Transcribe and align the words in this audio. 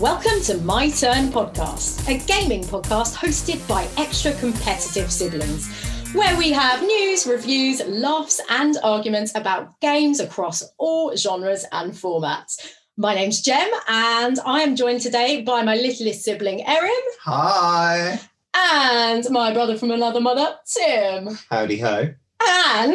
Welcome 0.00 0.40
to 0.42 0.58
My 0.58 0.90
Turn 0.90 1.26
Podcast, 1.28 2.06
a 2.08 2.18
gaming 2.26 2.62
podcast 2.62 3.16
hosted 3.16 3.66
by 3.66 3.88
extra 3.96 4.32
competitive 4.34 5.10
siblings, 5.10 5.68
where 6.14 6.36
we 6.38 6.52
have 6.52 6.82
news, 6.82 7.26
reviews, 7.26 7.84
laughs, 7.84 8.40
and 8.48 8.76
arguments 8.84 9.32
about 9.34 9.80
games 9.80 10.20
across 10.20 10.62
all 10.78 11.16
genres 11.16 11.64
and 11.72 11.92
formats. 11.92 12.74
My 12.96 13.14
name's 13.14 13.40
Jem, 13.42 13.68
and 13.88 14.38
I 14.46 14.62
am 14.62 14.76
joined 14.76 15.00
today 15.00 15.42
by 15.42 15.62
my 15.62 15.74
littlest 15.74 16.22
sibling, 16.22 16.64
Erin, 16.64 16.90
Hi. 17.22 18.20
and 18.54 19.28
my 19.30 19.52
brother 19.52 19.76
from 19.76 19.90
another 19.90 20.20
mother, 20.20 20.54
Tim. 20.66 21.36
Howdy 21.50 21.78
ho. 21.78 22.14
And 22.46 22.94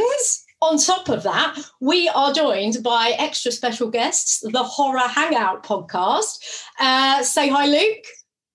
on 0.63 0.77
top 0.77 1.09
of 1.09 1.23
that, 1.23 1.57
we 1.81 2.09
are 2.09 2.33
joined 2.33 2.77
by 2.83 3.15
extra 3.17 3.51
special 3.51 3.89
guests, 3.89 4.39
the 4.51 4.63
Horror 4.63 5.07
Hangout 5.07 5.63
podcast. 5.63 6.39
Uh, 6.79 7.21
say 7.23 7.49
hi, 7.49 7.67
Luke, 7.67 8.05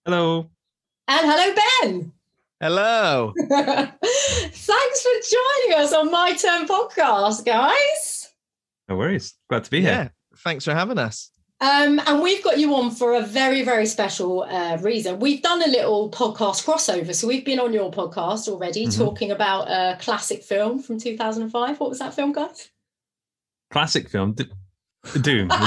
Hello. 0.04 0.50
and 1.06 1.20
hello, 1.30 1.54
Ben. 1.82 2.12
Hello. 2.60 3.32
Thanks 3.48 5.02
for 5.02 5.12
joining 5.30 5.80
us 5.80 5.92
on 5.92 6.10
My 6.10 6.32
Turn 6.32 6.66
podcast, 6.66 7.44
guys. 7.44 8.32
No 8.88 8.96
worries. 8.96 9.34
Glad 9.48 9.64
to 9.64 9.70
be 9.70 9.80
here. 9.80 9.90
Yeah. 9.90 9.96
here. 10.02 10.12
Thanks 10.38 10.64
for 10.64 10.74
having 10.74 10.98
us. 10.98 11.30
Um, 11.60 12.00
and 12.06 12.22
we've 12.22 12.42
got 12.44 12.58
you 12.60 12.72
on 12.76 12.92
for 12.92 13.14
a 13.14 13.22
very, 13.22 13.62
very 13.64 13.86
special 13.86 14.44
uh, 14.44 14.76
reason. 14.80 15.18
We've 15.18 15.42
done 15.42 15.60
a 15.60 15.66
little 15.66 16.08
podcast 16.10 16.64
crossover. 16.64 17.12
So 17.12 17.26
we've 17.26 17.44
been 17.44 17.58
on 17.58 17.72
your 17.72 17.90
podcast 17.90 18.48
already 18.48 18.86
Mhm. 18.86 18.96
talking 18.96 19.32
about 19.32 19.68
a 19.68 19.96
classic 20.00 20.44
film 20.44 20.80
from 20.80 21.00
2005. 21.00 21.80
What 21.80 21.90
was 21.90 21.98
that 21.98 22.14
film, 22.14 22.32
guys? 22.32 22.70
Classic 23.72 24.08
film. 24.08 24.34
D- 24.34 24.44
Doom. 25.20 25.48
Doom. 25.48 25.48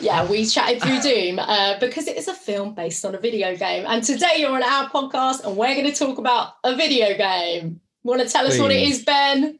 yeah, 0.00 0.26
we 0.30 0.46
chatted 0.46 0.80
through 0.82 1.00
Doom 1.00 1.38
uh, 1.38 1.78
because 1.78 2.06
it 2.06 2.16
is 2.16 2.28
a 2.28 2.34
film 2.34 2.74
based 2.74 3.04
on 3.04 3.14
a 3.14 3.18
video 3.18 3.54
game. 3.56 3.84
And 3.86 4.02
today 4.02 4.36
you're 4.38 4.52
on 4.54 4.62
our 4.62 4.88
podcast 4.88 5.44
and 5.44 5.56
we're 5.56 5.74
going 5.74 5.90
to 5.90 5.94
talk 5.94 6.18
about 6.18 6.54
a 6.64 6.74
video 6.76 7.16
game. 7.16 7.80
Want 8.02 8.20
to 8.22 8.28
tell 8.28 8.46
us 8.46 8.58
what 8.58 8.70
it 8.72 8.82
is, 8.82 9.04
Ben? 9.04 9.58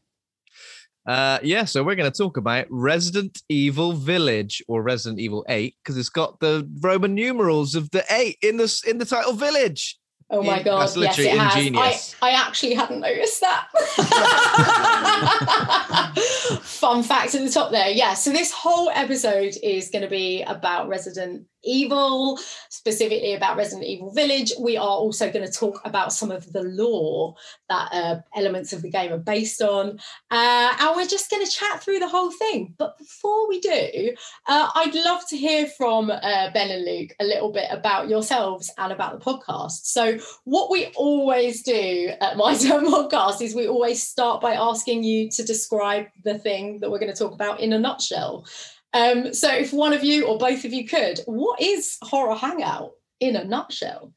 Uh, 1.06 1.38
yeah, 1.42 1.64
so 1.64 1.82
we're 1.82 1.96
going 1.96 2.10
to 2.10 2.16
talk 2.16 2.36
about 2.36 2.66
Resident 2.70 3.42
Evil 3.48 3.92
Village 3.92 4.62
or 4.68 4.82
Resident 4.82 5.20
Evil 5.20 5.44
8 5.48 5.74
because 5.82 5.98
it's 5.98 6.08
got 6.08 6.38
the 6.38 6.68
Roman 6.80 7.14
numerals 7.14 7.74
of 7.74 7.90
the 7.90 8.04
8 8.10 8.38
in 8.42 8.56
the 8.56 8.82
in 8.86 8.98
the 8.98 9.04
title 9.04 9.32
Village. 9.32 9.98
Oh 10.30 10.42
my 10.42 10.62
god! 10.62 10.80
that's 10.80 10.96
Yes, 10.96 11.18
literally 11.18 11.30
it 11.30 11.74
has. 11.74 12.16
I. 12.22 12.30
I 12.30 12.32
actually 12.32 12.72
hadn't 12.72 13.00
noticed 13.00 13.42
that. 13.42 13.68
Fun 16.62 17.02
fact 17.02 17.34
at 17.34 17.42
the 17.42 17.50
top 17.50 17.70
there. 17.70 17.90
Yeah. 17.90 18.14
So 18.14 18.32
this 18.32 18.50
whole 18.50 18.88
episode 18.88 19.56
is 19.62 19.90
going 19.90 20.02
to 20.02 20.08
be 20.08 20.42
about 20.44 20.88
Resident 20.88 21.44
Evil, 21.64 22.38
specifically 22.70 23.34
about 23.34 23.56
Resident 23.56 23.86
Evil 23.86 24.12
Village. 24.12 24.52
We 24.58 24.76
are 24.76 24.86
also 24.86 25.30
going 25.30 25.46
to 25.46 25.52
talk 25.52 25.80
about 25.84 26.12
some 26.12 26.30
of 26.30 26.52
the 26.52 26.62
lore 26.62 27.34
that 27.68 27.88
uh, 27.92 28.20
elements 28.34 28.72
of 28.72 28.82
the 28.82 28.90
game 28.90 29.12
are 29.12 29.18
based 29.18 29.62
on, 29.62 29.98
uh, 30.30 30.74
and 30.80 30.96
we're 30.96 31.06
just 31.06 31.30
going 31.30 31.44
to 31.44 31.50
chat 31.50 31.82
through 31.82 31.98
the 31.98 32.08
whole 32.08 32.30
thing. 32.30 32.74
But 32.78 32.98
before 32.98 33.48
we 33.48 33.60
do, 33.60 34.14
uh, 34.48 34.68
I'd 34.74 34.94
love 34.94 35.26
to 35.28 35.36
hear 35.36 35.66
from 35.66 36.10
uh, 36.10 36.50
Ben 36.52 36.70
and 36.70 36.84
Luke 36.84 37.14
a 37.20 37.24
little 37.24 37.52
bit 37.52 37.68
about 37.70 38.08
yourselves 38.08 38.72
and 38.78 38.92
about 38.92 39.18
the 39.18 39.24
podcast. 39.24 39.84
So, 39.84 40.18
what 40.44 40.70
we 40.70 40.86
always 40.96 41.62
do 41.62 42.12
at 42.20 42.36
My 42.42 42.56
Turn 42.56 42.86
Podcast 42.86 43.40
is 43.40 43.54
we 43.54 43.68
always 43.68 44.02
start 44.02 44.40
by 44.40 44.54
asking 44.54 45.04
you 45.04 45.30
to 45.30 45.42
describe 45.42 46.06
the 46.24 46.38
thing 46.38 46.80
that 46.80 46.90
we're 46.90 46.98
going 46.98 47.12
to 47.12 47.18
talk 47.18 47.32
about 47.32 47.60
in 47.60 47.72
a 47.72 47.78
nutshell. 47.78 48.46
Um, 48.94 49.32
so, 49.32 49.50
if 49.50 49.72
one 49.72 49.92
of 49.92 50.04
you 50.04 50.26
or 50.26 50.38
both 50.38 50.64
of 50.64 50.72
you 50.72 50.86
could, 50.86 51.20
what 51.26 51.60
is 51.60 51.96
Horror 52.02 52.34
Hangout 52.34 52.92
in 53.20 53.36
a 53.36 53.44
nutshell? 53.44 54.12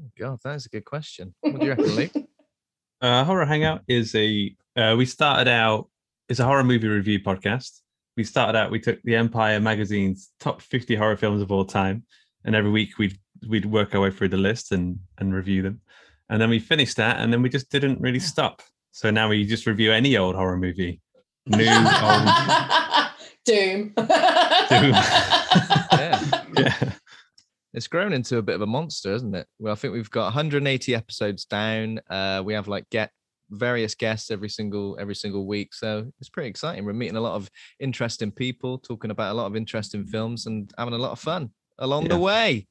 Oh, 0.00 0.10
God, 0.18 0.40
that's 0.42 0.66
a 0.66 0.68
good 0.68 0.84
question. 0.84 1.34
What 1.40 1.60
do 1.60 1.64
you 1.64 1.70
reckon, 1.70 1.96
Luke? 1.96 2.12
Uh, 3.02 3.24
horror 3.24 3.44
Hangout 3.44 3.82
is 3.88 4.14
a. 4.14 4.56
Uh, 4.74 4.94
we 4.96 5.04
started 5.04 5.48
out. 5.48 5.90
It's 6.30 6.40
a 6.40 6.46
horror 6.46 6.64
movie 6.64 6.88
review 6.88 7.20
podcast. 7.20 7.80
We 8.16 8.24
started 8.24 8.56
out. 8.56 8.70
We 8.70 8.80
took 8.80 9.02
the 9.02 9.16
Empire 9.16 9.60
magazine's 9.60 10.30
top 10.40 10.62
50 10.62 10.96
horror 10.96 11.18
films 11.18 11.42
of 11.42 11.52
all 11.52 11.66
time, 11.66 12.04
and 12.46 12.56
every 12.56 12.70
week 12.70 12.96
we'd 12.96 13.18
we'd 13.46 13.66
work 13.66 13.94
our 13.94 14.00
way 14.00 14.10
through 14.10 14.30
the 14.30 14.38
list 14.38 14.72
and 14.72 14.98
and 15.18 15.34
review 15.34 15.60
them, 15.60 15.82
and 16.30 16.40
then 16.40 16.48
we 16.48 16.58
finished 16.58 16.96
that, 16.96 17.20
and 17.20 17.30
then 17.30 17.42
we 17.42 17.50
just 17.50 17.70
didn't 17.70 18.00
really 18.00 18.18
stop. 18.18 18.62
So 18.92 19.10
now 19.10 19.28
we 19.28 19.44
just 19.44 19.66
review 19.66 19.92
any 19.92 20.16
old 20.16 20.34
horror 20.34 20.56
movie, 20.56 21.02
new, 21.44 21.66
old. 21.68 22.85
Doom. 23.46 23.94
Yeah. 23.96 26.42
Yeah. 26.56 26.92
It's 27.74 27.86
grown 27.86 28.14
into 28.14 28.38
a 28.38 28.42
bit 28.42 28.54
of 28.54 28.62
a 28.62 28.66
monster, 28.66 29.12
isn't 29.12 29.34
it? 29.34 29.46
Well, 29.58 29.74
I 29.74 29.76
think 29.76 29.92
we've 29.92 30.10
got 30.10 30.24
180 30.24 30.94
episodes 30.94 31.44
down. 31.44 32.00
Uh, 32.08 32.42
we 32.42 32.54
have 32.54 32.66
like 32.66 32.88
get 32.88 33.10
various 33.50 33.94
guests 33.94 34.30
every 34.30 34.48
single 34.48 34.96
every 34.98 35.14
single 35.14 35.46
week, 35.46 35.74
so 35.74 36.10
it's 36.18 36.30
pretty 36.30 36.48
exciting. 36.48 36.86
We're 36.86 36.94
meeting 36.94 37.16
a 37.16 37.20
lot 37.20 37.34
of 37.34 37.50
interesting 37.78 38.32
people, 38.32 38.78
talking 38.78 39.10
about 39.10 39.32
a 39.32 39.34
lot 39.34 39.46
of 39.46 39.54
interesting 39.54 40.06
films, 40.06 40.46
and 40.46 40.72
having 40.78 40.94
a 40.94 40.98
lot 40.98 41.12
of 41.12 41.20
fun 41.20 41.50
along 41.78 42.08
the 42.08 42.18
way. 42.18 42.66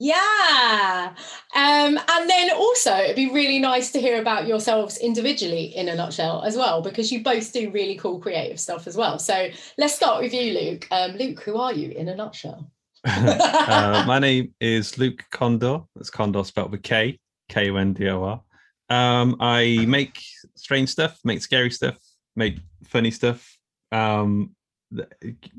Yeah. 0.00 1.14
Um, 1.54 1.98
and 2.08 2.30
then 2.30 2.50
also, 2.52 2.96
it'd 2.96 3.16
be 3.16 3.30
really 3.30 3.58
nice 3.58 3.92
to 3.92 4.00
hear 4.00 4.20
about 4.20 4.46
yourselves 4.46 4.98
individually 4.98 5.74
in 5.76 5.88
a 5.88 5.94
nutshell 5.94 6.42
as 6.42 6.56
well, 6.56 6.82
because 6.82 7.12
you 7.12 7.22
both 7.22 7.52
do 7.52 7.70
really 7.70 7.96
cool 7.96 8.18
creative 8.18 8.58
stuff 8.58 8.86
as 8.86 8.96
well. 8.96 9.18
So 9.18 9.48
let's 9.78 9.94
start 9.94 10.22
with 10.22 10.34
you, 10.34 10.52
Luke. 10.52 10.88
Um, 10.90 11.12
Luke, 11.12 11.40
who 11.40 11.56
are 11.56 11.72
you 11.72 11.90
in 11.90 12.08
a 12.08 12.16
nutshell? 12.16 12.70
uh, 13.04 14.04
my 14.06 14.18
name 14.18 14.52
is 14.60 14.98
Luke 14.98 15.24
Kondor. 15.32 15.86
That's 15.94 16.10
Kondor 16.10 16.44
spelled 16.44 16.72
with 16.72 16.82
K, 16.82 17.18
K 17.48 17.70
O 17.70 17.76
N 17.76 17.92
D 17.92 18.08
O 18.08 18.24
R. 18.24 18.42
Um, 18.90 19.36
I 19.40 19.84
make 19.86 20.20
strange 20.56 20.88
stuff, 20.88 21.18
make 21.24 21.40
scary 21.40 21.70
stuff, 21.70 21.96
make 22.34 22.58
funny 22.86 23.10
stuff. 23.10 23.56
Um, 23.92 24.54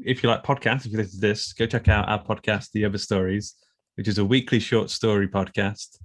if 0.04 0.24
you 0.24 0.30
like 0.30 0.44
podcasts, 0.44 0.86
if 0.86 0.92
you 0.92 0.98
listen 0.98 1.20
to 1.20 1.28
this, 1.28 1.54
go 1.54 1.66
check 1.66 1.88
out 1.88 2.08
our 2.10 2.24
podcast, 2.24 2.72
The 2.72 2.86
Other 2.86 2.98
Stories, 2.98 3.56
which 3.96 4.08
is 4.08 4.18
a 4.18 4.26
weekly 4.26 4.60
short 4.60 4.90
story 4.90 5.28
podcast. 5.28 5.98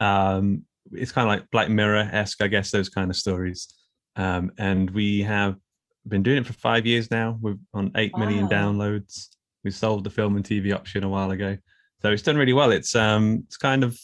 Um, 0.00 0.62
it's 0.92 1.12
kind 1.12 1.28
of 1.28 1.34
like 1.34 1.50
Black 1.50 1.68
Mirror 1.68 2.08
esque, 2.12 2.42
I 2.42 2.46
guess, 2.48 2.70
those 2.70 2.88
kind 2.88 3.10
of 3.10 3.16
stories. 3.16 3.68
Um, 4.16 4.52
and 4.58 4.88
we 4.90 5.22
have 5.22 5.56
been 6.08 6.22
doing 6.22 6.38
it 6.38 6.46
for 6.46 6.52
five 6.54 6.86
years 6.86 7.10
now. 7.10 7.38
We're 7.40 7.56
on 7.74 7.90
eight 7.96 8.16
million 8.16 8.44
Wow. 8.44 8.50
downloads. 8.50 9.28
We 9.64 9.70
sold 9.72 10.04
the 10.04 10.10
film 10.10 10.36
and 10.36 10.44
TV 10.44 10.72
option 10.74 11.02
a 11.02 11.08
while 11.08 11.32
ago, 11.32 11.56
so 12.02 12.10
it's 12.12 12.22
done 12.22 12.36
really 12.36 12.52
well. 12.52 12.70
It's 12.70 12.94
um, 12.94 13.42
it's 13.46 13.56
kind 13.56 13.82
of, 13.82 13.98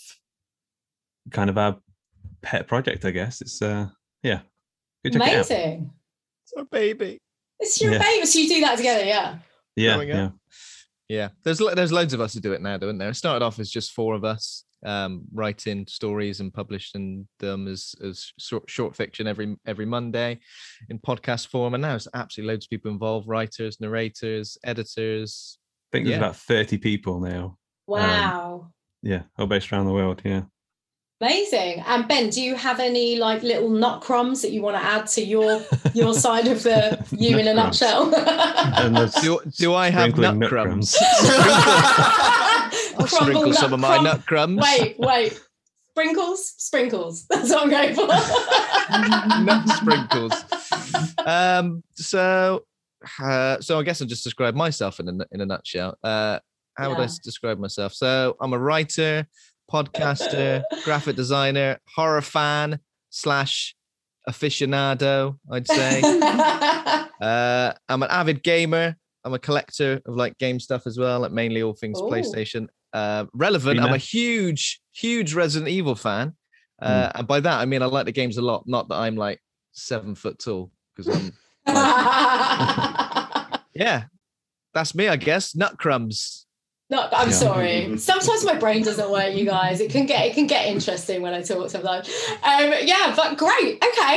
kind 1.30 1.48
of 1.48 1.56
our 1.56 1.76
pet 2.42 2.66
project, 2.66 3.04
I 3.04 3.12
guess. 3.12 3.40
It's 3.40 3.62
uh, 3.62 3.86
yeah, 4.24 4.40
go 5.04 5.10
check 5.10 5.14
it 5.14 5.22
out. 5.22 5.28
Amazing. 5.50 5.90
It's 6.44 6.52
our 6.56 6.64
baby. 6.64 7.18
It's 7.60 7.80
your 7.80 7.92
Yeah. 7.92 7.98
baby. 8.00 8.26
So 8.26 8.38
you 8.40 8.48
do 8.48 8.60
that 8.62 8.76
together, 8.76 9.04
yeah. 9.04 9.38
Yeah, 9.76 9.94
Growing 9.94 10.08
yeah. 10.08 10.28
Up. 11.04 11.08
Yeah, 11.08 11.28
there's 11.44 11.58
there's 11.58 11.92
loads 11.92 12.14
of 12.14 12.20
us 12.20 12.34
who 12.34 12.40
do 12.40 12.52
it 12.52 12.62
now, 12.62 12.76
don't 12.78 12.98
there? 12.98 13.10
It 13.10 13.14
started 13.16 13.44
off 13.44 13.58
as 13.58 13.70
just 13.70 13.92
four 13.92 14.14
of 14.14 14.24
us 14.24 14.64
um, 14.84 15.22
writing 15.32 15.86
stories 15.86 16.40
and 16.40 16.52
publishing 16.52 17.28
them 17.38 17.68
as 17.68 17.94
as 18.04 18.32
short, 18.38 18.68
short 18.68 18.96
fiction 18.96 19.26
every 19.26 19.56
every 19.66 19.86
Monday 19.86 20.40
in 20.88 20.98
podcast 20.98 21.48
form, 21.48 21.74
and 21.74 21.82
now 21.82 21.94
it's 21.94 22.08
absolutely 22.14 22.52
loads 22.54 22.66
of 22.66 22.70
people 22.70 22.90
involved: 22.90 23.28
writers, 23.28 23.80
narrators, 23.80 24.56
editors. 24.64 25.58
I 25.92 25.96
think 25.96 26.06
there's 26.06 26.18
Yeah. 26.18 26.24
about 26.24 26.36
thirty 26.36 26.78
people 26.78 27.20
now. 27.20 27.58
Wow. 27.86 28.72
Yeah, 29.02 29.22
all 29.38 29.46
based 29.46 29.72
around 29.72 29.86
the 29.86 29.92
world. 29.92 30.22
Yeah. 30.24 30.42
Amazing. 31.22 31.84
And 31.86 32.08
Ben, 32.08 32.30
do 32.30 32.42
you 32.42 32.56
have 32.56 32.80
any 32.80 33.14
like 33.14 33.44
little 33.44 33.70
nut 33.70 34.00
crumbs 34.00 34.42
that 34.42 34.50
you 34.50 34.60
want 34.60 34.76
to 34.76 34.82
add 34.82 35.06
to 35.08 35.24
your 35.24 35.62
your 35.94 36.14
side 36.14 36.48
of 36.48 36.64
the 36.64 36.98
you 37.12 37.38
in 37.38 37.46
a 37.46 37.54
crumbs. 37.54 37.80
nutshell? 37.80 38.12
And 38.16 39.12
Do 39.22 39.38
do 39.56 39.72
I 39.72 39.88
have 39.90 40.18
nut 40.18 40.36
nut 40.36 40.48
crumbs? 40.48 40.96
Crumble 41.20 41.44
I'll 42.98 43.06
sprinkle 43.06 43.46
nut 43.46 43.54
some 43.54 43.72
of 43.72 43.78
my 43.78 43.88
crumb- 43.98 44.04
nut 44.04 44.26
crumbs. 44.26 44.62
Wait, 44.62 44.98
wait. 44.98 45.40
Sprinkles? 45.90 46.54
Sprinkles. 46.58 47.26
That's 47.30 47.50
what 47.50 47.62
I'm 47.62 47.70
going 47.70 47.94
for. 47.94 48.08
nut 49.44 49.68
sprinkles. 49.68 50.44
Um, 51.24 51.84
so, 51.92 52.64
uh, 53.22 53.60
so 53.60 53.78
I 53.78 53.84
guess 53.84 54.02
I'll 54.02 54.08
just 54.08 54.24
describe 54.24 54.56
myself 54.56 54.98
in 54.98 55.08
a 55.08 55.26
in 55.30 55.40
a 55.40 55.46
nutshell. 55.46 55.96
Uh, 56.02 56.40
how 56.76 56.88
would 56.88 56.98
I 56.98 57.08
describe 57.22 57.58
myself? 57.58 57.92
So, 57.92 58.34
I'm 58.40 58.54
a 58.54 58.58
writer, 58.58 59.28
podcaster, 59.72 60.62
graphic 60.84 61.16
designer, 61.16 61.78
horror 61.94 62.20
fan 62.20 62.78
slash 63.10 63.74
aficionado. 64.28 65.38
I'd 65.50 65.66
say. 65.66 66.00
uh, 67.20 67.72
I'm 67.88 68.02
an 68.02 68.10
avid 68.10 68.42
gamer. 68.42 68.96
I'm 69.24 69.34
a 69.34 69.38
collector 69.38 70.00
of 70.04 70.16
like 70.16 70.36
game 70.38 70.58
stuff 70.60 70.86
as 70.86 70.98
well, 70.98 71.20
like 71.20 71.32
mainly 71.32 71.62
all 71.62 71.74
things 71.74 72.00
Ooh. 72.00 72.04
PlayStation. 72.04 72.66
Uh, 72.92 73.24
relevant. 73.32 73.80
I'm 73.80 73.94
a 73.94 73.98
huge, 73.98 74.80
huge 74.92 75.32
Resident 75.32 75.70
Evil 75.70 75.94
fan, 75.94 76.34
uh, 76.80 77.10
and 77.14 77.26
by 77.26 77.40
that 77.40 77.60
I 77.60 77.64
mean 77.64 77.82
I 77.82 77.86
like 77.86 78.04
the 78.04 78.12
games 78.12 78.36
a 78.36 78.42
lot. 78.42 78.64
Not 78.66 78.88
that 78.88 78.96
I'm 78.96 79.16
like 79.16 79.40
seven 79.72 80.14
foot 80.14 80.38
tall, 80.38 80.70
because 80.94 81.16
I'm 81.16 81.32
yeah. 83.74 84.04
That's 84.74 84.94
me, 84.94 85.08
I 85.08 85.16
guess. 85.16 85.54
Nut 85.54 85.78
crumbs. 85.78 86.46
No, 86.92 87.08
I'm 87.10 87.30
Yeah. 87.30 87.34
sorry. 87.34 87.96
Sometimes 88.10 88.44
my 88.44 88.54
brain 88.58 88.82
doesn't 88.82 89.10
work, 89.10 89.32
you 89.34 89.46
guys. 89.46 89.80
It 89.80 89.90
can 89.90 90.04
get 90.04 90.26
it 90.26 90.34
can 90.34 90.46
get 90.46 90.66
interesting 90.66 91.22
when 91.22 91.32
I 91.32 91.40
talk 91.42 91.70
sometimes. 91.70 92.06
Um, 92.42 92.72
yeah, 92.82 93.14
but 93.16 93.38
great. 93.38 93.82
Okay, 93.82 94.16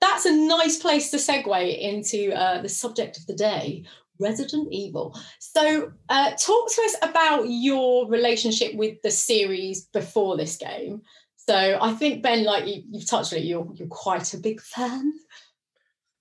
that's 0.00 0.24
a 0.24 0.32
nice 0.32 0.78
place 0.78 1.10
to 1.10 1.18
segue 1.18 1.78
into 1.78 2.32
uh, 2.32 2.62
the 2.62 2.70
subject 2.70 3.18
of 3.18 3.26
the 3.26 3.34
day. 3.34 3.84
Resident 4.18 4.68
Evil. 4.72 5.14
So, 5.40 5.92
uh, 6.08 6.30
talk 6.30 6.64
to 6.74 6.82
us 6.86 6.96
about 7.02 7.42
your 7.50 8.08
relationship 8.08 8.74
with 8.74 8.96
the 9.02 9.10
series 9.10 9.82
before 9.92 10.38
this 10.38 10.56
game. 10.56 11.02
So, 11.36 11.78
I 11.82 11.92
think 11.92 12.22
Ben, 12.22 12.42
like 12.44 12.66
you, 12.66 12.82
you've 12.90 13.06
touched 13.06 13.34
on 13.34 13.40
it, 13.40 13.44
you're 13.44 13.68
you're 13.74 13.88
quite 13.88 14.32
a 14.32 14.38
big 14.38 14.62
fan. 14.62 15.12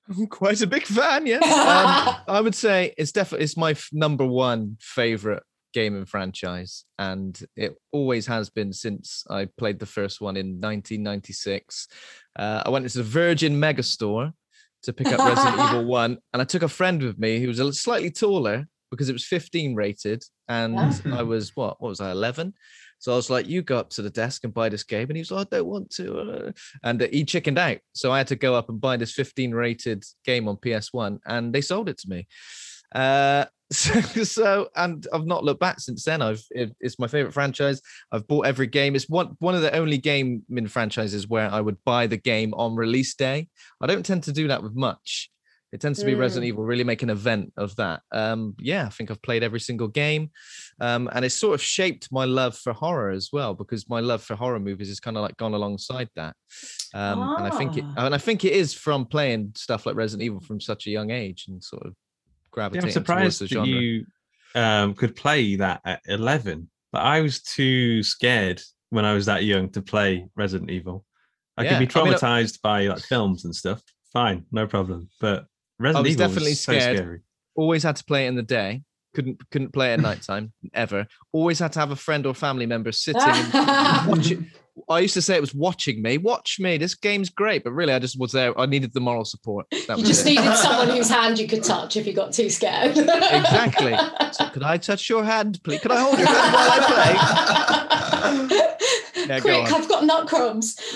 I'm 0.09 0.27
quite 0.27 0.61
a 0.61 0.67
big 0.67 0.83
fan. 0.83 1.25
Yes, 1.25 1.41
um, 1.45 2.15
I 2.27 2.41
would 2.41 2.53
say 2.55 2.93
it's 2.97 3.13
definitely 3.13 3.45
it's 3.45 3.55
my 3.55 3.71
f- 3.71 3.89
number 3.93 4.25
one 4.27 4.75
favorite 4.81 5.43
game 5.75 5.95
and 5.95 6.07
franchise, 6.07 6.85
and 6.97 7.39
it 7.57 7.75
always 7.91 8.25
has 8.25 8.49
been 8.49 8.71
since 8.71 9.25
I 9.29 9.49
played 9.57 9.77
the 9.77 9.85
first 9.85 10.21
one 10.21 10.37
in 10.37 10.61
1996. 10.61 11.87
Uh, 12.39 12.63
I 12.65 12.69
went 12.69 12.85
into 12.85 12.99
the 12.99 13.03
Virgin 13.03 13.59
Megastore 13.59 14.31
to 14.83 14.93
pick 14.93 15.07
up 15.07 15.19
Resident 15.19 15.59
Evil 15.69 15.85
One, 15.85 16.17
and 16.31 16.41
I 16.41 16.45
took 16.45 16.63
a 16.63 16.69
friend 16.69 17.03
with 17.03 17.19
me 17.19 17.41
who 17.41 17.49
was 17.49 17.59
a 17.59 17.73
slightly 17.73 18.09
taller 18.09 18.65
because 18.89 19.09
it 19.09 19.13
was 19.13 19.25
15 19.25 19.75
rated, 19.75 20.23
and. 20.47 20.79
I 21.11 21.23
was 21.23 21.55
what 21.55 21.81
what 21.81 21.89
was 21.89 21.99
I 22.01 22.11
11. 22.11 22.53
So 22.99 23.11
I 23.11 23.15
was 23.17 23.29
like, 23.29 23.47
"You 23.47 23.61
go 23.61 23.77
up 23.77 23.89
to 23.91 24.01
the 24.01 24.09
desk 24.09 24.45
and 24.45 24.53
buy 24.53 24.69
this 24.69 24.83
game," 24.83 25.09
and 25.09 25.17
he 25.17 25.21
was 25.21 25.31
like, 25.31 25.47
"I 25.51 25.57
don't 25.57 25.67
want 25.67 25.89
to," 25.91 26.17
uh, 26.17 26.51
and 26.83 27.01
he 27.01 27.25
chickened 27.25 27.59
out. 27.59 27.79
So 27.93 28.11
I 28.11 28.17
had 28.17 28.27
to 28.27 28.35
go 28.35 28.55
up 28.55 28.69
and 28.69 28.79
buy 28.79 28.97
this 28.97 29.11
15 29.11 29.51
rated 29.51 30.03
game 30.23 30.47
on 30.47 30.57
PS1, 30.57 31.19
and 31.25 31.53
they 31.53 31.61
sold 31.61 31.89
it 31.89 31.97
to 31.99 32.09
me. 32.09 32.27
Uh, 32.93 33.45
so, 33.71 33.99
so 34.23 34.69
and 34.75 35.07
I've 35.13 35.25
not 35.25 35.43
looked 35.43 35.59
back 35.59 35.79
since 35.79 36.03
then. 36.03 36.21
I've 36.21 36.43
it, 36.51 36.75
it's 36.79 36.99
my 36.99 37.07
favorite 37.07 37.33
franchise. 37.33 37.81
I've 38.11 38.27
bought 38.27 38.45
every 38.45 38.67
game. 38.67 38.95
It's 38.95 39.09
one 39.09 39.35
one 39.39 39.55
of 39.55 39.61
the 39.61 39.75
only 39.75 39.97
gaming 39.97 40.67
franchises 40.67 41.27
where 41.27 41.49
I 41.51 41.61
would 41.61 41.77
buy 41.83 42.07
the 42.07 42.17
game 42.17 42.53
on 42.53 42.75
release 42.75 43.15
day. 43.15 43.47
I 43.81 43.87
don't 43.87 44.05
tend 44.05 44.23
to 44.23 44.31
do 44.31 44.47
that 44.47 44.63
with 44.63 44.75
much. 44.75 45.29
It 45.71 45.81
tends 45.81 45.99
to 45.99 46.05
be 46.05 46.13
Resident 46.15 46.45
Evil 46.47 46.63
really 46.63 46.85
make 46.85 47.03
an 47.03 47.09
event 47.09 47.51
of 47.57 47.75
that. 47.75 48.01
Um, 48.13 48.55
yeah, 48.59 48.85
I 48.85 48.89
think 48.89 49.11
I've 49.11 49.21
played 49.21 49.43
every 49.43 49.59
single 49.59 49.89
game, 49.89 50.31
um, 50.79 51.09
and 51.11 51.25
it's 51.25 51.35
sort 51.35 51.53
of 51.53 51.61
shaped 51.61 52.07
my 52.13 52.23
love 52.23 52.55
for 52.55 52.71
horror 52.71 53.09
as 53.11 53.29
well 53.33 53.53
because 53.53 53.89
my 53.89 53.99
love 53.99 54.23
for 54.23 54.35
horror 54.37 54.59
movies 54.61 54.87
has 54.87 55.01
kind 55.01 55.17
of 55.17 55.23
like 55.23 55.35
gone 55.35 55.53
alongside 55.53 56.07
that. 56.15 56.33
Um, 56.93 57.19
And 57.37 57.47
I 57.47 57.49
think 57.57 57.75
it, 57.77 57.83
Ah. 57.97 58.05
and 58.05 58.15
I 58.15 58.19
think 58.19 58.45
it 58.45 58.53
is 58.53 58.73
from 58.73 59.05
playing 59.05 59.51
stuff 59.55 59.85
like 59.85 59.97
Resident 59.97 60.23
Evil 60.23 60.39
from 60.39 60.61
such 60.61 60.87
a 60.87 60.91
young 60.91 61.11
age 61.11 61.45
and 61.49 61.61
sort 61.61 61.85
of 61.85 61.93
Yeah, 62.57 62.65
I'm 62.65 62.71
towards 62.83 62.93
surprised 62.93 63.41
the 63.41 63.45
that 63.45 63.53
genre. 63.53 63.67
you 63.67 64.05
um, 64.55 64.93
could 64.93 65.15
play 65.15 65.55
that 65.57 65.81
at 65.85 66.01
11, 66.07 66.69
but 66.91 66.99
I 66.99 67.21
was 67.21 67.41
too 67.41 68.03
scared 68.03 68.61
when 68.89 69.05
I 69.05 69.13
was 69.13 69.25
that 69.25 69.43
young 69.43 69.69
to 69.71 69.81
play 69.81 70.27
Resident 70.35 70.69
Evil. 70.71 71.05
I 71.57 71.63
Yeah, 71.63 71.77
could 71.79 71.89
be 71.89 71.99
I 71.99 72.03
mean, 72.03 72.13
uh 72.13 72.17
traumatized 72.17 72.61
by 72.61 72.87
like 72.87 72.99
films 72.99 73.45
and 73.45 73.55
stuff. 73.55 73.81
Fine, 74.13 74.45
no 74.51 74.67
problem. 74.67 75.09
But 75.19 75.45
Resident 75.79 76.03
was 76.05 76.13
Evil 76.13 76.27
definitely 76.27 76.51
was 76.51 76.61
so 76.61 76.73
scared. 76.73 76.97
scary. 76.97 77.19
always 77.55 77.83
had 77.83 77.95
to 77.97 78.03
play 78.05 78.25
it 78.25 78.29
in 78.29 78.35
the 78.35 78.43
day. 78.43 78.83
Couldn't 79.13 79.49
couldn't 79.49 79.71
play 79.71 79.91
it 79.91 79.93
at 79.93 79.99
nighttime 80.01 80.51
ever. 80.73 81.07
Always 81.31 81.59
had 81.59 81.71
to 81.73 81.79
have 81.79 81.91
a 81.91 81.95
friend 81.95 82.25
or 82.25 82.33
family 82.33 82.65
member 82.65 82.91
sitting. 82.91 83.21
and 83.23 84.07
watching. 84.07 84.51
I 84.87 84.99
used 84.99 85.13
to 85.15 85.21
say 85.21 85.35
it 85.35 85.41
was 85.41 85.53
watching 85.53 86.01
me. 86.01 86.17
Watch 86.17 86.59
me. 86.59 86.77
This 86.77 86.93
game's 86.95 87.29
great, 87.29 87.63
but 87.63 87.71
really, 87.71 87.93
I 87.93 87.99
just 87.99 88.19
was 88.19 88.31
there. 88.31 88.57
I 88.59 88.65
needed 88.65 88.93
the 88.93 88.99
moral 88.99 89.25
support. 89.25 89.65
That 89.87 89.97
You 89.97 90.03
just 90.05 90.25
it. 90.25 90.29
needed 90.31 90.55
someone 90.57 90.89
whose 90.89 91.09
hand 91.09 91.39
you 91.39 91.47
could 91.47 91.63
touch 91.63 91.95
if 91.97 92.05
you 92.05 92.13
got 92.13 92.33
too 92.33 92.49
scared. 92.49 92.97
Exactly. 92.97 93.95
So, 94.31 94.47
could 94.49 94.63
I 94.63 94.77
touch 94.77 95.09
your 95.09 95.23
hand, 95.23 95.59
please? 95.63 95.79
Could 95.81 95.91
I 95.91 95.99
hold 96.01 96.19
your 96.19 96.27
hand 96.27 96.53
while 96.53 96.71
I 96.71 96.79
play? 98.51 98.61
Yeah, 99.27 99.39
go 99.39 99.63
Quick, 99.63 99.73
on. 99.73 99.81
I've 99.81 99.89
got 99.89 100.03
nut 100.05 100.27
crumbs. 100.27 100.75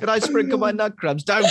Could 0.00 0.08
I 0.08 0.18
sprinkle 0.20 0.58
my 0.58 0.72
nut 0.72 0.96
crumbs? 0.96 1.22
Don't. 1.22 1.44
Um, 1.44 1.50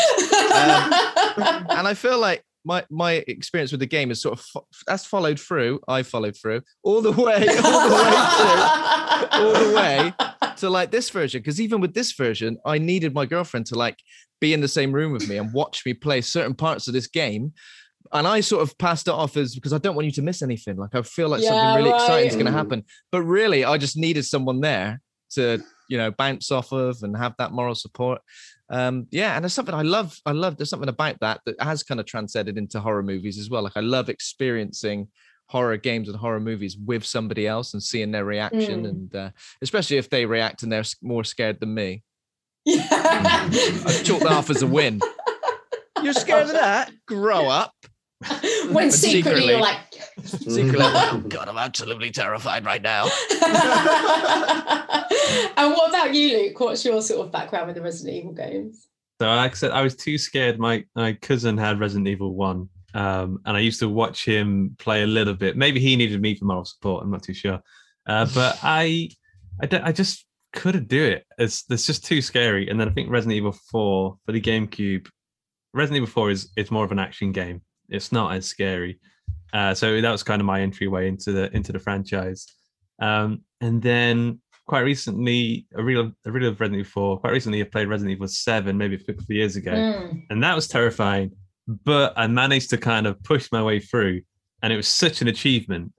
and 1.69 1.87
I 1.87 1.93
feel 1.93 2.19
like 2.19 2.43
my 2.63 2.85
my 2.89 3.23
experience 3.27 3.71
with 3.71 3.79
the 3.79 3.85
game 3.87 4.11
is 4.11 4.21
sort 4.21 4.39
of 4.39 4.45
fo- 4.45 4.67
that's 4.87 5.05
followed 5.05 5.39
through. 5.39 5.79
I 5.87 6.03
followed 6.03 6.35
through 6.37 6.61
all 6.83 7.01
the 7.01 7.11
way, 7.11 7.47
all 7.63 7.89
the 7.89 7.95
way 7.95 8.21
through. 8.37 9.47
all 9.47 9.53
the 9.53 9.73
way 9.75 10.13
to 10.57 10.69
like 10.69 10.91
this 10.91 11.09
version 11.09 11.39
because 11.41 11.59
even 11.61 11.79
with 11.81 11.93
this 11.93 12.11
version 12.13 12.57
i 12.65 12.77
needed 12.77 13.13
my 13.13 13.25
girlfriend 13.25 13.65
to 13.65 13.75
like 13.75 13.97
be 14.39 14.53
in 14.53 14.61
the 14.61 14.67
same 14.67 14.91
room 14.91 15.11
with 15.11 15.27
me 15.27 15.37
and 15.37 15.51
watch 15.53 15.83
me 15.85 15.93
play 15.93 16.21
certain 16.21 16.53
parts 16.53 16.87
of 16.87 16.93
this 16.93 17.07
game 17.07 17.53
and 18.11 18.27
i 18.27 18.39
sort 18.41 18.61
of 18.61 18.77
passed 18.77 19.07
it 19.07 19.13
off 19.13 19.37
as 19.37 19.55
because 19.55 19.73
i 19.73 19.77
don't 19.77 19.95
want 19.95 20.05
you 20.05 20.11
to 20.11 20.21
miss 20.21 20.41
anything 20.41 20.75
like 20.77 20.93
i 20.93 21.01
feel 21.01 21.29
like 21.29 21.41
Yeah, 21.41 21.49
something 21.49 21.75
really 21.75 21.89
exciting 21.95 22.27
is 22.27 22.33
going 22.35 22.45
to 22.47 22.51
happen 22.51 22.83
but 23.11 23.21
really 23.23 23.63
i 23.63 23.77
just 23.77 23.97
needed 23.97 24.23
someone 24.25 24.59
there 24.61 25.01
to 25.31 25.63
you 25.91 25.97
know 25.97 26.09
bounce 26.11 26.49
off 26.51 26.71
of 26.71 27.03
and 27.03 27.15
have 27.17 27.35
that 27.37 27.51
moral 27.51 27.75
support. 27.75 28.21
Um 28.69 29.07
yeah 29.11 29.35
and 29.35 29.43
there's 29.43 29.53
something 29.53 29.75
i 29.75 29.81
love 29.81 30.17
i 30.25 30.31
love 30.31 30.55
there's 30.55 30.69
something 30.69 30.87
about 30.97 31.17
that 31.19 31.41
that 31.45 31.61
has 31.61 31.83
kind 31.83 31.99
of 31.99 32.05
transcended 32.05 32.57
into 32.57 32.79
horror 32.79 33.03
movies 33.03 33.37
as 33.37 33.49
well. 33.49 33.63
Like 33.63 33.75
i 33.75 33.81
love 33.81 34.07
experiencing 34.09 35.09
horror 35.47 35.75
games 35.77 36.07
and 36.07 36.17
horror 36.17 36.39
movies 36.39 36.77
with 36.91 37.03
somebody 37.05 37.45
else 37.45 37.73
and 37.73 37.83
seeing 37.83 38.11
their 38.11 38.23
reaction 38.25 38.83
Mm. 38.83 38.89
and 38.89 39.15
uh, 39.15 39.29
especially 39.61 39.97
if 39.97 40.09
they 40.09 40.25
react 40.25 40.63
and 40.63 40.71
they're 40.71 40.85
more 41.01 41.25
scared 41.25 41.59
than 41.59 41.73
me. 41.73 42.03
Yeah. 42.65 42.87
i 42.89 44.01
chalk 44.05 44.21
that 44.21 44.31
off 44.31 44.49
as 44.49 44.61
a 44.61 44.67
win. 44.67 45.01
You're 46.03 46.13
scared 46.13 46.43
of 46.47 46.53
that? 46.53 46.91
Grow 47.05 47.47
up 47.49 47.73
when 48.71 48.89
But 48.89 48.93
secretly, 48.93 49.21
secretly- 49.21 49.47
you're 49.47 49.59
like, 49.61 49.77
secretly 50.25 50.75
oh 50.81 51.23
god 51.29 51.47
i'm 51.47 51.57
absolutely 51.57 52.11
terrified 52.11 52.65
right 52.65 52.81
now 52.81 53.05
and 55.57 55.71
what 55.73 55.89
about 55.89 56.13
you, 56.13 56.37
Luke? 56.37 56.59
What's 56.59 56.83
your 56.85 57.01
sort 57.01 57.25
of 57.25 57.31
background 57.31 57.67
with 57.67 57.75
the 57.75 57.81
Resident 57.81 58.15
Evil 58.17 58.33
games? 58.33 58.87
So 59.19 59.27
like 59.27 59.51
I 59.51 59.55
said, 59.55 59.71
I 59.71 59.81
was 59.81 59.95
too 59.95 60.17
scared. 60.17 60.59
My 60.59 60.83
my 60.95 61.13
cousin 61.13 61.57
had 61.57 61.79
Resident 61.79 62.07
Evil 62.07 62.33
One, 62.35 62.69
um, 62.93 63.39
and 63.45 63.55
I 63.55 63.59
used 63.59 63.79
to 63.79 63.89
watch 63.89 64.25
him 64.25 64.75
play 64.79 65.03
a 65.03 65.07
little 65.07 65.33
bit. 65.33 65.57
Maybe 65.57 65.79
he 65.79 65.95
needed 65.95 66.21
me 66.21 66.35
for 66.35 66.45
moral 66.45 66.65
support. 66.65 67.03
I'm 67.03 67.11
not 67.11 67.23
too 67.23 67.33
sure, 67.33 67.59
uh, 68.07 68.27
but 68.33 68.59
I, 68.63 69.09
I, 69.61 69.65
don't- 69.67 69.83
I 69.83 69.91
just 69.91 70.25
couldn't 70.53 70.87
do 70.87 71.03
it. 71.03 71.25
It's 71.37 71.63
it's 71.69 71.85
just 71.85 72.05
too 72.05 72.21
scary. 72.21 72.69
And 72.69 72.79
then 72.79 72.89
I 72.89 72.91
think 72.91 73.09
Resident 73.09 73.37
Evil 73.37 73.51
Four 73.51 74.17
for 74.25 74.31
the 74.31 74.41
GameCube, 74.41 75.07
Resident 75.73 75.97
Evil 75.97 76.09
Four 76.11 76.31
is 76.31 76.51
it's 76.57 76.71
more 76.71 76.85
of 76.85 76.91
an 76.91 76.99
action 76.99 77.31
game. 77.31 77.61
It's 77.91 78.11
not 78.11 78.33
as 78.33 78.45
scary. 78.45 78.99
Uh, 79.53 79.73
so 79.73 79.99
that 80.01 80.11
was 80.11 80.23
kind 80.23 80.41
of 80.41 80.45
my 80.45 80.61
entryway 80.61 81.07
into 81.07 81.31
the 81.31 81.55
into 81.55 81.71
the 81.71 81.79
franchise. 81.79 82.47
Um, 82.99 83.41
and 83.59 83.81
then 83.81 84.39
quite 84.65 84.81
recently, 84.81 85.67
a 85.75 85.83
real 85.83 86.11
a 86.25 86.31
real 86.31 86.51
Resident 86.51 86.75
Evil 86.75 86.89
4. 86.91 87.19
Quite 87.19 87.31
recently, 87.31 87.61
I 87.61 87.65
played 87.65 87.87
Resident 87.87 88.13
Evil 88.15 88.27
7, 88.27 88.77
maybe 88.77 88.95
a 88.95 88.99
couple 88.99 89.23
of 89.23 89.29
years 89.29 89.55
ago, 89.57 89.71
Mm. 89.71 90.23
and 90.29 90.43
that 90.43 90.55
was 90.55 90.67
terrifying. 90.67 91.31
But 91.67 92.13
I 92.15 92.27
managed 92.27 92.69
to 92.71 92.77
kind 92.77 93.05
of 93.07 93.21
push 93.23 93.49
my 93.51 93.61
way 93.61 93.79
through, 93.79 94.21
and 94.63 94.71
it 94.73 94.77
was 94.77 94.87
such 94.87 95.21
an 95.21 95.27
achievement 95.27 95.91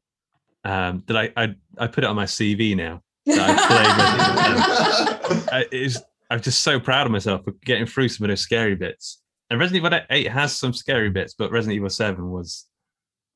um, 0.64 1.02
that 1.06 1.16
I, 1.16 1.30
I 1.36 1.54
I 1.78 1.86
put 1.88 2.04
it 2.04 2.06
on 2.08 2.16
my 2.16 2.24
CV 2.24 2.76
now. 2.76 3.02
I 3.28 3.54
played 3.68 3.88
Resident 3.98 5.28
Evil 5.30 5.40
7. 5.40 6.02
I, 6.30 6.34
I'm 6.34 6.40
just 6.40 6.60
so 6.62 6.80
proud 6.80 7.06
of 7.06 7.12
myself 7.12 7.44
for 7.44 7.52
getting 7.64 7.84
through 7.86 8.08
some 8.08 8.24
of 8.24 8.28
those 8.28 8.40
scary 8.40 8.74
bits. 8.74 9.21
And 9.52 9.60
Resident 9.60 9.84
Evil 9.84 10.00
8 10.08 10.28
has 10.28 10.56
some 10.56 10.72
scary 10.72 11.10
bits, 11.10 11.34
but 11.34 11.50
Resident 11.50 11.76
Evil 11.76 11.90
7 11.90 12.30
was 12.30 12.64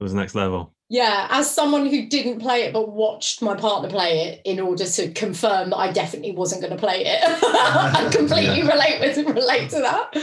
was 0.00 0.14
next 0.14 0.34
level. 0.34 0.72
Yeah, 0.88 1.26
as 1.30 1.50
someone 1.50 1.84
who 1.84 2.08
didn't 2.08 2.40
play 2.40 2.62
it 2.62 2.72
but 2.72 2.90
watched 2.90 3.42
my 3.42 3.54
partner 3.54 3.90
play 3.90 4.28
it 4.28 4.40
in 4.46 4.58
order 4.58 4.86
to 4.86 5.10
confirm 5.12 5.70
that 5.70 5.76
I 5.76 5.92
definitely 5.92 6.32
wasn't 6.32 6.62
going 6.62 6.72
to 6.72 6.78
play 6.78 7.04
it, 7.04 7.20
I 7.22 8.08
completely 8.10 8.62
relate 8.66 9.00
with 9.00 9.26
relate 9.26 9.68
to 9.70 9.80
that. 9.80 10.16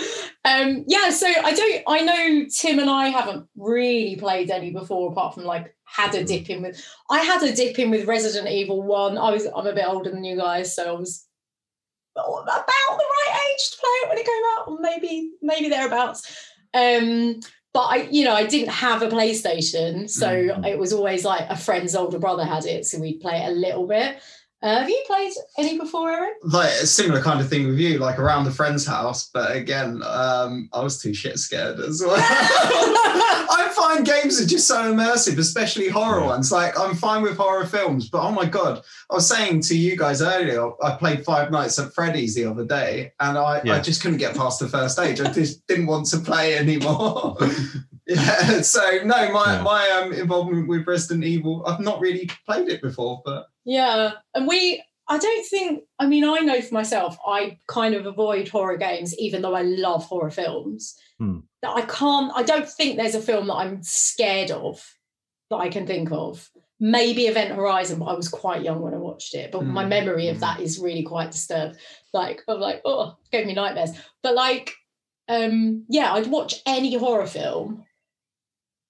Um, 0.45 0.83
yeah, 0.88 1.12
so 1.12 1.27
I 1.27 1.53
don't. 1.53 1.83
I 1.88 2.01
know 2.01 2.45
Tim 2.50 2.79
and 2.79 2.89
I 2.89 3.09
haven't 3.09 3.47
really 3.55 4.15
played 4.15 4.50
any 4.50 4.71
before, 4.71 5.12
apart 5.12 5.35
from 5.35 5.43
like 5.43 5.75
had 5.85 6.15
a 6.15 6.23
dip 6.23 6.50
in 6.50 6.63
with. 6.63 6.83
I 7.12 7.19
had 7.19 7.43
a 7.43 7.53
dip 7.53 7.77
in 7.77 7.91
with 7.91 8.07
Resident 8.07 8.50
Evil 8.51 8.81
One. 8.81 9.15
I 9.15 9.29
was. 9.29 9.45
I'm 9.55 9.67
a 9.67 9.75
bit 9.75 9.85
older 9.88 10.09
than 10.09 10.23
you 10.23 10.38
guys, 10.38 10.75
so 10.75 10.88
I 10.88 11.00
was 11.00 11.27
about 12.15 12.65
the 12.98 13.03
right 13.03 13.41
age 13.51 13.70
to 13.72 13.77
play 13.77 13.89
it 14.03 14.10
when 14.10 14.17
it 14.17 14.25
came 14.25 14.41
out, 14.58 14.67
or 14.67 14.79
maybe 14.79 15.32
maybe 15.41 15.70
thereabouts. 15.70 16.48
Um, 16.74 17.39
but 17.74 17.82
I, 17.86 18.08
you 18.12 18.24
know, 18.24 18.34
I 18.36 18.46
didn't 18.46 18.70
have 18.70 19.01
a 19.01 19.08
PlayStation, 19.10 20.08
so 20.10 20.27
Mhm. 20.27 20.67
it 20.67 20.77
was 20.77 20.93
always 20.93 21.25
like 21.25 21.50
a 21.50 21.58
friend's 21.58 21.96
older 21.96 22.20
brother 22.20 22.46
had 22.46 22.65
it, 22.65 22.86
so 22.86 23.00
we'd 23.00 23.20
play 23.20 23.41
it 23.41 23.48
a 23.50 23.51
little 23.51 23.88
bit. 23.88 24.17
Uh, 24.63 24.79
have 24.79 24.89
you 24.89 25.03
played 25.05 25.34
any 25.58 25.77
before, 25.77 26.10
Erin? 26.10 26.32
like 26.43 26.70
a 26.70 26.88
similar 26.88 27.22
kind 27.22 27.41
of 27.41 27.50
thing 27.50 27.67
with 27.67 27.77
you, 27.77 27.98
like 28.00 28.17
around 28.17 28.46
the 28.46 28.51
friend's 28.51 28.86
house. 28.86 29.29
But 29.34 29.53
again, 29.55 30.01
um, 30.05 30.70
I 30.72 30.82
was 30.82 31.01
too 31.01 31.13
shit 31.13 31.38
scared 31.38 31.82
as 31.82 32.01
well. 32.01 32.15
I 32.17 33.72
find 33.75 34.05
games 34.05 34.39
are 34.41 34.46
just 34.46 34.65
so 34.67 34.77
immersive, 34.93 35.38
especially 35.38 35.89
horror 35.89 36.22
Yeah. 36.22 36.27
ones. 36.27 36.51
Like 36.51 36.79
I'm 36.79 36.96
fine 36.96 37.22
with 37.24 37.36
horror 37.38 37.65
films, 37.65 38.10
but 38.10 38.22
oh 38.22 38.32
my 38.32 38.46
god, 38.46 38.82
I 39.12 39.15
was 39.15 39.27
saying 39.27 39.62
to 39.63 39.77
you 39.77 39.98
guys 39.98 40.22
earlier, 40.22 40.72
I 40.82 40.96
played 40.96 41.25
Five 41.25 41.51
Nights 41.51 41.77
at 41.79 41.93
Freddy's 41.93 42.34
the 42.36 42.46
other 42.46 42.65
day, 42.65 43.12
and 43.20 43.38
I, 43.38 43.62
I 43.65 43.79
just 43.82 44.01
couldn't 44.01 44.17
get 44.20 44.36
past 44.36 44.60
the 44.62 44.70
first 44.70 44.96
stage. 44.96 45.20
I 45.20 45.32
just 45.32 45.67
didn't 45.67 45.88
want 45.88 46.05
to 46.08 46.20
play 46.20 46.55
anymore. 46.58 47.38
Yeah. 48.05 48.60
So 48.63 48.82
no, 49.05 49.32
my 49.32 49.53
Yeah. 49.53 49.62
my 49.63 49.89
um 49.91 50.12
involvement 50.12 50.67
with 50.67 50.86
Resident 50.86 51.24
Evil, 51.24 51.63
I've 51.65 51.79
not 51.79 52.01
really 52.01 52.29
played 52.46 52.67
it 52.67 52.82
before, 52.82 53.22
but 53.24 53.46
Yeah, 53.65 54.13
and 54.34 54.48
we. 54.48 54.84
I 55.08 55.17
don't 55.17 55.46
think. 55.48 55.84
I 56.00 56.05
mean, 56.08 56.24
I 56.24 56.39
know 56.39 56.62
for 56.62 56.74
myself, 56.74 57.17
I 57.27 57.58
kind 57.67 57.93
of 57.93 58.05
avoid 58.05 58.48
horror 58.48 58.77
games, 58.77 59.17
even 59.20 59.41
though 59.41 59.53
I 59.55 59.62
love 59.63 60.05
horror 60.05 60.32
films. 60.32 60.96
Hmm. 61.20 61.39
That 61.62 61.72
I 61.75 61.82
can't. 61.82 62.32
I 62.36 62.43
don't 62.43 62.67
think 62.70 62.96
there's 62.98 63.15
a 63.15 63.22
film 63.22 63.48
that 63.48 63.55
I'm 63.55 63.84
scared 63.84 64.51
of 64.51 64.82
that 65.50 65.58
I 65.58 65.70
can 65.70 65.86
think 65.86 66.12
of. 66.12 66.50
Maybe 66.79 67.27
Event 67.27 67.51
Horizon, 67.53 68.00
but 68.00 68.05
I 68.05 68.13
was 68.13 68.27
quite 68.27 68.63
young 68.63 68.82
when 68.82 68.93
I 68.93 68.98
watched 68.98 69.36
it. 69.36 69.51
But 69.51 69.63
my 69.65 69.84
Hmm. 69.84 69.89
memory 69.89 70.27
of 70.29 70.38
Hmm. 70.38 70.41
that 70.41 70.60
is 70.62 70.79
really 70.79 71.03
quite 71.03 71.32
disturbed. 71.32 71.77
Like 72.13 72.41
I'm 72.48 72.60
like, 72.60 72.82
oh, 72.86 73.15
gave 73.32 73.46
me 73.46 73.53
nightmares. 73.53 73.91
But 74.22 74.36
like, 74.36 74.74
um, 75.29 75.86
yeah, 75.89 76.13
I'd 76.13 76.27
watch 76.27 76.62
any 76.65 76.93
horror 76.96 77.27
film. 77.27 77.86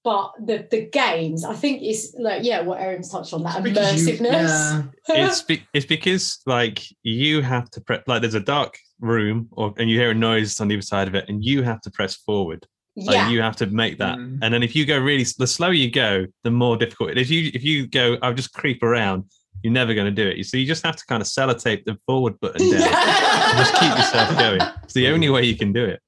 But 0.04 0.34
the 0.46 0.68
the 0.70 0.86
games, 0.88 1.46
I 1.46 1.54
think 1.54 1.82
it's 1.82 2.14
like, 2.16 2.44
yeah, 2.44 2.62
what 2.62 2.82
Erin's 2.82 3.10
touched 3.10 3.34
on 3.34 3.44
that 3.44 3.64
because 3.64 4.06
you- 4.06 4.14
immersiveness. 4.18 4.92
yeah. 5.08 5.28
it's 5.28 5.42
be- 5.42 5.64
it's 5.74 5.86
because 5.86 6.40
like 6.46 6.84
you 7.04 7.42
have 7.42 7.70
to 7.72 7.82
press 7.82 8.04
like 8.08 8.22
there's 8.22 8.34
a 8.34 8.40
dark 8.42 8.78
room 9.00 9.48
or 9.52 9.74
and 9.78 9.90
you 9.90 9.98
hear 9.98 10.12
a 10.12 10.14
noise 10.14 10.60
on 10.60 10.68
the 10.68 10.76
other 10.76 10.82
side 10.82 11.08
of 11.08 11.16
it 11.16 11.26
and 11.30 11.44
you 11.44 11.62
have 11.64 11.80
to 11.82 11.92
press 11.92 12.16
forward 12.16 12.66
like 12.96 13.16
yeah. 13.16 13.30
you 13.30 13.42
have 13.42 13.56
to 13.58 13.66
make 13.66 13.98
that 13.98 14.18
Mm. 14.18 14.40
and 14.42 14.54
then 14.54 14.62
if 14.64 14.76
you 14.76 14.86
go 14.86 14.98
really 15.00 15.26
the 15.40 15.48
slower 15.48 15.74
you 15.74 15.90
go 15.92 16.26
the 16.44 16.52
more 16.52 16.78
difficult 16.78 17.10
it 17.10 17.18
is. 17.18 17.28
if 17.28 17.32
you 17.32 17.52
if 17.54 17.64
you 17.64 17.88
go 17.88 18.18
i'll 18.22 18.34
just 18.36 18.54
creep 18.54 18.82
around 18.84 19.24
you're 19.64 19.74
never 19.74 19.94
going 19.94 20.06
to 20.06 20.24
do 20.24 20.30
it 20.30 20.46
so 20.46 20.58
you 20.58 20.66
just 20.66 20.86
have 20.86 20.96
to 20.96 21.06
kind 21.08 21.22
of 21.22 21.28
sellotape 21.28 21.84
the 21.86 21.98
forward 22.06 22.40
button 22.40 22.70
down 22.72 22.82
and 22.84 23.58
just 23.58 23.74
keep 23.76 23.90
yourself 23.98 24.38
going 24.38 24.62
it's 24.84 24.94
the 24.94 25.08
only 25.08 25.28
way 25.30 25.44
you 25.44 25.58
can 25.58 25.74
do 25.74 25.84
it 25.84 26.02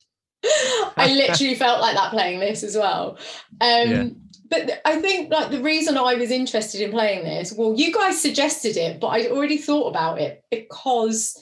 I 0.98 1.14
literally 1.14 1.56
felt 1.56 1.82
like 1.82 1.96
that 1.96 2.12
playing 2.12 2.40
this 2.40 2.64
as 2.64 2.76
well. 2.76 3.18
Um, 3.62 3.90
Yeah. 3.92 4.08
But 4.48 4.82
I 4.86 5.02
think 5.02 5.32
like 5.32 5.50
the 5.50 5.62
reason 5.64 5.98
I 5.98 6.14
was 6.14 6.30
interested 6.30 6.80
in 6.80 6.92
playing 6.92 7.24
this, 7.24 7.52
well, 7.52 7.74
you 7.76 7.92
guys 7.92 8.22
suggested 8.22 8.78
it, 8.78 9.00
but 9.00 9.08
I'd 9.08 9.32
already 9.32 9.58
thought 9.58 9.90
about 9.90 10.22
it 10.22 10.44
because 10.52 11.36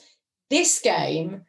this 0.48 0.80
game, 0.80 1.42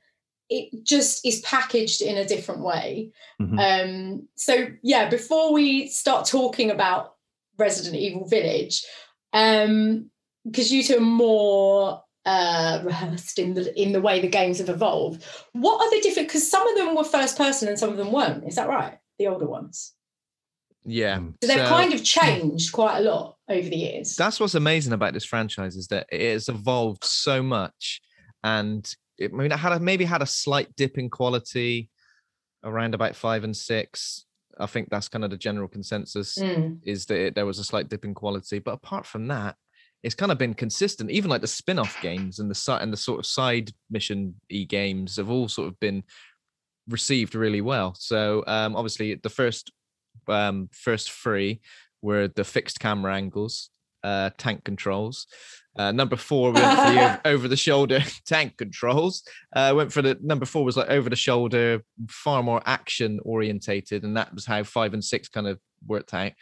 it 0.50 0.84
just 0.84 1.26
is 1.26 1.40
packaged 1.42 2.02
in 2.02 2.18
a 2.18 2.26
different 2.26 2.62
way. 2.62 3.12
Mhm. 3.42 3.58
Um, 3.58 4.28
so 4.36 4.68
yeah, 4.84 5.08
before 5.10 5.54
we 5.54 5.88
start 5.88 6.28
talking 6.28 6.72
about 6.72 7.16
Resident 7.58 7.96
Evil 7.96 8.28
Village, 8.28 8.84
um, 9.32 10.12
because 10.46 10.74
you 10.74 10.84
two 10.84 10.98
are 10.98 11.02
more 11.02 12.04
uh 12.26 12.82
rehearsed 12.84 13.38
in 13.40 13.54
the 13.54 13.80
in 13.82 13.92
the 13.92 14.02
way 14.02 14.20
the 14.20 14.28
games 14.28 14.58
have 14.60 14.70
evolved. 14.70 15.24
What 15.54 15.80
are 15.82 15.90
the 15.92 16.02
different? 16.02 16.28
Because 16.30 16.50
some 16.50 16.68
of 16.68 16.76
them 16.78 16.96
were 16.96 17.04
first 17.04 17.38
person 17.38 17.68
and 17.68 17.78
some 17.78 17.90
of 17.90 17.98
them 17.98 18.12
weren't. 18.12 18.48
Is 18.48 18.56
that 18.56 18.68
right? 18.68 18.98
The 19.20 19.28
older 19.28 19.46
ones. 19.48 19.94
Yeah. 20.84 21.18
Mm. 21.18 21.34
So 21.42 21.48
they've 21.48 21.58
So- 21.58 21.68
kind 21.68 21.94
of 21.94 22.04
changed 22.04 22.72
quite 22.72 22.98
a 22.98 23.02
lot 23.02 23.38
over 23.50 23.68
the 23.70 23.76
years. 23.76 24.16
That's 24.16 24.40
what's 24.40 24.56
amazing 24.56 24.94
about 24.94 25.14
this 25.14 25.26
franchise 25.26 25.76
is 25.76 25.88
that 25.88 26.08
it 26.12 26.32
has 26.34 26.50
evolved 26.50 27.04
so 27.04 27.42
much, 27.44 28.02
and 28.44 28.88
it, 29.18 29.32
I 29.32 29.36
mean, 29.36 29.52
it 29.52 29.58
had 29.58 29.72
a, 29.74 29.80
maybe 29.80 30.06
had 30.06 30.22
a 30.22 30.28
slight 30.28 30.76
dip 30.76 30.98
in 30.98 31.10
quality 31.10 31.90
around 32.64 32.94
about 32.96 33.16
five 33.16 33.44
and 33.44 33.56
six. 33.56 34.26
I 34.60 34.66
think 34.68 34.90
that's 34.90 35.10
kind 35.10 35.24
of 35.24 35.32
the 35.32 35.38
general 35.38 35.68
consensus 35.68 36.38
Mm. 36.38 36.80
is 36.84 37.06
that 37.08 37.18
it, 37.20 37.36
there 37.36 37.46
was 37.46 37.60
a 37.60 37.64
slight 37.64 37.90
dip 37.90 38.06
in 38.06 38.14
quality, 38.14 38.60
but 38.60 38.74
apart 38.74 39.06
from 39.06 39.28
that, 39.28 39.56
it's 40.06 40.16
kind 40.16 40.32
of 40.32 40.38
been 40.38 40.54
consistent. 40.54 41.10
Even 41.10 41.32
like 41.32 41.42
the 41.42 41.48
spin-off 41.48 42.00
games 42.00 42.38
and 42.38 42.50
the 42.50 42.54
side 42.56 42.84
and 42.84 42.94
the 42.94 42.98
sort 42.98 43.18
of 43.18 43.26
side 43.26 43.72
mission 43.90 44.36
e 44.50 44.64
games 44.64 45.16
have 45.16 45.32
all 45.32 45.48
sort 45.48 45.68
of 45.68 45.80
been 45.80 46.04
received 46.88 47.34
really 47.34 47.62
well. 47.62 47.96
So 47.98 48.44
um, 48.46 48.76
obviously 48.76 49.16
the 49.16 49.30
first 49.30 49.72
um, 50.28 50.70
first 50.72 51.12
three 51.12 51.60
were 52.04 52.28
the 52.28 52.44
fixed 52.44 52.80
camera 52.80 53.16
angles, 53.16 53.72
uh, 54.04 54.30
tank 54.38 54.64
controls. 54.64 55.26
Uh, 55.76 55.92
number 55.92 56.16
four 56.16 56.52
went 56.52 56.78
for 56.78 56.94
the 56.94 57.22
over 57.26 57.48
the 57.48 57.58
shoulder 57.58 58.00
tank 58.28 58.58
controls. 58.58 59.24
Uh, 59.56 59.74
went 59.76 59.92
for 59.92 60.04
the 60.04 60.20
number 60.22 60.46
four 60.46 60.64
was 60.64 60.78
like 60.78 60.90
over 60.90 61.10
the 61.10 61.16
shoulder, 61.16 61.84
far 62.08 62.44
more 62.44 62.62
action 62.68 63.20
orientated, 63.24 64.04
and 64.04 64.16
that 64.16 64.32
was 64.36 64.46
how 64.46 64.62
five 64.62 64.94
and 64.94 65.04
six 65.04 65.28
kind 65.30 65.48
of 65.48 65.60
worked 65.88 66.14
out. 66.14 66.34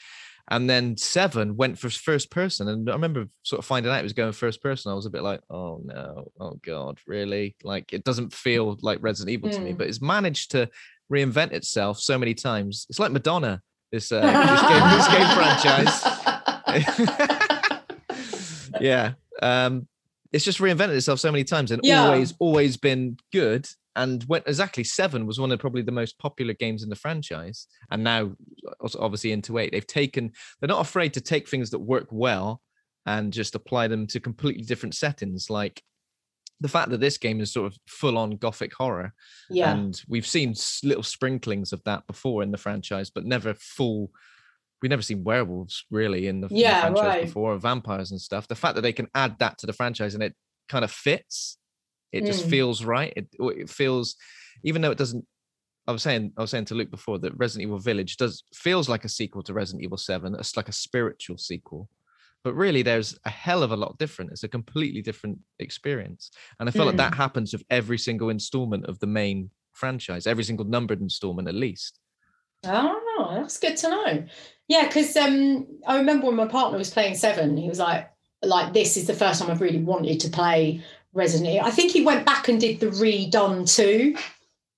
And 0.49 0.69
then 0.69 0.97
seven 0.97 1.55
went 1.55 1.79
for 1.79 1.89
first 1.89 2.29
person, 2.29 2.67
and 2.67 2.89
I 2.89 2.93
remember 2.93 3.27
sort 3.43 3.59
of 3.59 3.65
finding 3.65 3.91
out 3.91 3.99
it 3.99 4.03
was 4.03 4.11
going 4.13 4.33
first 4.33 4.61
person. 4.61 4.91
I 4.91 4.95
was 4.95 5.05
a 5.05 5.09
bit 5.09 5.23
like, 5.23 5.39
"Oh 5.49 5.79
no, 5.85 6.31
oh 6.39 6.59
god, 6.65 6.99
really?" 7.07 7.55
Like 7.63 7.93
it 7.93 8.03
doesn't 8.03 8.33
feel 8.33 8.77
like 8.81 8.99
Resident 9.01 9.31
Evil 9.31 9.49
to 9.51 9.59
me, 9.61 9.71
Mm. 9.71 9.77
but 9.77 9.87
it's 9.87 10.01
managed 10.01 10.51
to 10.51 10.69
reinvent 11.11 11.53
itself 11.53 11.99
so 11.99 12.17
many 12.17 12.33
times. 12.33 12.85
It's 12.89 12.99
like 12.99 13.11
Madonna. 13.13 13.61
This 13.91 14.11
uh, 14.11 14.19
this 14.21 14.61
game, 14.69 14.89
this 14.91 15.07
game 15.07 15.29
franchise. 15.37 16.03
yeah, 18.81 19.13
um, 19.41 19.87
it's 20.31 20.43
just 20.45 20.59
reinvented 20.59 20.95
itself 20.95 21.19
so 21.19 21.31
many 21.31 21.43
times 21.43 21.71
and 21.71 21.81
Yeah. 21.83 22.03
always, 22.05 22.33
always 22.39 22.77
been 22.77 23.17
good. 23.31 23.67
And 23.95 24.23
when 24.23 24.41
exactly 24.47 24.83
seven 24.83 25.27
was 25.27 25.39
one 25.39 25.51
of 25.51 25.59
probably 25.59 25.83
the 25.83 25.91
most 25.91 26.17
popular 26.17 26.53
games 26.53 26.83
in 26.83 26.89
the 26.89 26.95
franchise, 26.95 27.67
and 27.91 28.03
now 28.03 28.31
uh, 28.67 28.89
obviously 28.99 29.31
into 29.31 29.57
eight, 29.59 29.71
they've 29.71 29.85
taken. 29.85 30.31
They're 30.59 30.67
not 30.67 30.81
afraid 30.81 31.13
to 31.13 31.21
take 31.21 31.47
things 31.47 31.69
that 31.71 31.79
work 31.79 32.07
well 32.09 32.61
and 33.05 33.33
just 33.33 33.55
apply 33.55 33.87
them 33.87 34.07
to 34.07 34.19
completely 34.19 34.63
different 34.63 34.95
settings. 34.95 35.49
Like 35.49 35.83
the 36.59 36.69
fact 36.69 36.89
that 36.89 37.01
this 37.01 37.17
game 37.17 37.41
is 37.41 37.51
sort 37.51 37.67
of 37.71 37.77
full 37.87 38.17
on 38.17 38.37
gothic 38.37 38.73
horror, 38.73 39.13
yeah. 39.49 39.73
and 39.73 40.01
we've 40.07 40.27
seen 40.27 40.55
little 40.83 41.03
sprinklings 41.03 41.73
of 41.73 41.83
that 41.83 42.07
before 42.07 42.41
in 42.41 42.51
the 42.51 42.57
franchise, 42.57 43.09
but 43.09 43.25
never 43.25 43.53
full. 43.53 44.09
We've 44.81 44.89
never 44.89 45.01
seen 45.01 45.23
werewolves 45.23 45.85
really 45.91 46.27
in 46.27 46.41
the, 46.41 46.47
in 46.47 46.55
the 46.55 46.59
Yeah, 46.59 46.81
franchise 46.81 47.05
right. 47.05 47.25
before, 47.25 47.53
or 47.53 47.57
vampires 47.57 48.11
and 48.11 48.19
stuff. 48.19 48.49
The 48.49 48.55
fact 48.55 48.75
that 48.75 48.81
they 48.81 48.91
can 48.91 49.07
add 49.15 49.39
that 49.39 49.57
to 49.59 49.65
the 49.65 49.71
franchise 49.71 50.13
and 50.13 50.21
it 50.21 50.35
kind 50.67 50.83
of 50.83 50.91
fits, 50.91 51.57
it 52.13 52.25
just 52.25 52.45
Mm. 52.45 52.49
feels 52.49 52.85
right. 52.85 53.11
It, 53.15 53.27
it 53.39 53.69
feels, 53.69 54.15
even 54.63 54.81
though 54.81 54.91
it 54.91 54.97
doesn't. 54.97 55.25
I 55.85 55.91
was 55.91 56.01
saying, 56.01 56.31
I 56.37 56.41
was 56.41 56.49
saying 56.51 56.65
to 56.65 56.75
Luke 56.75 56.91
before 56.91 57.19
that 57.19 57.35
Resident 57.35 57.63
Evil 57.67 57.79
Village 57.79 58.15
does 58.15 58.43
feels 58.53 58.87
like 58.87 59.03
a 59.03 59.09
sequel 59.09 59.43
to 59.43 59.53
Resident 59.53 59.83
Evil 59.83 59.97
Seven. 59.97 60.33
It's 60.35 60.55
like 60.55 60.69
a 60.69 60.73
spiritual 60.73 61.37
sequel, 61.37 61.89
but 62.43 62.53
really 62.53 62.83
there's 62.83 63.19
a 63.25 63.29
hell 63.29 63.63
of 63.63 63.71
a 63.73 63.75
lot 63.75 63.97
different. 63.97 64.31
It's 64.31 64.43
a 64.45 64.47
completely 64.47 65.01
different 65.01 65.39
experience, 65.59 66.31
and 66.59 66.69
I 66.69 66.71
feel 66.71 66.85
like 66.85 66.95
that 66.97 67.15
happens 67.15 67.51
with 67.51 67.63
every 67.69 67.97
single 67.97 68.29
installment 68.29 68.85
of 68.85 68.99
the 68.99 69.07
main 69.07 69.49
franchise, 69.73 70.25
every 70.25 70.45
single 70.45 70.65
numbered 70.65 71.01
installment 71.01 71.49
at 71.49 71.55
least. 71.55 71.99
Oh, 72.65 73.39
that's 73.41 73.59
good 73.59 73.75
to 73.77 73.89
know. 73.89 74.25
Yeah, 74.69 74.87
because 74.87 75.15
um, 75.17 75.67
I 75.85 75.97
remember 75.97 76.27
when 76.27 76.35
my 76.35 76.47
partner 76.47 76.77
was 76.77 76.91
playing 76.91 77.15
Seven, 77.15 77.57
he 77.57 77.67
was 77.67 77.79
like, 77.79 78.09
"Like 78.41 78.71
this 78.73 78.95
is 78.95 79.05
the 79.07 79.13
first 79.13 79.41
time 79.41 79.51
I've 79.51 79.59
really 79.61 79.83
wanted 79.83 80.21
to 80.21 80.29
play 80.29 80.81
Evil." 81.13 81.61
I 81.61 81.71
think 81.71 81.91
he 81.91 82.03
went 82.03 82.25
back 82.25 82.47
and 82.49 82.59
did 82.59 82.79
the 82.79 82.87
redone 82.87 83.65
too. 83.73 84.15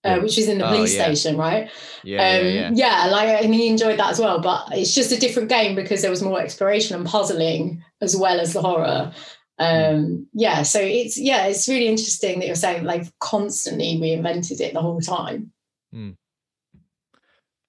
uh, 0.05 0.09
Yeah. 0.09 0.17
which 0.19 0.37
is 0.37 0.47
in 0.47 0.59
the 0.59 0.65
Oh, 0.67 0.69
police 0.75 0.93
yeah. 0.95 1.03
station, 1.05 1.35
right? 1.35 1.67
Yeah, 2.03 2.37
um, 2.37 2.45
yeah, 2.45 2.69
yeah. 2.75 3.05
like 3.07 3.43
and 3.43 3.51
he 3.55 3.67
enjoyed 3.67 3.97
that 3.97 4.11
as 4.11 4.19
well. 4.19 4.39
But 4.39 4.67
it's 4.73 4.93
just 4.93 5.11
a 5.11 5.17
different 5.19 5.49
game 5.49 5.73
because 5.75 6.03
there 6.03 6.11
was 6.11 6.21
more 6.21 6.39
exploration 6.39 6.95
and 6.95 7.07
puzzling 7.07 7.83
as 8.01 8.15
well 8.15 8.39
as 8.39 8.53
the 8.53 8.61
horror. 8.61 9.11
Um, 9.57 10.27
yeah, 10.33 10.61
so 10.61 10.79
it's 10.79 11.17
yeah, 11.17 11.47
it's 11.47 11.67
really 11.67 11.87
interesting 11.87 12.37
that 12.39 12.45
you're 12.45 12.55
saying 12.55 12.83
they've 12.85 13.11
constantly 13.19 13.97
reinvented 13.99 14.59
it 14.61 14.73
the 14.75 14.81
whole 14.81 15.01
time. 15.01 15.51
Mm. 15.91 16.17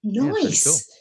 Nice. 0.03 0.63
cool. 0.63 0.96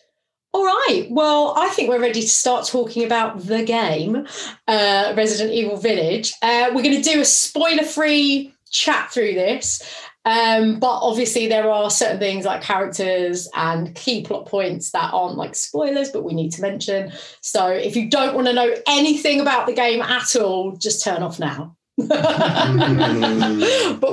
All 0.56 0.64
right. 0.64 1.06
Well, 1.10 1.52
I 1.54 1.68
think 1.68 1.90
we're 1.90 2.00
ready 2.00 2.22
to 2.22 2.28
start 2.28 2.66
talking 2.66 3.04
about 3.04 3.40
the 3.40 3.62
game, 3.62 4.26
uh, 4.66 5.12
Resident 5.14 5.52
Evil 5.52 5.76
Village. 5.76 6.32
Uh, 6.40 6.70
we're 6.72 6.82
going 6.82 6.96
to 6.96 7.02
do 7.02 7.20
a 7.20 7.26
spoiler-free 7.26 8.54
chat 8.70 9.12
through 9.12 9.34
this, 9.34 9.82
um, 10.24 10.80
but 10.80 11.00
obviously 11.00 11.46
there 11.46 11.70
are 11.70 11.90
certain 11.90 12.18
things 12.18 12.46
like 12.46 12.62
characters 12.62 13.50
and 13.54 13.94
key 13.94 14.22
plot 14.22 14.46
points 14.46 14.92
that 14.92 15.12
aren't 15.12 15.36
like 15.36 15.54
spoilers, 15.54 16.08
but 16.08 16.24
we 16.24 16.32
need 16.32 16.52
to 16.52 16.62
mention. 16.62 17.12
So 17.42 17.68
if 17.68 17.94
you 17.94 18.08
don't 18.08 18.34
want 18.34 18.46
to 18.46 18.54
know 18.54 18.76
anything 18.88 19.40
about 19.40 19.66
the 19.66 19.74
game 19.74 20.00
at 20.00 20.36
all, 20.36 20.74
just 20.74 21.04
turn 21.04 21.22
off 21.22 21.38
now. 21.38 21.76
but 21.98 22.08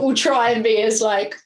we'll 0.04 0.14
try 0.14 0.50
and 0.50 0.62
be 0.62 0.82
as 0.82 1.00
like 1.00 1.38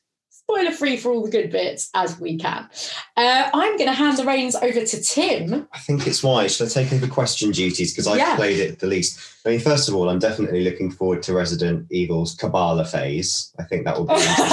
spoiler 0.50 0.72
free 0.72 0.96
for 0.96 1.12
all 1.12 1.24
the 1.26 1.30
good 1.30 1.52
bits 1.52 1.90
as 1.94 2.18
we 2.22 2.38
can. 2.38 2.70
Uh, 3.18 3.50
I'm 3.54 3.76
going 3.78 3.90
to 3.90 3.94
hand 3.94 4.18
the 4.18 4.24
reins 4.24 4.56
over 4.56 4.82
to 4.86 5.02
Tim. 5.02 5.68
I 5.74 5.80
think 5.80 6.08
it's 6.08 6.24
wise. 6.24 6.56
Should 6.56 6.68
I 6.68 6.70
take 6.70 6.94
over 6.94 7.06
question 7.08 7.52
duties 7.52 7.92
because 7.92 8.08
I've 8.08 8.18
Yeah. 8.18 8.38
played 8.38 8.60
it 8.60 8.80
the 8.80 8.88
least? 8.88 9.20
I 9.48 9.52
mean, 9.52 9.60
first 9.62 9.88
of 9.88 9.96
all, 9.96 10.10
I'm 10.10 10.20
definitely 10.20 10.66
looking 10.66 10.92
forward 10.92 11.24
to 11.24 11.34
Resident 11.34 11.90
Evil's 11.90 12.36
Kabbalah 12.36 12.84
phase. 12.84 13.54
I 13.58 13.64
think 13.64 13.86
that 13.86 13.98
will 13.98 14.06
be 14.06 14.14
interesting. 14.16 14.52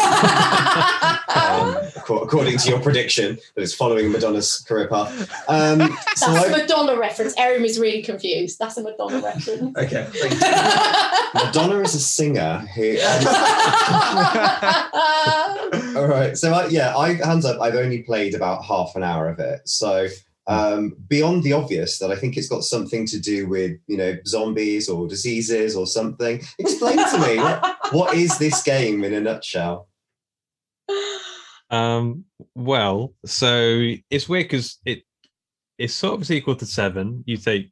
um, 1.35 1.77
according 2.23 2.59
to 2.59 2.69
your 2.71 2.79
prediction 2.79 3.37
that 3.57 3.63
it's 3.63 3.75
following 3.75 4.13
Madonna's 4.13 4.61
career 4.61 4.87
path. 4.87 5.11
Um, 5.49 5.81
so 6.15 6.33
That's 6.33 6.47
a 6.47 6.55
I, 6.55 6.59
Madonna 6.59 6.97
reference. 6.97 7.35
Erin 7.37 7.65
is 7.65 7.81
really 7.81 8.03
confused. 8.03 8.61
That's 8.61 8.77
a 8.77 8.85
Madonna 8.85 9.21
reference. 9.21 9.77
Okay. 9.85 10.07
Thank 10.13 10.35
you. 10.35 11.45
Madonna 11.45 11.81
is 11.81 11.97
a 11.97 12.01
singer 12.01 12.59
who. 12.77 12.97
Um, 13.01 13.27
All 15.97 16.07
right. 16.07 16.39
So 16.39 16.53
I, 16.53 16.69
yeah, 16.69 16.97
I 16.97 17.15
hands 17.15 17.45
up. 17.45 17.61
I've 17.61 17.75
only 17.75 18.03
played 18.05 18.37
about 18.37 18.65
half 18.65 18.95
an 18.95 19.03
hour 19.03 19.29
of 19.29 19.41
it. 19.41 19.69
So 19.69 20.07
um, 20.47 20.97
beyond 21.09 21.43
the 21.43 21.53
obvious, 21.55 21.99
that 21.99 22.11
I 22.11 22.17
think 22.17 22.37
it's 22.37 22.49
got 22.49 22.65
something 22.65 23.07
to 23.07 23.19
do 23.19 23.49
with 23.49 23.79
you 23.87 23.97
know 23.97 24.17
zombies 24.27 24.89
or 24.89 25.07
diseases 25.09 25.75
or 25.77 25.87
something. 25.87 26.43
Explain 26.59 26.97
to 26.97 27.19
me 27.19 27.37
what, 27.39 27.77
what 27.93 28.15
is 28.15 28.39
this 28.39 28.63
game 28.63 29.05
in 29.05 29.15
a 29.15 29.21
nutshell? 29.21 29.89
Um, 31.71 32.25
well, 32.55 33.15
so 33.25 33.95
it's 34.11 34.29
weird 34.29 34.45
because 34.47 34.79
it 34.85 35.03
it's 35.79 35.95
sort 35.95 36.15
of 36.15 36.23
a 36.23 36.25
sequel 36.25 36.57
to 36.57 36.67
Seven. 36.67 37.25
You 37.27 37.37
take 37.37 37.71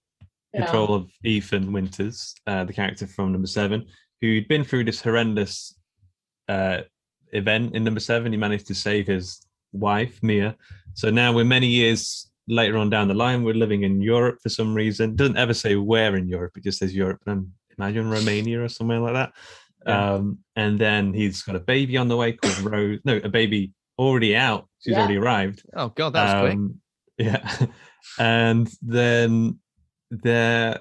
Yeah. 0.52 0.64
control 0.64 0.94
of 0.94 1.10
Ethan 1.24 1.72
Winters, 1.72 2.34
uh, 2.46 2.64
the 2.64 2.72
character 2.72 3.06
from 3.06 3.32
number 3.32 3.46
seven, 3.46 3.86
who'd 4.20 4.48
been 4.48 4.64
through 4.64 4.84
this 4.84 5.00
horrendous 5.00 5.74
uh, 6.48 6.82
event 7.32 7.74
in 7.74 7.84
number 7.84 8.00
seven. 8.00 8.32
He 8.32 8.38
managed 8.38 8.66
to 8.66 8.74
save 8.74 9.06
his 9.06 9.40
wife, 9.72 10.22
Mia. 10.22 10.56
So 10.94 11.10
now 11.10 11.32
we're 11.32 11.44
many 11.44 11.68
years 11.68 12.30
later 12.48 12.76
on 12.76 12.90
down 12.90 13.08
the 13.08 13.14
line. 13.14 13.44
We're 13.44 13.54
living 13.54 13.82
in 13.82 14.00
Europe 14.02 14.38
for 14.42 14.48
some 14.48 14.74
reason. 14.74 15.16
Doesn't 15.16 15.36
ever 15.36 15.54
say 15.54 15.76
where 15.76 16.16
in 16.16 16.28
Europe. 16.28 16.56
It 16.56 16.64
just 16.64 16.78
says 16.78 16.94
Europe. 16.94 17.20
And 17.26 17.48
imagine 17.78 18.10
Romania 18.10 18.62
or 18.62 18.68
somewhere 18.68 19.00
like 19.00 19.14
that. 19.14 19.32
Yeah. 19.86 20.14
Um, 20.14 20.38
and 20.56 20.78
then 20.78 21.12
he's 21.12 21.42
got 21.42 21.56
a 21.56 21.60
baby 21.60 21.96
on 21.96 22.08
the 22.08 22.16
way 22.16 22.32
called 22.32 22.58
Rose. 22.72 23.00
No, 23.04 23.16
a 23.22 23.28
baby 23.28 23.72
already 23.98 24.36
out. 24.36 24.68
She's 24.80 24.92
Yeah. 24.92 25.00
already 25.00 25.16
arrived. 25.18 25.62
Oh 25.74 25.88
god, 25.88 26.10
that's 26.12 26.34
was 26.34 26.40
quick. 26.42 26.54
Um, 26.54 26.78
Yeah, 27.18 27.66
and 28.18 28.68
then 28.80 29.58
they're 30.10 30.80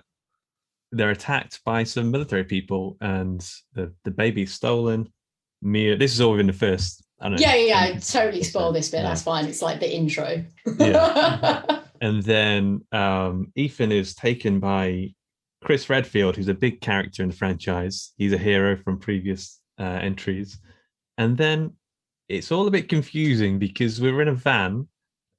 they're 0.91 1.11
attacked 1.11 1.59
by 1.65 1.83
some 1.83 2.09
military 2.09 2.43
people, 2.45 2.97
and 3.01 3.39
the 3.73 3.93
the 4.05 4.11
baby's 4.11 4.53
stolen. 4.53 5.11
Mia, 5.61 5.95
this 5.97 6.13
is 6.13 6.21
all 6.21 6.39
in 6.39 6.47
the 6.47 6.53
first. 6.53 7.03
I 7.21 7.29
don't. 7.29 7.39
Yeah, 7.39 7.55
yeah, 7.55 7.85
yeah. 7.85 7.91
10, 7.91 8.01
Totally 8.01 8.43
spoil 8.43 8.71
this 8.71 8.89
bit. 8.89 8.97
Yeah. 8.97 9.09
That's 9.09 9.21
fine. 9.21 9.45
It's 9.45 9.61
like 9.61 9.79
the 9.79 9.93
intro. 9.93 10.43
Yeah. 10.77 11.79
And 12.01 12.23
then 12.23 12.83
um, 12.91 13.53
Ethan 13.55 13.91
is 13.91 14.15
taken 14.15 14.59
by 14.59 15.13
Chris 15.63 15.87
Redfield, 15.87 16.35
who's 16.35 16.47
a 16.47 16.53
big 16.55 16.81
character 16.81 17.21
in 17.21 17.29
the 17.29 17.35
franchise. 17.35 18.13
He's 18.17 18.33
a 18.33 18.39
hero 18.39 18.75
from 18.75 18.97
previous 18.97 19.59
uh, 19.79 19.83
entries. 19.83 20.57
And 21.19 21.37
then 21.37 21.73
it's 22.27 22.51
all 22.51 22.67
a 22.67 22.71
bit 22.71 22.89
confusing 22.89 23.59
because 23.59 24.01
we're 24.01 24.21
in 24.23 24.29
a 24.29 24.33
van 24.33 24.87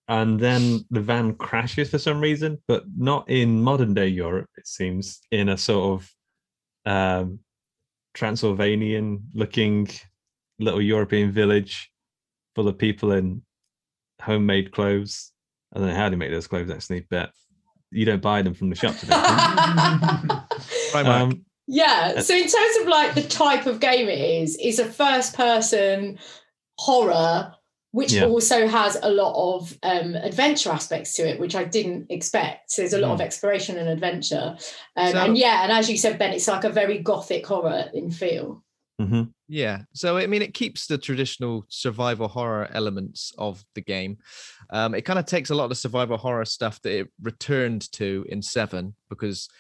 and 0.07 0.39
then 0.39 0.85
the 0.91 1.01
van 1.01 1.35
crashes 1.35 1.91
for 1.91 1.99
some 1.99 2.21
reason, 2.21 2.63
but 2.69 2.85
not 2.97 3.29
in 3.29 3.63
modern 3.63 3.95
day 3.95 4.09
Europe, 4.09 4.51
it 4.57 4.67
seems, 4.67 5.21
in 5.33 5.49
a 5.49 5.59
sort 5.59 6.01
of 6.87 6.93
um, 6.93 7.41
Transylvanian 8.15 9.25
looking 9.35 9.89
little 10.63 10.83
European 10.83 11.33
village 11.33 11.91
full 12.55 12.69
of 12.69 12.79
people 12.79 13.13
in 13.13 13.43
homemade 14.21 14.73
clothes. 14.73 15.33
I 15.75 15.79
don't 15.79 15.89
know 15.89 15.95
how 15.95 16.09
they 16.09 16.17
make 16.17 16.31
those 16.31 16.47
clothes 16.47 16.71
actually, 16.71 17.07
but 17.11 17.31
you 17.91 18.05
don't 18.05 18.23
buy 18.23 18.43
them 18.43 18.55
from 18.55 18.71
the 18.71 18.77
shops. 18.77 19.05
I. 19.09 20.45
Right, 20.95 21.07
um, 21.07 21.45
Yeah. 21.67 22.21
So 22.21 22.35
in 22.35 22.43
terms 22.49 22.77
of 22.83 22.87
like 22.89 23.15
the 23.15 23.23
type 23.23 23.67
of 23.67 23.81
game 23.81 24.09
it 24.09 24.19
is, 24.43 24.57
is 24.57 24.79
a 24.79 24.85
first 24.85 25.35
person 25.35 26.19
horror, 26.79 27.55
which 27.93 28.13
Yeah. 28.13 28.27
also 28.27 28.67
has 28.67 28.97
a 29.03 29.11
lot 29.11 29.35
of 29.57 29.77
um, 29.83 30.15
adventure 30.15 30.71
aspects 30.71 31.15
to 31.15 31.23
it, 31.29 31.41
which 31.41 31.55
I 31.55 31.65
didn't 31.65 32.07
expect. 32.11 32.71
So 32.71 32.83
there's 32.83 32.93
a 32.93 32.99
lot 32.99 33.13
of 33.13 33.21
exploration 33.21 33.77
and 33.79 33.89
adventure. 33.89 34.57
Um, 34.97 35.13
So- 35.13 35.19
and 35.19 35.39
yeah, 35.39 35.63
and 35.63 35.73
as 35.73 35.89
you 35.91 35.97
said, 35.97 36.19
Ben, 36.19 36.33
it's 36.33 36.49
like 36.49 36.65
a 36.65 36.71
very 36.71 36.99
gothic 36.99 37.47
horror 37.47 37.91
in 37.95 38.11
feel. 38.11 38.63
mhm. 39.01 39.33
Yeah. 39.53 39.83
So 39.93 40.17
I 40.17 40.27
mean, 40.27 40.41
it 40.41 40.55
keeps 40.55 40.87
the 40.87 40.97
traditional 40.97 41.67
survival 41.69 42.27
horror 42.27 42.71
elements 42.73 43.35
of 43.37 43.63
the 43.75 43.83
game. 43.83 44.17
Um, 44.71 44.95
it 44.95 45.03
kind 45.03 45.19
of 45.19 45.27
takes 45.27 45.51
a 45.51 45.55
lot 45.55 45.65
of 45.65 45.69
the 45.69 45.75
survival 45.75 46.17
horror 46.17 46.47
stuff 46.47 46.81
that 46.81 47.01
it 47.01 47.09
returned 47.21 47.93
to 47.93 48.25
in 48.31 48.41
seven 48.41 48.95
because, 49.11 49.51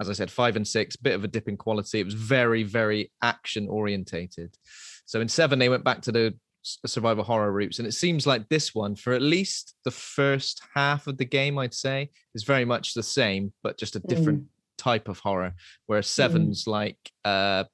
as 0.00 0.08
I 0.08 0.12
said, 0.12 0.30
five 0.30 0.54
and 0.54 0.66
six, 0.66 0.94
bit 0.94 1.16
of 1.16 1.24
a 1.24 1.28
dip 1.28 1.48
in 1.48 1.56
quality. 1.56 1.98
It 1.98 2.04
was 2.04 2.14
very, 2.14 2.62
very 2.62 3.10
action 3.22 3.66
orientated. 3.68 4.56
So 5.04 5.20
in 5.20 5.26
seven, 5.26 5.58
they 5.58 5.68
went 5.68 5.82
back 5.82 6.02
to 6.02 6.12
the 6.12 6.32
survival 6.62 7.24
horror 7.24 7.50
roots, 7.50 7.80
and 7.80 7.88
it 7.88 7.92
seems 7.94 8.28
like 8.28 8.48
this 8.50 8.72
one, 8.72 8.94
for 8.94 9.14
at 9.14 9.22
least 9.22 9.74
the 9.84 9.90
first 9.90 10.62
half 10.76 11.08
of 11.08 11.18
the 11.18 11.24
game, 11.24 11.58
I'd 11.58 11.74
say, 11.74 12.10
is 12.36 12.44
very 12.44 12.64
much 12.64 12.94
the 12.94 13.02
same, 13.02 13.52
but 13.64 13.80
just 13.80 13.96
a 13.96 14.00
different 14.00 14.44
type 14.78 15.08
of 15.08 15.18
horror. 15.18 15.54
Whereas 15.86 16.06
seven's 16.06 16.68
like 16.68 16.98
uh 17.24 17.64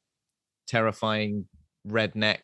terrifying 0.66 1.46
redneck. 1.88 2.40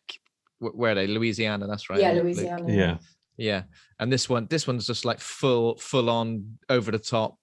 Where 0.59 0.91
are 0.91 0.95
they? 0.95 1.07
Louisiana. 1.07 1.67
That's 1.67 1.89
right. 1.89 1.99
yeah, 1.99 2.11
Luke? 2.13 2.23
Louisiana. 2.23 2.73
Yeah. 2.73 2.97
Yeah, 3.35 3.63
and 3.99 4.13
this 4.13 4.29
one, 4.29 4.45
this 4.47 4.67
one's 4.67 4.85
just 4.85 5.05
like 5.05 5.19
full, 5.19 5.75
full 5.77 6.07
on, 6.11 6.59
over 6.69 6.91
the 6.91 6.99
top 6.99 7.35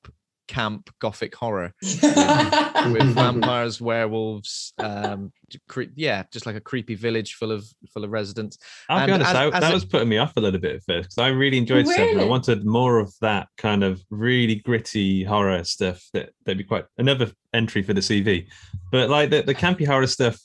camp 0.46 0.88
gothic 1.00 1.34
horror 1.34 1.72
with 1.82 3.14
vampires, 3.14 3.80
werewolves. 3.80 4.72
Um, 4.78 5.32
cre- 5.68 5.90
yeah, 5.96 6.22
just 6.32 6.46
like 6.46 6.54
a 6.54 6.60
creepy 6.60 6.94
village 6.94 7.34
full 7.34 7.50
of 7.50 7.66
full 7.92 8.04
of 8.04 8.10
residents. 8.10 8.58
I'll 8.88 9.04
be 9.04 9.10
honest, 9.12 9.30
as- 9.30 9.36
I, 9.36 9.46
as 9.48 9.52
that 9.62 9.70
a- 9.72 9.74
was 9.74 9.84
putting 9.84 10.08
me 10.08 10.18
off 10.18 10.36
a 10.36 10.40
little 10.40 10.60
bit 10.60 10.76
at 10.76 10.82
first 10.84 11.08
because 11.08 11.18
I 11.18 11.28
really 11.28 11.58
enjoyed 11.58 11.88
Seven. 11.88 12.20
I 12.20 12.24
wanted 12.24 12.64
more 12.64 13.00
of 13.00 13.12
that 13.20 13.48
kind 13.58 13.82
of 13.82 14.00
really 14.10 14.56
gritty 14.56 15.24
horror 15.24 15.64
stuff 15.64 16.04
that 16.12 16.30
that'd 16.46 16.58
be 16.58 16.62
quite 16.64 16.84
another 16.98 17.32
entry 17.52 17.82
for 17.82 17.94
the 17.94 18.00
CV. 18.00 18.46
But 18.92 19.10
like 19.10 19.30
the, 19.30 19.42
the 19.42 19.56
campy 19.56 19.86
horror 19.86 20.06
stuff, 20.06 20.38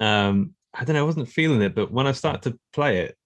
um, 0.00 0.54
I 0.74 0.84
don't 0.84 0.94
know, 0.94 1.00
I 1.00 1.06
wasn't 1.06 1.28
feeling 1.28 1.62
it. 1.62 1.74
But 1.74 1.90
when 1.90 2.06
I 2.06 2.12
started 2.12 2.42
to 2.50 2.58
play 2.72 2.98
it, 3.00 3.16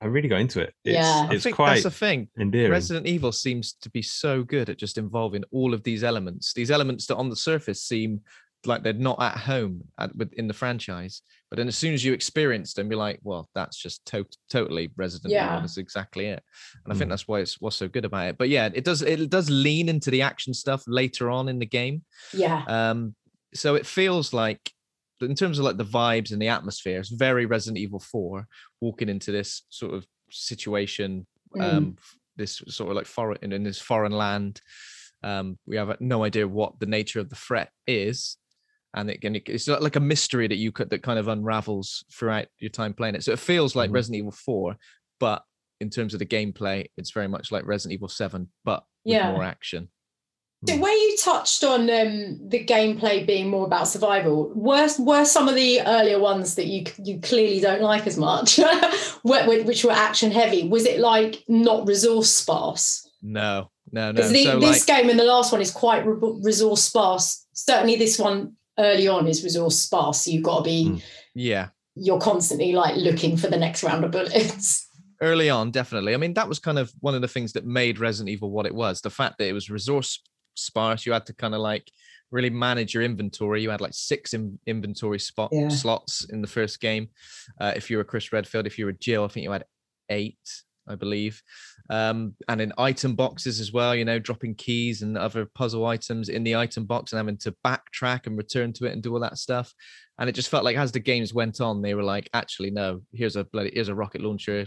I 0.00 0.06
really 0.06 0.28
got 0.28 0.40
into 0.40 0.60
it. 0.60 0.74
It's, 0.84 0.94
Yeah. 0.94 1.26
I 1.30 1.34
it's 1.34 1.42
think 1.44 1.56
quite 1.56 1.70
that's 1.70 1.82
the 1.84 1.90
thing. 1.90 2.28
endearing. 2.38 2.70
Resident 2.70 3.06
Evil 3.06 3.32
seems 3.32 3.72
to 3.80 3.90
be 3.90 4.02
so 4.02 4.42
good 4.42 4.68
at 4.68 4.78
just 4.78 4.98
involving 4.98 5.42
all 5.50 5.72
of 5.74 5.82
these 5.84 6.04
elements. 6.04 6.52
These 6.52 6.70
elements 6.70 7.06
that 7.06 7.16
on 7.16 7.30
the 7.30 7.36
surface 7.36 7.82
seem 7.82 8.20
like 8.66 8.82
they're 8.82 8.92
not 8.92 9.20
at 9.22 9.36
home 9.38 9.82
at, 9.98 10.14
within 10.16 10.48
the 10.48 10.54
franchise, 10.54 11.22
but 11.50 11.56
then 11.56 11.68
as 11.68 11.78
soon 11.78 11.94
as 11.94 12.04
you 12.04 12.12
experience 12.12 12.74
them, 12.74 12.90
you're 12.90 12.98
like, 12.98 13.20
well, 13.22 13.48
that's 13.54 13.76
just 13.80 14.04
to- 14.06 14.26
totally 14.50 14.90
Resident 14.96 15.32
Yeah. 15.32 15.46
Evil. 15.46 15.60
That's 15.60 15.76
exactly 15.78 16.26
it. 16.26 16.42
And 16.84 16.92
I 16.92 16.96
think 16.96 17.06
Mm. 17.08 17.12
that's 17.12 17.28
why 17.28 17.40
it's 17.40 17.60
what's 17.60 17.76
so 17.76 17.88
good 17.88 18.04
about 18.04 18.28
it. 18.28 18.38
But 18.38 18.48
yeah, 18.48 18.68
it 18.74 18.84
does 18.84 19.02
it 19.02 19.30
does 19.30 19.48
lean 19.48 19.88
into 19.88 20.10
the 20.10 20.22
action 20.22 20.52
stuff 20.52 20.82
later 20.86 21.30
on 21.30 21.48
in 21.48 21.58
the 21.58 21.66
game. 21.66 22.04
yeah. 22.34 22.64
Um, 22.66 23.14
so 23.54 23.76
it 23.76 23.86
feels 23.86 24.32
like, 24.34 24.72
in 25.20 25.34
terms 25.34 25.58
of 25.58 25.64
like 25.64 25.76
the 25.76 25.84
vibes 25.84 26.32
and 26.32 26.40
the 26.40 26.48
atmosphere, 26.48 26.98
it's 27.00 27.08
very 27.10 27.46
Resident 27.46 27.78
Evil 27.78 28.00
4 28.00 28.46
walking 28.80 29.08
into 29.08 29.32
this 29.32 29.62
sort 29.70 29.94
of 29.94 30.06
situation, 30.30 31.26
Mm. 31.54 31.62
um, 31.76 31.96
this 32.36 32.56
sort 32.68 32.90
of 32.90 32.96
like 32.96 33.06
foreign 33.06 33.38
in, 33.40 33.52
in 33.52 33.62
this 33.62 33.78
foreign 33.80 34.12
land. 34.12 34.60
Um, 35.22 35.58
we 35.66 35.76
have 35.76 35.96
no 36.00 36.24
idea 36.24 36.46
what 36.46 36.78
the 36.80 36.86
nature 36.86 37.20
of 37.20 37.30
the 37.30 37.36
threat 37.36 37.70
is. 37.86 38.36
And 38.94 39.10
it, 39.10 39.20
and 39.24 39.36
it's 39.36 39.68
like 39.68 39.96
a 39.96 40.00
mystery 40.00 40.46
that 40.48 40.56
you 40.56 40.72
could 40.72 40.90
that 40.90 41.02
kind 41.02 41.18
of 41.18 41.28
unravels 41.28 42.04
throughout 42.12 42.46
your 42.58 42.70
time 42.70 42.94
playing 42.94 43.14
it. 43.14 43.24
So 43.24 43.32
it 43.32 43.38
feels 43.38 43.74
like 43.76 43.90
Mhm. 43.90 43.94
Resident 43.94 44.18
Evil 44.18 44.32
4, 44.32 44.76
but 45.20 45.42
in 45.80 45.88
terms 45.90 46.14
of 46.14 46.18
the 46.18 46.26
gameplay, 46.26 46.86
it's 46.96 47.10
very 47.10 47.28
much 47.28 47.52
like 47.52 47.64
Resident 47.66 47.94
Evil 47.94 48.08
7, 48.08 48.50
but 48.64 48.84
with 49.04 49.14
Yeah. 49.14 49.32
more 49.32 49.44
action. 49.44 49.88
So 50.68 50.76
where 50.78 50.92
you 50.96 51.16
touched 51.22 51.62
on 51.64 51.82
um, 51.82 52.40
the 52.48 52.64
gameplay 52.64 53.26
being 53.26 53.48
more 53.50 53.66
about 53.66 53.88
survival, 53.88 54.52
were 54.54 54.88
were 54.98 55.24
some 55.24 55.48
of 55.48 55.54
the 55.54 55.80
earlier 55.82 56.18
ones 56.18 56.54
that 56.56 56.66
you 56.66 56.84
you 57.02 57.20
clearly 57.20 57.60
don't 57.60 57.82
like 57.82 58.06
as 58.06 58.16
much, 58.16 58.56
wh- 59.24 59.44
wh- 59.44 59.66
which 59.66 59.84
were 59.84 59.92
action 59.92 60.30
heavy? 60.30 60.68
Was 60.68 60.84
it 60.84 60.98
like 61.00 61.44
not 61.48 61.86
resource 61.86 62.30
sparse? 62.30 63.08
No, 63.22 63.70
no, 63.92 64.12
no. 64.12 64.28
The, 64.28 64.44
so 64.44 64.60
this 64.60 64.88
like, 64.88 64.98
game 65.00 65.10
and 65.10 65.18
the 65.18 65.24
last 65.24 65.52
one 65.52 65.60
is 65.60 65.70
quite 65.70 66.04
re- 66.06 66.40
resource 66.42 66.82
sparse. 66.82 67.46
Certainly, 67.52 67.96
this 67.96 68.18
one 68.18 68.54
early 68.78 69.08
on 69.08 69.26
is 69.26 69.44
resource 69.44 69.78
sparse. 69.78 70.24
So 70.24 70.30
you've 70.30 70.44
got 70.44 70.58
to 70.58 70.64
be 70.64 70.86
Mm. 70.86 71.02
yeah, 71.34 71.68
you're 71.94 72.20
constantly 72.20 72.72
like 72.72 72.96
looking 72.96 73.36
for 73.36 73.48
the 73.48 73.56
next 73.56 73.82
round 73.82 74.04
of 74.04 74.10
bullets. 74.10 74.86
early 75.22 75.48
on, 75.48 75.70
definitely. 75.70 76.12
I 76.12 76.18
mean, 76.18 76.34
that 76.34 76.48
was 76.48 76.58
kind 76.58 76.78
of 76.78 76.92
one 77.00 77.14
of 77.14 77.22
the 77.22 77.28
things 77.28 77.52
that 77.54 77.64
made 77.64 77.98
Resident 77.98 78.28
Evil 78.30 78.50
what 78.50 78.66
it 78.66 78.74
was. 78.74 79.00
The 79.00 79.10
fact 79.10 79.38
that 79.38 79.48
it 79.48 79.52
was 79.54 79.70
resource 79.70 80.20
sparse, 80.58 81.06
you 81.06 81.12
had 81.12 81.26
to 81.26 81.34
kind 81.34 81.54
of 81.54 81.60
like 81.60 81.90
really 82.32 82.50
manage 82.50 82.92
your 82.94 83.02
inventory. 83.02 83.62
You 83.62 83.70
had 83.70 83.80
like 83.80 83.94
six 83.94 84.34
in- 84.34 84.58
inventory 84.66 85.18
spot 85.18 85.50
Yeah. 85.52 85.68
slots 85.68 86.24
in 86.30 86.40
the 86.42 86.48
first 86.48 86.80
game. 86.80 87.08
Uh, 87.60 87.72
if 87.76 87.88
you 87.90 87.96
were 87.98 88.04
Chris 88.04 88.32
Redfield, 88.32 88.66
if 88.66 88.78
you 88.78 88.86
were 88.86 88.92
Jill, 88.92 89.24
I 89.24 89.28
think 89.28 89.44
you 89.44 89.52
had 89.52 89.64
eight, 90.10 90.38
I 90.88 90.96
believe. 90.96 91.40
Um, 91.88 92.34
and 92.48 92.60
in 92.60 92.72
item 92.78 93.14
boxes 93.14 93.60
as 93.60 93.72
well, 93.72 93.94
you 93.94 94.04
know, 94.04 94.18
dropping 94.18 94.56
keys 94.56 95.02
and 95.02 95.16
other 95.16 95.46
puzzle 95.54 95.86
items 95.86 96.28
in 96.28 96.42
the 96.42 96.56
item 96.56 96.84
box 96.84 97.12
and 97.12 97.18
having 97.18 97.36
to 97.38 97.54
backtrack 97.64 98.26
and 98.26 98.36
return 98.36 98.72
to 98.74 98.86
it 98.86 98.92
and 98.92 99.02
do 99.02 99.12
all 99.14 99.20
that 99.20 99.38
stuff. 99.38 99.72
And 100.18 100.28
it 100.28 100.32
just 100.34 100.48
felt 100.48 100.64
like 100.64 100.76
as 100.76 100.90
the 100.92 101.00
games 101.00 101.32
went 101.32 101.60
on, 101.60 101.80
they 101.82 101.94
were 101.94 102.02
like, 102.02 102.28
actually, 102.34 102.70
no, 102.70 103.02
here's 103.12 103.36
a 103.36 103.44
bloody 103.44 103.70
here's 103.74 103.88
a 103.88 103.94
rocket 103.94 104.20
launcher. 104.20 104.66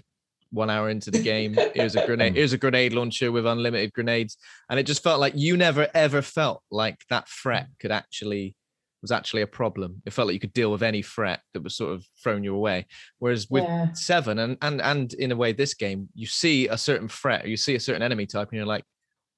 One 0.52 0.70
hour 0.70 0.90
into 0.90 1.12
the 1.12 1.22
game, 1.22 1.56
here's 1.76 1.96
a 1.96 2.06
grenade. 2.08 2.34
Hmm. 2.34 2.38
Here's 2.38 2.54
a 2.54 2.58
grenade 2.58 2.94
launcher 2.94 3.32
with 3.32 3.46
unlimited 3.46 3.94
grenades, 3.94 4.38
and 4.70 4.80
it 4.80 4.84
just 4.84 5.04
felt 5.04 5.20
like 5.20 5.34
you 5.36 5.58
never 5.58 5.88
ever 5.94 6.22
felt 6.22 6.64
like 6.72 6.98
that 7.10 7.28
threat 7.28 7.66
hmm. 7.66 7.74
could 7.80 7.92
actually 7.92 8.56
was 9.02 9.12
actually 9.12 9.42
a 9.42 9.48
problem. 9.48 10.02
It 10.06 10.14
felt 10.14 10.28
like 10.28 10.34
you 10.34 10.40
could 10.40 10.54
deal 10.54 10.72
with 10.72 10.84
any 10.84 11.02
threat 11.02 11.40
that 11.54 11.64
was 11.64 11.76
sort 11.76 11.94
of 11.94 12.06
thrown 12.22 12.44
your 12.44 12.60
way. 12.60 12.86
Whereas 13.20 13.50
with 13.50 13.64
Yeah. 13.64 13.94
seven 13.94 14.40
and 14.40 14.58
and 14.62 14.82
and 14.82 15.14
in 15.14 15.32
a 15.32 15.36
way 15.36 15.54
this 15.54 15.74
game, 15.74 16.10
you 16.16 16.28
see 16.28 16.68
a 16.68 16.78
certain 16.78 17.08
threat, 17.08 17.46
or 17.46 17.48
you 17.48 17.58
see 17.58 17.76
a 17.76 17.80
certain 17.80 18.02
enemy 18.02 18.26
type, 18.26 18.50
and 18.50 18.58
you're 18.58 18.66
like, 18.66 18.84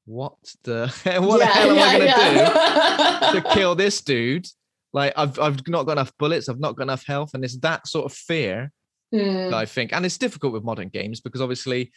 what 0.06 0.34
the 0.64 0.88
what 1.22 1.40
the 1.40 1.46
hell 1.46 1.72
am 1.72 1.78
I 1.78 1.92
gonna 1.94 2.06
yeah. 2.06 3.32
do 3.34 3.42
to 3.42 3.54
kill 3.54 3.76
this 3.76 4.02
dude? 4.12 4.48
Like 4.94 5.14
I've 5.16 5.40
I've 5.40 5.68
not 5.68 5.86
got 5.86 5.94
enough 5.94 6.14
bullets, 6.18 6.50
I've 6.50 6.60
not 6.60 6.76
got 6.76 6.84
enough 6.84 7.06
health, 7.06 7.34
and 7.34 7.44
it's 7.44 7.58
that 7.58 7.88
sort 7.88 8.06
of 8.06 8.14
fear 8.14 8.72
Mm, 9.14 9.54
I 9.54 9.66
think, 9.66 9.94
and 9.94 10.06
it's 10.06 10.18
difficult 10.18 10.54
with 10.54 10.64
modern 10.64 10.90
games 10.90 11.20
because 11.20 11.42
obviously, 11.42 11.92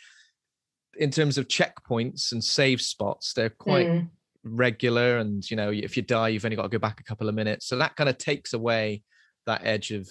in 0.99 1.11
terms 1.11 1.39
of 1.39 1.49
checkpoints 1.49 2.33
and 2.33 2.43
save 2.43 2.81
spots, 2.81 3.33
they're 3.35 3.51
quite 3.51 3.87
mm. 3.87 4.09
regular, 4.43 5.19
and 5.19 5.49
you 5.49 5.57
know, 5.57 5.71
if 5.71 5.97
you 5.97 6.03
die, 6.03 6.29
you've 6.29 6.45
only 6.45 6.57
got 6.57 6.65
to 6.65 6.69
go 6.69 6.79
back 6.79 7.01
a 7.01 7.05
couple 7.05 7.29
of 7.29 7.35
minutes, 7.35 7.67
so 7.67 7.79
that 7.79 7.95
kind 7.97 8.11
of 8.11 8.19
takes 8.19 8.53
away 8.53 9.03
that 9.47 9.65
edge 9.65 9.91
of 9.93 10.09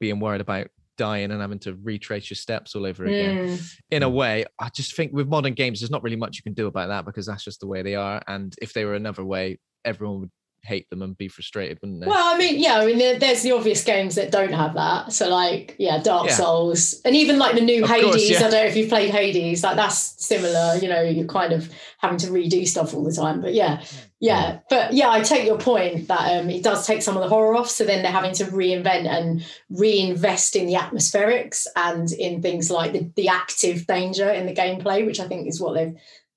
being 0.00 0.20
worried 0.20 0.40
about 0.40 0.68
dying 0.98 1.30
and 1.30 1.40
having 1.40 1.60
to 1.60 1.78
retrace 1.82 2.28
your 2.28 2.34
steps 2.34 2.74
all 2.74 2.84
over 2.84 3.04
again. 3.04 3.48
Mm. 3.48 3.74
In 3.92 4.02
a 4.02 4.08
way, 4.08 4.44
I 4.58 4.68
just 4.68 4.96
think 4.96 5.12
with 5.12 5.28
modern 5.28 5.54
games, 5.54 5.80
there's 5.80 5.90
not 5.90 6.02
really 6.02 6.16
much 6.16 6.36
you 6.36 6.42
can 6.42 6.54
do 6.54 6.66
about 6.66 6.88
that 6.88 7.04
because 7.06 7.24
that's 7.24 7.44
just 7.44 7.60
the 7.60 7.68
way 7.68 7.82
they 7.82 7.94
are, 7.94 8.20
and 8.26 8.54
if 8.60 8.74
they 8.74 8.84
were 8.84 8.94
another 8.94 9.24
way, 9.24 9.58
everyone 9.84 10.20
would 10.20 10.30
hate 10.62 10.90
them 10.90 11.02
and 11.02 11.16
be 11.16 11.28
frustrated, 11.28 11.78
wouldn't 11.80 12.00
they? 12.00 12.06
Well, 12.06 12.34
I 12.34 12.36
mean, 12.38 12.60
yeah, 12.60 12.78
I 12.78 12.86
mean, 12.86 12.98
there, 12.98 13.18
there's 13.18 13.42
the 13.42 13.52
obvious 13.52 13.82
games 13.84 14.16
that 14.16 14.30
don't 14.30 14.52
have 14.52 14.74
that. 14.74 15.12
So, 15.12 15.28
like, 15.28 15.76
yeah, 15.78 16.02
Dark 16.02 16.26
Yeah. 16.28 16.34
Souls, 16.34 17.00
and 17.04 17.16
even 17.16 17.38
like 17.38 17.54
the 17.54 17.60
new 17.60 17.84
Of 17.84 17.90
Hades. 17.90 18.04
course, 18.04 18.30
yeah. 18.30 18.38
I 18.38 18.40
don't 18.42 18.50
know 18.52 18.64
if 18.64 18.76
you've 18.76 18.88
played 18.88 19.10
Hades. 19.10 19.62
Like, 19.62 19.76
that's 19.76 20.24
similar. 20.24 20.76
You 20.80 20.88
know, 20.88 21.00
you're 21.02 21.26
kind 21.26 21.52
of 21.52 21.70
having 21.98 22.18
to 22.18 22.26
redo 22.28 22.66
stuff 22.66 22.92
all 22.94 23.04
the 23.04 23.12
time. 23.12 23.40
But 23.40 23.54
yeah, 23.54 23.82
yeah, 24.20 24.58
but 24.68 24.92
yeah, 24.92 25.10
I 25.10 25.20
take 25.20 25.46
your 25.46 25.58
point 25.58 26.08
that 26.08 26.38
um, 26.40 26.50
it 26.50 26.62
does 26.62 26.86
take 26.86 27.02
some 27.02 27.16
of 27.16 27.22
the 27.22 27.28
horror 27.28 27.56
off. 27.56 27.70
So 27.70 27.84
then 27.84 28.02
they're 28.02 28.12
having 28.12 28.34
to 28.34 28.44
reinvent 28.46 29.06
and 29.06 29.44
reinvest 29.70 30.56
in 30.56 30.66
the 30.66 30.74
atmospherics 30.74 31.66
and 31.76 32.10
in 32.12 32.42
things 32.42 32.70
like 32.70 32.92
the, 32.92 33.10
the 33.16 33.28
active 33.28 33.86
danger 33.86 34.28
in 34.28 34.46
the 34.46 34.54
gameplay, 34.54 35.06
which 35.06 35.20
I 35.20 35.28
think 35.28 35.48
is 35.48 35.60
what 35.60 35.74
they've 35.74 35.94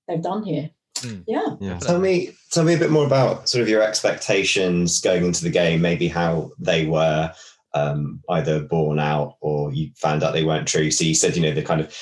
they've 0.07 0.21
done 0.21 0.43
here. 0.43 0.69
Mm. 1.01 1.23
Yeah. 1.27 1.55
Yeah. 1.59 1.79
Tell 1.79 1.99
me, 1.99 2.31
tell 2.51 2.63
me 2.63 2.73
a 2.73 2.77
bit 2.77 2.91
more 2.91 3.05
about 3.05 3.49
sort 3.49 3.61
of 3.61 3.69
your 3.69 3.81
expectations 3.81 4.99
going 5.01 5.25
into 5.25 5.43
the 5.43 5.49
game. 5.49 5.81
Maybe 5.81 6.07
how 6.07 6.51
they 6.59 6.85
were 6.85 7.33
um, 7.73 8.21
either 8.29 8.61
born 8.61 8.99
out 8.99 9.35
or 9.41 9.73
you 9.73 9.91
found 9.97 10.23
out 10.23 10.33
they 10.33 10.43
weren't 10.43 10.67
true. 10.67 10.91
So 10.91 11.03
you 11.05 11.15
said, 11.15 11.35
you 11.35 11.41
know, 11.41 11.53
the 11.53 11.63
kind 11.63 11.81
of 11.81 11.95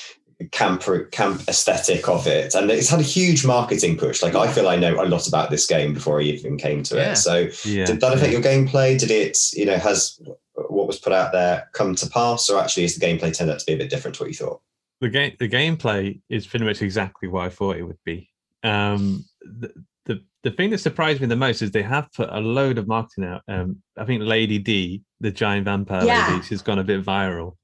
camp 0.52 0.82
camp 1.12 1.42
aesthetic 1.48 2.08
of 2.08 2.26
it, 2.26 2.54
and 2.54 2.70
it's 2.70 2.88
had 2.88 3.00
a 3.00 3.02
huge 3.02 3.44
marketing 3.44 3.96
push. 3.98 4.22
Like 4.22 4.34
I 4.34 4.50
feel 4.50 4.68
I 4.68 4.76
know 4.76 5.02
a 5.02 5.04
lot 5.04 5.28
about 5.28 5.50
this 5.50 5.66
game 5.66 5.92
before 5.92 6.18
I 6.20 6.24
even 6.24 6.56
came 6.56 6.82
to 6.84 6.96
Yeah. 6.96 7.12
it. 7.12 7.16
So 7.16 7.48
Yeah. 7.64 7.84
did 7.84 8.00
that 8.00 8.14
affect 8.14 8.32
your 8.32 8.40
gameplay? 8.40 8.98
Did 8.98 9.10
it, 9.10 9.38
you 9.52 9.66
know, 9.66 9.76
has 9.76 10.18
what 10.54 10.86
was 10.86 10.98
put 10.98 11.12
out 11.12 11.32
there 11.32 11.68
come 11.72 11.94
to 11.96 12.08
pass, 12.08 12.48
or 12.48 12.58
actually 12.58 12.84
is 12.84 12.96
the 12.98 13.04
gameplay 13.06 13.36
turned 13.36 13.50
out 13.50 13.58
to 13.60 13.66
be 13.66 13.74
a 13.74 13.76
bit 13.76 13.90
different 13.90 14.14
to 14.16 14.22
what 14.22 14.30
you 14.30 14.34
thought? 14.36 14.60
the 15.02 15.08
game 15.08 15.34
the 15.38 15.48
gameplay 15.48 16.20
is 16.28 16.46
pretty 16.46 16.64
much 16.64 16.82
exactly 16.82 17.26
what 17.28 17.46
I 17.46 17.48
thought 17.48 17.76
it 17.76 17.82
would 17.84 18.02
be. 18.04 18.28
Um, 18.62 19.24
the, 19.42 19.72
the 20.06 20.20
the 20.42 20.50
thing 20.50 20.70
that 20.70 20.78
surprised 20.78 21.20
me 21.20 21.26
the 21.26 21.36
most 21.36 21.62
is 21.62 21.70
they 21.70 21.82
have 21.82 22.08
put 22.12 22.28
a 22.30 22.40
load 22.40 22.78
of 22.78 22.86
marketing 22.88 23.24
out. 23.24 23.42
Um, 23.48 23.82
I 23.98 24.04
think 24.04 24.22
Lady 24.22 24.58
D, 24.58 25.02
the 25.20 25.30
giant 25.30 25.64
vampire 25.66 26.04
Yeah. 26.04 26.28
lady, 26.32 26.42
she's 26.44 26.62
gone 26.62 26.78
a 26.78 26.84
bit 26.84 27.04
viral. 27.04 27.56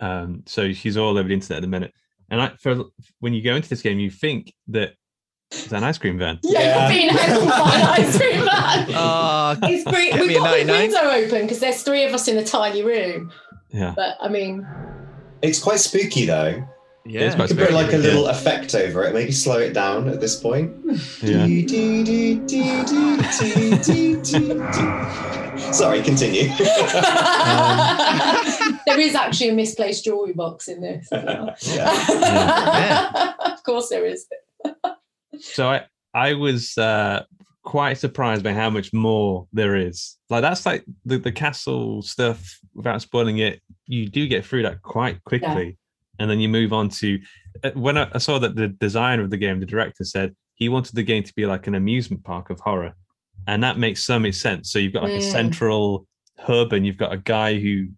Um, 0.00 0.42
so 0.46 0.72
she's 0.72 0.96
all 0.96 1.16
over 1.18 1.28
the 1.28 1.34
internet 1.34 1.58
at 1.58 1.62
the 1.62 1.68
minute. 1.68 1.92
And 2.30 2.40
I, 2.40 2.52
for 2.60 2.84
when 3.20 3.32
you 3.34 3.42
go 3.42 3.54
into 3.54 3.68
this 3.68 3.82
game, 3.82 3.98
you 3.98 4.10
think 4.10 4.52
that 4.68 4.94
it's 5.50 5.70
an 5.72 5.84
ice 5.84 5.98
cream 5.98 6.18
van. 6.18 6.40
Yeah, 6.42 6.60
Yeah. 6.60 6.80
you're 6.88 6.98
being 6.98 7.08
heckled 7.10 7.48
by 7.48 7.74
an 7.76 8.04
ice 8.04 8.16
cream 8.18 8.44
man. 8.44 8.86
Ah, 8.94 9.58
It's 9.64 9.84
great. 9.84 10.14
We've 10.14 10.34
got 10.36 10.50
the 10.56 10.64
99. 10.64 10.80
window 10.90 11.10
open 11.10 11.42
because 11.42 11.60
there's 11.60 11.82
three 11.82 12.04
of 12.04 12.12
us 12.14 12.26
in 12.26 12.36
a 12.38 12.44
tiny 12.44 12.82
room. 12.82 13.30
Yeah, 13.70 13.92
But 13.94 14.16
I 14.20 14.28
mean, 14.28 14.66
It's 15.42 15.58
quite 15.60 15.78
spooky 15.80 16.26
though. 16.26 16.64
Yeah, 17.06 17.36
you 17.36 17.48
can 17.48 17.56
put 17.56 17.72
like 17.72 17.92
a 17.92 17.98
little 17.98 18.28
effect 18.28 18.74
over 18.74 19.04
it, 19.04 19.12
maybe 19.12 19.30
slow 19.30 19.58
it 19.58 19.74
down 19.74 20.08
at 20.08 20.20
this 20.20 20.40
point. 20.40 20.74
Sorry, 25.74 26.02
continue. 26.02 26.48
um. 27.44 28.80
There 28.86 29.00
is 29.00 29.14
actually 29.14 29.50
a 29.50 29.54
misplaced 29.54 30.04
jewelry 30.04 30.32
box 30.32 30.68
in 30.68 30.80
this. 30.80 31.08
Well. 31.10 31.54
yeah. 31.60 32.04
yeah. 32.08 33.32
of 33.52 33.62
course, 33.64 33.90
there 33.90 34.06
is. 34.06 34.26
so 35.40 35.68
I, 35.68 35.82
I 36.14 36.34
was 36.34 36.78
uh, 36.78 37.24
quite 37.64 37.98
surprised 37.98 38.44
by 38.44 38.52
how 38.52 38.70
much 38.70 38.92
more 38.94 39.46
there 39.52 39.76
is. 39.76 40.16
Like 40.30 40.42
that's 40.42 40.64
like 40.64 40.84
the, 41.04 41.18
the 41.18 41.32
castle 41.32 42.02
stuff. 42.02 42.58
Without 42.74 43.02
spoiling 43.02 43.38
it, 43.38 43.60
you 43.86 44.08
do 44.08 44.26
get 44.26 44.44
through 44.44 44.62
that 44.62 44.82
quite 44.82 45.22
quickly 45.24 45.76
and 46.18 46.30
then 46.30 46.40
you 46.40 46.48
move 46.48 46.72
on 46.72 46.88
to 46.90 47.18
uh, 47.62 47.70
when 47.74 47.96
I, 47.98 48.08
I 48.14 48.18
saw 48.18 48.38
that 48.38 48.56
the 48.56 48.68
designer 48.68 49.22
of 49.22 49.30
the 49.30 49.36
game, 49.36 49.60
the 49.60 49.66
director 49.66 50.04
said 50.04 50.34
he 50.54 50.68
wanted 50.68 50.94
the 50.94 51.02
game 51.02 51.22
to 51.24 51.32
be 51.34 51.46
like 51.46 51.66
an 51.66 51.74
amusement 51.74 52.22
park 52.24 52.50
of 52.50 52.60
horror, 52.60 52.94
and 53.46 53.62
that 53.62 53.78
makes 53.78 54.04
so 54.04 54.18
much 54.18 54.34
sense. 54.34 54.70
So 54.70 54.78
you've 54.78 54.92
got 54.92 55.02
like 55.04 55.12
a 55.12 55.18
Mm. 55.24 55.32
central 55.32 56.06
hub, 56.38 56.72
and 56.72 56.86
you've 56.86 56.96
got 56.96 57.12
a 57.12 57.18
guy 57.18 57.58
who 57.58 57.88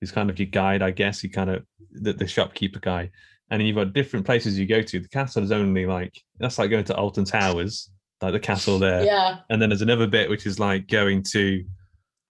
is 0.00 0.10
kind 0.12 0.30
of 0.30 0.38
your 0.38 0.46
guide, 0.46 0.82
I 0.82 0.90
guess. 0.90 1.20
He 1.20 1.28
kind 1.28 1.50
of 1.50 1.64
the, 1.92 2.12
the 2.12 2.26
shopkeeper 2.26 2.78
guy, 2.80 3.10
and 3.50 3.60
then 3.60 3.66
you've 3.66 3.76
got 3.76 3.92
different 3.92 4.24
places 4.26 4.58
you 4.58 4.66
go 4.66 4.82
to. 4.82 5.00
The 5.00 5.08
castle 5.08 5.42
is 5.42 5.52
only 5.52 5.86
like 5.86 6.14
that's 6.38 6.58
like 6.58 6.70
going 6.70 6.84
to 6.84 6.96
Alton 6.96 7.24
Towers, 7.24 7.90
like 8.22 8.32
the 8.32 8.40
castle 8.40 8.78
there. 8.78 9.04
Yeah. 9.04 9.38
And 9.50 9.60
then 9.60 9.68
there's 9.70 9.82
another 9.82 10.06
bit 10.06 10.30
which 10.30 10.46
is 10.46 10.58
like 10.58 10.86
going 10.88 11.22
to 11.32 11.64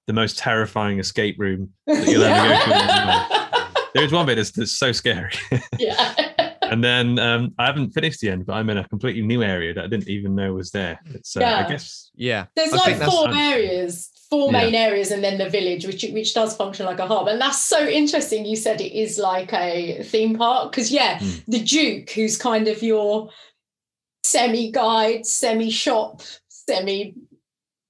the 0.06 0.12
most 0.14 0.38
terrifying 0.38 0.98
escape 0.98 1.36
room 1.38 1.70
that 1.86 2.06
you'll 2.08 2.22
ever 2.22 2.48
go 2.70 3.28
to. 3.28 3.34
in 3.94 4.00
your 4.00 4.02
life. 4.02 4.10
There's 4.10 4.12
one 4.12 4.26
bit 4.26 4.36
that's, 4.36 4.50
that's 4.52 4.72
so 4.78 4.92
scary. 4.92 5.32
yeah. 5.78 6.54
and 6.62 6.82
then 6.84 7.18
um, 7.18 7.54
I 7.58 7.66
haven't 7.66 7.90
finished 7.90 8.20
the 8.20 8.30
end, 8.30 8.46
but 8.46 8.54
I'm 8.54 8.68
in 8.70 8.78
a 8.78 8.88
completely 8.88 9.22
new 9.22 9.42
area 9.42 9.74
that 9.74 9.84
I 9.84 9.86
didn't 9.88 10.08
even 10.08 10.34
know 10.34 10.54
was 10.54 10.70
there. 10.70 11.00
It's 11.14 11.36
uh, 11.36 11.40
Yeah. 11.40 11.64
I 11.64 11.68
guess 11.68 12.10
yeah. 12.14 12.46
There's 12.56 12.72
I 12.72 12.76
like 12.76 13.02
four 13.10 13.34
areas, 13.34 14.10
four 14.28 14.52
Yeah. 14.52 14.64
main 14.64 14.74
areas, 14.74 15.10
and 15.10 15.22
then 15.24 15.38
the 15.38 15.48
village, 15.48 15.86
which 15.86 16.04
which 16.12 16.34
does 16.34 16.56
function 16.56 16.84
like 16.86 16.98
a 16.98 17.06
hub. 17.06 17.28
And 17.28 17.40
that's 17.40 17.60
so 17.60 17.86
interesting. 17.86 18.44
You 18.44 18.56
said 18.56 18.80
it 18.80 18.92
is 18.92 19.18
like 19.18 19.52
a 19.52 20.02
theme 20.02 20.36
park 20.36 20.70
because 20.72 20.90
yeah, 20.90 21.18
Mm. 21.18 21.44
the 21.46 21.60
Duke, 21.60 22.10
who's 22.10 22.36
kind 22.36 22.68
of 22.68 22.82
your 22.82 23.30
semi 24.24 24.70
guide, 24.70 25.24
semi 25.26 25.70
shop, 25.70 26.20
semi 26.48 27.14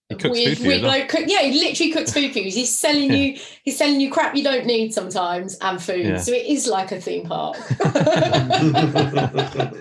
he 0.09 0.15
cooks 0.17 0.31
weird, 0.33 0.49
food 0.51 0.57
for 0.59 0.63
you. 0.65 0.69
weird 0.83 0.85
as 0.85 1.11
cook. 1.11 1.25
Yeah, 1.27 1.41
he 1.43 1.61
literally 1.61 1.93
cooks 1.93 2.13
food 2.13 2.33
for 2.33 2.39
you. 2.39 2.51
He's 2.51 2.77
selling 2.77 3.11
Yeah. 3.11 3.17
you, 3.17 3.39
he's 3.65 3.77
selling 3.77 4.01
you 4.01 4.11
crap 4.11 4.35
you 4.35 4.43
don't 4.43 4.65
need 4.67 4.93
sometimes 4.95 5.57
and 5.61 5.83
food. 5.83 6.05
Yeah. 6.07 6.17
So 6.19 6.33
it 6.33 6.47
is 6.47 6.67
like 6.67 6.93
a 6.93 7.01
theme 7.01 7.27
park. 7.27 7.57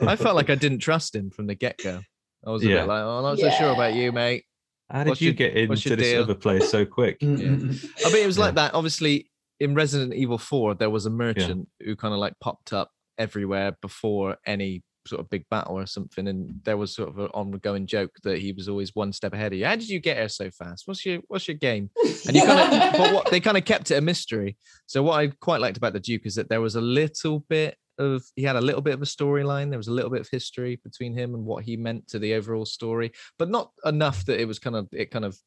I 0.03 0.15
felt 0.17 0.35
like 0.35 0.49
I 0.49 0.55
didn't 0.55 0.79
trust 0.79 1.15
him 1.15 1.29
from 1.29 1.47
the 1.47 1.55
get 1.55 1.77
go. 1.83 2.01
I 2.45 2.49
was 2.49 2.63
a 2.63 2.67
Yeah. 2.67 2.81
bit 2.81 2.87
like, 2.87 3.03
oh, 3.03 3.17
I'm 3.17 3.23
not 3.23 3.39
so 3.39 3.49
sure 3.51 3.71
about 3.73 3.93
you, 3.93 4.11
mate. 4.11 4.43
How 4.89 5.03
did 5.03 5.09
what's 5.09 5.21
you 5.21 5.27
your- 5.27 5.33
get 5.35 5.55
into 5.57 5.89
your 5.89 5.97
this 5.97 6.07
deal? 6.11 6.23
other 6.23 6.35
place 6.35 6.69
so 6.69 6.85
quick? 6.85 7.17
I 7.21 7.25
mean, 7.25 7.79
it 8.03 8.25
was 8.25 8.37
Yeah. 8.37 8.43
like 8.45 8.55
that. 8.55 8.73
Obviously, 8.73 9.29
in 9.59 9.73
Resident 9.75 10.13
Evil 10.13 10.37
4, 10.37 10.75
there 10.75 10.89
was 10.89 11.05
a 11.05 11.09
merchant 11.09 11.67
who 11.83 11.95
kind 11.95 12.13
of 12.13 12.19
like 12.19 12.33
popped 12.39 12.73
up 12.73 12.91
everywhere 13.17 13.75
before 13.81 14.37
any 14.45 14.83
sort 15.07 15.21
of 15.21 15.29
big 15.29 15.45
battle 15.49 15.77
or 15.77 15.85
something. 15.85 16.27
And 16.27 16.51
there 16.63 16.77
was 16.77 16.93
sort 16.95 17.09
of 17.09 17.17
an 17.17 17.27
ongoing 17.33 17.87
joke 17.87 18.11
that 18.23 18.39
he 18.39 18.51
was 18.51 18.69
always 18.69 18.93
one 18.95 19.11
step 19.13 19.33
ahead 19.33 19.53
of 19.53 19.59
you. 19.59 19.65
How 19.65 19.75
did 19.75 19.89
you 19.89 19.99
get 19.99 20.17
here 20.17 20.29
so 20.29 20.51
fast? 20.51 20.83
What's 20.85 21.05
your 21.05 21.19
what's 21.27 21.47
your 21.47 21.57
game? 21.57 21.89
And 22.27 22.35
you 22.35 22.43
kind 22.45 22.59
of 22.73 22.91
but 22.97 23.13
what 23.13 23.31
they 23.31 23.39
kind 23.39 23.57
of 23.57 23.65
kept 23.65 23.91
it 23.91 23.95
a 23.97 24.01
mystery. 24.01 24.57
So 24.85 25.01
what 25.03 25.19
I 25.19 25.27
quite 25.41 25.61
liked 25.61 25.77
about 25.77 25.93
the 25.93 25.99
Duke 25.99 26.25
is 26.25 26.35
that 26.35 26.49
there 26.49 26.61
was 26.61 26.75
a 26.75 26.81
little 26.81 27.39
bit 27.49 27.75
of 27.99 28.23
he 28.35 28.43
had 28.43 28.55
a 28.55 28.61
little 28.61 28.81
bit 28.81 28.93
of 28.93 29.01
a 29.01 29.05
storyline. 29.05 29.69
There 29.69 29.79
was 29.79 29.87
a 29.87 29.93
little 29.93 30.11
bit 30.11 30.21
of 30.21 30.29
history 30.29 30.79
between 30.83 31.13
him 31.17 31.33
and 31.33 31.43
what 31.45 31.63
he 31.63 31.77
meant 31.77 32.07
to 32.09 32.19
the 32.19 32.33
overall 32.35 32.65
story, 32.65 33.11
but 33.39 33.49
not 33.49 33.71
enough 33.85 34.23
that 34.25 34.39
it 34.39 34.45
was 34.47 34.59
kind 34.59 34.75
of 34.75 34.87
it 34.91 35.09
kind 35.09 35.25
of 35.25 35.37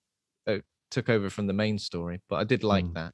uh, 0.49 0.59
took 0.91 1.09
over 1.09 1.31
from 1.31 1.47
the 1.47 1.53
main 1.53 1.79
story. 1.79 2.21
But 2.29 2.37
I 2.37 2.45
did 2.45 2.65
like 2.65 2.85
Mm. 2.87 2.95
that. 2.95 3.13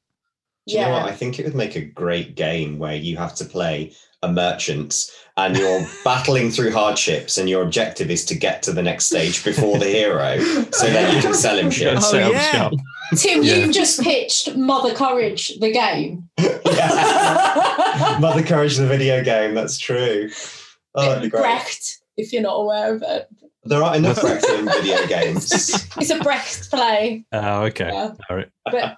Do 0.65 0.73
you 0.73 0.81
know 0.81 0.89
what? 0.91 1.05
yeah. 1.05 1.05
I 1.05 1.11
think 1.13 1.39
it 1.39 1.45
would 1.45 1.55
make 1.55 1.75
a 1.77 1.81
great 1.85 2.35
game 2.35 2.77
where 2.77 2.95
you 2.95 3.15
have 3.17 3.35
to 3.35 3.45
play 3.45 3.93
a 4.23 4.31
merchant 4.31 5.11
and 5.37 5.55
you're 5.57 5.85
battling 6.03 6.49
through 6.51 6.71
hardships 6.71 7.37
and 7.37 7.47
your 7.49 7.61
objective 7.61 8.09
is 8.09 8.25
to 8.25 8.35
get 8.35 8.63
to 8.63 8.71
the 8.71 8.81
next 8.81 9.05
stage 9.05 9.43
before 9.43 9.77
the 9.77 9.85
hero 9.85 10.39
so 10.71 10.87
then 10.87 11.15
you 11.15 11.21
can 11.21 11.33
sell 11.33 11.57
him 11.57 11.69
shit. 11.69 11.97
Oh, 12.03 12.13
yeah. 12.31 12.69
Tim, 13.15 13.41
Yeah. 13.43 13.55
you've 13.55 13.73
just 13.73 14.01
pitched 14.01 14.55
Mother 14.57 14.93
Courage, 14.93 15.57
the 15.59 15.71
game. 15.71 16.27
Yeah. 16.37 18.17
Mother 18.21 18.43
Courage, 18.43 18.75
the 18.77 18.87
video 18.87 19.23
game, 19.23 19.53
that's 19.53 19.77
true. 19.77 20.29
Oh, 20.95 21.07
that'd 21.07 21.23
be 21.23 21.29
great. 21.29 21.41
Brecht, 21.41 21.99
if 22.17 22.33
you're 22.33 22.41
not 22.41 22.55
aware 22.55 22.93
of 22.95 23.01
it. 23.03 23.27
There 23.63 23.83
are 23.83 23.95
enough 23.95 24.19
Brecht 24.19 24.45
in 24.49 24.65
video 24.65 25.05
games. 25.07 25.51
It's 25.97 26.09
a 26.09 26.19
Brecht 26.19 26.69
play, 26.69 27.25
Oh, 27.31 27.63
okay. 27.65 27.89
Yeah. 27.93 28.13
All 28.29 28.35
right. 28.35 28.49
but 28.65 28.97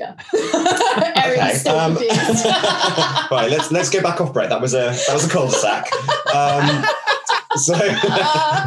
yeah. 0.00 0.14
Okay. 1.30 1.52
Still 1.54 1.78
um, 1.78 1.94
right, 3.30 3.48
let's 3.50 3.70
let's 3.70 3.90
go 3.90 4.02
back 4.02 4.20
off 4.20 4.32
Brecht. 4.32 4.50
That 4.50 4.60
was 4.60 4.74
a 4.74 4.90
that 5.06 5.10
was 5.12 5.26
a 5.26 5.28
cul-de-sac. 5.28 5.86
Um, 6.34 6.84
so 7.56 7.74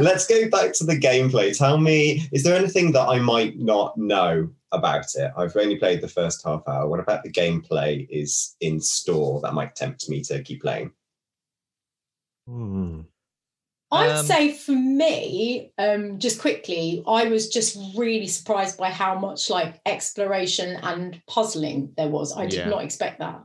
let's 0.01 0.25
go 0.27 0.49
back 0.49 0.73
to 0.75 0.85
the 0.85 0.97
gameplay. 0.97 1.57
Tell 1.57 1.77
me, 1.77 2.27
is 2.31 2.43
there 2.43 2.55
anything 2.55 2.93
that 2.93 3.07
I 3.07 3.19
might 3.19 3.57
not 3.59 3.97
know 3.97 4.49
about 4.71 5.07
it? 5.15 5.31
I've 5.35 5.57
only 5.57 5.77
played 5.77 6.01
the 6.01 6.07
first 6.07 6.43
half 6.45 6.65
hour. 6.67 6.87
What 6.87 7.01
about 7.01 7.23
the 7.23 7.31
gameplay 7.31 8.07
is 8.09 8.55
in 8.61 8.79
store 8.79 9.41
that 9.41 9.53
might 9.53 9.75
tempt 9.75 10.07
me 10.09 10.21
to 10.21 10.41
keep 10.41 10.61
playing? 10.61 10.91
Hmm. 12.47 13.01
I'd 13.93 14.09
Um, 14.17 14.25
say 14.25 14.53
for 14.53 14.71
me, 14.71 15.71
um, 15.77 16.19
just 16.19 16.41
quickly, 16.41 17.03
I 17.07 17.25
was 17.29 17.49
just 17.49 17.77
really 17.95 18.27
surprised 18.27 18.77
by 18.77 18.89
how 18.89 19.17
much 19.19 19.49
like 19.49 19.79
exploration 19.85 20.77
and 20.83 21.21
puzzling 21.27 21.93
there 21.95 22.07
was. 22.09 22.35
I 22.35 22.45
did 22.47 22.59
Yeah. 22.59 22.69
not 22.69 22.83
expect 22.83 23.19
that. 23.19 23.43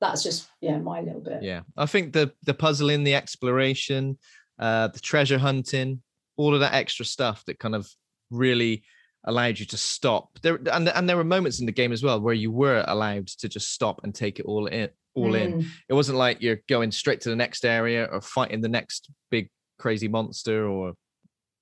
That's 0.00 0.22
just 0.22 0.48
yeah, 0.60 0.78
my 0.78 1.00
little 1.00 1.20
bit. 1.20 1.42
Yeah, 1.42 1.62
I 1.76 1.86
think 1.86 2.12
the 2.12 2.32
the 2.44 2.54
puzzling, 2.54 3.02
the 3.04 3.14
exploration, 3.14 4.18
uh, 4.58 4.88
the 4.88 5.00
treasure 5.00 5.38
hunting, 5.38 6.02
all 6.36 6.54
of 6.54 6.60
that 6.60 6.74
extra 6.74 7.04
stuff 7.04 7.44
that 7.46 7.58
kind 7.58 7.74
of 7.74 7.88
really 8.30 8.84
allowed 9.24 9.58
you 9.58 9.66
to 9.66 9.76
stop. 9.76 10.38
There 10.42 10.60
and 10.70 10.88
and 10.88 11.08
there 11.08 11.16
were 11.16 11.24
moments 11.24 11.58
in 11.60 11.66
the 11.66 11.72
game 11.72 11.92
as 11.92 12.02
well 12.02 12.20
where 12.20 12.34
you 12.34 12.52
were 12.52 12.84
allowed 12.86 13.26
to 13.28 13.48
just 13.48 13.72
stop 13.72 14.04
and 14.04 14.14
take 14.14 14.38
it 14.38 14.46
all 14.46 14.66
in, 14.66 14.90
all 15.14 15.34
in. 15.34 15.62
Mm. 15.62 15.66
It 15.88 15.94
wasn't 15.94 16.18
like 16.18 16.40
you're 16.40 16.62
going 16.68 16.92
straight 16.92 17.20
to 17.22 17.30
the 17.30 17.36
next 17.36 17.64
area 17.64 18.04
or 18.12 18.20
fighting 18.20 18.60
the 18.60 18.68
next 18.68 19.10
big 19.30 19.50
crazy 19.78 20.08
monster 20.08 20.66
or 20.66 20.94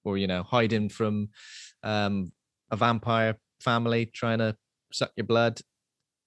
or 0.05 0.17
you 0.19 0.27
know 0.27 0.43
hiding 0.43 0.89
from 0.89 1.29
um, 1.83 2.33
a 2.71 2.77
vampire 2.77 3.37
family 3.61 4.07
trying 4.07 4.39
to 4.39 4.57
suck 4.93 5.11
your 5.17 5.27
blood. 5.27 5.61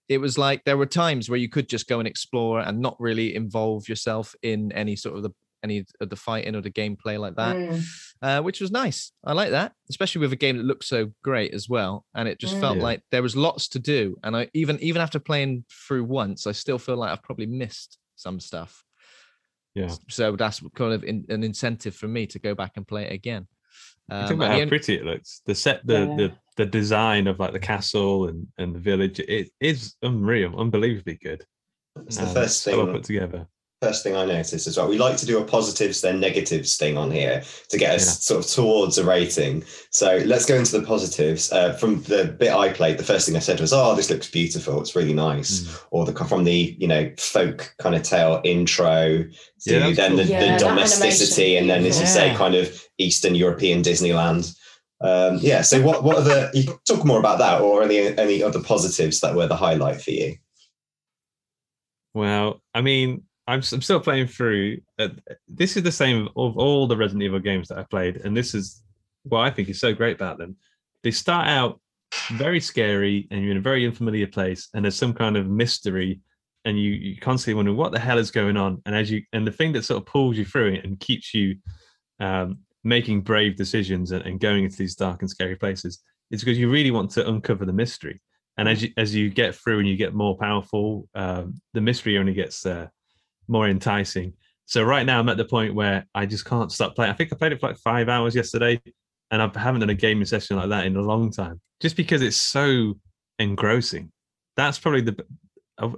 It 0.07 0.17
was 0.19 0.37
like 0.37 0.63
there 0.65 0.77
were 0.77 0.87
times 0.87 1.29
where 1.29 1.37
you 1.39 1.49
could 1.49 1.69
just 1.69 1.87
go 1.87 1.99
and 1.99 2.07
explore 2.07 2.59
and 2.61 2.79
not 2.79 2.97
really 2.99 3.35
involve 3.35 3.87
yourself 3.87 4.33
in 4.41 4.71
any 4.71 4.95
sort 4.95 5.15
of 5.17 5.23
the 5.23 5.31
any 5.63 5.85
of 5.99 6.09
the 6.09 6.15
fighting 6.15 6.55
or 6.55 6.61
the 6.61 6.71
gameplay 6.71 7.19
like 7.19 7.35
that, 7.35 7.55
Mm. 7.57 7.83
uh, 8.21 8.41
which 8.41 8.61
was 8.61 8.71
nice. 8.71 9.11
I 9.25 9.33
like 9.33 9.51
that, 9.51 9.73
especially 9.89 10.21
with 10.21 10.31
a 10.31 10.37
game 10.37 10.55
that 10.57 10.63
looks 10.65 10.87
so 10.87 11.11
great 11.21 11.53
as 11.53 11.67
well. 11.67 12.05
And 12.15 12.29
it 12.29 12.39
just 12.39 12.55
felt 12.61 12.77
Yeah. 12.77 12.83
like 12.83 13.01
there 13.11 13.21
was 13.21 13.35
lots 13.35 13.67
to 13.69 13.79
do. 13.79 14.17
And 14.23 14.37
I 14.37 14.49
even 14.53 14.79
even 14.81 15.01
after 15.01 15.19
playing 15.19 15.65
through 15.87 16.05
once, 16.05 16.47
I 16.47 16.53
still 16.53 16.79
feel 16.79 16.95
like 16.97 17.11
I've 17.11 17.23
probably 17.23 17.45
missed 17.45 17.97
some 18.15 18.39
stuff. 18.39 18.83
Yeah. 19.75 19.91
So 20.09 20.35
that's 20.35 20.61
kind 20.75 20.93
of 20.93 21.03
in, 21.03 21.25
an 21.29 21.43
incentive 21.43 21.95
for 21.95 22.07
me 22.07 22.25
to 22.27 22.39
go 22.39 22.55
back 22.55 22.73
and 22.75 22.87
play 22.87 23.03
it 23.05 23.13
again. 23.13 23.47
You 24.09 24.15
Um, 24.15 24.27
think 24.27 24.39
about 24.39 24.49
how 24.51 24.55
only- 24.57 24.67
pretty 24.67 24.95
it 24.95 25.05
looks. 25.05 25.41
The 25.45 25.55
set, 25.55 25.85
the, 25.85 25.99
Yeah. 25.99 26.15
the 26.17 26.33
the 26.57 26.65
design 26.65 27.27
of 27.27 27.39
like 27.39 27.53
the 27.53 27.59
castle 27.59 28.27
and 28.27 28.45
and 28.57 28.75
the 28.75 28.79
village. 28.79 29.19
It 29.21 29.49
is 29.61 29.95
unreal, 30.01 30.59
unbelievably 30.59 31.19
good. 31.23 31.45
It's 32.05 32.17
the 32.17 32.27
Um, 32.27 32.33
first 32.33 32.61
so 32.63 32.75
well 32.77 32.85
thing 32.87 32.95
put 32.95 33.03
together. 33.05 33.47
First 33.81 34.03
thing 34.03 34.15
I 34.15 34.25
noticed 34.25 34.67
as 34.67 34.75
well. 34.77 34.89
We 34.89 34.97
like 34.97 35.15
to 35.17 35.25
do 35.25 35.39
a 35.39 35.43
positives 35.43 36.01
then 36.01 36.19
negatives 36.19 36.75
thing 36.75 36.97
on 36.97 37.11
here 37.11 37.43
to 37.69 37.77
get 37.77 37.95
us 37.95 38.05
Yeah. 38.05 38.11
sort 38.11 38.45
of 38.45 38.51
towards 38.51 38.97
a 38.97 39.05
rating. 39.05 39.63
So 39.89 40.21
let's 40.25 40.45
go 40.45 40.55
into 40.55 40.77
the 40.77 40.85
positives. 40.85 41.51
Uh, 41.51 41.73
from 41.73 42.03
the 42.03 42.25
bit 42.25 42.51
I 42.51 42.73
played, 42.73 42.97
the 42.97 43.05
first 43.05 43.25
thing 43.25 43.37
I 43.37 43.39
said 43.39 43.61
was, 43.61 43.71
"Oh, 43.71 43.95
this 43.95 44.09
looks 44.09 44.29
beautiful. 44.29 44.81
It's 44.81 44.95
really 44.95 45.13
nice." 45.13 45.61
Mm. 45.61 45.81
Or 45.91 46.05
the 46.05 46.13
from 46.25 46.43
the 46.43 46.75
you 46.77 46.87
know 46.87 47.09
folk 47.17 47.73
kind 47.79 47.95
of 47.95 48.03
tale 48.03 48.41
intro 48.43 49.23
to 49.23 49.29
Yeah, 49.65 49.79
that 49.79 49.87
was 49.87 49.97
then 49.97 50.15
the, 50.17 50.23
cool. 50.23 50.31
Yeah, 50.31 50.57
the 50.57 50.63
domesticity, 50.65 51.55
and 51.55 51.69
then 51.69 51.85
as 51.85 51.99
you 52.01 52.05
say, 52.07 52.33
kind 52.35 52.55
of 52.55 52.85
Eastern 52.97 53.33
European 53.35 53.81
Disneyland. 53.81 54.53
Um, 55.01 55.37
yeah. 55.41 55.61
So 55.61 55.81
what 55.81 56.03
what 56.03 56.17
are 56.17 56.23
the? 56.23 56.51
You 56.53 56.65
can 56.65 56.77
talk 56.85 57.05
more 57.05 57.19
about 57.19 57.39
that, 57.39 57.61
or 57.61 57.81
any 57.81 57.97
any 58.17 58.43
other 58.43 58.61
positives 58.61 59.21
that 59.21 59.35
were 59.35 59.47
the 59.47 59.55
highlight 59.55 60.01
for 60.01 60.11
you? 60.11 60.35
Well, 62.13 62.61
I 62.73 62.81
mean, 62.81 63.23
I'm, 63.49 63.63
I'm 63.73 63.81
still 63.81 63.99
playing 63.99 64.27
through. 64.27 64.77
Uh, 64.99 65.09
this 65.47 65.75
is 65.75 65.81
the 65.81 65.91
same 65.91 66.29
of 66.35 66.55
all 66.57 66.85
the 66.85 66.95
Resident 66.95 67.23
Evil 67.23 67.39
games 67.39 67.67
that 67.69 67.79
I 67.79 67.83
played, 67.83 68.17
and 68.17 68.37
this 68.37 68.53
is 68.53 68.83
what 69.23 69.41
I 69.41 69.49
think 69.49 69.69
is 69.69 69.79
so 69.79 69.91
great 69.91 70.15
about 70.15 70.37
them. 70.37 70.55
They 71.03 71.09
start 71.09 71.47
out 71.47 71.81
very 72.33 72.59
scary, 72.59 73.27
and 73.31 73.41
you're 73.41 73.51
in 73.51 73.57
a 73.57 73.61
very 73.61 73.87
unfamiliar 73.87 74.27
place, 74.27 74.69
and 74.73 74.85
there's 74.85 74.95
some 74.95 75.13
kind 75.13 75.35
of 75.35 75.47
mystery, 75.47 76.21
and 76.63 76.79
you 76.79 76.91
you 76.91 77.17
constantly 77.17 77.55
wonder 77.55 77.73
what 77.73 77.91
the 77.91 77.99
hell 77.99 78.19
is 78.19 78.29
going 78.29 78.55
on. 78.55 78.83
And 78.85 78.95
as 78.95 79.09
you 79.09 79.23
and 79.33 79.47
the 79.47 79.51
thing 79.51 79.71
that 79.73 79.83
sort 79.83 79.99
of 79.99 80.05
pulls 80.05 80.37
you 80.37 80.45
through 80.45 80.73
it 80.73 80.85
and 80.85 80.99
keeps 80.99 81.33
you 81.33 81.55
um, 82.19 82.59
making 82.83 83.21
brave 83.21 83.55
decisions 83.55 84.11
and, 84.11 84.23
and 84.25 84.39
going 84.39 84.65
into 84.65 84.77
these 84.77 84.95
dark 84.95 85.21
and 85.21 85.29
scary 85.29 85.55
places 85.55 86.03
is 86.29 86.43
because 86.43 86.59
you 86.59 86.69
really 86.69 86.91
want 86.91 87.09
to 87.11 87.27
uncover 87.27 87.65
the 87.65 87.73
mystery. 87.73 88.21
And 88.57 88.69
as 88.69 88.83
you 88.83 88.91
as 88.95 89.15
you 89.15 89.31
get 89.31 89.55
through 89.55 89.79
and 89.79 89.87
you 89.87 89.97
get 89.97 90.13
more 90.13 90.37
powerful, 90.37 91.09
um, 91.15 91.59
the 91.73 91.81
mystery 91.81 92.19
only 92.19 92.33
gets 92.33 92.63
uh, 92.63 92.89
more 93.49 93.67
enticing. 93.67 94.33
So 94.65 94.83
right 94.83 95.05
now 95.05 95.19
I'm 95.19 95.29
at 95.29 95.37
the 95.37 95.45
point 95.45 95.73
where 95.73 96.05
I 96.13 96.25
just 96.25 96.45
can't 96.45 96.71
stop 96.71 96.95
playing. 96.95 97.11
I 97.11 97.15
think 97.15 97.33
I 97.33 97.35
played 97.35 97.51
it 97.51 97.59
for 97.59 97.67
like 97.67 97.77
five 97.77 98.07
hours 98.07 98.35
yesterday, 98.35 98.79
and 99.31 99.41
I 99.41 99.49
haven't 99.59 99.81
done 99.81 99.89
a 99.89 99.95
gaming 99.95 100.25
session 100.25 100.57
like 100.57 100.69
that 100.69 100.85
in 100.85 100.95
a 100.95 101.01
long 101.01 101.31
time, 101.31 101.59
just 101.79 101.95
because 101.95 102.21
it's 102.21 102.37
so 102.37 102.99
engrossing. 103.39 104.11
That's 104.55 104.77
probably 104.77 105.01
the. 105.01 105.25
uh, 105.79 105.89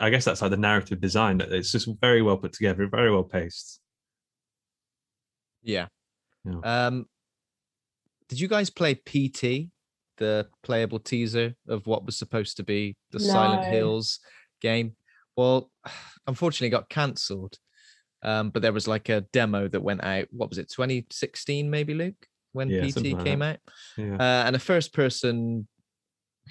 I 0.00 0.10
guess 0.10 0.24
that's 0.24 0.40
like 0.40 0.50
the 0.50 0.56
narrative 0.56 1.00
design. 1.00 1.38
that 1.38 1.52
It's 1.52 1.70
just 1.72 1.88
very 2.00 2.22
well 2.22 2.38
put 2.38 2.52
together, 2.54 2.88
very 2.88 3.10
well 3.10 3.24
paced. 3.24 3.80
Yeah. 5.62 5.88
Yeah. 6.44 6.86
Um, 6.86 7.06
did 8.28 8.40
you 8.40 8.48
guys 8.48 8.70
play 8.70 8.94
PT, 8.94 9.70
the 10.16 10.48
playable 10.62 10.98
teaser 10.98 11.54
of 11.68 11.86
what 11.86 12.06
was 12.06 12.16
supposed 12.16 12.56
to 12.58 12.62
be 12.62 12.96
the 13.10 13.20
Silent 13.20 13.64
Hills 13.64 14.20
game? 14.60 14.96
Well, 15.36 15.70
unfortunately, 16.28 16.68
got 16.70 16.88
cancelled. 16.88 17.58
Um, 18.22 18.50
but 18.50 18.62
there 18.62 18.72
was 18.72 18.86
like 18.86 19.08
a 19.08 19.22
demo 19.32 19.66
that 19.68 19.80
went 19.80 20.04
out. 20.04 20.26
What 20.30 20.48
was 20.50 20.58
it? 20.58 20.68
2016, 20.70 21.68
maybe 21.70 21.94
Luke, 21.94 22.26
when 22.52 22.68
Yeah, 22.68 22.84
PT 22.86 22.92
something 22.94 23.16
like 23.16 23.24
came 23.24 23.42
out. 23.42 23.58
Yeah. 23.96 24.14
Uh, 24.14 24.44
and 24.46 24.54
a 24.54 24.58
first 24.58 24.92
person, 24.92 25.66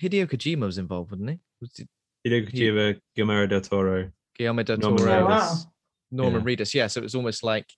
Hideo 0.01 0.25
Kojima 0.27 0.61
was 0.65 0.77
involved, 0.77 1.11
wasn't 1.11 1.29
he? 1.31 1.39
Was 1.61 1.71
it 1.79 1.87
Hideo 2.25 2.49
Kojima, 2.51 2.99
Guillermo 3.15 3.47
del 3.47 3.61
Toro, 3.61 4.11
Guillermo 4.37 4.63
del 4.63 4.77
Norman 4.77 4.97
Toro? 4.99 5.11
Oh, 5.11 5.25
wow. 5.25 5.39
Reedus. 5.39 5.65
Norman 6.11 6.41
Yeah. 6.41 6.45
Reedus. 6.55 6.73
Yeah, 6.73 6.87
so 6.87 6.99
it 7.01 7.03
was 7.03 7.15
almost 7.15 7.43
like 7.43 7.69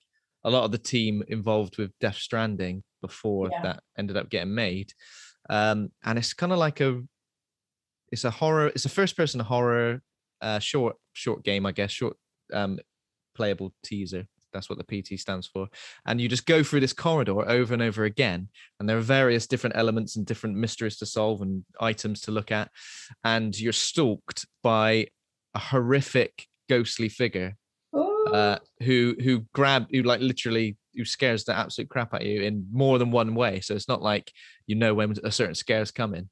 a 0.44 0.50
lot 0.50 0.64
of 0.66 0.72
the 0.72 0.78
team 0.78 1.24
involved 1.28 1.78
with 1.78 1.92
Death 2.00 2.16
Stranding 2.18 2.84
before 3.02 3.50
Yeah. 3.52 3.62
that 3.64 3.84
ended 3.98 4.18
up 4.18 4.30
getting 4.30 4.54
made. 4.54 4.94
Um, 5.50 5.92
and 6.04 6.20
it's 6.20 6.34
kind 6.34 6.52
of 6.52 6.60
like 6.60 6.80
a 6.80 7.02
it's 8.12 8.24
a 8.24 8.32
horror, 8.32 8.68
it's 8.68 8.86
a 8.86 8.90
first 8.90 9.16
person 9.18 9.40
horror 9.40 10.02
uh 10.41 10.60
short 10.60 10.95
short 11.13 11.43
game, 11.43 11.65
I 11.65 11.71
guess, 11.71 11.91
short 11.91 12.17
um 12.54 12.80
playable 13.36 13.73
teaser. 13.84 14.28
That's 14.52 14.69
what 14.69 14.80
the 14.80 15.02
PT 15.02 15.19
stands 15.19 15.45
for. 15.45 15.67
And 16.08 16.19
you 16.19 16.28
just 16.28 16.47
go 16.47 16.63
through 16.63 16.80
this 16.80 16.93
corridor 16.93 17.47
over 17.47 17.71
and 17.71 17.84
over 17.84 18.06
again. 18.06 18.49
And 18.80 18.89
there 18.89 18.97
are 18.97 19.02
various 19.02 19.45
different 19.45 19.75
elements 19.75 20.15
and 20.15 20.25
different 20.25 20.56
mysteries 20.56 20.97
to 20.97 21.06
solve 21.06 21.43
and 21.43 21.63
items 21.80 22.21
to 22.21 22.32
look 22.32 22.52
at. 22.52 22.71
And 23.23 23.58
you're 23.58 23.73
stalked 23.73 24.47
by 24.63 25.08
a 25.54 25.60
horrific 25.60 26.47
ghostly 26.67 27.10
figure 27.10 27.56
uh, 28.34 28.58
who 28.84 29.15
who 29.23 29.45
grab 29.54 29.88
who 29.91 30.04
like 30.04 30.21
literally 30.21 30.78
who 30.95 31.06
scares 31.06 31.43
the 31.43 31.58
absolute 31.58 31.89
crap 31.89 32.13
out 32.13 32.21
of 32.21 32.28
you 32.28 32.41
in 32.41 32.67
more 32.71 32.97
than 32.97 33.12
one 33.12 33.36
way. 33.36 33.60
So 33.62 33.75
it's 33.75 33.88
not 33.88 34.02
like 34.02 34.32
you 34.67 34.75
know 34.75 34.93
when 34.93 35.15
a 35.23 35.32
certain 35.32 35.56
scare 35.56 35.82
is 35.82 35.91
coming. 35.91 36.30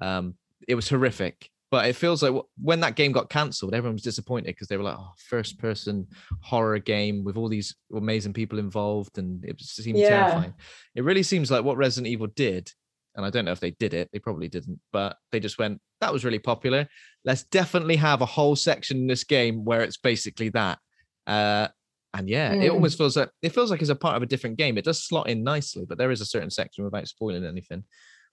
Um, 0.00 0.34
it 0.66 0.74
was 0.74 0.88
horrific, 0.88 1.50
but 1.70 1.86
it 1.86 1.94
feels 1.96 2.22
like 2.22 2.34
when 2.60 2.80
that 2.80 2.96
game 2.96 3.12
got 3.12 3.28
cancelled, 3.30 3.74
everyone 3.74 3.94
was 3.94 4.02
disappointed 4.02 4.46
because 4.46 4.68
they 4.68 4.76
were 4.76 4.82
like, 4.82 4.96
"Oh, 4.98 5.12
first 5.18 5.58
person 5.58 6.06
horror 6.42 6.78
game 6.78 7.24
with 7.24 7.36
all 7.36 7.48
these 7.48 7.74
amazing 7.94 8.32
people 8.32 8.58
involved," 8.58 9.18
and 9.18 9.44
it 9.44 9.60
seemed 9.60 9.98
Yeah. 9.98 10.08
terrifying. 10.08 10.54
It 10.94 11.04
really 11.04 11.22
seems 11.22 11.50
like 11.50 11.64
what 11.64 11.76
Resident 11.76 12.10
Evil 12.10 12.28
did. 12.28 12.70
And 13.14 13.26
I 13.26 13.30
don't 13.30 13.44
know 13.44 13.52
if 13.52 13.58
they 13.60 13.72
did 13.72 13.94
it. 13.94 14.08
They 14.12 14.20
probably 14.20 14.46
didn't, 14.48 14.78
but 14.92 15.16
they 15.32 15.40
just 15.40 15.58
went, 15.58 15.80
that 16.00 16.12
was 16.12 16.24
really 16.24 16.38
popular. 16.38 16.86
Let's 17.24 17.42
definitely 17.42 17.96
have 17.96 18.20
a 18.20 18.26
whole 18.26 18.54
section 18.54 18.98
in 18.98 19.06
this 19.08 19.24
game 19.24 19.64
where 19.64 19.82
it's 19.82 19.96
basically 19.96 20.50
that. 20.50 20.78
Uh, 21.26 21.66
and 22.14 22.28
yeah, 22.28 22.52
it 22.52 22.68
Mm. 22.70 22.74
almost 22.74 22.96
feels 22.96 23.16
like 23.16 23.30
it 23.42 23.50
feels 23.50 23.70
like 23.72 23.80
it's 23.80 23.90
a 23.90 23.96
part 23.96 24.16
of 24.16 24.22
a 24.22 24.26
different 24.26 24.56
game. 24.56 24.78
It 24.78 24.84
does 24.84 25.02
slot 25.04 25.28
in 25.28 25.42
nicely, 25.42 25.84
but 25.84 25.98
there 25.98 26.12
is 26.12 26.20
a 26.20 26.24
certain 26.26 26.50
section 26.50 26.84
without 26.84 27.08
spoiling 27.08 27.44
anything 27.44 27.82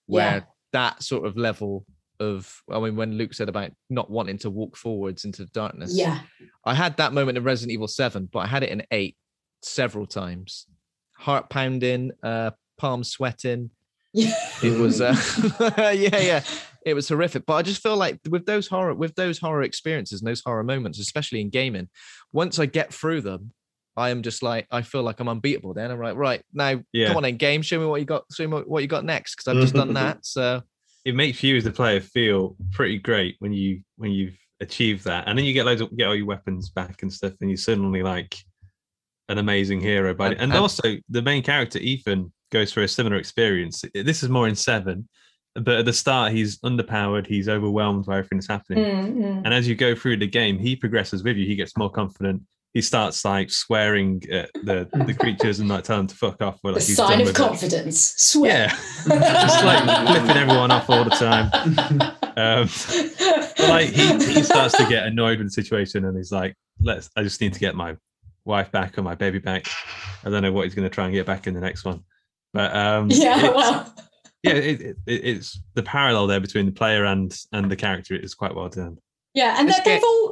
where 0.05 0.35
Yeah. 0.35 0.41
that 0.71 1.01
sort 1.01 1.25
of 1.25 1.35
level 1.35 1.85
of 2.19 2.61
I 2.71 2.79
mean, 2.79 2.95
when 2.95 3.17
Luke 3.17 3.33
said 3.33 3.49
about 3.49 3.71
not 3.89 4.09
wanting 4.09 4.37
to 4.39 4.49
walk 4.49 4.77
forwards 4.77 5.25
into 5.25 5.43
the 5.43 5.51
darkness, 5.51 5.91
yeah. 5.95 6.21
I 6.65 6.73
had 6.73 6.97
that 6.97 7.13
moment 7.13 7.37
in 7.37 7.43
Resident 7.43 7.71
Evil 7.73 7.87
7, 7.87 8.29
but 8.31 8.39
I 8.39 8.47
had 8.47 8.63
it 8.63 8.69
in 8.69 8.83
8 8.91 9.15
several 9.61 10.05
times. 10.05 10.67
Heart 11.17 11.49
pounding, 11.49 12.11
uh, 12.23 12.51
palms 12.77 13.09
sweating. 13.09 13.69
Yeah. 14.13 14.33
It 14.63 14.79
was 14.79 15.01
uh, 15.01 15.15
yeah, 15.77 15.91
yeah. 16.19 16.43
It 16.85 16.93
was 16.93 17.09
horrific. 17.09 17.45
But 17.45 17.55
I 17.55 17.61
just 17.61 17.81
feel 17.83 17.97
like 17.97 18.19
with 18.29 18.45
those 18.45 18.67
horror 18.67 18.93
with 18.93 19.15
those 19.15 19.37
horror 19.39 19.63
experiences 19.63 20.21
and 20.21 20.27
those 20.27 20.41
horror 20.45 20.63
moments, 20.63 20.99
especially 20.99 21.41
in 21.41 21.49
gaming, 21.49 21.89
once 22.31 22.57
I 22.57 22.65
get 22.67 22.93
through 22.93 23.21
them, 23.21 23.51
I 23.97 24.09
am 24.11 24.21
just 24.23 24.41
like 24.43 24.67
I 24.71 24.81
feel 24.81 25.03
like 25.03 25.19
I'm 25.19 25.27
unbeatable. 25.27 25.73
Then 25.73 25.91
I'm 25.91 25.99
like, 25.99 26.15
right 26.15 26.41
now, 26.53 26.81
Yeah. 26.93 27.07
come 27.07 27.17
on 27.17 27.25
in, 27.25 27.37
game. 27.37 27.61
Show 27.61 27.79
me 27.79 27.85
what 27.85 27.99
you 27.99 28.05
got. 28.05 28.23
Show 28.33 28.47
me 28.47 28.57
what 28.65 28.81
you 28.81 28.87
got 28.87 29.03
next 29.03 29.35
because 29.35 29.47
I've 29.53 29.61
just 29.61 29.73
done 29.73 29.93
that. 30.01 30.25
So 30.25 30.61
it 31.05 31.15
makes 31.15 31.41
you 31.43 31.55
as 31.55 31.63
the 31.63 31.71
player 31.71 32.01
feel 32.01 32.55
pretty 32.71 32.97
great 32.97 33.35
when 33.39 33.53
you 33.53 33.81
when 33.97 34.11
you've 34.11 34.37
achieved 34.59 35.05
that, 35.05 35.27
and 35.27 35.37
then 35.37 35.45
you 35.45 35.53
get 35.53 35.65
loads 35.65 35.81
of 35.81 35.95
get 35.95 36.07
all 36.07 36.15
your 36.15 36.25
weapons 36.25 36.69
back 36.69 37.01
and 37.03 37.13
stuff, 37.13 37.33
and 37.41 37.49
you're 37.49 37.57
suddenly 37.57 38.01
like 38.03 38.35
an 39.29 39.37
amazing 39.37 39.79
hero. 39.81 40.13
But 40.13 40.33
And- 40.33 40.41
and, 40.41 40.51
and- 40.51 40.59
also 40.59 40.97
the 41.09 41.21
main 41.21 41.43
character 41.43 41.79
Ethan 41.79 42.31
goes 42.51 42.71
through 42.73 42.83
a 42.83 42.87
similar 42.87 43.15
experience. 43.17 43.83
This 43.93 44.23
is 44.23 44.29
more 44.29 44.47
in 44.47 44.55
seven, 44.55 45.07
but 45.55 45.79
at 45.79 45.85
the 45.85 45.93
start 45.93 46.31
he's 46.31 46.59
underpowered. 46.59 47.27
He's 47.27 47.49
overwhelmed 47.49 48.05
by 48.05 48.17
everything 48.19 48.37
that's 48.37 48.47
happening. 48.47 48.83
Mm, 48.85 49.15
mm. 49.15 49.41
And 49.45 49.53
as 49.53 49.67
you 49.67 49.75
go 49.75 49.95
through 49.95 50.17
the 50.17 50.27
game, 50.27 50.57
he 50.59 50.75
progresses 50.75 51.23
with 51.23 51.37
you. 51.37 51.45
He 51.45 51.55
gets 51.55 51.75
more 51.77 51.89
confident. 51.89 52.41
He 52.75 52.81
starts 52.81 53.25
like 53.25 53.49
swearing 53.49 54.21
at 54.31 54.51
the 54.53 54.87
the 55.07 55.13
creatures 55.13 55.59
and 55.59 55.67
like 55.69 55.85
telling 55.85 56.01
them 56.01 56.07
to 56.07 56.15
fuck 56.15 56.41
off. 56.43 56.59
The 56.61 56.73
like, 56.73 56.83
he's 56.83 56.95
sign 56.97 57.21
of 57.21 57.27
with 57.27 57.29
it. 57.29 57.35
confidence. 57.35 58.13
Swear. 58.17 58.67
Yeah, 58.67 58.67
just 59.07 59.63
like 59.65 59.83
flipping 60.07 60.37
everyone 60.37 60.69
off 60.71 60.87
all 60.89 61.03
the 61.05 61.09
time. 61.11 61.49
Um, 62.37 62.67
but 63.57 63.69
like 63.69 63.89
he, 63.89 64.07
he 64.33 64.43
starts 64.43 64.77
to 64.77 64.85
get 64.87 65.05
annoyed 65.07 65.39
with 65.39 65.47
the 65.47 65.51
situation, 65.51 66.05
and 66.05 66.15
he's 66.17 66.31
like, 66.31 66.53
"Let's. 66.81 67.09
I 67.15 67.23
just 67.23 67.39
need 67.41 67.53
to 67.53 67.59
get 67.59 67.75
my 67.75 67.95
wife 68.43 68.71
back 68.71 68.97
or 68.97 69.01
my 69.03 69.15
baby 69.15 69.39
back. 69.39 69.67
I 70.25 70.29
don't 70.29 70.43
know 70.43 70.51
what 70.51 70.65
he's 70.65 70.75
going 70.75 70.87
to 70.87 70.93
try 70.93 71.05
and 71.05 71.13
get 71.13 71.25
back 71.25 71.47
in 71.47 71.53
the 71.53 71.61
next 71.61 71.85
one." 71.85 72.03
But 72.53 72.75
um, 72.75 73.07
yeah, 73.09 73.37
it's- 73.37 73.53
well, 73.55 73.95
yeah, 74.43 74.51
it, 74.53 74.81
it, 74.81 74.97
it's 75.07 75.59
the 75.75 75.81
parallel 75.83 76.27
there 76.27 76.39
between 76.41 76.65
the 76.65 76.71
player 76.71 77.05
and 77.05 77.35
and 77.53 77.71
the 77.71 77.75
character 77.77 78.15
is 78.15 78.35
quite 78.35 78.53
well 78.53 78.67
done. 78.69 78.97
yeah, 79.33 79.55
and 79.59 79.69
they, 79.69 79.73
they've 79.85 80.03
all 80.03 80.03
they've 80.03 80.03
all 80.03 80.23
been 80.23 80.24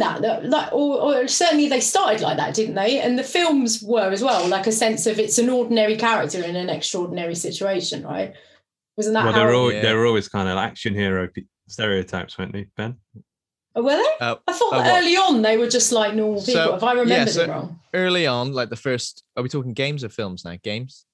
that, 0.00 0.22
that 0.22 0.44
like, 0.44 0.72
or, 0.72 1.00
or 1.22 1.28
certainly 1.28 1.68
they 1.68 1.80
started 1.80 2.20
like 2.20 2.36
that, 2.36 2.54
didn't 2.54 2.74
they? 2.74 3.00
And 3.00 3.18
the 3.18 3.22
films 3.22 3.82
were 3.82 4.10
as 4.10 4.22
well, 4.22 4.46
like 4.48 4.66
a 4.66 4.72
sense 4.72 5.06
of 5.06 5.18
it's 5.18 5.38
an 5.38 5.48
ordinary 5.48 5.96
character 5.96 6.42
in 6.42 6.56
an 6.56 6.68
extraordinary 6.68 7.34
situation, 7.34 8.02
right? 8.04 8.34
Wasn't 8.96 9.14
that 9.14 9.24
well, 9.24 9.32
they're 9.32 9.54
all 9.54 9.72
Yeah. 9.72 9.82
they're 9.82 10.04
always 10.06 10.28
kind 10.28 10.48
of 10.48 10.58
action 10.58 10.94
hero 10.94 11.28
stereotypes, 11.68 12.36
weren't 12.36 12.52
they, 12.52 12.66
Ben? 12.76 12.96
Oh, 13.76 13.82
were 13.82 13.96
they? 13.96 14.24
Uh, 14.26 14.36
I 14.48 14.52
thought 14.52 14.74
uh, 14.74 14.82
early 14.98 15.16
on 15.16 15.42
they 15.42 15.56
were 15.56 15.68
just 15.68 15.92
like 15.92 16.14
normal 16.14 16.40
people. 16.40 16.52
So, 16.54 16.74
if 16.74 16.82
I 16.82 17.00
yeah, 17.04 17.24
so- 17.26 17.42
it 17.44 17.48
wrong, 17.48 17.78
Early 17.94 18.26
on, 18.26 18.52
like 18.52 18.68
the 18.68 18.76
first, 18.76 19.24
are 19.36 19.42
we 19.42 19.48
talking 19.48 19.72
games 19.72 20.04
or 20.04 20.08
films 20.08 20.44
now? 20.44 20.56
Games. 20.62 21.06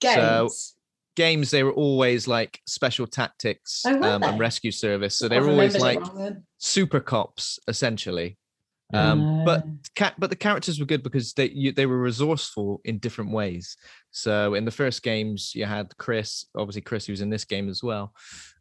games. 0.00 0.73
Games, 1.16 1.50
they 1.50 1.62
were 1.62 1.72
always 1.72 2.26
like 2.26 2.60
special 2.66 3.06
tactics 3.06 3.82
Oh, 3.86 4.02
um, 4.02 4.22
and 4.22 4.38
rescue 4.38 4.70
service. 4.72 5.16
So 5.16 5.28
they 5.28 5.38
were 5.40 5.48
always 5.50 5.78
like 5.78 6.00
wrong 6.00 6.42
super 6.58 7.00
cops, 7.00 7.58
essentially. 7.68 8.36
Um, 8.92 9.44
but 9.44 9.60
Uh, 9.62 9.66
ca- 9.96 10.14
but 10.18 10.30
the 10.30 10.36
characters 10.36 10.78
were 10.78 10.86
good 10.86 11.02
because 11.02 11.32
they 11.32 11.48
you, 11.50 11.72
they 11.72 11.86
were 11.86 11.98
resourceful 11.98 12.80
in 12.84 12.98
different 12.98 13.32
ways. 13.32 13.76
So 14.10 14.54
in 14.54 14.64
the 14.64 14.70
first 14.70 15.02
games, 15.02 15.52
you 15.54 15.64
had 15.64 15.96
Chris, 15.98 16.46
obviously 16.56 16.82
Chris, 16.82 17.06
who's 17.06 17.20
in 17.20 17.30
this 17.30 17.44
game 17.44 17.68
as 17.68 17.82
well. 17.82 18.12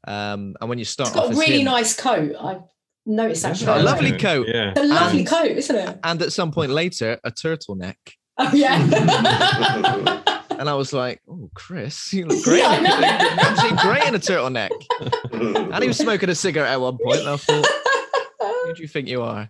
Um, 0.07 0.55
and 0.59 0.69
when 0.69 0.79
you 0.79 0.85
start 0.85 1.09
it's 1.09 1.15
got 1.15 1.25
off 1.25 1.33
a 1.33 1.35
really 1.35 1.59
him- 1.59 1.65
nice 1.65 1.95
coat. 1.95 2.35
I 2.39 2.59
noticed 3.05 3.43
that. 3.43 3.51
It's 3.51 3.61
a 3.63 3.83
lovely 3.83 4.09
away. 4.11 4.19
coat. 4.19 4.47
Yeah. 4.47 4.71
It's 4.71 4.79
a 4.79 4.83
lovely 4.85 5.19
and- 5.19 5.27
coat, 5.27 5.51
isn't 5.51 5.75
it? 5.75 5.99
and 6.03 6.21
at 6.21 6.31
some 6.31 6.51
point 6.51 6.71
later, 6.71 7.19
a 7.23 7.31
turtleneck. 7.31 7.95
Oh 8.37 8.51
yeah. 8.53 8.79
And 10.59 10.69
I 10.69 10.73
was 10.75 10.93
like, 10.93 11.21
"Oh, 11.29 11.49
Chris, 11.53 12.13
you 12.13 12.25
look 12.25 12.43
great! 12.43 12.59
Yeah, 12.59 12.77
in 12.77 12.83
know. 12.83 12.99
a- 12.99 13.41
absolutely 13.41 13.77
great 13.79 14.03
in 14.05 14.15
a 14.15 14.19
turtleneck." 14.19 14.69
And 15.73 15.81
he 15.83 15.87
was 15.87 15.97
smoking 15.97 16.29
a 16.29 16.35
cigarette 16.35 16.71
at 16.71 16.79
one 16.81 16.97
point, 17.03 17.19
and 17.19 17.29
I 17.29 17.37
thought, 17.37 17.65
"Who 18.65 18.73
do 18.75 18.81
you 18.81 18.87
think 18.87 19.07
you 19.07 19.21
are?" 19.23 19.49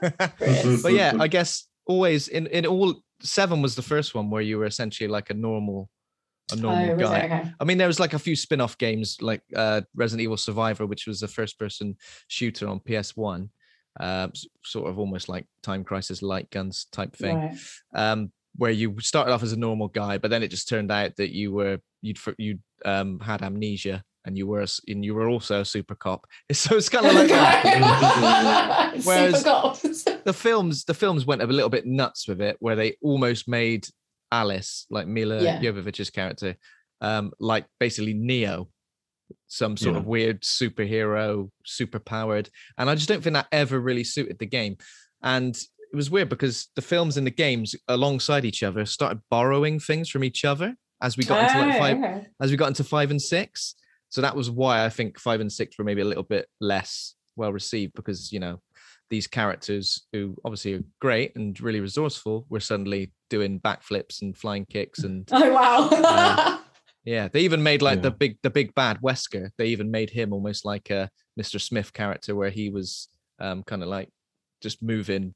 But 0.00 0.92
yeah, 0.92 1.12
I 1.20 1.28
guess 1.28 1.66
always 1.86 2.28
in 2.28 2.46
in 2.48 2.66
all 2.66 3.02
seven 3.20 3.62
was 3.62 3.74
the 3.74 3.82
first 3.82 4.14
one 4.14 4.30
where 4.30 4.42
you 4.42 4.58
were 4.58 4.64
essentially 4.66 5.08
like 5.08 5.30
a 5.30 5.34
normal, 5.34 5.88
a 6.52 6.56
normal 6.56 6.90
Oh, 6.92 6.96
guy. 6.96 7.24
Okay. 7.24 7.52
I 7.60 7.64
mean, 7.64 7.78
there 7.78 7.86
was 7.86 8.00
like 8.00 8.14
a 8.14 8.18
few 8.18 8.34
spin-off 8.34 8.76
games 8.78 9.18
like 9.20 9.42
uh, 9.54 9.82
Resident 9.94 10.22
Evil 10.24 10.36
Survivor, 10.36 10.86
which 10.86 11.06
was 11.06 11.22
a 11.22 11.28
first-person 11.28 11.96
shooter 12.28 12.66
on 12.66 12.80
PS1, 12.80 13.48
uh, 14.00 14.28
sort 14.64 14.88
of 14.90 14.98
almost 14.98 15.28
like 15.28 15.46
Time 15.62 15.84
Crisis 15.84 16.22
light 16.22 16.50
guns 16.50 16.86
type 16.90 17.14
thing, 17.14 17.36
Right. 17.36 17.58
um, 17.94 18.32
where 18.56 18.70
you 18.70 18.96
started 19.00 19.32
off 19.32 19.42
as 19.42 19.52
a 19.52 19.58
normal 19.58 19.88
guy, 19.88 20.18
but 20.18 20.30
then 20.30 20.42
it 20.42 20.48
just 20.48 20.68
turned 20.68 20.90
out 20.92 21.16
that 21.16 21.30
you 21.34 21.52
were 21.52 21.78
you'd 22.02 22.18
for- 22.18 22.34
you 22.38 22.58
um, 22.84 23.18
had 23.20 23.42
amnesia 23.42 24.02
and 24.24 24.36
you 24.38 24.46
were 24.46 24.60
a 24.60 24.64
s- 24.64 24.80
and 24.86 25.04
you 25.04 25.14
were 25.14 25.28
also 25.28 25.60
a 25.60 25.64
super 25.64 25.94
cop. 25.94 26.26
So 26.52 26.76
it's 26.76 26.88
kind 26.88 27.06
of 27.06 27.14
like 27.14 27.28
that. 27.28 29.00
Whereas- 29.04 29.42
the 30.24 30.32
films 30.34 30.84
the 30.84 30.94
films 30.94 31.24
went 31.26 31.42
a 31.42 31.46
little 31.46 31.70
bit 31.70 31.86
nuts 31.86 32.28
with 32.28 32.40
it 32.40 32.56
where 32.60 32.76
they 32.76 32.96
almost 33.02 33.48
made 33.48 33.86
alice 34.30 34.86
like 34.90 35.06
mila 35.06 35.42
Yeah. 35.42 35.60
jovovich's 35.60 36.10
character 36.10 36.56
um 37.00 37.32
like 37.40 37.66
basically 37.80 38.14
neo 38.14 38.68
some 39.48 39.76
sort 39.76 39.94
Yeah. 39.94 40.00
of 40.00 40.06
weird 40.06 40.42
superhero 40.42 41.50
super 41.66 41.98
powered 41.98 42.48
and 42.78 42.88
i 42.88 42.94
just 42.94 43.08
don't 43.08 43.22
think 43.22 43.34
that 43.34 43.48
ever 43.52 43.78
really 43.80 44.04
suited 44.04 44.38
the 44.38 44.46
game 44.46 44.76
and 45.22 45.58
it 45.92 45.96
was 45.96 46.10
weird 46.10 46.28
because 46.28 46.68
the 46.74 46.82
films 46.82 47.16
and 47.16 47.26
the 47.26 47.30
games 47.30 47.74
alongside 47.88 48.44
each 48.44 48.62
other 48.62 48.86
started 48.86 49.20
borrowing 49.30 49.78
things 49.78 50.08
from 50.08 50.24
each 50.24 50.44
other 50.44 50.74
as 51.02 51.16
we 51.16 51.24
got 51.24 51.42
into 51.44 51.58
like 51.66 51.74
Oh, 51.74 51.78
five 51.78 51.96
okay. 51.98 52.26
as 52.40 52.50
we 52.50 52.56
got 52.56 52.68
into 52.68 52.84
five 52.84 53.10
and 53.10 53.20
six. 53.20 53.74
So 54.08 54.20
that 54.20 54.36
was 54.36 54.50
why 54.50 54.84
I 54.84 54.88
think 54.88 55.18
five 55.18 55.40
and 55.40 55.52
six 55.52 55.76
were 55.78 55.84
maybe 55.84 56.00
a 56.00 56.06
little 56.06 56.22
bit 56.22 56.46
less 56.60 57.14
well 57.36 57.52
received 57.52 57.94
because 57.94 58.30
you 58.32 58.40
know 58.40 58.60
these 59.10 59.26
characters 59.26 60.06
who 60.12 60.34
obviously 60.44 60.74
are 60.74 60.84
great 61.00 61.34
and 61.36 61.58
really 61.60 61.80
resourceful 61.80 62.46
were 62.48 62.60
suddenly 62.60 63.12
doing 63.28 63.60
backflips 63.60 64.22
and 64.22 64.36
flying 64.36 64.64
kicks 64.66 65.00
and 65.00 65.28
Oh 65.32 65.52
wow. 65.52 65.88
Um, 66.56 66.60
yeah, 67.04 67.28
they 67.28 67.40
even 67.40 67.62
made 67.62 67.82
like 67.82 68.00
the 68.02 68.10
big 68.10 68.38
the 68.42 68.50
big 68.50 68.74
bad 68.74 69.00
Wesker. 69.02 69.50
They 69.58 69.66
even 69.66 69.90
made 69.90 70.10
him 70.10 70.32
almost 70.32 70.64
like 70.64 70.88
a 70.90 71.10
Mr. 71.38 71.60
Smith 71.60 71.92
character 71.92 72.34
where 72.34 72.50
he 72.50 72.70
was 72.70 73.08
um 73.38 73.62
kind 73.64 73.82
of 73.82 73.88
like 73.88 74.08
just 74.62 74.82
moving 74.82 75.34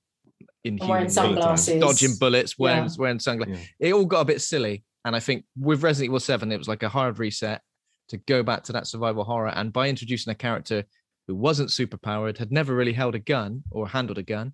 in 0.64 0.78
sunglasses. 1.08 1.80
dodging 1.80 2.16
bullets, 2.18 2.58
wearing 2.58 2.84
Yeah. 2.84 2.94
wearing 2.98 3.18
sunglasses 3.20 3.58
Yeah. 3.80 3.88
it 3.88 3.92
all 3.94 4.04
got 4.06 4.20
a 4.20 4.24
bit 4.24 4.40
silly. 4.40 4.84
And 5.04 5.14
I 5.14 5.20
think 5.20 5.44
with 5.56 5.82
Resident 5.82 6.10
Evil 6.10 6.20
7, 6.20 6.50
it 6.50 6.58
was 6.58 6.66
like 6.68 6.82
a 6.82 6.88
hard 6.88 7.18
reset 7.18 7.62
to 8.08 8.16
go 8.16 8.42
back 8.42 8.64
to 8.64 8.72
that 8.72 8.86
survival 8.86 9.22
horror. 9.24 9.48
And 9.54 9.72
by 9.72 9.88
introducing 9.88 10.30
a 10.32 10.34
character 10.34 10.84
who 11.28 11.34
wasn't 11.36 11.70
super 11.70 11.96
powered, 11.96 12.38
had 12.38 12.50
never 12.50 12.74
really 12.74 12.92
held 12.92 13.14
a 13.14 13.20
gun 13.20 13.62
or 13.70 13.88
handled 13.88 14.18
a 14.18 14.22
gun, 14.24 14.52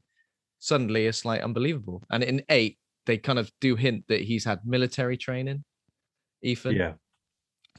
suddenly 0.59 1.07
it's 1.07 1.25
like 1.25 1.43
unbelievable. 1.43 2.03
And 2.11 2.23
in 2.23 2.43
8, 2.51 2.79
they 3.07 3.17
kind 3.19 3.39
of 3.39 3.51
do 3.61 3.77
hint 3.77 4.05
that 4.09 4.21
he's 4.23 4.45
had 4.45 4.61
military 4.65 5.17
training. 5.17 5.65
Ethan, 6.43 6.77
Yeah. 6.77 6.93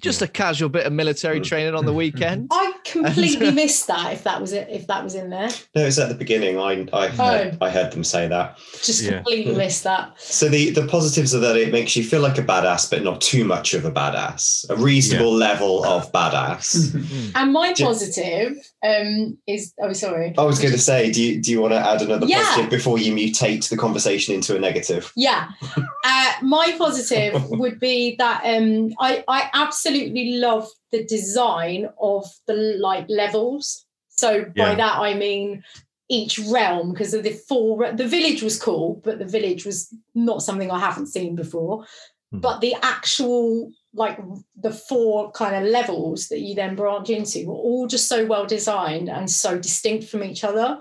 just 0.02 0.22
a 0.22 0.28
casual 0.28 0.70
bit 0.70 0.86
of 0.86 0.94
military 0.94 1.40
Mm. 1.40 1.44
training 1.44 1.76
on 1.76 1.86
the 1.86 1.94
weekend. 2.04 2.48
I 2.52 2.63
completely 3.04 3.52
missed 3.52 3.88
that. 3.88 4.14
If 4.14 4.24
that 4.24 4.40
was 4.40 4.54
it, 4.54 4.68
if 4.70 4.88
that 4.88 5.04
was 5.04 5.16
in 5.16 5.30
there, 5.30 5.50
No, 5.76 5.86
it's 5.86 6.00
at 6.00 6.10
the 6.10 6.16
beginning. 6.16 6.60
I 6.60 6.88
I 6.94 7.08
heard, 7.08 7.58
oh. 7.60 7.66
I 7.66 7.70
heard 7.70 7.92
them 7.92 8.04
say 8.04 8.28
that. 8.28 8.58
just 8.82 9.04
Yeah. 9.04 9.18
completely 9.18 9.54
hmm. 9.54 9.58
missed 9.58 9.84
that. 9.84 10.14
So 10.20 10.50
the 10.50 10.72
the 10.72 10.88
positives 10.88 11.34
are 11.36 11.40
that 11.40 11.58
it 11.58 11.72
makes 11.72 11.96
you 11.96 12.04
feel 12.04 12.22
like 12.22 12.38
a 12.38 12.44
badass, 12.44 12.90
but 12.90 13.04
not 13.04 13.22
too 13.22 13.44
much 13.44 13.74
of 13.74 13.86
a 13.86 13.92
badass. 13.92 14.70
A 14.70 14.76
reasonable 14.76 15.34
level 15.34 15.86
of 15.86 16.12
badass. 16.12 16.94
And 17.36 17.52
my 17.52 17.74
positive 17.74 18.54
um 18.84 19.38
is 19.48 19.74
oh 19.82 19.94
sorry. 19.94 20.34
I 20.38 20.44
was 20.44 20.60
going 20.60 20.74
to 20.74 20.80
say, 20.80 21.12
do 21.12 21.24
you 21.24 21.42
do 21.42 21.52
you 21.52 21.62
want 21.62 21.74
to 21.74 21.80
add 21.80 22.02
another 22.02 22.26
Yeah. 22.26 22.44
positive 22.44 22.70
before 22.70 22.98
you 23.00 23.14
mutate 23.14 23.70
the 23.70 23.78
conversation 23.78 24.36
into 24.36 24.56
a 24.56 24.60
negative? 24.60 25.12
Yeah. 25.16 25.50
Uh, 26.06 26.34
my 26.42 26.76
positive 26.78 27.50
would 27.52 27.80
be 27.80 28.16
that 28.18 28.42
um, 28.44 28.94
I, 29.00 29.24
I 29.30 29.50
absolutely 29.54 30.34
love 30.34 30.68
the 30.92 31.06
design 31.06 31.88
of 32.02 32.26
the 32.46 32.54
like 32.78 33.06
levels. 33.08 33.86
So 34.10 34.44
by 34.44 34.52
Yeah. 34.56 34.76
that 34.76 34.98
I 35.00 35.14
mean 35.14 35.64
each 36.10 36.40
realm 36.40 36.92
because 36.92 37.14
of 37.14 37.24
the 37.24 37.32
four 37.32 37.90
the 37.94 38.06
village 38.08 38.44
was 38.44 38.62
cool, 38.62 39.00
but 39.06 39.18
the 39.18 39.26
village 39.26 39.66
was 39.66 39.96
not 40.14 40.44
something 40.44 40.70
I 40.70 40.80
haven't 40.80 41.08
seen 41.08 41.36
before. 41.38 41.86
Hmm. 42.34 42.40
But 42.40 42.60
the 42.60 42.76
actual 42.82 43.72
like 43.94 44.20
the 44.56 44.72
four 44.72 45.32
kind 45.32 45.56
of 45.56 45.70
levels 45.72 46.28
that 46.30 46.40
you 46.42 46.56
then 46.56 46.76
branch 46.76 47.10
into 47.10 47.46
were 47.48 47.54
all 47.54 47.88
just 47.88 48.08
so 48.08 48.26
well 48.26 48.46
designed 48.46 49.10
and 49.10 49.30
so 49.30 49.58
distinct 49.58 50.06
from 50.08 50.24
each 50.24 50.44
other 50.44 50.80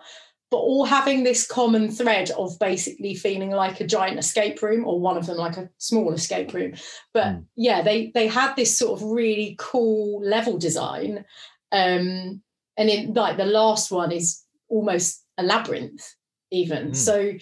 but 0.51 0.59
all 0.59 0.85
having 0.85 1.23
this 1.25 1.47
common 1.47 1.91
thread 1.91 2.31
of 2.33 2.59
basically 2.59 3.15
feeling 3.15 3.51
like 3.51 3.81
a 3.81 3.87
giant 3.87 4.19
escape 4.19 4.61
room 4.63 4.87
or 4.87 5.01
one 5.01 5.17
of 5.17 5.25
them 5.27 5.39
like 5.39 5.57
a 5.57 5.69
small 5.79 6.13
escape 6.13 6.53
room 6.55 6.73
but 7.15 7.27
Mm. 7.27 7.45
yeah 7.57 7.83
they 7.83 8.11
they 8.15 8.27
had 8.29 8.55
this 8.55 8.77
sort 8.77 9.01
of 9.01 9.07
really 9.09 9.57
cool 9.59 10.23
level 10.25 10.59
design 10.59 11.25
um 11.71 12.43
and 12.77 12.89
in 12.91 13.13
like 13.15 13.37
the 13.37 13.45
last 13.47 13.91
one 13.91 14.13
is 14.13 14.43
almost 14.69 15.23
a 15.39 15.43
labyrinth 15.43 16.15
even 16.51 16.91
Mm. 16.91 16.97
so 16.97 17.33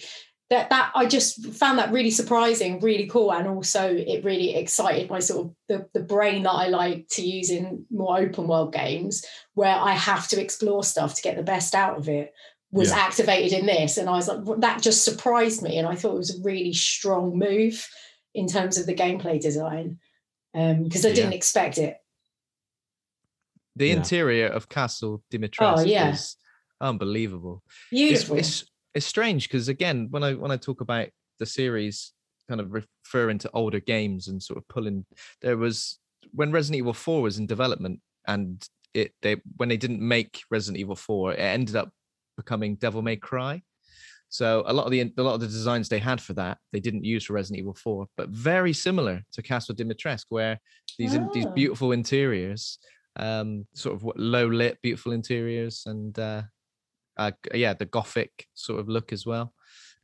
that 0.51 0.69
that 0.69 0.91
I 0.93 1.05
just 1.07 1.53
found 1.55 1.79
that 1.79 1.91
really 1.91 2.11
surprising, 2.11 2.79
really 2.81 3.07
cool, 3.07 3.33
and 3.33 3.47
also 3.47 3.87
it 3.95 4.23
really 4.23 4.53
excited 4.55 5.09
my 5.09 5.19
sort 5.19 5.47
of 5.47 5.55
the, 5.67 5.87
the 5.93 6.03
brain 6.05 6.43
that 6.43 6.51
I 6.51 6.67
like 6.67 7.07
to 7.11 7.23
use 7.23 7.49
in 7.49 7.85
more 7.89 8.19
open 8.19 8.47
world 8.47 8.73
games 8.73 9.25
where 9.55 9.75
I 9.75 9.93
have 9.93 10.27
to 10.27 10.41
explore 10.41 10.83
stuff 10.83 11.15
to 11.15 11.21
get 11.23 11.37
the 11.37 11.43
best 11.43 11.73
out 11.73 11.97
of 11.97 12.07
it 12.09 12.33
was 12.71 12.89
Yeah. 12.91 12.97
activated 12.99 13.57
in 13.59 13.65
this, 13.65 13.97
and 13.97 14.07
I 14.09 14.13
was 14.13 14.27
like 14.27 14.59
that 14.59 14.81
just 14.83 15.03
surprised 15.03 15.61
me, 15.63 15.77
and 15.79 15.87
I 15.87 15.95
thought 15.95 16.15
it 16.15 16.17
was 16.25 16.37
a 16.39 16.43
really 16.43 16.73
strong 16.73 17.39
move 17.39 17.87
in 18.35 18.47
terms 18.47 18.77
of 18.77 18.85
the 18.85 18.93
gameplay 18.95 19.39
design 19.41 19.99
um, 20.53 20.83
because 20.83 21.05
I 21.05 21.13
didn't 21.13 21.33
expect 21.33 21.77
it. 21.77 21.97
The 23.77 23.87
Yeah. 23.87 23.95
interior 23.97 24.47
of 24.47 24.67
Castle 24.69 25.23
Dimitrescu 25.31 25.77
Oh, 25.77 25.81
yeah. 25.83 26.11
is 26.11 26.35
unbelievable. 26.81 27.63
Beautiful. 27.89 28.37
it's 28.37 28.61
it's 28.61 28.70
strange 28.99 29.47
because 29.47 29.69
again 29.69 30.07
when 30.09 30.23
i 30.23 30.33
when 30.33 30.51
i 30.51 30.57
talk 30.57 30.81
about 30.81 31.07
the 31.39 31.45
series 31.45 32.11
kind 32.49 32.59
of 32.59 32.73
referring 32.73 33.37
to 33.37 33.49
older 33.53 33.79
games 33.79 34.27
and 34.27 34.43
sort 34.43 34.57
of 34.57 34.67
pulling. 34.67 35.05
There 35.41 35.55
was 35.57 35.99
when 36.33 36.51
Resident 36.51 36.79
Evil 36.79 36.91
Four 36.93 37.21
was 37.21 37.37
in 37.39 37.47
development, 37.47 38.01
and 38.27 38.61
it 38.93 39.13
they 39.21 39.37
when 39.55 39.69
they 39.69 39.77
didn't 39.77 40.01
make 40.01 40.41
Resident 40.51 40.77
Evil 40.79 40.95
Four, 40.97 41.31
it 41.33 41.39
ended 41.39 41.75
up 41.77 41.89
becoming 42.35 42.75
Devil 42.75 43.01
May 43.01 43.15
Cry. 43.15 43.61
So 44.29 44.63
a 44.65 44.73
lot 44.73 44.85
of 44.85 44.91
the 44.91 45.01
a 45.17 45.21
lot 45.23 45.35
of 45.35 45.39
the 45.39 45.47
designs 45.47 45.87
they 45.87 45.99
had 45.99 46.19
for 46.21 46.33
that 46.33 46.57
they 46.73 46.79
didn't 46.81 47.05
use 47.05 47.23
for 47.25 47.33
Resident 47.33 47.59
Evil 47.59 47.73
4, 47.73 48.05
but 48.17 48.29
very 48.29 48.73
similar 48.73 49.21
to 49.33 49.41
Castle 49.41 49.73
Dimitrescu, 49.75 50.25
where 50.29 50.59
these 50.97 51.13
in- 51.13 51.29
these 51.33 51.45
Ah. 51.45 51.53
beautiful 51.53 51.91
interiors, 51.93 52.79
um, 53.15 53.65
sort 53.73 53.95
of 53.95 54.03
low 54.17 54.47
lit, 54.47 54.77
beautiful 54.81 55.11
interiors, 55.13 55.83
and 55.85 56.17
uh, 56.19 56.43
uh, 57.27 57.31
yeah, 57.53 57.73
the 57.73 57.85
gothic 57.85 58.47
sort 58.53 58.79
of 58.79 58.87
look 58.89 59.11
as 59.13 59.25
well, 59.25 59.53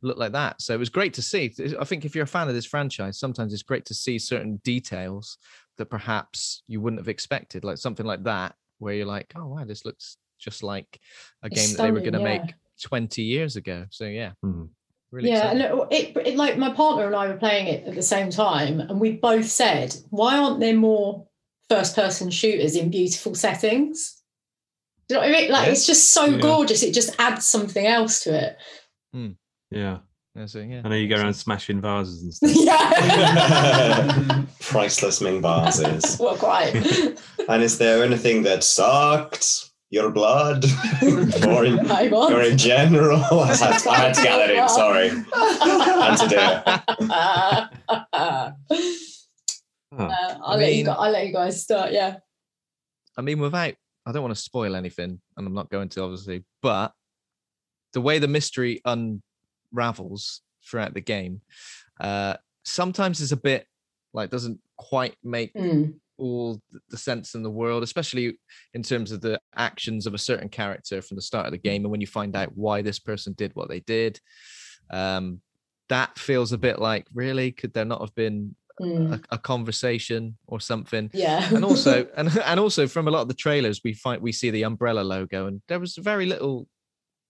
look 0.02 0.18
like 0.18 0.32
that. 0.34 0.62
So 0.62 0.74
it 0.74 0.80
was 0.80 0.90
great 0.90 1.14
to 1.16 1.22
see. 1.22 1.54
I 1.80 1.86
think 1.86 2.06
if 2.06 2.16
you're 2.16 2.24
a 2.26 2.28
fan 2.28 2.48
of 2.48 2.54
this 2.56 2.66
franchise, 2.66 3.20
sometimes 3.20 3.54
it's 3.54 3.64
great 3.64 3.86
to 3.86 3.94
see 3.94 4.20
certain 4.20 4.58
details 4.64 5.38
that 5.78 5.88
perhaps 5.90 6.64
you 6.68 6.82
wouldn't 6.82 7.00
have 7.00 7.08
expected, 7.08 7.64
like 7.64 7.78
something 7.78 8.06
like 8.06 8.24
that, 8.24 8.56
where 8.80 8.94
you're 8.94 9.06
like, 9.06 9.32
oh 9.36 9.48
wow, 9.48 9.66
this 9.66 9.86
looks 9.86 10.18
just 10.40 10.64
like 10.64 11.00
a 11.44 11.48
It's 11.48 11.56
game 11.56 11.76
that 11.78 11.84
they 11.84 11.92
were 11.92 12.00
going 12.00 12.14
to 12.14 12.20
yeah. 12.20 12.40
make 12.44 12.54
20 12.82 13.22
years 13.24 13.56
ago. 13.56 13.86
So 13.90 14.06
yeah, 14.06 14.32
Hmm. 14.44 14.66
really 15.12 15.30
yeah, 15.30 15.52
exciting. 15.52 15.62
and 15.82 15.92
it, 15.92 16.16
it, 16.18 16.28
it 16.28 16.36
like 16.36 16.58
my 16.58 16.72
partner 16.72 17.06
and 17.08 17.16
I 17.16 17.28
were 17.28 17.38
playing 17.38 17.68
it 17.68 17.88
at 17.88 17.96
the 17.96 18.02
same 18.04 18.30
time, 18.30 18.80
and 18.80 19.00
we 19.00 19.14
both 19.14 19.46
said, 19.48 19.96
"Why 20.10 20.38
aren't 20.38 20.60
there 20.60 20.76
more 20.76 21.28
first-person 21.70 22.30
shooters 22.30 22.76
in 22.76 22.90
beautiful 22.92 23.34
settings?" 23.36 24.17
Do 25.10 25.16
you 25.16 25.22
know 25.22 25.28
what 25.28 25.36
I 25.36 25.42
mean? 25.42 25.52
Like 25.52 25.66
Yeah. 25.68 25.72
it's 25.72 25.86
just 25.88 26.12
so 26.14 26.26
Yeah. 26.26 26.38
gorgeous; 26.40 26.84
it 26.84 26.94
just 26.94 27.16
adds 27.20 27.48
something 27.48 27.86
else 27.86 28.24
to 28.24 28.34
it. 28.36 28.58
Yeah. 29.72 29.98
Yeah, 30.36 30.46
so 30.46 30.60
yeah. 30.60 30.82
I 30.86 30.90
know 30.90 30.96
you 30.96 31.08
go 31.08 31.16
around 31.16 31.34
smashing 31.34 31.82
vases 31.82 32.22
and 32.24 32.34
stuff. 32.56 32.56
yeah, 32.64 34.44
Priceless 34.62 35.20
Ming 35.22 35.42
vases. 35.42 36.18
well, 36.20 36.36
quite. 36.38 36.76
And 37.50 37.64
is 37.64 37.78
there 37.80 38.04
anything 38.04 38.44
that 38.44 38.64
sucked? 38.64 39.64
Your 39.90 40.12
blood? 40.12 40.66
or, 41.48 41.64
in, 41.64 41.80
or 41.90 42.42
in 42.42 42.58
general? 42.58 43.24
I 43.40 43.56
had, 43.56 43.88
I 43.88 43.96
had 43.96 44.14
to 44.16 44.22
get 44.22 44.38
that 44.38 44.50
in, 44.52 44.68
sorry. 44.68 45.10
Had 45.10 46.18
to 46.18 46.28
do 46.28 46.36
it. 46.38 47.10
Uh, 47.10 48.52
Oh, 50.00 50.04
I'll, 50.04 50.42
I 50.44 50.56
let 50.58 50.76
you 50.76 50.84
go, 50.84 50.92
I'll 50.92 51.10
let 51.12 51.26
you 51.26 51.34
guys 51.34 51.64
start. 51.64 51.94
Yeah. 51.94 52.18
I 53.18 53.22
mean, 53.22 53.40
without, 53.40 53.74
I 54.08 54.12
don't 54.14 54.24
want 54.24 54.34
to 54.34 54.42
spoil 54.42 54.76
anything, 54.76 55.20
and 55.36 55.48
I'm 55.48 55.54
not 55.54 55.70
going 55.70 55.90
to 55.90 56.04
obviously, 56.04 56.46
but 56.62 56.94
the 57.94 58.00
way 58.02 58.20
the 58.20 58.28
mystery 58.28 58.82
unravels 58.86 60.42
throughout 60.66 60.94
the 60.94 61.02
game, 61.02 61.42
uh, 62.00 62.36
sometimes 62.64 63.20
is 63.20 63.32
a 63.34 63.38
bit 63.38 63.68
like 64.14 64.30
doesn't 64.30 64.60
quite 64.78 65.16
make 65.24 65.54
Mm. 65.54 66.00
all 66.18 66.62
the 66.90 66.98
sense 66.98 67.36
in 67.36 67.44
the 67.44 67.50
world, 67.50 67.84
especially 67.84 68.40
in 68.74 68.82
terms 68.82 69.12
of 69.12 69.22
the 69.22 69.40
actions 69.56 70.08
of 70.08 70.14
a 70.14 70.18
certain 70.18 70.50
character 70.50 71.02
from 71.02 71.16
the 71.16 71.22
start 71.22 71.46
of 71.46 71.52
the 71.52 71.58
game, 71.58 71.84
and 71.84 71.92
when 71.92 72.02
you 72.02 72.08
find 72.08 72.36
out 72.36 72.56
why 72.56 72.82
this 72.82 73.00
person 73.00 73.34
did 73.34 73.52
what 73.56 73.68
they 73.70 73.82
did. 73.82 74.20
Um, 74.90 75.42
that 75.90 76.18
feels 76.18 76.54
a 76.54 76.58
bit 76.58 76.80
like 76.80 77.08
really 77.14 77.52
could 77.52 77.74
there 77.74 77.86
not 77.86 78.02
have 78.02 78.16
been 78.16 78.56
Mm. 78.80 79.14
a, 79.14 79.36
a 79.36 79.38
conversation 79.40 80.38
or 80.46 80.60
something 80.60 81.10
Yeah. 81.14 81.48
and 81.54 81.66
also 81.66 82.08
and 82.18 82.30
and 82.38 82.60
also 82.60 82.88
from 82.88 83.08
a 83.08 83.12
lot 83.12 83.22
of 83.22 83.28
the 83.28 83.34
trailers 83.34 83.82
we 83.84 83.94
find 83.94 84.22
we 84.22 84.32
see 84.32 84.52
the 84.52 84.64
umbrella 84.64 85.02
logo 85.02 85.48
and 85.48 85.62
there 85.68 85.80
was 85.80 85.96
very 85.96 86.28
little 86.28 86.68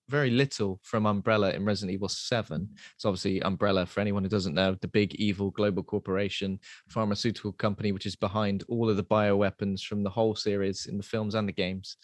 very 0.10 0.30
little 0.30 0.80
from 0.84 1.06
umbrella 1.06 1.52
in 1.52 1.64
resident 1.64 1.94
evil 1.94 2.10
7 2.10 2.70
it's 2.96 3.06
obviously 3.06 3.42
umbrella 3.42 3.86
for 3.86 4.02
anyone 4.02 4.24
who 4.24 4.30
doesn't 4.30 4.56
know 4.56 4.76
the 4.82 4.88
big 4.90 5.16
evil 5.16 5.52
global 5.52 5.84
corporation 5.84 6.60
pharmaceutical 6.90 7.54
company 7.54 7.92
which 7.94 8.06
is 8.06 8.16
behind 8.18 8.64
all 8.68 8.90
of 8.90 8.98
the 8.98 9.04
bioweapons 9.04 9.82
from 9.82 10.04
the 10.04 10.10
whole 10.10 10.36
series 10.36 10.86
in 10.86 10.98
the 10.98 11.04
films 11.04 11.34
and 11.36 11.48
the 11.48 11.54
games 11.54 11.98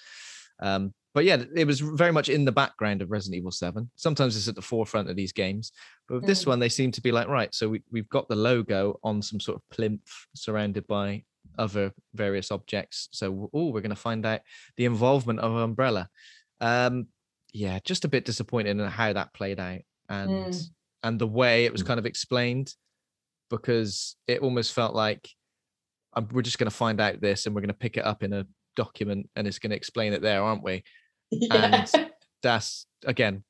um, 0.61 0.93
but 1.13 1.25
yeah 1.25 1.43
it 1.55 1.65
was 1.65 1.79
very 1.79 2.11
much 2.11 2.29
in 2.29 2.45
the 2.45 2.51
background 2.51 3.01
of 3.01 3.11
resident 3.11 3.37
evil 3.37 3.51
7 3.51 3.89
sometimes 3.95 4.35
it's 4.35 4.47
at 4.47 4.55
the 4.55 4.61
forefront 4.61 5.09
of 5.09 5.15
these 5.15 5.31
games 5.31 5.71
but 6.07 6.15
with 6.15 6.25
this 6.25 6.43
Mm. 6.43 6.47
one 6.47 6.59
they 6.59 6.69
seem 6.69 6.91
to 6.91 7.01
be 7.01 7.11
like 7.11 7.27
right 7.27 7.53
so 7.53 7.69
we, 7.69 7.81
we've 7.91 8.09
got 8.09 8.27
the 8.27 8.35
logo 8.35 8.99
on 9.03 9.21
some 9.21 9.39
sort 9.39 9.57
of 9.57 9.69
plinth 9.69 10.09
surrounded 10.35 10.85
by 10.87 11.23
other 11.59 11.91
various 12.15 12.49
objects. 12.51 13.09
So, 13.11 13.49
oh, 13.53 13.67
we're 13.69 13.81
going 13.81 13.89
to 13.89 13.95
find 13.95 14.25
out 14.25 14.41
the 14.77 14.85
involvement 14.85 15.39
of 15.39 15.53
Umbrella. 15.55 16.09
Um, 16.61 17.07
yeah, 17.53 17.77
just 17.83 18.05
a 18.05 18.07
bit 18.07 18.25
disappointed 18.25 18.71
in 18.71 18.79
how 18.87 19.13
that 19.13 19.33
played 19.33 19.59
out 19.59 19.81
and 20.09 20.31
Mm. 20.53 20.63
and 21.03 21.19
the 21.19 21.27
way 21.27 21.65
it 21.65 21.71
was 21.71 21.83
Mm. 21.83 21.87
kind 21.87 21.99
of 21.99 22.05
explained, 22.07 22.73
because 23.49 24.15
it 24.27 24.39
almost 24.41 24.73
felt 24.73 24.95
like 24.95 25.29
um, 26.15 26.27
we're 26.31 26.41
just 26.43 26.57
going 26.59 26.69
to 26.69 26.75
find 26.75 27.01
out 27.01 27.21
this 27.21 27.45
and 27.45 27.53
we're 27.53 27.61
going 27.61 27.67
to 27.69 27.73
pick 27.73 27.97
it 27.97 28.05
up 28.05 28.23
in 28.23 28.33
a 28.33 28.45
document 28.75 29.29
and 29.35 29.47
it's 29.47 29.59
going 29.59 29.71
to 29.71 29.75
explain 29.75 30.13
it 30.13 30.21
there, 30.21 30.41
aren't 30.43 30.63
we? 30.63 30.83
yeah. 31.41 31.85
That's 32.41 32.85
again, 33.05 33.43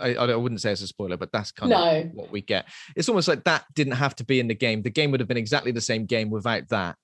I, 0.00 0.14
I 0.14 0.36
wouldn't 0.36 0.60
say 0.60 0.72
it's 0.72 0.82
a 0.82 0.86
spoiler, 0.86 1.16
but 1.16 1.32
that's 1.32 1.52
kind 1.52 1.72
of 1.72 2.10
what 2.14 2.30
we 2.30 2.40
get. 2.40 2.66
It's 2.96 3.08
almost 3.08 3.28
like 3.28 3.44
that 3.44 3.64
didn't 3.74 3.94
have 3.94 4.16
to 4.16 4.24
be 4.24 4.40
in 4.40 4.48
the 4.48 4.54
game. 4.54 4.82
The 4.82 4.90
game 4.90 5.10
would 5.10 5.20
have 5.20 5.28
been 5.28 5.36
exactly 5.36 5.72
the 5.72 5.80
same 5.80 6.06
game 6.06 6.30
without 6.30 6.68
that. 6.70 6.96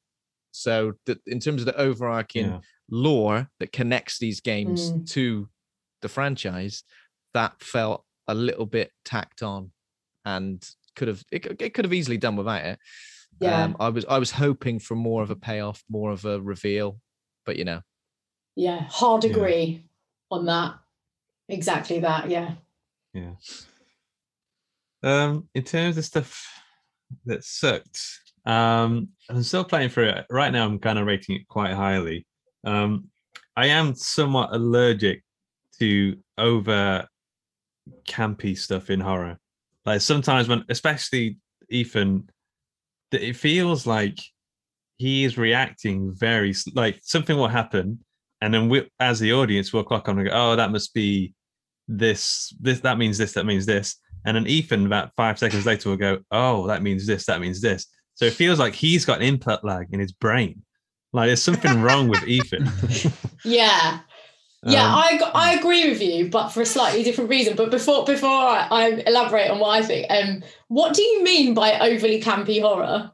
So, 0.52 0.94
that 1.06 1.18
in 1.26 1.38
terms 1.38 1.62
of 1.62 1.66
the 1.66 1.78
overarching 1.78 2.46
yeah. 2.46 2.58
lore 2.90 3.48
that 3.60 3.72
connects 3.72 4.18
these 4.18 4.40
games 4.40 4.90
Mm. 4.90 5.08
to 5.10 5.48
the 6.02 6.08
franchise, 6.08 6.82
that 7.34 7.62
felt 7.62 8.04
a 8.26 8.34
little 8.34 8.66
bit 8.66 8.90
tacked 9.04 9.42
on, 9.42 9.70
and 10.24 10.68
could 10.96 11.08
have 11.08 11.22
it, 11.30 11.46
it 11.60 11.74
could 11.74 11.84
have 11.84 11.94
easily 11.94 12.18
done 12.18 12.36
without 12.36 12.64
it. 12.64 12.78
Yeah. 13.40 13.64
Um, 13.64 13.76
I 13.78 13.88
was 13.88 14.04
I 14.06 14.18
was 14.18 14.32
hoping 14.32 14.80
for 14.80 14.94
more 14.94 15.22
of 15.22 15.30
a 15.30 15.36
payoff, 15.36 15.82
more 15.88 16.10
of 16.10 16.24
a 16.24 16.40
reveal, 16.40 17.00
but 17.46 17.56
you 17.56 17.64
know, 17.64 17.80
Yeah. 18.56 18.82
Hard 18.90 19.24
Yeah. 19.24 19.32
On 20.30 20.46
that. 20.46 20.74
Exactly 21.48 22.00
that. 22.00 22.30
Yeah. 22.30 22.54
Yeah. 23.12 23.32
Um, 25.02 25.48
in 25.54 25.64
terms 25.64 25.96
of 25.96 26.04
stuff 26.04 26.46
that 27.24 27.44
sucked, 27.44 28.00
um, 28.46 29.08
I'm 29.28 29.42
still 29.42 29.64
playing 29.64 29.90
through 29.90 30.10
it. 30.10 30.26
Right 30.30 30.52
now, 30.52 30.64
I'm 30.64 30.78
kind 30.78 30.98
of 30.98 31.06
rating 31.06 31.36
it 31.36 31.48
quite 31.48 31.74
highly. 31.74 32.26
Um, 32.64 33.08
I 33.56 33.66
am 33.66 33.94
somewhat 33.94 34.50
allergic 34.52 35.22
to 35.78 36.16
over 36.38 37.06
campy 38.06 38.56
stuff 38.56 38.90
in 38.90 39.00
horror. 39.00 39.38
Like 39.84 40.00
sometimes 40.00 40.48
when, 40.48 40.64
especially 40.68 41.38
Ethan, 41.68 42.28
it 43.12 43.34
feels 43.34 43.86
like 43.86 44.18
he 44.98 45.24
is 45.24 45.38
reacting 45.38 46.12
very 46.14 46.54
like 46.74 47.00
something 47.02 47.36
will 47.36 47.48
happen, 47.48 48.04
and 48.40 48.52
then 48.52 48.68
we, 48.68 48.88
as 48.98 49.20
the 49.20 49.32
audience, 49.32 49.72
will 49.72 49.84
clock 49.84 50.08
on 50.08 50.18
and 50.18 50.28
go, 50.28 50.34
"Oh, 50.34 50.56
that 50.56 50.70
must 50.70 50.94
be 50.94 51.34
this 51.90 52.54
this 52.60 52.80
that 52.80 52.98
means 52.98 53.18
this 53.18 53.32
that 53.32 53.44
means 53.44 53.66
this 53.66 53.96
and 54.24 54.36
then 54.36 54.46
ethan 54.46 54.86
about 54.86 55.10
five 55.16 55.38
seconds 55.38 55.66
later 55.66 55.88
will 55.88 55.96
go 55.96 56.18
oh 56.30 56.66
that 56.68 56.82
means 56.82 57.04
this 57.04 57.26
that 57.26 57.40
means 57.40 57.60
this 57.60 57.86
so 58.14 58.24
it 58.24 58.32
feels 58.32 58.60
like 58.60 58.74
he's 58.74 59.04
got 59.04 59.20
input 59.20 59.64
lag 59.64 59.88
in 59.90 59.98
his 59.98 60.12
brain 60.12 60.62
like 61.12 61.26
there's 61.26 61.42
something 61.42 61.82
wrong 61.82 62.08
with 62.08 62.22
ethan 62.28 62.70
Yeah. 63.44 64.00
Yeah, 64.62 64.84
Um, 64.84 64.94
I, 64.94 65.30
I 65.34 65.54
agree 65.54 65.88
with 65.88 66.02
you, 66.02 66.28
but 66.28 66.50
for 66.50 66.60
a 66.60 66.66
slightly 66.66 67.02
different 67.02 67.30
reason. 67.30 67.56
But 67.56 67.70
before 67.70 68.04
before 68.04 68.28
I, 68.28 68.68
I 68.70 68.88
elaborate 69.06 69.50
on 69.50 69.58
what 69.58 69.70
I 69.70 69.82
think, 69.82 70.06
um, 70.10 70.42
what 70.68 70.92
do 70.92 71.00
you 71.00 71.24
mean 71.24 71.54
by 71.54 71.78
overly 71.78 72.20
campy 72.20 72.60
horror? 72.60 73.10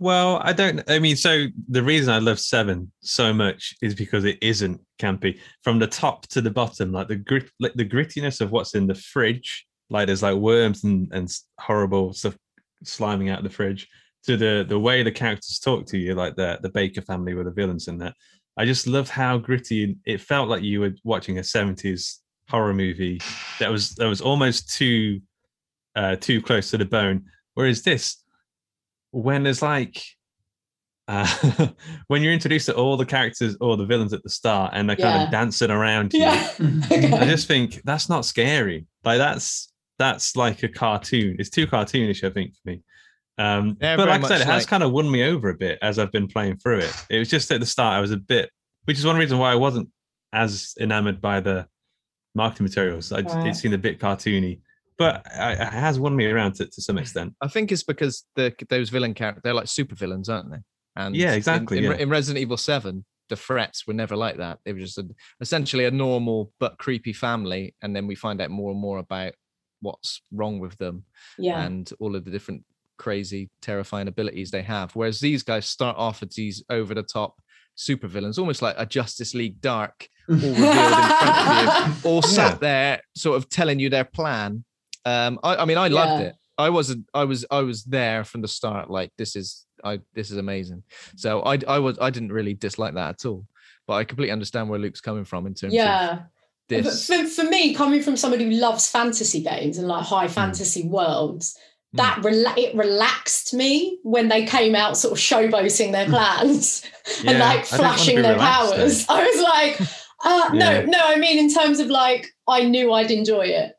Well 0.00 0.40
i 0.42 0.52
don't 0.52 0.82
i 0.90 0.98
mean 0.98 1.14
so 1.14 1.46
the 1.68 1.82
reason 1.82 2.12
i 2.12 2.18
love 2.18 2.40
seven 2.40 2.90
so 3.00 3.32
much 3.32 3.74
is 3.82 3.94
because 3.94 4.24
it 4.24 4.38
isn't 4.42 4.80
campy. 4.98 5.38
From 5.62 5.78
the 5.78 5.86
top 5.86 6.26
to 6.28 6.40
the 6.40 6.50
bottom 6.50 6.92
like 6.92 7.08
the 7.08 7.16
grit 7.16 7.48
like 7.60 7.74
the 7.74 7.88
grittiness 7.88 8.40
of 8.40 8.50
what's 8.50 8.74
in 8.74 8.86
the 8.86 8.94
fridge 8.94 9.66
like 9.88 10.06
there's 10.06 10.22
like 10.22 10.36
worms 10.36 10.84
and, 10.84 11.08
and 11.12 11.30
horrible 11.58 12.12
stuff 12.12 12.36
sliming 12.84 13.30
out 13.30 13.38
of 13.38 13.44
the 13.44 13.50
fridge 13.50 13.88
to 14.24 14.36
the 14.36 14.66
the 14.68 14.78
way 14.78 15.02
the 15.02 15.12
characters 15.12 15.58
talk 15.58 15.86
to 15.86 15.98
you 15.98 16.14
like 16.14 16.34
the 16.36 16.58
the 16.62 16.68
baker 16.68 17.02
family 17.02 17.34
were 17.34 17.44
the 17.44 17.50
villains 17.50 17.88
in 17.88 17.98
that 17.98 18.14
i 18.56 18.64
just 18.64 18.86
loved 18.86 19.08
how 19.08 19.38
gritty 19.38 19.96
it 20.04 20.20
felt 20.20 20.48
like 20.48 20.62
you 20.62 20.80
were 20.80 20.92
watching 21.04 21.38
a 21.38 21.42
70s 21.42 22.18
horror 22.50 22.74
movie 22.74 23.20
that 23.60 23.70
was 23.70 23.94
that 23.94 24.06
was 24.06 24.20
almost 24.20 24.74
too 24.76 25.20
uh 25.94 26.16
too 26.16 26.42
close 26.42 26.70
to 26.70 26.78
the 26.78 26.84
bone. 26.84 27.24
Whereas 27.54 27.82
this 27.82 28.22
when 29.12 29.42
there's 29.42 29.62
like 29.62 30.02
uh, 31.08 31.26
when 32.06 32.22
you're 32.22 32.32
introduced 32.32 32.66
to 32.66 32.74
all 32.76 32.96
the 32.96 33.04
characters 33.06 33.56
or 33.60 33.76
the 33.76 33.84
villains 33.86 34.12
at 34.12 34.22
the 34.22 34.28
start 34.30 34.72
and 34.74 34.88
they're 34.88 34.96
kind 34.96 35.14
Yeah. 35.20 35.24
of 35.24 35.30
dancing 35.30 35.70
around 35.70 36.12
you 36.12 36.20
Yeah. 36.20 36.48
I 36.60 37.26
just 37.26 37.48
think 37.48 37.80
that's 37.84 38.08
not 38.08 38.24
scary. 38.24 38.86
Like 39.04 39.18
that's 39.18 39.72
that's 39.98 40.36
like 40.36 40.62
a 40.62 40.68
cartoon. 40.68 41.36
It's 41.38 41.50
too 41.50 41.66
cartoonish, 41.66 42.22
I 42.24 42.30
think, 42.32 42.54
for 42.54 42.70
me. 42.70 42.82
Um, 43.38 43.76
Yeah, 43.80 43.96
but 43.96 44.08
like 44.08 44.20
I 44.24 44.28
said, 44.28 44.38
much 44.38 44.40
it 44.42 44.46
has 44.46 44.66
kind 44.66 44.82
of 44.82 44.92
won 44.92 45.10
me 45.10 45.24
over 45.24 45.48
a 45.50 45.54
bit 45.54 45.78
as 45.82 45.98
I've 45.98 46.12
been 46.12 46.28
playing 46.28 46.56
through 46.58 46.78
it. 46.78 46.94
It 47.10 47.18
was 47.18 47.28
just 47.28 47.50
at 47.50 47.60
the 47.60 47.66
start 47.66 47.96
I 47.96 48.00
was 48.00 48.12
a 48.12 48.16
bit, 48.16 48.50
which 48.84 48.98
is 48.98 49.04
one 49.04 49.16
reason 49.16 49.38
why 49.38 49.50
I 49.52 49.56
wasn't 49.56 49.88
as 50.32 50.74
enamored 50.80 51.20
by 51.20 51.40
the 51.40 51.66
marketing 52.36 52.64
materials. 52.64 53.10
I, 53.12 53.20
Right. 53.22 53.48
It 53.48 53.56
seemed 53.56 53.74
a 53.74 53.78
bit 53.78 53.98
cartoony. 53.98 54.60
But 55.00 55.26
it 55.26 55.58
has 55.58 55.98
won 55.98 56.14
me 56.14 56.26
around 56.26 56.56
to, 56.56 56.66
to 56.66 56.82
some 56.82 56.96
hmm. 56.96 57.00
extent. 57.00 57.34
I 57.40 57.48
think 57.48 57.72
it's 57.72 57.82
because 57.82 58.26
the 58.36 58.54
those 58.68 58.90
villain 58.90 59.14
characters 59.14 59.40
they're 59.42 59.54
like 59.54 59.66
super 59.66 59.94
villains, 59.94 60.28
aren't 60.28 60.50
they? 60.50 60.58
And 60.94 61.16
Yeah, 61.16 61.32
exactly, 61.32 61.78
In, 61.78 61.84
yeah. 61.84 61.94
in 61.94 62.10
Resident 62.10 62.42
Evil 62.42 62.58
Seven, 62.58 63.06
the 63.30 63.36
threats 63.36 63.86
were 63.86 63.94
never 63.94 64.14
like 64.14 64.36
that. 64.36 64.58
They 64.62 64.74
were 64.74 64.80
just 64.80 64.98
a, 64.98 65.08
essentially 65.40 65.86
a 65.86 65.90
normal 65.90 66.52
but 66.60 66.76
creepy 66.76 67.14
family, 67.14 67.74
and 67.80 67.96
then 67.96 68.06
we 68.06 68.14
find 68.14 68.42
out 68.42 68.50
more 68.50 68.72
and 68.72 68.78
more 68.78 68.98
about 68.98 69.32
what's 69.80 70.20
wrong 70.32 70.58
with 70.58 70.76
them 70.76 71.04
Yeah. 71.38 71.62
and 71.62 71.90
all 71.98 72.14
of 72.14 72.26
the 72.26 72.30
different 72.30 72.64
crazy, 72.98 73.48
terrifying 73.62 74.06
abilities 74.06 74.50
they 74.50 74.60
have. 74.60 74.94
Whereas 74.94 75.18
these 75.20 75.42
guys 75.42 75.64
start 75.64 75.96
off 75.96 76.22
as 76.22 76.34
these 76.34 76.62
over 76.68 76.92
the 76.92 77.02
top 77.02 77.40
super 77.74 78.06
villains, 78.06 78.38
almost 78.38 78.60
like 78.60 78.74
a 78.76 78.84
Justice 78.84 79.34
League 79.34 79.62
Dark, 79.62 80.08
all 80.28 80.36
revealed 80.36 80.58
in 80.58 80.62
front 80.62 81.38
of 81.38 81.88
you, 81.88 81.94
all 82.10 82.20
sat 82.20 82.60
there 82.60 83.00
sort 83.16 83.38
of 83.38 83.48
telling 83.48 83.78
you 83.78 83.88
their 83.88 84.04
plan. 84.04 84.64
Um, 85.04 85.38
I, 85.42 85.56
I 85.56 85.64
mean, 85.64 85.78
I 85.78 85.88
loved 85.88 86.20
Yeah. 86.22 86.28
it. 86.28 86.34
I 86.58 86.68
wasn't. 86.70 87.06
I 87.14 87.24
was. 87.24 87.46
I 87.50 87.60
was 87.60 87.84
there 87.84 88.22
from 88.24 88.42
the 88.42 88.48
start. 88.48 88.90
Like 88.90 89.10
this 89.16 89.34
is. 89.36 89.64
I. 89.82 90.00
This 90.14 90.30
is 90.30 90.36
amazing. 90.36 90.82
So 91.16 91.40
I. 91.42 91.58
I 91.66 91.78
was. 91.78 91.98
I 92.00 92.10
didn't 92.10 92.32
really 92.32 92.54
dislike 92.54 92.94
that 92.94 93.08
at 93.10 93.24
all. 93.26 93.46
But 93.86 93.94
I 93.94 94.04
completely 94.04 94.32
understand 94.32 94.68
where 94.68 94.78
Luke's 94.78 95.00
coming 95.00 95.24
from 95.24 95.46
in 95.46 95.54
terms 95.54 95.72
of 95.72 95.76
yeah. 95.76 96.18
But 96.68 96.84
this. 96.84 97.06
for, 97.06 97.26
for 97.26 97.44
me, 97.44 97.74
coming 97.74 98.02
from 98.02 98.16
somebody 98.16 98.44
who 98.44 98.50
loves 98.60 98.88
fantasy 98.88 99.42
games 99.42 99.78
and 99.78 99.88
like 99.88 100.06
Hmm. 100.06 100.14
high 100.14 100.28
fantasy 100.28 100.86
worlds, 100.86 101.58
that 101.94 102.18
rela- 102.22 102.56
it 102.58 102.76
relaxed 102.76 103.52
me 103.54 103.98
when 104.04 104.28
they 104.28 104.44
came 104.46 104.76
out 104.76 104.96
sort 104.96 105.12
of 105.12 105.18
showboating 105.18 105.90
their 105.92 106.06
plans 106.06 106.82
and 107.26 107.38
like 107.40 107.60
I 107.60 107.62
didn't 107.62 107.70
wanna 107.80 107.82
flashing 107.96 108.22
their 108.22 108.34
relaxed, 108.34 108.70
though. 108.70 108.76
powers. 108.76 109.06
I 109.08 109.24
was 109.24 109.42
like, 109.42 109.80
uh, 110.24 110.50
Yeah. 110.54 110.82
no, 110.82 110.84
no, 110.84 110.98
I 111.02 111.16
mean 111.16 111.38
in 111.38 111.52
terms 111.52 111.80
of 111.80 111.88
like 111.88 112.28
I 112.46 112.64
knew 112.64 112.92
I'd 112.92 113.10
enjoy 113.10 113.46
it 113.46 113.72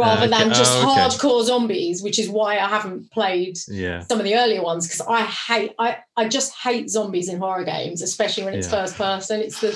rather 0.00 0.22
okay. 0.26 0.30
than 0.30 0.50
ah, 0.52 0.54
just 0.54 0.72
Oh, 0.78 0.92
okay. 0.92 1.00
hardcore 1.00 1.44
zombies, 1.44 2.02
which 2.02 2.18
is 2.18 2.28
why 2.28 2.58
I 2.58 2.68
haven't 2.68 3.10
played 3.10 3.58
Yeah, 3.68 4.00
some 4.00 4.18
of 4.18 4.24
the 4.24 4.36
earlier 4.36 4.62
ones 4.62 4.86
because 4.86 5.00
I 5.02 5.22
hate 5.22 5.72
I, 5.78 5.98
I 6.16 6.28
just 6.28 6.54
hate 6.56 6.90
zombies 6.90 7.28
in 7.28 7.38
horror 7.38 7.64
games, 7.64 8.02
especially 8.02 8.44
when 8.44 8.54
it's 8.54 8.66
Yeah. 8.66 8.80
first 8.80 8.96
person. 8.96 9.40
It's 9.40 9.60
the 9.60 9.68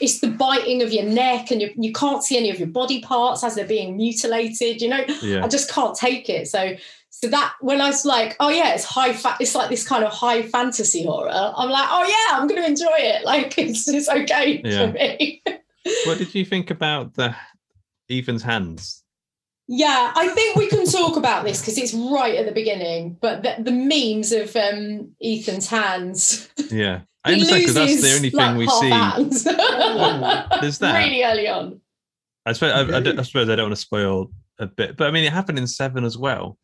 it's 0.00 0.20
the 0.20 0.28
biting 0.28 0.82
of 0.82 0.92
your 0.92 1.04
neck 1.04 1.50
and 1.50 1.60
you, 1.62 1.70
you 1.76 1.92
can't 1.92 2.22
see 2.24 2.36
any 2.36 2.50
of 2.50 2.58
your 2.58 2.68
body 2.68 3.00
parts 3.00 3.44
as 3.44 3.54
they're 3.54 3.66
being 3.66 3.96
mutilated. 3.96 4.80
You 4.80 4.88
know, 4.88 5.04
yeah, 5.22 5.44
I 5.44 5.48
just 5.48 5.70
can't 5.70 5.94
take 5.96 6.28
it. 6.28 6.48
So 6.48 6.76
so 7.10 7.28
that 7.28 7.54
when 7.60 7.80
I 7.80 7.88
was 7.88 8.04
like, 8.04 8.34
oh 8.40 8.48
yeah, 8.48 8.74
it's 8.74 8.84
high 8.84 9.12
fa- 9.12 9.36
it's 9.38 9.54
like 9.54 9.68
this 9.70 9.86
kind 9.86 10.02
of 10.04 10.12
high 10.12 10.42
fantasy 10.42 11.04
horror. 11.04 11.30
I'm 11.56 11.70
like, 11.70 11.88
oh 11.90 12.04
yeah, 12.06 12.38
I'm 12.38 12.48
gonna 12.48 12.66
enjoy 12.66 12.96
it. 12.98 13.24
Like 13.32 13.56
it's 13.58 13.86
it's 13.88 14.08
okay 14.08 14.62
for 14.62 14.92
me. 14.92 15.42
What 16.06 16.18
did 16.18 16.32
you 16.34 16.44
think 16.44 16.70
about 16.70 17.14
the 17.14 17.34
Ethan's 18.08 18.42
hands? 18.44 19.01
Yeah, 19.68 20.12
I 20.14 20.28
think 20.28 20.56
we 20.56 20.66
can 20.68 20.84
talk 20.86 21.16
about 21.16 21.44
this 21.44 21.60
because 21.60 21.78
it's 21.78 21.94
right 21.94 22.34
at 22.36 22.46
the 22.46 22.52
beginning. 22.52 23.16
But 23.20 23.42
the, 23.42 23.56
the 23.58 23.70
memes 23.70 24.32
of 24.32 24.54
um, 24.56 25.12
Ethan's 25.22 25.68
hands. 25.68 26.50
Yeah, 26.70 27.02
I 27.24 27.32
understand 27.34 27.60
because 27.62 27.74
that's 27.74 27.96
the 27.96 28.02
loses, 28.02 28.16
only 28.16 28.30
like, 28.30 28.48
thing 28.48 28.56
we 28.58 28.66
see. 28.68 28.90
There's 30.60 30.78
that. 30.78 30.98
really 30.98 31.24
early 31.24 31.48
on. 31.48 31.80
I 32.44 32.52
suppose 32.52 32.72
I, 32.72 32.96
I, 32.96 33.00
don't- 33.00 33.18
I 33.18 33.22
suppose 33.24 33.48
I 33.48 33.56
don't 33.56 33.66
want 33.66 33.76
to 33.76 33.80
spoil 33.80 34.30
a 34.58 34.66
bit, 34.66 34.96
but 34.96 35.06
I 35.06 35.10
mean 35.10 35.24
it 35.24 35.32
happened 35.32 35.58
in 35.58 35.66
seven 35.66 36.04
as 36.04 36.18
well. 36.18 36.58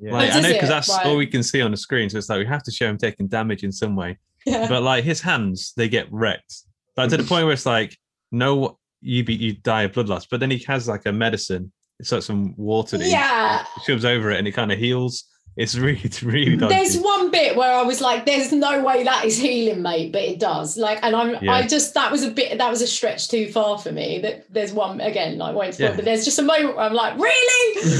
Yeah. 0.00 0.12
Like 0.12 0.30
Oh, 0.32 0.38
I 0.38 0.40
know 0.40 0.52
because 0.52 0.68
that's 0.68 0.88
Right. 0.88 1.06
all 1.06 1.16
we 1.16 1.26
can 1.26 1.42
see 1.42 1.60
on 1.60 1.70
the 1.70 1.76
screen, 1.76 2.08
so 2.08 2.18
it's 2.18 2.28
like 2.28 2.38
we 2.38 2.46
have 2.46 2.62
to 2.64 2.70
show 2.70 2.88
him 2.88 2.98
taking 2.98 3.26
damage 3.26 3.64
in 3.64 3.72
some 3.72 3.96
way. 3.96 4.18
Yeah. 4.46 4.68
But 4.68 4.82
like 4.82 5.04
his 5.04 5.20
hands, 5.20 5.72
they 5.76 5.88
get 5.88 6.06
wrecked. 6.12 6.54
Like 6.96 7.10
to 7.10 7.16
the 7.16 7.24
point 7.24 7.44
where 7.46 7.52
it's 7.52 7.66
like, 7.66 7.96
no, 8.30 8.78
you 9.00 9.24
be 9.24 9.34
you 9.34 9.54
die 9.54 9.82
of 9.82 9.92
blood 9.92 10.08
loss. 10.08 10.26
But 10.26 10.40
then 10.40 10.50
he 10.50 10.58
has 10.68 10.86
like 10.88 11.06
a 11.06 11.12
medicine. 11.12 11.72
It's 12.04 12.12
like 12.12 12.22
some 12.22 12.54
water 12.58 12.98
yeah. 12.98 13.64
he 13.76 13.84
shoves 13.86 14.04
over 14.04 14.30
it, 14.30 14.38
and 14.38 14.46
it 14.46 14.52
kind 14.52 14.70
of 14.70 14.78
heals. 14.78 15.24
It's 15.56 15.74
really, 15.78 16.00
it's 16.02 16.22
really 16.22 16.54
There's 16.54 16.98
one 16.98 17.30
bit 17.30 17.56
where 17.56 17.72
I 17.74 17.80
was 17.80 18.02
like, 18.02 18.26
"There's 18.26 18.52
no 18.52 18.82
way 18.84 19.04
that 19.04 19.24
is 19.24 19.38
healing, 19.38 19.80
mate," 19.80 20.12
but 20.12 20.20
it 20.20 20.38
does. 20.38 20.76
Like, 20.76 20.98
and 21.02 21.16
I'm, 21.16 21.42
Yeah. 21.42 21.54
I 21.54 21.66
just 21.66 21.94
that 21.94 22.12
was 22.12 22.22
a 22.22 22.30
bit, 22.30 22.58
that 22.58 22.68
was 22.70 22.82
a 22.82 22.86
stretch 22.86 23.28
too 23.28 23.50
far 23.50 23.78
for 23.78 23.90
me. 23.90 24.18
That 24.18 24.52
there's 24.52 24.74
one 24.74 25.00
again, 25.00 25.38
like 25.38 25.56
wait, 25.56 25.78
Yeah. 25.80 25.96
but 25.96 26.04
there's 26.04 26.26
just 26.26 26.38
a 26.38 26.42
moment 26.42 26.76
where 26.76 26.84
I'm 26.84 26.92
like, 26.92 27.14
really? 27.18 27.84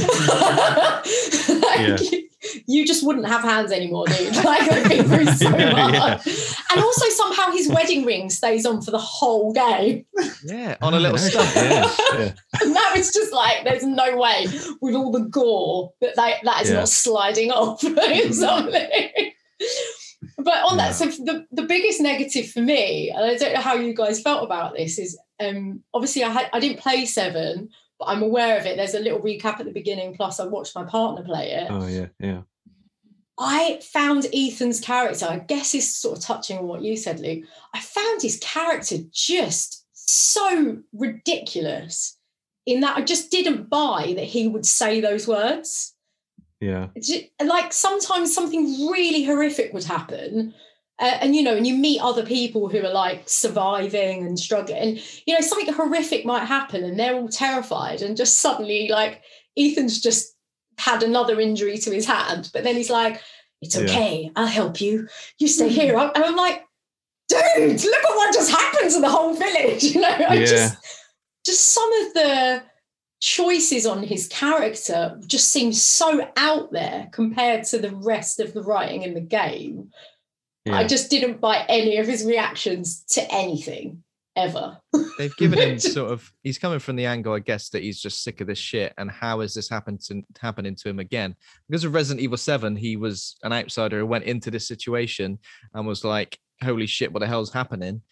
Like, 1.65 2.13
Yeah. 2.13 2.21
You, 2.45 2.63
you 2.67 2.87
just 2.87 3.05
wouldn't 3.07 3.27
have 3.27 3.43
hands 3.43 3.73
anymore, 3.73 4.07
dude. 4.07 4.35
Like 4.45 4.71
I've 4.71 4.89
been 4.89 5.05
through 5.05 5.27
so 5.27 5.49
Yeah. 5.59 5.73
much. 5.91 6.27
And 6.71 6.81
also 6.81 7.09
somehow 7.11 7.51
his 7.53 7.69
wedding 7.69 8.05
ring 8.05 8.31
stays 8.31 8.67
on 8.67 8.83
for 8.83 8.91
the 8.91 8.99
whole 8.99 9.53
game. 9.53 10.05
Yeah, 10.45 10.77
on 10.83 10.95
a 10.95 11.01
little 11.01 11.19
Yeah, 11.19 11.29
stump. 11.29 11.55
yeah, 11.55 11.95
yeah. 12.19 12.33
And 12.61 12.77
that 12.77 12.93
was 12.97 13.13
just 13.13 13.33
like, 13.33 13.65
there's 13.65 13.85
no 13.85 14.17
way 14.17 14.47
with 14.81 14.95
all 14.95 15.11
the 15.13 15.21
gore 15.31 15.93
that 16.01 16.17
they, 16.17 16.35
that 16.45 16.63
is 16.63 16.71
Yeah. 16.71 16.77
not 16.77 16.89
sliding 16.89 17.51
off 17.51 17.81
something. 17.81 19.33
But 20.39 20.55
on 20.65 20.79
Yeah. 20.79 20.89
that, 20.89 20.95
so 20.95 21.07
the, 21.07 21.47
the 21.53 21.63
biggest 21.63 22.01
negative 22.01 22.51
for 22.51 22.61
me, 22.61 23.11
and 23.11 23.25
I 23.25 23.37
don't 23.37 23.55
know 23.55 23.61
how 23.61 23.75
you 23.75 23.95
guys 23.95 24.21
felt 24.21 24.43
about 24.45 24.75
this, 24.75 24.99
is 24.99 25.19
um, 25.41 25.83
obviously 25.93 26.25
I 26.25 26.31
had 26.31 26.49
I 26.53 26.61
didn't 26.61 26.81
play 26.81 27.07
seven, 27.07 27.69
but 28.05 28.11
I'm 28.11 28.23
aware 28.23 28.59
of 28.59 28.67
it. 28.67 28.77
There's 28.77 28.95
a 28.95 29.01
little 29.01 29.21
recap 29.21 29.61
at 29.61 29.65
the 29.65 29.73
beginning, 29.73 30.15
plus 30.15 30.41
I 30.41 30.47
watched 30.47 30.75
my 30.75 30.85
partner 30.85 31.25
play 31.25 31.53
it. 31.53 31.69
Oh 31.71 31.87
yeah, 31.87 32.07
yeah. 32.21 32.43
I 33.39 33.81
found 33.83 34.27
Ethan's 34.33 34.81
character, 34.81 35.27
I 35.29 35.39
guess 35.39 35.75
is 35.75 35.93
sort 35.93 36.19
of 36.19 36.25
touching 36.25 36.59
on 36.59 36.69
what 36.69 36.83
you 36.83 36.97
said, 36.97 37.19
Luke. 37.19 37.45
I 37.73 37.81
found 37.81 38.23
his 38.23 38.39
character 38.41 38.97
just 39.11 39.87
so 39.93 40.79
ridiculous 40.93 42.19
in 42.67 42.81
that 42.81 42.97
I 42.97 43.03
just 43.03 43.31
didn't 43.31 43.69
buy 43.69 44.15
that 44.17 44.25
he 44.25 44.47
would 44.47 44.67
say 44.67 45.01
those 45.01 45.27
words. 45.27 45.95
Yeah, 46.61 46.89
like 47.45 47.73
sometimes 47.73 48.35
something 48.35 48.89
really 48.89 49.25
horrific 49.25 49.75
would 49.75 49.85
happen. 49.85 50.55
Uh, 51.01 51.19
and 51.21 51.35
you 51.35 51.43
know, 51.43 51.57
and 51.57 51.67
you 51.67 51.75
meet 51.75 52.01
other 52.01 52.25
people 52.25 52.69
who 52.69 52.79
are 52.79 52.93
like 52.93 53.29
surviving 53.29 54.25
and 54.25 54.39
struggling, 54.39 54.99
you 55.27 55.35
know, 55.35 55.41
something 55.41 55.73
horrific 55.75 56.25
might 56.25 56.45
happen, 56.45 56.85
and 56.85 56.99
they're 56.99 57.17
all 57.17 57.29
terrified, 57.29 58.01
and 58.01 58.17
just 58.17 58.41
suddenly, 58.41 58.89
like 58.89 59.23
Ethan's 59.57 60.01
just 60.01 60.37
had 60.79 61.03
another 61.03 61.41
injury 61.41 61.79
to 61.79 61.91
his 61.91 62.07
hand, 62.07 62.51
but 62.53 62.63
then 62.63 62.77
he's 62.77 62.91
like, 62.91 63.21
"It's 63.61 63.75
Yeah. 63.75 63.83
okay, 63.83 64.31
I'll 64.37 64.47
help 64.47 64.81
you. 64.81 65.09
You 65.39 65.49
stay 65.49 65.69
here." 65.69 65.97
And 65.97 66.25
I'm 66.25 66.37
like, 66.37 66.63
"Dude, 67.29 67.85
look 67.85 68.05
at 68.05 68.17
what 68.17 68.35
just 68.35 68.51
happened 68.53 68.91
to 68.93 69.01
the 69.01 69.09
whole 69.09 69.35
village!" 69.35 69.83
You 69.95 70.01
know, 70.01 70.09
I 70.09 70.35
Yeah. 70.35 70.47
just, 70.47 70.77
just 71.45 71.73
some 71.75 71.93
of 72.03 72.15
the 72.15 72.63
choices 73.21 73.87
on 73.87 74.03
his 74.03 74.29
character 74.29 75.19
just 75.27 75.49
seem 75.51 75.73
so 75.73 76.29
out 76.37 76.71
there 76.73 77.09
compared 77.13 77.65
to 77.65 77.79
the 77.79 77.91
rest 77.97 78.39
of 78.39 78.53
the 78.53 78.63
writing 78.63 79.03
in 79.03 79.15
the 79.15 79.21
game. 79.21 79.91
Yeah. 80.65 80.77
I 80.77 80.87
just 80.87 81.11
didn't 81.11 81.41
buy 81.41 81.65
any 81.69 81.99
of 81.99 82.07
his 82.07 82.25
reactions 82.25 83.05
to 83.11 83.23
anything 83.33 84.03
ever. 84.37 84.79
They've 85.19 85.37
given 85.37 85.59
him 85.59 85.79
sort 85.79 86.11
of. 86.11 86.33
He's 86.43 86.59
coming 86.59 86.79
from 86.81 86.97
the 86.97 87.07
angle, 87.07 87.33
I 87.35 87.39
guess, 87.39 87.69
that 87.71 87.83
he's 87.83 88.01
just 88.01 88.23
sick 88.25 88.41
of 88.41 88.47
this 88.47 88.59
shit, 88.59 88.93
and 88.99 89.11
how 89.11 89.41
has 89.41 89.55
this 89.55 89.69
happened 89.69 90.01
to 90.07 90.23
happening 90.41 90.75
to 90.77 90.89
him 90.89 90.99
again? 90.99 91.37
Because 91.69 91.85
of 91.85 91.95
Resident 91.95 92.23
Evil 92.23 92.37
Seven, 92.37 92.75
he 92.77 92.97
was 92.97 93.37
an 93.43 93.53
outsider 93.53 93.99
who 93.99 94.07
went 94.07 94.25
into 94.25 94.51
this 94.51 94.67
situation 94.67 95.39
and 95.75 95.87
was 95.87 96.05
like, 96.05 96.39
"Holy 96.63 96.87
shit, 96.87 97.13
what 97.13 97.21
the 97.21 97.27
hell's 97.27 97.53
happening?" 97.53 98.03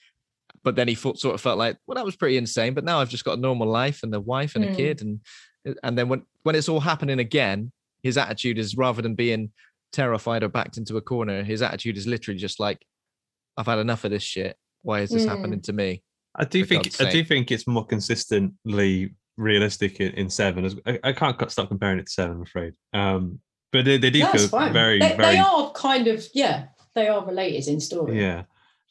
But 0.64 0.76
then 0.76 0.86
he 0.86 0.94
thought, 0.94 1.18
sort 1.18 1.34
of 1.34 1.40
felt 1.40 1.58
like, 1.58 1.76
"Well, 1.86 1.96
that 1.96 2.04
was 2.04 2.14
pretty 2.16 2.36
insane." 2.36 2.74
But 2.74 2.84
now 2.84 3.00
I've 3.00 3.08
just 3.08 3.24
got 3.24 3.38
a 3.38 3.40
normal 3.40 3.66
life 3.68 4.02
and 4.04 4.14
a 4.14 4.20
wife 4.20 4.54
and 4.54 4.64
a 4.64 4.68
Mm. 4.68 4.76
kid, 4.76 5.02
and 5.02 5.20
and 5.82 5.98
then 5.98 6.08
when 6.08 6.22
when 6.44 6.54
it's 6.54 6.68
all 6.68 6.80
happening 6.80 7.18
again, 7.18 7.72
his 8.04 8.16
attitude 8.16 8.58
is 8.58 8.76
rather 8.76 9.02
than 9.02 9.14
being 9.16 9.50
terrified 9.92 10.42
or 10.42 10.48
backed 10.48 10.76
into 10.78 10.96
a 10.96 11.00
corner, 11.00 11.42
his 11.42 11.62
attitude 11.62 11.96
is 11.96 12.06
literally 12.06 12.38
just 12.38 12.58
like, 12.58 12.84
"I've 13.56 13.66
had 13.66 13.78
enough 13.78 14.04
of 14.04 14.10
this 14.10 14.22
shit. 14.22 14.56
Why 14.82 15.00
is 15.00 15.10
this 15.10 15.24
Mm. 15.24 15.28
happening 15.28 15.60
to 15.62 15.72
me?" 15.72 16.02
I 16.34 16.44
do 16.44 16.62
for 16.64 16.68
think 16.70 16.84
God's 16.84 17.00
I 17.00 17.10
do 17.10 17.22
think 17.24 17.50
it's 17.50 17.66
more 17.66 17.84
consistently 17.86 19.14
realistic 19.36 20.00
in, 20.00 20.12
in 20.12 20.30
seven. 20.30 20.64
As 20.64 20.76
I, 20.86 20.98
I 21.04 21.12
can't 21.12 21.50
stop 21.50 21.68
comparing 21.68 21.98
it 21.98 22.06
to 22.06 22.12
seven, 22.12 22.36
I'm 22.36 22.42
afraid. 22.42 22.72
Um, 22.92 23.40
but 23.70 23.84
they, 23.84 23.98
they 23.98 24.10
do 24.10 24.20
That's 24.20 24.42
feel 24.42 24.48
fine. 24.48 24.72
very, 24.72 24.98
they, 24.98 25.16
very 25.16 25.34
they 25.34 25.38
are 25.38 25.72
kind 25.72 26.06
of, 26.06 26.26
yeah, 26.34 26.66
they 26.94 27.08
are 27.08 27.24
related 27.24 27.68
in 27.68 27.80
story. 27.80 28.20
Yeah, 28.20 28.42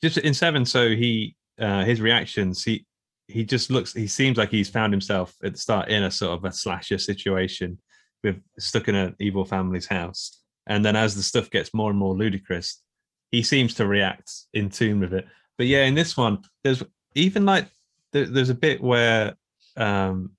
just 0.04 0.18
in 0.18 0.34
seven. 0.34 0.66
So 0.66 0.90
he, 0.90 1.36
uh, 1.60 1.84
his 1.84 2.02
reactions, 2.02 2.64
he, 2.64 2.86
he 3.28 3.46
just 3.46 3.70
looks. 3.70 3.94
He 3.94 4.08
seems 4.08 4.38
like 4.38 4.50
he's 4.50 4.70
found 4.70 4.92
himself 4.92 5.36
at 5.44 5.54
the 5.54 5.60
start 5.60 5.90
in 5.90 6.04
a 6.04 6.12
sort 6.12 6.38
of 6.38 6.46
a 6.46 6.52
slasher 6.52 6.98
situation, 6.98 7.78
with 8.24 8.42
stuck 8.60 8.88
in 8.88 8.96
an 8.96 9.16
evil 9.20 9.46
family's 9.46 9.86
house, 9.86 10.41
and 10.68 10.84
then 10.86 10.96
as 10.96 11.16
the 11.16 11.24
stuff 11.24 11.50
gets 11.50 11.74
more 11.74 11.90
and 11.90 12.00
more 12.00 12.14
ludicrous, 12.14 12.82
he 13.32 13.44
seems 13.44 13.74
to 13.76 13.88
react 13.88 14.32
in 14.54 14.70
tune 14.70 15.00
with 15.00 15.14
it. 15.14 15.26
But 15.58 15.68
yeah, 15.68 15.84
in 15.84 15.96
this 15.96 16.16
one, 16.18 16.40
there's 16.64 16.84
even 17.16 17.46
like 17.46 17.68
there, 18.12 18.26
there's 18.26 18.50
a 18.50 18.56
bit 18.56 18.82
where 18.82 19.36
um, 19.78 20.32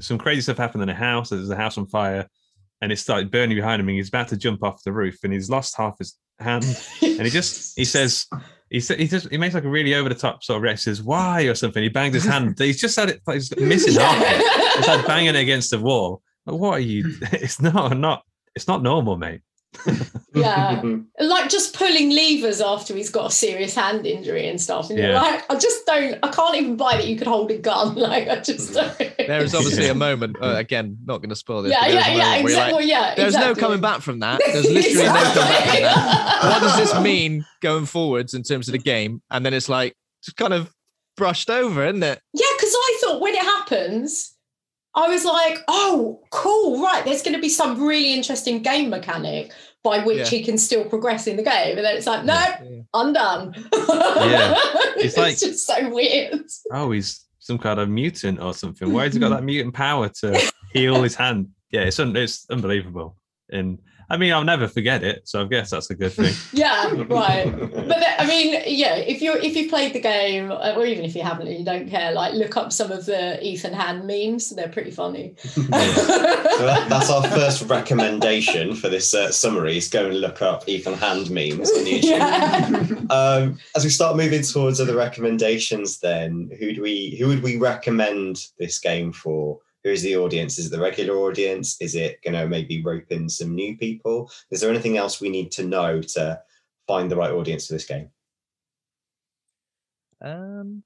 some 0.00 0.18
crazy 0.18 0.40
stuff 0.40 0.58
happened 0.58 0.82
in 0.82 0.88
a 0.88 0.94
house. 0.94 1.30
There's 1.30 1.50
a 1.50 1.56
house 1.56 1.78
on 1.78 1.86
fire, 1.86 2.26
and 2.80 2.92
it 2.92 2.98
started 2.98 3.30
burning 3.30 3.56
behind 3.56 3.80
him. 3.80 3.88
And 3.88 3.96
he's 3.96 4.08
about 4.08 4.28
to 4.28 4.36
jump 4.36 4.62
off 4.62 4.82
the 4.84 4.92
roof, 4.92 5.18
and 5.24 5.32
he's 5.32 5.50
lost 5.50 5.76
half 5.76 5.98
his 5.98 6.16
hand 6.38 6.64
and 7.02 7.20
he 7.20 7.28
just 7.28 7.76
he 7.76 7.84
says 7.84 8.26
he 8.70 8.80
said 8.80 8.98
he 8.98 9.06
just 9.06 9.28
he 9.30 9.36
makes 9.36 9.54
like 9.54 9.64
a 9.64 9.68
really 9.68 9.94
over 9.94 10.08
the 10.08 10.14
top 10.14 10.42
sort 10.42 10.56
of 10.56 10.62
reaction 10.62 10.94
says 10.94 11.02
why 11.02 11.42
or 11.42 11.54
something 11.54 11.82
he 11.82 11.90
bangs 11.90 12.14
his 12.14 12.24
hand 12.24 12.58
he's 12.58 12.80
just 12.80 12.98
had 12.98 13.10
it 13.10 13.20
like 13.26 13.34
he's 13.34 13.54
missing 13.58 13.92
half 13.92 14.16
it 14.18 14.78
it's 14.78 14.88
like 14.88 15.06
banging 15.06 15.34
it 15.34 15.36
against 15.36 15.70
the 15.70 15.78
wall 15.78 16.22
But 16.46 16.56
what 16.56 16.74
are 16.74 16.80
you? 16.80 17.14
It's 17.32 17.60
not 17.60 17.96
not. 17.96 18.24
It's 18.54 18.66
not 18.66 18.82
normal, 18.82 19.16
mate. 19.16 19.42
Yeah. 20.34 20.82
like 21.20 21.48
just 21.50 21.74
pulling 21.76 22.10
levers 22.10 22.60
after 22.60 22.94
he's 22.94 23.10
got 23.10 23.30
a 23.30 23.30
serious 23.34 23.74
hand 23.74 24.06
injury 24.06 24.48
and 24.48 24.60
stuff. 24.60 24.90
And 24.90 24.98
you're 24.98 25.10
Yeah. 25.10 25.20
like, 25.22 25.50
I 25.50 25.58
just 25.58 25.84
don't, 25.86 26.18
I 26.22 26.28
can't 26.28 26.56
even 26.56 26.76
buy 26.76 26.96
that 26.96 27.06
you 27.06 27.16
could 27.16 27.26
hold 27.26 27.50
a 27.50 27.58
gun. 27.58 27.94
Like, 28.00 28.28
I 28.28 28.40
just 28.40 28.72
don't. 28.74 28.96
There 28.98 29.42
is 29.42 29.54
obviously 29.54 29.88
a 29.88 29.94
moment. 30.06 30.36
Uh, 30.40 30.54
again, 30.56 30.98
not 31.04 31.18
going 31.18 31.30
to 31.30 31.36
spoil 31.36 31.62
this. 31.62 31.72
yeah, 31.72 31.86
yeah, 31.86 31.92
yeah, 31.92 31.98
moment 31.98 32.18
where 32.18 32.38
you're 32.38 32.48
exactly. 32.50 32.62
like, 32.62 32.72
well, 32.72 32.82
yeah, 32.88 33.14
There's 33.14 33.34
no 33.34 33.54
coming 33.54 33.80
back 33.80 34.00
from 34.00 34.20
that. 34.20 34.40
There's 34.46 34.70
literally 34.70 35.06
no 35.06 35.12
coming 35.12 35.34
back 35.34 35.64
from 35.64 35.82
that. 35.82 36.40
What 36.44 36.60
does 36.60 36.76
this 36.78 37.00
mean 37.02 37.44
going 37.60 37.86
forwards 37.86 38.34
in 38.34 38.42
terms 38.42 38.68
of 38.68 38.72
the 38.72 38.78
game? 38.78 39.22
And 39.30 39.44
then 39.44 39.54
it's 39.54 39.68
like 39.68 39.94
just 40.24 40.36
kind 40.36 40.52
of 40.54 40.72
brushed 41.16 41.50
over, 41.50 41.84
isn't 41.86 42.02
it? 42.02 42.20
Yeah, 42.32 42.46
because 42.56 42.72
I 42.74 42.98
thought 43.02 43.20
when 43.20 43.34
it 43.34 43.42
happens, 43.42 44.36
I 44.94 45.08
was 45.08 45.24
like, 45.24 45.58
oh, 45.68 46.20
cool, 46.30 46.82
right, 46.82 47.04
there's 47.04 47.22
going 47.22 47.34
to 47.34 47.40
be 47.40 47.48
some 47.48 47.80
really 47.86 48.12
interesting 48.12 48.60
game 48.62 48.90
mechanic 48.90 49.52
by 49.84 50.04
which 50.04 50.18
Yeah. 50.18 50.24
he 50.38 50.44
can 50.44 50.58
still 50.58 50.84
progress 50.84 51.26
in 51.26 51.36
the 51.36 51.42
game. 51.42 51.76
And 51.78 51.86
then 51.86 51.96
it's 51.96 52.06
like, 52.06 52.24
no, 52.24 52.34
Yeah. 52.34 52.82
I'm 52.92 53.12
done. 53.12 53.54
Yeah. 53.72 54.54
it's, 54.96 55.04
It's 55.04 55.16
like- 55.16 55.38
just 55.38 55.66
so 55.66 55.88
weird. 55.90 56.42
Oh, 56.72 56.90
he's 56.90 57.24
some 57.38 57.56
kind 57.58 57.78
of 57.80 57.88
mutant 57.88 58.40
or 58.40 58.52
something. 58.52 58.92
Why 58.92 59.04
has 59.04 59.14
he 59.14 59.20
got 59.20 59.30
that 59.30 59.44
mutant 59.52 59.74
power 59.74 60.08
to 60.20 60.52
heal 60.72 61.02
his 61.02 61.14
hand? 61.14 61.48
Yeah, 61.70 61.82
it's 61.82 61.98
un- 62.00 62.16
it's 62.16 62.46
unbelievable. 62.50 63.16
And 63.50 63.78
I 64.10 64.16
mean, 64.16 64.32
I'll 64.32 64.44
never 64.44 64.66
forget 64.66 65.04
it, 65.04 65.22
so 65.28 65.42
I 65.42 65.44
guess 65.44 65.70
that's 65.70 65.88
a 65.90 65.94
good 65.94 66.12
thing. 66.12 66.34
Yeah, 66.52 66.92
right. 67.08 67.44
But 67.50 68.04
I 68.18 68.26
mean, 68.26 68.60
yeah, 68.66 68.96
if 68.96 69.22
you 69.22 69.32
if 69.34 69.56
you 69.56 69.68
played 69.68 69.94
the 69.94 70.00
game, 70.00 70.50
uh, 70.50 70.74
or 70.76 70.84
even 70.84 71.04
if 71.04 71.14
you 71.14 71.22
haven't 71.22 71.46
and 71.46 71.58
you 71.58 71.64
don't 71.64 71.88
care, 71.88 72.10
like 72.12 72.34
look 72.34 72.56
up 72.56 72.72
some 72.72 72.90
of 72.90 73.06
the 73.06 73.42
Ethan 73.42 73.72
Hand 73.72 74.04
memes. 74.06 74.50
They're 74.50 74.68
pretty 74.68 74.90
funny. 74.90 75.34
So 76.60 76.66
that, 76.66 76.90
that's 76.90 77.08
our 77.08 77.22
first 77.30 77.62
recommendation 77.70 78.74
for 78.74 78.90
this 78.90 79.14
uh, 79.14 79.30
summary 79.30 79.78
is 79.78 79.88
go 79.88 80.06
and 80.06 80.20
look 80.20 80.42
up 80.42 80.68
Ethan 80.68 80.94
Hand 80.94 81.30
memes 81.30 81.70
on 81.70 81.84
YouTube. 81.84 82.02
yeah. 82.04 82.86
Um, 83.10 83.58
as 83.74 83.84
we 83.84 83.90
start 83.90 84.16
moving 84.16 84.42
towards 84.42 84.80
other 84.80 84.94
recommendations, 84.94 86.00
then 86.00 86.50
who 86.58 86.74
do 86.74 86.82
we 86.82 87.16
who 87.18 87.28
would 87.28 87.42
we 87.42 87.56
recommend 87.56 88.46
this 88.58 88.78
game 88.78 89.12
for? 89.12 89.60
Who 89.84 89.90
is 89.90 90.02
the 90.02 90.16
audience? 90.16 90.58
Is 90.58 90.66
it 90.66 90.70
the 90.70 90.80
regular 90.80 91.16
audience? 91.18 91.76
Is 91.80 91.94
it 91.94 92.20
going 92.22 92.34
to 92.34 92.46
maybe 92.46 92.82
rope 92.82 93.10
in 93.10 93.28
some 93.28 93.54
new 93.54 93.76
people? 93.78 94.30
Is 94.50 94.60
there 94.60 94.70
anything 94.70 94.96
else 94.98 95.20
we 95.20 95.30
need 95.30 95.50
to 95.52 95.64
know 95.64 96.02
to 96.02 96.40
find 96.86 97.10
the 97.10 97.16
right 97.16 97.30
audience 97.32 97.66
for 97.66 97.72
this 97.74 97.86
game? 97.86 98.10
Um, 100.20 100.82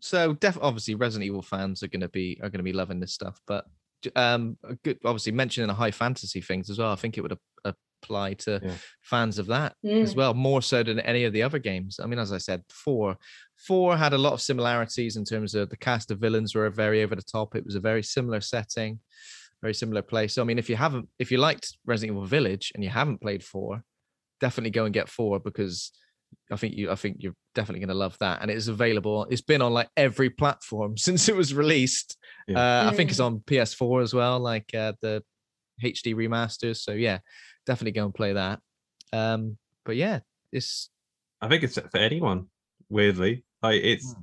so 0.00 0.34
def- 0.34 0.58
obviously 0.60 0.94
Resident 0.94 1.26
Evil 1.26 1.42
fans 1.42 1.82
are 1.82 1.88
going 1.88 2.02
to 2.02 2.08
be 2.08 2.38
are 2.42 2.48
going 2.50 2.58
to 2.60 2.62
be 2.64 2.72
loving 2.72 3.00
this 3.00 3.12
stuff, 3.12 3.40
but 3.46 3.66
um, 4.14 4.56
a 4.62 4.74
good 4.76 4.98
obviously 5.04 5.32
mentioning 5.32 5.66
the 5.66 5.74
high 5.74 5.90
fantasy 5.90 6.40
things 6.40 6.70
as 6.70 6.78
well. 6.78 6.92
I 6.92 6.96
think 6.96 7.18
it 7.18 7.22
would 7.22 7.32
ap- 7.32 7.74
apply 8.04 8.34
to 8.34 8.60
Yeah. 8.62 8.74
fans 9.02 9.38
of 9.40 9.46
that 9.46 9.74
as 9.84 10.14
Mm. 10.14 10.16
well, 10.16 10.34
more 10.34 10.62
so 10.62 10.84
than 10.84 11.00
any 11.00 11.24
of 11.24 11.32
the 11.32 11.42
other 11.42 11.58
games. 11.58 11.98
I 12.00 12.06
mean, 12.06 12.20
as 12.20 12.32
I 12.32 12.38
said, 12.38 12.62
four 12.70 13.16
four 13.56 13.96
had 13.96 14.12
a 14.12 14.18
lot 14.18 14.32
of 14.32 14.40
similarities 14.40 15.16
in 15.16 15.24
terms 15.24 15.54
of 15.54 15.70
the 15.70 15.76
cast 15.76 16.10
of 16.10 16.18
villains 16.18 16.54
were 16.54 16.70
very 16.70 17.02
over 17.02 17.14
the 17.14 17.22
top. 17.22 17.54
It 17.54 17.64
was 17.64 17.74
a 17.74 17.80
very 17.80 18.02
similar 18.02 18.40
setting, 18.40 19.00
very 19.62 19.74
similar 19.74 20.02
place. 20.02 20.34
So 20.34 20.42
I 20.42 20.44
mean, 20.44 20.58
if 20.58 20.68
you 20.68 20.76
haven't, 20.76 21.08
if 21.18 21.30
you 21.30 21.38
liked 21.38 21.76
Resident 21.86 22.16
Evil 22.16 22.26
Village 22.26 22.72
and 22.74 22.84
you 22.84 22.90
haven't 22.90 23.20
played 23.20 23.42
four, 23.42 23.82
definitely 24.40 24.70
go 24.70 24.84
and 24.84 24.94
get 24.94 25.08
four 25.08 25.40
because 25.40 25.92
I 26.50 26.56
think 26.56 26.74
you 26.74 26.90
I 26.90 26.94
think 26.94 27.16
you're 27.20 27.34
definitely 27.54 27.80
going 27.80 27.88
to 27.88 27.94
love 27.94 28.16
that. 28.20 28.42
And 28.42 28.50
it 28.50 28.56
is 28.56 28.68
available. 28.68 29.26
It's 29.30 29.40
been 29.40 29.62
on 29.62 29.72
like 29.72 29.88
every 29.96 30.30
platform 30.30 30.96
since 31.06 31.28
it 31.28 31.36
was 31.36 31.54
released. 31.54 32.16
Yeah. 32.46 32.58
Uh, 32.58 32.90
I 32.90 32.94
think 32.94 33.10
it's 33.10 33.20
on 33.20 33.40
PS4 33.40 34.02
as 34.02 34.14
well, 34.14 34.38
like 34.38 34.72
uh, 34.74 34.92
the 35.00 35.22
HD 35.82 36.14
remasters. 36.14 36.78
So 36.78 36.92
yeah, 36.92 37.18
definitely 37.66 37.92
go 37.92 38.04
and 38.04 38.14
play 38.14 38.32
that. 38.34 38.60
Um, 39.12 39.58
but 39.84 39.96
yeah, 39.96 40.20
it's 40.52 40.90
I 41.40 41.48
think 41.48 41.62
it's 41.62 41.78
for 41.78 41.98
anyone. 41.98 42.46
Weirdly, 42.88 43.44
like 43.62 43.82
it's 43.82 44.14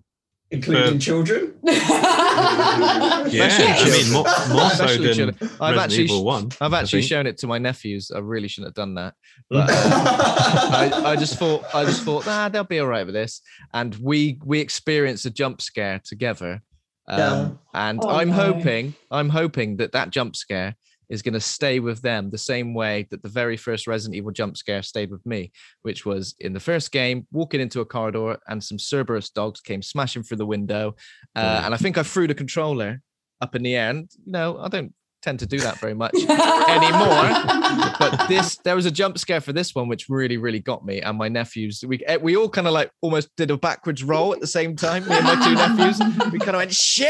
Including 0.51 0.93
Um, 0.93 0.99
children. 0.99 1.53
yeah. 1.63 3.25
Especially 3.25 3.65
I 3.65 3.89
mean, 4.03 4.13
more, 4.13 4.23
more 4.49 4.69
so 4.69 4.85
Especially 4.85 5.07
than 5.07 5.15
children. 5.15 5.35
I've 5.41 5.49
Resident 5.75 5.79
actually 5.79 6.03
Evil 6.03 6.23
One. 6.25 6.49
I've 6.61 6.73
actually 6.75 7.01
shown 7.01 7.25
it 7.25 7.37
to 7.39 7.47
my 7.47 7.57
nephews. 7.57 8.11
I 8.15 8.19
really 8.19 8.47
shouldn't 8.47 8.67
have 8.69 8.75
done 8.75 8.93
that. 8.95 9.15
But 9.49 9.69
I, 9.71 11.11
I 11.11 11.15
just 11.15 11.39
thought 11.39 11.63
I 11.73 11.85
just 11.85 12.03
thought, 12.03 12.27
nah, 12.27 12.49
they'll 12.49 12.63
be 12.63 12.79
all 12.79 12.87
right 12.87 13.05
with 13.05 13.15
this. 13.15 13.41
And 13.73 13.95
we 13.95 14.39
we 14.45 14.59
experienced 14.59 15.25
a 15.25 15.31
jump 15.31 15.59
scare 15.59 15.99
together. 16.03 16.61
Um, 17.07 17.19
Yeah. 17.19 17.49
and 17.73 17.99
Oh, 18.03 18.09
I'm 18.09 18.29
no. 18.29 18.35
hoping, 18.35 18.93
I'm 19.09 19.29
hoping 19.29 19.77
that 19.77 19.91
that 19.93 20.11
jump 20.11 20.35
scare 20.35 20.75
is 21.09 21.21
going 21.21 21.33
to 21.33 21.39
stay 21.39 21.79
with 21.79 22.01
them 22.01 22.29
the 22.29 22.37
same 22.37 22.73
way 22.73 23.07
that 23.11 23.23
the 23.23 23.29
very 23.29 23.57
first 23.57 23.87
Resident 23.87 24.15
Evil 24.15 24.31
jump 24.31 24.57
scare 24.57 24.81
stayed 24.81 25.11
with 25.11 25.25
me, 25.25 25.51
which 25.81 26.05
was 26.05 26.35
in 26.39 26.53
the 26.53 26.59
first 26.59 26.91
game, 26.91 27.27
walking 27.31 27.61
into 27.61 27.81
a 27.81 27.85
corridor 27.85 28.37
and 28.47 28.63
some 28.63 28.79
Cerberus 28.79 29.29
dogs 29.29 29.61
came 29.61 29.81
smashing 29.81 30.23
through 30.23 30.37
the 30.37 30.45
window. 30.45 30.95
Uh. 31.35 31.61
And 31.65 31.73
I 31.73 31.77
think 31.77 31.97
I 31.97 32.03
threw 32.03 32.27
the 32.27 32.35
controller 32.35 33.01
up 33.41 33.55
in 33.55 33.63
the 33.63 33.75
air. 33.75 33.89
And, 33.89 34.09
you 34.25 34.31
know, 34.31 34.57
I 34.59 34.67
don't 34.69 34.93
tend 35.23 35.39
to 35.39 35.45
do 35.45 35.57
that 35.59 35.79
very 35.79 35.93
much 35.93 36.13
anymore. 36.15 37.89
but 37.99 38.27
this 38.27 38.57
there 38.63 38.75
was 38.75 38.85
a 38.85 38.91
jump 38.91 39.17
scare 39.17 39.41
for 39.41 39.53
this 39.53 39.73
one 39.73 39.87
which 39.87 40.09
really 40.09 40.37
really 40.37 40.59
got 40.59 40.85
me 40.85 41.01
and 41.01 41.17
my 41.17 41.29
nephews 41.29 41.83
we 41.87 42.03
eh, 42.05 42.17
we 42.17 42.35
all 42.35 42.49
kind 42.49 42.67
of 42.67 42.73
like 42.73 42.91
almost 43.01 43.29
did 43.37 43.49
a 43.49 43.57
backwards 43.57 44.03
roll 44.03 44.33
at 44.33 44.39
the 44.39 44.47
same 44.47 44.75
time 44.75 45.07
me 45.07 45.15
and 45.15 45.23
my 45.23 45.35
two 45.45 45.55
nephews 45.55 45.99
we 46.31 46.37
kind 46.39 46.51
of 46.51 46.57
went 46.57 46.73
shit 46.73 47.09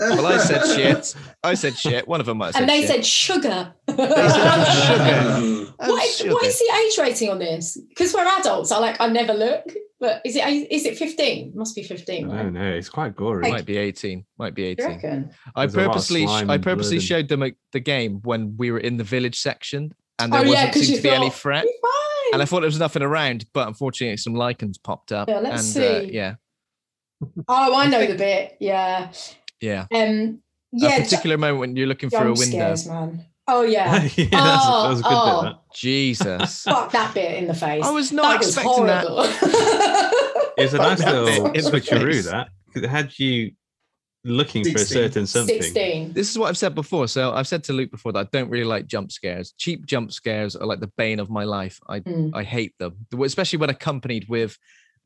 well 0.00 0.26
i 0.26 0.38
said 0.38 0.64
shit 0.74 1.14
i 1.44 1.54
said 1.54 1.76
shit 1.76 2.08
one 2.08 2.20
of 2.20 2.26
them 2.26 2.38
might 2.38 2.46
have 2.46 2.54
said 2.54 2.62
and 2.62 2.70
they 2.70 2.80
shit. 2.80 2.88
said 2.88 3.04
sugar. 3.06 3.74
said 3.88 4.64
sugar. 4.74 5.70
What 5.76 6.04
is, 6.04 6.16
sugar. 6.16 6.32
what 6.32 6.44
is 6.46 6.58
the 6.58 6.72
age 6.86 6.98
rating 6.98 7.30
on 7.30 7.38
this? 7.40 7.76
Because 7.88 8.14
we're 8.14 8.24
adults. 8.38 8.70
I 8.72 8.78
like 8.78 9.00
I 9.00 9.08
never 9.08 9.34
look. 9.34 9.64
But 10.04 10.20
is 10.26 10.36
it 10.36 10.46
is 10.70 10.84
it 10.84 10.98
15? 10.98 11.52
Must 11.54 11.74
be 11.74 11.82
15, 11.82 12.24
I 12.24 12.28
right? 12.36 12.42
don't 12.42 12.52
know. 12.52 12.70
It's 12.72 12.90
quite 12.90 13.16
gory. 13.16 13.50
might 13.50 13.64
be 13.64 13.78
18 13.78 14.22
might 14.38 14.54
be 14.54 14.64
18 14.64 14.86
reckon? 14.86 15.30
i 15.56 15.64
There's 15.64 15.74
a 15.74 15.78
lot 15.78 15.84
of 15.86 15.92
purposely 15.94 16.26
i 16.26 16.38
and 16.40 16.46
blood 16.48 16.62
purposely 16.62 17.00
showed 17.00 17.28
them 17.28 17.42
a, 17.42 17.52
the 17.72 17.80
game 17.80 18.20
when 18.22 18.54
we 18.58 18.70
were 18.70 18.80
in 18.80 18.98
the 18.98 19.04
village 19.04 19.38
section 19.40 19.94
and 20.18 20.30
there 20.30 20.40
Oh, 20.40 20.42
yeah, 20.44 20.48
wasn't 20.50 20.72
'cause 20.74 20.82
seem 20.82 20.90
you 20.90 20.96
to 20.98 21.02
be 21.04 21.08
any 21.08 21.30
threat 21.30 21.64
and 22.34 22.42
I 22.42 22.44
thought 22.44 22.60
there 22.60 22.66
was 22.68 22.78
nothing 22.78 23.00
around, 23.02 23.46
but 23.54 23.66
unfortunately 23.66 24.18
some 24.18 24.34
Lycans 24.34 24.76
popped 24.82 25.10
up. 25.10 25.26
Yeah, 25.30 25.38
let's 25.40 25.74
and, 25.74 25.84
Uh, 25.84 26.00
see. 26.02 26.12
yeah, 26.12 26.34
oh, 27.48 27.74
I 27.74 27.86
know 27.86 28.06
the 28.06 28.14
bit. 28.14 28.56
Yeah. 28.60 29.10
yeah. 29.62 29.86
Um 29.94 30.40
yeah, 30.72 30.96
a 30.96 31.02
particular 31.02 31.38
moment 31.38 31.60
when 31.60 31.76
you're 31.76 31.86
looking 31.86 32.10
through 32.10 32.18
a 32.18 32.34
window. 32.34 32.74
scares, 32.74 32.86
man. 32.88 33.24
Oh 33.46 33.62
yeah. 33.62 34.02
yeah, 34.16 34.26
that's, 34.30 34.64
Oh, 34.66 34.82
that 34.82 34.88
was 34.88 35.00
a 35.00 35.02
good 35.02 35.08
oh. 35.12 35.42
bit. 35.42 35.50
That. 35.52 35.74
Jesus. 35.74 36.62
Fuck 36.64 36.92
that 36.92 37.14
bit 37.14 37.34
in 37.38 37.46
the 37.46 37.54
face. 37.54 37.84
I 37.84 37.90
was 37.90 38.12
not 38.12 38.22
that 38.30 38.38
was 38.38 38.56
expecting 38.56 38.86
that. 38.86 40.10
It's 40.56 40.72
a 40.72 40.78
nice 40.78 41.00
that 41.00 41.06
bit 41.12 41.24
little 41.24 41.46
in 41.46 41.52
the 41.52 41.60
switcheroo. 41.70 42.12
face. 42.12 42.26
That 42.30 42.48
'cause 42.72 42.82
it 42.84 42.88
had 42.88 43.18
you 43.18 43.50
looking 44.24 44.64
for 44.64 44.76
a 44.80 44.84
certain 44.84 45.26
something. 45.26 45.60
16. 45.60 46.12
This 46.12 46.30
is 46.30 46.38
what 46.38 46.48
I've 46.48 46.56
said 46.56 46.74
before. 46.76 47.08
So 47.08 47.32
I've 47.32 47.48
said 47.48 47.64
to 47.64 47.72
Luke 47.72 47.90
before 47.90 48.12
that 48.12 48.26
I 48.26 48.28
don't 48.32 48.48
really 48.48 48.64
like 48.64 48.86
jump 48.86 49.10
scares. 49.12 49.52
Cheap 49.58 49.84
jump 49.84 50.12
scares 50.12 50.54
are 50.56 50.64
like 50.64 50.78
the 50.80 50.90
bane 50.96 51.18
of 51.18 51.28
my 51.28 51.42
life. 51.44 51.80
I 51.88 52.00
Mm. 52.00 52.30
I 52.34 52.44
hate 52.44 52.72
them, 52.78 53.04
especially 53.22 53.58
when 53.58 53.68
accompanied 53.68 54.28
with 54.28 54.56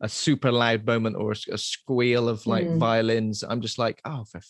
a 0.00 0.08
super 0.08 0.52
loud 0.52 0.86
moment 0.86 1.16
or 1.16 1.32
a 1.32 1.58
squeal 1.58 2.28
of 2.28 2.46
like 2.46 2.66
Mm. 2.66 2.78
violins. 2.78 3.42
I'm 3.42 3.60
just 3.60 3.78
like, 3.78 4.00
oh, 4.04 4.24
for 4.24 4.40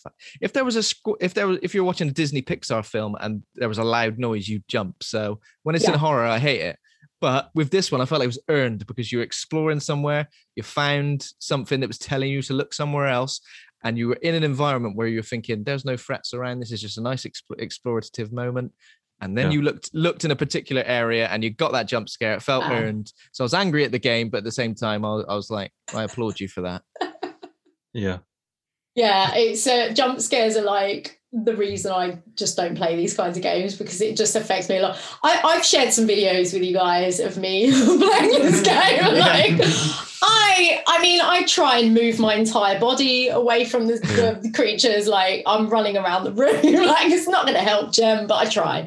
if 0.41 0.53
there 0.53 0.65
was 0.65 0.77
a 0.77 0.81
squ- 0.81 1.17
if 1.21 1.33
there 1.35 1.47
was 1.47 1.59
if 1.63 1.75
you're 1.75 1.85
watching 1.85 2.09
a 2.09 2.13
Disney 2.13 2.43
Pixar 2.43 2.85
film 2.85 3.17
and 3.21 3.43
there 3.55 3.69
was 3.69 3.79
a 3.79 3.85
loud 3.85 4.19
noise, 4.19 4.47
you 4.49 4.61
jump. 4.69 5.03
So 5.03 5.41
when 5.63 5.75
it's 5.75 5.89
in 5.89 5.95
horror, 5.95 6.27
I 6.27 6.39
hate 6.39 6.61
it. 6.61 6.79
But 7.21 7.51
with 7.55 7.71
this 7.71 7.91
one, 7.91 8.01
I 8.01 8.05
felt 8.05 8.21
like 8.21 8.27
it 8.27 8.37
was 8.37 8.43
earned 8.49 8.87
because 8.87 9.11
you're 9.11 9.23
exploring 9.23 9.81
somewhere, 9.81 10.29
you 10.55 10.63
found 10.63 11.27
something 11.41 11.81
that 11.81 11.89
was 11.89 11.99
telling 11.99 12.31
you 12.31 12.43
to 12.43 12.53
look 12.53 12.73
somewhere 12.73 13.07
else, 13.09 13.41
and 13.83 13.99
you 13.99 14.09
were 14.09 14.19
in 14.23 14.35
an 14.37 14.45
environment 14.45 14.97
where 14.97 15.09
you're 15.09 15.23
thinking, 15.23 15.65
"There's 15.65 15.85
no 15.85 15.97
threats 15.97 16.33
around. 16.35 16.61
This 16.61 16.71
is 16.73 16.81
just 16.81 16.99
a 16.99 17.01
nice 17.03 17.25
expl- 17.25 17.59
explorative 17.61 18.31
moment." 18.33 18.73
And 19.21 19.37
then 19.37 19.47
Yeah. 19.47 19.53
you 19.55 19.63
looked 19.63 19.91
looked 19.95 20.25
in 20.25 20.31
a 20.31 20.37
particular 20.37 20.83
area 20.85 21.27
and 21.29 21.43
you 21.43 21.51
got 21.51 21.73
that 21.73 21.89
jump 21.89 22.09
scare. 22.09 22.35
It 22.35 22.43
felt 22.43 22.65
Ah. 22.65 22.73
earned. 22.75 23.13
So 23.33 23.43
I 23.43 23.47
was 23.47 23.55
angry 23.55 23.85
at 23.85 23.91
the 23.93 23.99
game, 23.99 24.29
but 24.31 24.39
at 24.39 24.45
the 24.45 24.53
same 24.53 24.75
time, 24.75 25.05
I 25.05 25.09
was, 25.09 25.25
I 25.29 25.35
was 25.35 25.51
like, 25.51 25.73
I 25.95 26.05
applaud 26.05 26.39
you 26.41 26.49
for 26.49 26.61
that. 26.63 26.83
Yeah. 27.95 28.19
Yeah, 28.99 29.33
it's 29.37 29.65
uh, 29.65 29.93
jump 29.95 30.21
scares 30.21 30.57
are 30.57 30.65
like 30.65 31.21
the 31.33 31.55
reason 31.55 31.93
I 31.93 32.19
just 32.35 32.57
don't 32.57 32.75
play 32.75 32.97
these 32.97 33.15
kinds 33.15 33.37
of 33.37 33.45
games 33.45 33.77
because 33.77 34.01
it 34.01 34.17
just 34.17 34.35
affects 34.35 34.69
me 34.69 34.79
a 34.79 34.83
lot. 34.83 34.99
I, 35.23 35.41
I've 35.45 35.65
shared 35.65 35.93
some 35.93 36.09
videos 36.09 36.53
with 36.53 36.65
you 36.65 36.75
guys 36.75 37.21
of 37.21 37.37
me 37.37 37.71
playing 37.71 38.43
this 38.43 38.61
game. 38.65 39.05
Like, 39.05 39.53
I, 40.21 40.83
I 40.89 41.01
mean, 41.01 41.21
I 41.21 41.45
try 41.45 41.79
and 41.79 41.95
move 41.95 42.19
my 42.19 42.35
entire 42.35 42.81
body 42.81 43.29
away 43.29 43.67
from 43.67 43.87
the, 43.87 43.99
the, 43.99 44.41
the 44.43 44.51
creatures. 44.51 45.07
Like 45.07 45.45
I'm 45.47 45.69
running 45.69 45.97
around 45.97 46.25
the 46.25 46.33
room. 46.43 46.57
like 46.57 47.09
it's 47.13 47.29
not 47.29 47.47
going 47.47 47.57
to 47.57 47.63
help, 47.63 47.93
Jem, 47.93 48.27
but 48.27 48.35
I 48.35 48.51
try. 48.51 48.81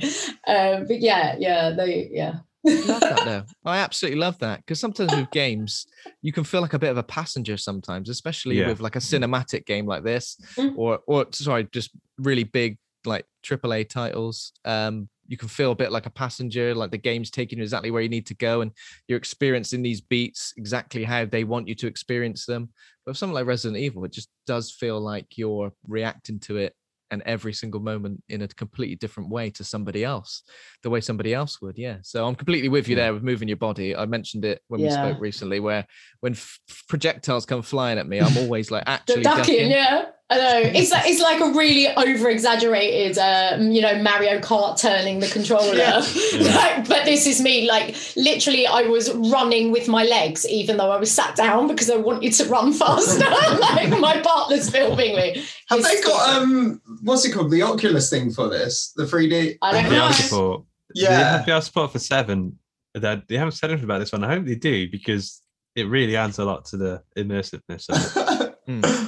Um, 0.46 0.88
but 0.88 1.00
yeah, 1.00 1.38
yeah, 1.40 1.70
they, 1.70 2.10
yeah. 2.12 2.40
Love 2.64 3.02
that 3.02 3.22
though. 3.26 3.44
I 3.66 3.78
absolutely 3.78 4.20
love 4.20 4.38
that 4.40 4.60
because 4.60 4.80
sometimes 4.80 5.12
with 5.16 5.32
games, 5.32 5.88
you 6.22 6.32
can 6.32 6.44
feel 6.44 6.62
like 6.62 6.74
a 6.74 6.80
bit 6.80 6.90
of 6.92 6.98
a 6.98 7.04
passenger 7.04 7.58
sometimes, 7.58 8.10
especially 8.10 8.60
Yeah. 8.60 8.68
with 8.68 8.80
like 8.82 8.96
a 8.96 9.00
cinematic 9.00 9.66
game 9.66 9.86
like 9.86 10.04
this, 10.04 10.38
Mm. 10.58 10.78
or 10.78 11.00
or 11.08 11.28
sorry, 11.32 11.68
just 11.72 11.92
really 12.18 12.44
big 12.44 12.78
like 13.06 13.26
AAA 13.44 13.84
titles. 13.86 14.52
Um, 14.64 15.10
you 15.28 15.38
can 15.38 15.48
feel 15.48 15.72
a 15.72 15.76
bit 15.76 15.92
like 15.92 16.06
a 16.06 16.10
passenger, 16.12 16.76
like 16.76 16.92
the 16.92 16.98
game's 16.98 17.32
taking 17.32 17.58
you 17.58 17.64
exactly 17.64 17.90
where 17.90 18.02
you 18.02 18.10
need 18.10 18.26
to 18.28 18.36
go, 18.36 18.62
and 18.62 18.72
you're 19.08 19.18
experiencing 19.18 19.82
these 19.82 20.02
beats 20.02 20.54
exactly 20.58 21.04
how 21.04 21.26
they 21.26 21.44
want 21.46 21.68
you 21.68 21.74
to 21.76 21.88
experience 21.88 22.46
them. 22.46 22.70
But 23.06 23.12
with 23.12 23.18
something 23.18 23.34
like 23.34 23.46
Resident 23.48 23.80
Evil, 23.82 24.04
it 24.06 24.12
just 24.12 24.30
does 24.46 24.72
feel 24.72 25.00
like 25.00 25.38
you're 25.38 25.72
reacting 25.88 26.38
to 26.42 26.58
it 26.58 26.76
and 27.12 27.22
every 27.26 27.54
single 27.54 27.82
moment 27.82 28.24
in 28.30 28.42
a 28.42 28.48
completely 28.48 28.96
different 28.96 29.30
way 29.30 29.50
to 29.52 29.64
somebody 29.64 30.04
else, 30.04 30.44
the 30.82 30.90
way 30.90 31.02
somebody 31.02 31.34
else 31.34 31.62
would. 31.62 31.78
Yeah. 31.78 31.98
So 32.02 32.26
I'm 32.26 32.36
completely 32.36 32.70
with 32.70 32.88
you 32.88 32.96
Yeah. 32.96 33.04
there 33.04 33.14
with 33.14 33.24
moving 33.24 33.48
your 33.50 33.58
body. 33.58 33.96
I 33.96 34.06
mentioned 34.06 34.46
it 34.46 34.62
when 34.70 34.82
we 34.82 34.90
spoke 34.90 35.20
recently, 35.20 35.60
where 35.60 35.86
when 36.22 36.32
f- 36.34 36.60
projectiles 36.88 37.46
come 37.46 37.62
flying 37.62 38.00
at 38.00 38.08
me, 38.08 38.20
I'm 38.20 38.38
always 38.38 38.72
like 38.72 38.84
actually 38.88 39.24
ducking, 39.24 39.44
ducking. 39.44 39.72
yeah. 39.72 40.06
I 40.32 40.38
know. 40.38 40.62
It's 40.74 40.92
like 40.92 41.04
it's 41.06 41.22
like 41.22 41.42
a 41.42 41.52
really 41.52 41.88
over 41.96 42.30
exaggerated 42.30 43.18
uh, 43.18 43.58
you 43.60 43.82
know, 43.82 44.02
Mario 44.02 44.40
Kart 44.40 44.80
turning 44.80 45.20
the 45.20 45.28
controller. 45.28 45.76
Yeah. 45.76 46.02
Yeah. 46.34 46.52
Like, 46.62 46.88
but 46.88 47.06
this 47.06 47.26
is 47.28 47.42
me, 47.42 47.68
like 47.68 47.96
literally 48.16 48.66
I 48.66 48.84
was 48.84 49.14
running 49.14 49.72
with 49.72 49.88
my 49.88 50.04
legs, 50.04 50.48
even 50.48 50.78
though 50.78 50.90
I 50.92 50.98
was 50.98 51.12
sat 51.12 51.36
down 51.36 51.68
because 51.68 51.90
I 51.90 51.98
wanted 51.98 52.34
to 52.34 52.46
run 52.46 52.72
faster. 52.84 53.20
like 53.60 53.90
my 54.00 54.22
partner's 54.22 54.70
filming 54.70 55.16
me. 55.16 55.44
Have 55.70 55.84
they 55.84 55.90
He's- 55.90 56.06
got 56.06 56.38
um 56.42 56.82
what's 57.02 57.26
it 57.26 57.34
called? 57.34 57.52
The 57.52 57.62
Oculus 57.64 58.10
thing 58.10 58.32
for 58.32 58.48
this? 58.50 58.94
The 58.96 59.04
3D? 59.04 59.58
I 59.62 59.72
don't 59.74 59.84
The 59.84 59.90
know. 59.90 60.08
VR 60.08 60.14
support. 60.14 60.64
Yeah. 60.96 61.38
The 61.46 61.52
VR 61.52 61.62
support 61.62 61.92
for 61.92 62.00
seven. 62.00 62.58
That 62.94 63.28
they 63.28 63.38
haven't 63.38 63.54
said 63.54 63.70
anything 63.70 63.86
about 63.86 64.00
this 64.00 64.12
one. 64.12 64.24
I 64.24 64.34
hope 64.36 64.46
they 64.46 64.56
do 64.56 64.90
because 64.90 65.42
it 65.76 65.88
really 65.88 66.16
adds 66.18 66.40
a 66.40 66.46
lot 66.46 66.66
to 66.66 66.78
the 66.78 67.02
immersiveness 67.18 67.90
of 67.90 68.42
it. 68.42 68.56
Hmm. 68.68 69.08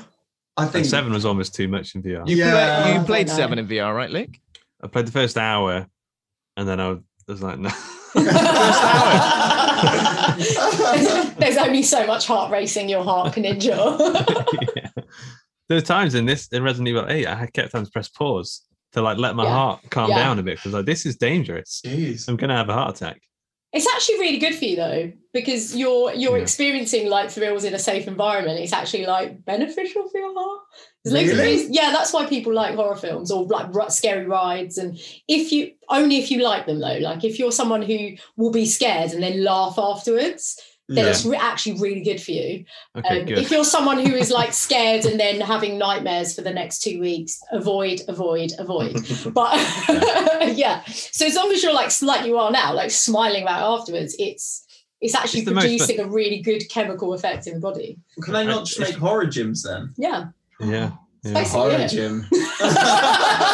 I 0.58 0.64
And 0.64 0.72
think 0.72 0.86
seven 0.86 1.12
was 1.14 1.26
almost 1.26 1.56
too 1.56 1.68
much 1.68 1.95
in 1.95 2.04
VR. 2.04 2.28
You, 2.30 2.36
Yeah. 2.38 2.84
play- 2.84 2.93
you 2.93 2.99
played 3.06 3.30
seven 3.30 3.58
in 3.60 3.68
VR, 3.68 3.93
right, 3.95 4.10
Luke? 4.12 4.30
I 4.84 4.88
played 4.88 5.08
the 5.08 5.12
first 5.12 5.38
hour, 5.38 5.88
and 6.58 6.68
then 6.68 6.80
I 6.80 6.89
was, 6.89 6.99
I 7.28 7.32
was 7.32 7.41
like, 7.41 7.58
no. 7.60 7.70
There's 11.39 11.58
only 11.58 11.82
so 11.84 12.06
much 12.06 12.28
heart 12.28 12.51
racing 12.51 12.89
your 12.89 13.04
heart 13.04 13.34
can 13.34 13.45
endure. 13.45 13.97
yeah. 14.76 14.89
There 15.70 15.78
were 15.78 15.82
times 15.82 16.14
in 16.16 16.26
this 16.26 16.47
in 16.49 16.62
Resident 16.64 16.89
Evil 16.89 17.06
8, 17.10 17.28
I 17.28 17.45
kept 17.47 17.72
having 17.74 17.86
to 17.86 17.91
press 17.91 18.10
pause 18.10 18.62
to 18.91 19.01
like 19.01 19.18
let 19.18 19.36
my 19.36 19.43
Yeah. 19.45 19.49
heart 19.51 19.80
calm 19.89 20.10
Yeah. 20.12 20.20
down 20.20 20.39
a 20.39 20.43
bit 20.43 20.58
because 20.58 20.74
like 20.74 20.86
this 20.86 21.06
is 21.06 21.16
dangerous. 21.18 21.82
Jeez. 21.86 22.28
I'm 22.28 22.36
gonna 22.36 22.56
have 22.56 22.70
a 22.70 22.74
heart 22.74 22.95
attack. 22.97 23.22
It's 23.74 23.88
actually 23.88 24.19
really 24.19 24.38
good 24.38 24.53
for 24.55 24.65
you 24.65 24.76
though, 24.76 25.11
because 25.34 25.76
you're 25.76 26.13
you're 26.13 26.38
Yeah. 26.38 26.43
experiencing 26.43 27.09
like 27.09 27.32
thrills 27.32 27.63
in 27.63 27.74
a 27.74 27.80
safe 27.80 28.07
environment. 28.07 28.59
It's 28.59 28.71
actually 28.74 29.07
like 29.07 29.43
beneficial 29.45 30.07
for 30.09 30.17
your 30.19 30.34
heart. 30.34 30.61
There's 31.03 31.13
loads 31.15 31.32
of 31.32 31.39
Really? 31.39 31.67
Yeah, 31.71 31.91
that's 31.91 32.13
why 32.13 32.28
people 32.28 32.53
like 32.53 32.76
horror 32.76 32.95
films 32.95 33.32
or 33.32 33.43
like 33.45 33.67
scary 33.91 34.26
rides. 34.26 34.78
And 34.78 34.97
if 35.28 35.51
you 35.51 35.71
only 35.89 36.17
if 36.17 36.30
you 36.30 36.43
like 36.43 36.67
them 36.67 36.80
though, 36.80 36.99
like 36.99 37.24
if 37.24 37.39
you're 37.39 37.51
someone 37.51 37.82
who 37.82 38.11
will 38.38 38.51
be 38.51 38.67
scared 38.67 39.11
and 39.11 39.24
then 39.24 39.43
laugh 39.43 39.76
afterwards, 39.80 40.61
then 40.90 41.06
Yeah. 41.06 41.12
it's 41.12 41.26
re- 41.26 41.38
actually 41.38 41.80
really 41.80 42.02
good 42.02 42.22
for 42.22 42.32
you. 42.32 42.66
Okay, 42.98 43.20
Um, 43.22 43.26
good. 43.26 43.38
if 43.38 43.50
you're 43.52 43.64
someone 43.64 44.00
who 44.06 44.14
is 44.16 44.30
like 44.32 44.52
scared 44.68 45.06
and 45.06 45.20
then 45.20 45.40
having 45.42 45.78
nightmares 45.78 46.36
for 46.36 46.42
the 46.42 46.52
next 46.54 46.80
two 46.84 47.00
weeks, 47.00 47.40
avoid, 47.52 48.02
avoid, 48.08 48.52
avoid. 48.60 48.96
But 49.34 49.56
yeah, 50.58 50.84
so 50.86 51.26
as 51.26 51.36
long 51.36 51.52
as 51.52 51.64
you're 51.64 51.74
like 51.74 51.92
like 52.02 52.26
you 52.26 52.38
are 52.38 52.52
now, 52.52 52.74
like 52.74 52.92
smiling 52.92 53.44
about 53.44 53.62
it 53.62 53.66
afterwards, 53.82 54.16
it's 54.20 54.66
it's 55.02 55.16
actually 55.16 55.42
It's 55.42 55.50
the 55.50 55.56
most 55.56 55.64
fun- 55.66 55.78
producing 55.78 56.00
a 56.00 56.08
really 56.08 56.40
good 56.42 56.68
chemical 56.70 57.14
effect 57.14 57.48
in 57.48 57.54
the 57.56 57.60
body. 57.60 57.98
Can 58.22 58.36
I 58.36 58.44
not 58.44 58.66
just 58.66 58.80
make 58.80 58.96
horror 58.96 59.26
gyms 59.26 59.64
then? 59.64 59.94
Yeah. 59.98 60.26
yeah. 60.62 60.92
yeah. 61.24 61.44
Horror 61.46 61.72
yeah. 61.72 61.88
gym. 61.88 62.26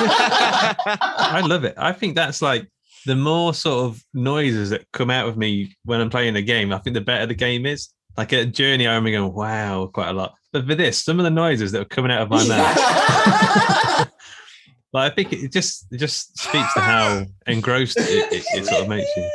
I 0.02 1.42
love 1.46 1.64
it. 1.64 1.74
I 1.78 1.92
think 1.92 2.16
that's 2.16 2.42
like 2.42 2.68
the 3.06 3.16
more 3.16 3.54
sort 3.54 3.86
of 3.86 4.04
noises 4.14 4.70
that 4.72 4.86
come 4.92 5.10
out 5.10 5.28
of 5.28 5.38
me 5.38 5.76
when 5.86 6.02
I'm 6.02 6.10
playing 6.10 6.36
a 6.36 6.42
game, 6.42 6.74
I 6.74 6.80
think 6.80 6.94
the 6.94 7.02
better 7.02 7.26
the 7.26 7.34
game 7.34 7.66
is. 7.66 7.90
Like 8.18 8.34
at 8.34 8.54
Journey, 8.54 8.88
I 8.88 8.96
remember 8.96 9.18
going, 9.18 9.34
wow, 9.34 9.90
quite 9.94 10.10
a 10.10 10.14
lot. 10.14 10.34
But 10.52 10.68
for 10.68 10.76
this, 10.76 11.04
some 11.04 11.20
of 11.20 11.24
the 11.24 11.30
noises 11.30 11.72
that 11.72 11.82
are 11.82 11.86
coming 11.86 12.12
out 12.12 12.24
of 12.24 12.30
my 12.30 12.46
mouth, 12.48 12.78
like 14.94 15.12
I 15.12 15.16
think 15.16 15.32
it 15.32 15.52
just 15.52 15.86
it 15.92 15.98
just 15.98 16.38
speaks 16.38 16.74
to 16.74 16.80
how 16.82 17.26
engrossed 17.46 17.98
it, 17.98 18.34
it, 18.34 18.44
it 18.56 18.66
sort 18.66 18.82
of 18.82 18.90
makes 18.90 19.10
you. 19.16 19.30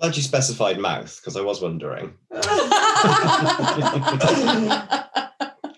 Glad 0.00 0.16
you 0.16 0.22
specified 0.22 0.78
mouth 0.78 1.14
because 1.20 1.36
I 1.36 1.42
was 1.42 1.60
wondering. 1.60 2.14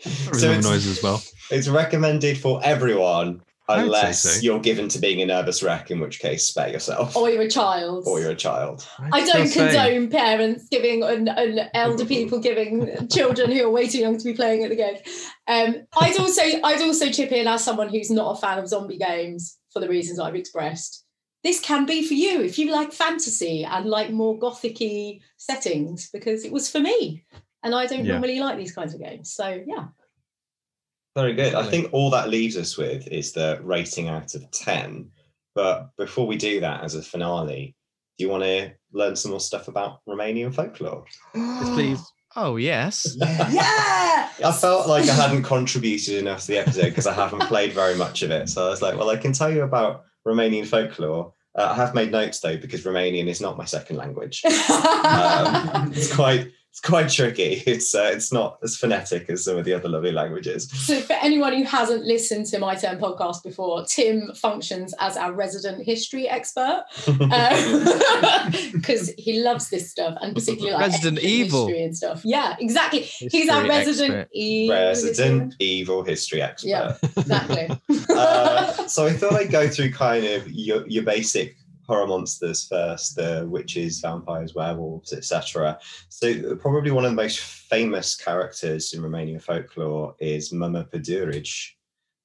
Reasonable 0.05 0.59
it's- 0.59 0.65
noises 0.65 0.99
as 0.99 1.03
well. 1.03 1.23
It's 1.51 1.69
recommended 1.69 2.39
for 2.39 2.61
everyone 2.63 3.41
I 3.41 3.41
would 3.41 3.41
say 3.41 3.54
unless 3.69 4.23
so. 4.23 4.41
you're 4.41 4.61
given 4.61 4.89
to 4.89 4.99
being 4.99 5.23
a 5.23 5.27
nervous 5.27 5.63
wreck, 5.63 5.91
in 5.91 6.01
which 6.01 6.19
case 6.21 6.45
spare 6.45 6.69
yourself 6.69 7.17
or 7.17 7.31
you're 7.31 7.43
a 7.43 7.51
child. 7.51 8.05
or 8.07 8.21
you're 8.21 8.31
a 8.31 8.37
child. 8.37 8.87
I 9.13 9.25
don't 9.25 9.47
still 9.49 9.69
say- 9.71 9.75
condone 9.95 10.11
parents 10.11 10.69
giving 10.71 11.03
and, 11.03 11.29
and 11.29 11.71
elder 11.75 12.05
people 12.05 12.39
giving 12.41 13.09
children 13.09 13.51
who 13.51 13.65
are 13.65 13.71
way 13.71 13.89
too 13.89 13.99
young 13.99 14.19
to 14.19 14.25
be 14.25 14.35
playing 14.35 14.65
at 14.65 14.71
the 14.71 14.77
game. 14.77 14.97
Um, 15.49 15.87
I'd 15.99 16.19
also 16.19 16.43
I'd 16.65 16.83
also 16.83 17.11
chip 17.11 17.33
in 17.33 17.47
as 17.49 17.65
someone 17.65 17.89
who's 17.89 18.11
not 18.11 18.37
a 18.37 18.41
fan 18.41 18.59
of 18.59 18.69
zombie 18.69 18.99
games 18.99 19.59
for 19.73 19.81
the 19.81 19.89
reasons 19.89 20.21
I've 20.21 20.35
expressed. 20.37 21.05
This 21.43 21.61
can 21.61 21.85
be 21.85 22.07
for 22.07 22.15
you 22.15 22.41
if 22.43 22.59
you 22.59 22.71
like 22.73 22.93
fantasy 22.93 23.65
and 23.65 23.87
like 23.87 24.11
more 24.11 24.39
gothicy 24.39 25.21
settings, 25.37 26.09
because 26.11 26.45
it 26.45 26.53
was 26.53 26.71
for 26.71 26.81
me. 26.81 27.25
And 27.63 27.75
I 27.75 27.87
don't 27.87 28.05
Yeah. 28.05 28.13
normally 28.13 28.41
like 28.41 28.57
these 28.59 28.75
kinds 28.75 28.95
of 28.95 29.01
games. 29.01 29.33
So 29.33 29.63
yeah. 29.67 29.87
Very 31.17 31.35
good. 31.35 31.55
I 31.55 31.65
think 31.71 31.91
all 31.93 32.11
that 32.11 32.29
leaves 32.29 32.57
us 32.57 32.77
with 32.77 33.07
is 33.09 33.33
the 33.33 33.61
rating 33.63 34.09
out 34.09 34.35
of 34.35 34.51
10. 34.51 35.11
But 35.55 35.91
before 35.97 36.27
we 36.27 36.37
do 36.37 36.61
that 36.61 36.83
as 36.83 36.97
a 36.97 37.03
finale, 37.03 37.77
do 38.19 38.25
you 38.25 38.31
want 38.31 38.43
to 38.43 38.73
learn 38.93 39.15
some 39.15 39.31
more 39.31 39.41
stuff 39.41 39.69
about 39.69 40.01
Romanian 40.09 40.53
folklore? 40.55 41.05
Yes, 41.35 41.69
please. 41.71 42.13
oh 42.37 42.57
yes. 42.57 43.17
Yeah. 43.21 44.29
I 44.45 44.51
felt 44.53 44.89
like 44.89 45.09
I 45.09 45.15
hadn't 45.15 45.45
contributed 45.45 46.17
enough 46.17 46.41
to 46.43 46.47
the 46.49 46.59
episode 46.59 46.87
because 46.87 47.07
I 47.07 47.13
haven't 47.13 47.43
played 47.43 47.73
very 47.73 47.95
much 47.95 48.23
of 48.23 48.33
it. 48.33 48.49
So 48.49 48.67
I 48.67 48.71
was 48.71 48.83
like, 48.83 48.97
well, 48.99 49.11
I 49.11 49.17
can 49.17 49.33
tell 49.33 49.53
you 49.53 49.63
about 49.63 50.03
Romanian 50.27 50.67
folklore. 50.67 51.33
Uh, 51.57 51.69
I 51.71 51.75
have 51.77 51.95
made 51.95 52.11
notes 52.11 52.41
though 52.41 52.57
because 52.57 52.83
Romanian 52.83 53.29
is 53.29 53.41
not 53.41 53.57
my 53.57 53.65
second 53.65 53.97
language. 53.97 54.43
Um, 55.05 55.93
it's 55.95 56.15
quite 56.15 56.51
it's 56.75 56.81
quite 56.81 57.09
tricky. 57.09 57.63
It's 57.75 57.95
uh, 57.95 58.11
it's 58.13 58.33
not 58.33 58.59
as 58.65 58.77
phonetic 58.77 59.31
as 59.31 59.45
some 59.45 59.57
of 59.57 59.65
the 59.65 59.73
other 59.73 59.89
lovely 59.89 60.11
languages. 60.11 60.69
So, 60.71 61.01
for 61.01 61.13
anyone 61.13 61.53
who 61.53 61.63
hasn't 61.63 62.05
listened 62.05 62.47
to 62.47 62.59
my 62.59 62.75
turn 62.75 62.99
podcast 62.99 63.45
before, 63.45 63.85
Tim 63.85 64.33
functions 64.35 64.93
as 64.99 65.17
our 65.17 65.33
resident 65.33 65.85
history 65.85 66.29
expert 66.29 66.83
because 68.73 69.13
he 69.17 69.41
loves 69.41 69.71
this 69.71 69.89
stuff 69.89 70.19
and 70.21 70.35
particularly 70.35 70.73
like 70.73 70.81
Resident 70.91 71.21
Evil. 71.21 71.69
history 71.69 71.85
and 71.85 71.97
stuff. 71.97 72.25
Yeah, 72.25 72.57
exactly. 72.59 73.03
He's 73.03 73.49
our 73.49 73.69
resident 73.69 74.29
evil. 74.33 74.75
Resident 74.75 75.55
evil 75.61 76.03
history 76.03 76.43
expert. 76.43 76.69
Yeah. 76.69 76.97
Exactly. 77.17 77.69
uh, 78.11 78.89
so 78.89 79.07
I 79.07 79.13
thought 79.13 79.35
I'd 79.35 79.53
go 79.53 79.69
through 79.69 79.93
kind 79.93 80.25
of 80.25 80.51
your, 80.51 80.85
your 80.89 81.05
basic 81.05 81.57
horror 81.87 82.07
monsters 82.07 82.67
first 82.67 83.17
the 83.17 83.47
witches 83.49 84.01
vampires 84.01 84.55
werewolves 84.55 85.13
etc 85.13 85.79
so 86.09 86.57
probably 86.57 86.91
one 86.91 87.05
of 87.05 87.11
the 87.11 87.17
most 87.17 87.41
famous 87.41 88.17
characters 88.17 88.93
in 88.93 89.01
romanian 89.01 89.43
folklore 89.43 90.15
is 90.19 90.53
mama 90.53 90.85
Pădurii. 90.85 91.71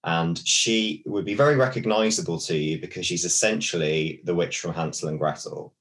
and 0.03 0.39
she 0.47 1.03
would 1.05 1.25
be 1.25 1.33
very 1.33 1.55
recognizable 1.55 2.39
to 2.39 2.57
you 2.57 2.79
because 2.79 3.05
she's 3.05 3.25
essentially 3.25 4.21
the 4.23 4.35
witch 4.35 4.59
from 4.59 4.73
hansel 4.73 5.09
and 5.09 5.19
gretel. 5.19 5.73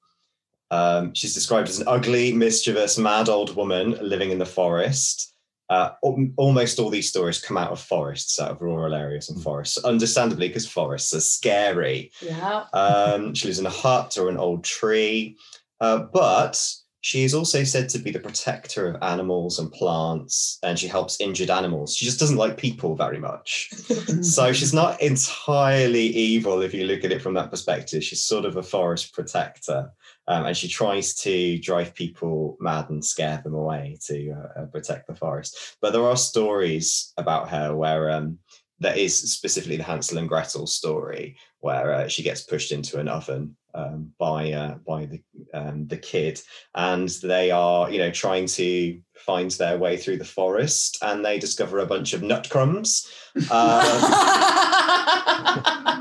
Um, 0.71 1.15
she's 1.15 1.33
described 1.33 1.69
as 1.69 1.81
an 1.81 1.89
ugly 1.89 2.33
mischievous 2.33 2.99
mad 2.99 3.29
old 3.31 3.57
woman 3.57 3.97
living 4.03 4.31
in 4.31 4.39
the 4.39 4.45
forest 4.45 5.35
uh, 5.71 5.91
almost 6.37 6.79
all 6.79 6.91
these 6.91 7.09
stories 7.09 7.41
come 7.41 7.59
out 7.59 7.71
of 7.71 7.81
forests, 7.81 8.41
out 8.41 8.51
of 8.51 8.63
rural 8.63 8.95
areas 8.95 9.29
and 9.29 9.43
forests, 9.43 9.79
understandably, 9.85 10.49
because 10.49 10.67
forests 10.67 11.15
are 11.15 11.21
scary. 11.21 12.11
yeah. 12.23 12.65
Um, 12.73 13.35
she 13.35 13.49
lives 13.49 13.59
in 13.59 13.67
a 13.67 13.71
hut 13.71 14.17
or 14.19 14.29
an 14.29 14.39
old 14.39 14.65
tree, 14.65 15.37
uh, 15.81 15.99
but 15.99 16.59
she 17.01 17.23
is 17.23 17.33
also 17.33 17.63
said 17.65 17.89
to 17.91 17.99
be 17.99 18.11
the 18.11 18.19
protector 18.19 18.89
of 18.89 19.03
animals 19.03 19.59
and 19.59 19.71
plants, 19.71 20.59
and 20.63 20.79
she 20.79 20.89
helps 20.89 21.21
injured 21.21 21.51
animals. 21.51 21.95
She 21.95 22.05
just 22.05 22.19
doesn't 22.19 22.37
like 22.37 22.57
people 22.57 22.97
very 22.97 23.19
much. 23.19 23.71
so 24.23 24.53
she's 24.53 24.75
not 24.75 25.01
entirely 25.01 26.07
evil 26.07 26.61
if 26.61 26.75
you 26.75 26.85
look 26.85 27.05
at 27.05 27.13
it 27.13 27.23
from 27.23 27.35
that 27.35 27.51
perspective. 27.51 28.03
She's 28.03 28.23
sort 28.23 28.45
of 28.45 28.57
a 28.57 28.63
forest 28.63 29.15
protector. 29.15 29.93
Um, 30.29 30.45
and 30.45 30.57
she 30.57 30.69
tries 30.69 31.15
to 31.23 31.59
drive 31.59 31.95
people 31.95 32.59
mad 32.61 32.91
and 32.91 33.03
scare 33.03 33.41
them 33.43 33.55
away 33.55 33.97
to 34.07 34.37
uh, 34.57 34.67
protect 34.67 35.07
the 35.07 35.15
forest. 35.15 35.77
But 35.81 35.93
there 35.93 36.05
are 36.05 36.17
stories 36.17 37.15
about 37.17 37.49
her 37.49 37.75
where 37.75 38.11
um, 38.11 38.39
there 38.79 38.97
is 38.97 39.33
specifically 39.33 39.79
the 39.79 39.85
Hansel 39.85 40.19
and 40.19 40.29
Gretel 40.29 40.67
story 40.67 41.37
where 41.61 41.93
uh, 41.95 42.09
she 42.09 42.23
gets 42.23 42.43
pushed 42.43 42.73
into 42.73 43.01
an 43.01 43.09
oven 43.09 43.57
um, 43.79 44.13
by 44.19 44.53
uh, 44.53 44.75
by 44.87 45.07
the 45.07 45.23
um, 45.55 45.87
the 45.87 45.97
kid, 45.97 46.41
and 46.75 47.09
they 47.23 47.51
are 47.51 47.89
you 47.91 47.99
know 47.99 48.11
trying 48.11 48.47
to 48.47 49.01
find 49.15 49.51
their 49.53 49.79
way 49.79 49.97
through 49.97 50.19
the 50.19 50.25
forest, 50.25 50.99
and 51.03 51.25
they 51.25 51.39
discover 51.39 51.79
a 51.79 51.87
bunch 51.87 52.13
of 52.13 52.23
nut 52.23 52.51
crumbs. 52.51 53.09
Uh, 53.51 54.75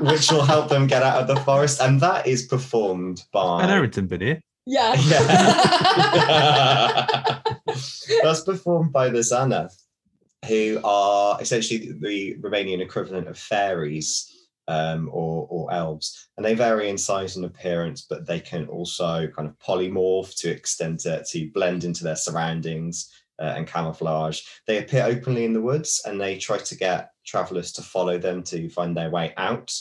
which 0.00 0.30
will 0.30 0.44
help 0.44 0.68
them 0.68 0.86
get 0.86 1.02
out 1.02 1.20
of 1.20 1.26
the 1.28 1.36
forest, 1.42 1.80
and 1.80 2.00
that 2.00 2.26
is 2.26 2.46
performed 2.46 3.22
by 3.32 3.62
An 3.62 3.70
Errington 3.70 4.06
bit 4.06 4.20
here. 4.20 4.40
yeah. 4.66 4.94
Yeah. 4.94 5.22
That's 8.22 8.42
performed 8.42 8.92
by 8.92 9.08
the 9.08 9.20
Zana, 9.20 9.72
who 10.46 10.80
are 10.82 11.40
essentially 11.40 11.92
the 12.00 12.36
Romanian 12.40 12.80
equivalent 12.80 13.28
of 13.28 13.38
fairies 13.38 14.37
um, 14.68 15.08
or, 15.10 15.46
or 15.50 15.72
elves. 15.72 16.28
And 16.36 16.46
they 16.46 16.54
vary 16.54 16.88
in 16.88 16.98
size 16.98 17.36
and 17.36 17.44
appearance, 17.44 18.06
but 18.08 18.26
they 18.26 18.38
can 18.38 18.66
also 18.68 19.26
kind 19.28 19.48
of 19.48 19.58
polymorph 19.58 20.36
to 20.36 20.50
extend 20.50 21.00
to, 21.00 21.24
to 21.24 21.50
blend 21.52 21.84
into 21.84 22.04
their 22.04 22.16
surroundings 22.16 23.10
uh, 23.40 23.54
and 23.56 23.66
camouflage. 23.66 24.42
They 24.66 24.78
appear 24.78 25.04
openly 25.04 25.44
in 25.44 25.54
the 25.54 25.62
woods 25.62 26.02
and 26.04 26.20
they 26.20 26.38
try 26.38 26.58
to 26.58 26.76
get 26.76 27.10
travelers 27.26 27.72
to 27.72 27.82
follow 27.82 28.18
them 28.18 28.42
to 28.44 28.68
find 28.68 28.96
their 28.96 29.10
way 29.10 29.32
out. 29.36 29.72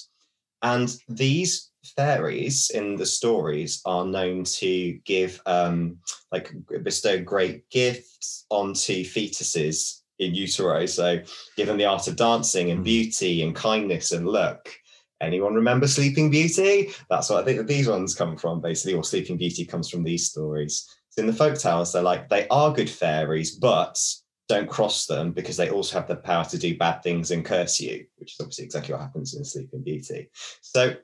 And 0.63 0.89
these 1.07 1.69
fairies 1.95 2.71
in 2.73 2.95
the 2.95 3.05
stories 3.05 3.81
are 3.85 4.05
known 4.05 4.43
to 4.43 4.93
give 5.05 5.41
um 5.45 5.97
like 6.31 6.53
bestow 6.83 7.21
great 7.21 7.69
gifts 7.69 8.45
onto 8.49 9.03
fetuses 9.05 9.96
in 10.19 10.33
utero 10.33 10.85
so 10.85 11.19
give 11.55 11.67
them 11.67 11.77
the 11.77 11.85
art 11.85 12.07
of 12.07 12.15
dancing 12.15 12.71
and 12.71 12.81
Mm. 12.81 12.85
beauty 12.85 13.43
and 13.43 13.55
kindness 13.55 14.11
and 14.11 14.27
look. 14.27 14.69
anyone 15.19 15.55
remember 15.55 15.87
sleeping 15.87 16.29
beauty 16.29 16.91
that's 17.09 17.29
what 17.29 17.41
i 17.41 17.45
think 17.45 17.57
that 17.57 17.67
these 17.67 17.87
ones 17.87 18.13
come 18.13 18.37
from 18.37 18.61
basically 18.61 18.93
or 18.93 19.03
sleeping 19.03 19.35
beauty 19.37 19.65
comes 19.65 19.89
from 19.89 20.03
these 20.03 20.29
stories 20.29 20.87
so 21.09 21.21
in 21.21 21.27
the 21.27 21.33
folk 21.33 21.57
tales 21.57 21.91
they're 21.91 22.03
like 22.03 22.29
they 22.29 22.47
are 22.49 22.71
good 22.71 22.89
fairies 22.89 23.55
but 23.55 23.97
don't 24.47 24.69
cross 24.69 25.07
them 25.07 25.31
because 25.31 25.57
they 25.57 25.69
also 25.71 25.97
have 25.97 26.07
the 26.07 26.15
power 26.15 26.45
to 26.45 26.57
do 26.57 26.77
bad 26.77 27.01
things 27.01 27.31
and 27.31 27.43
curse 27.45 27.79
you 27.79 28.05
which 28.17 28.33
is 28.33 28.37
obviously 28.39 28.65
exactly 28.65 28.93
what 28.93 29.01
happens 29.01 29.33
in 29.35 29.43
sleeping 29.43 29.81
beauty 29.83 30.29
so 30.61 30.95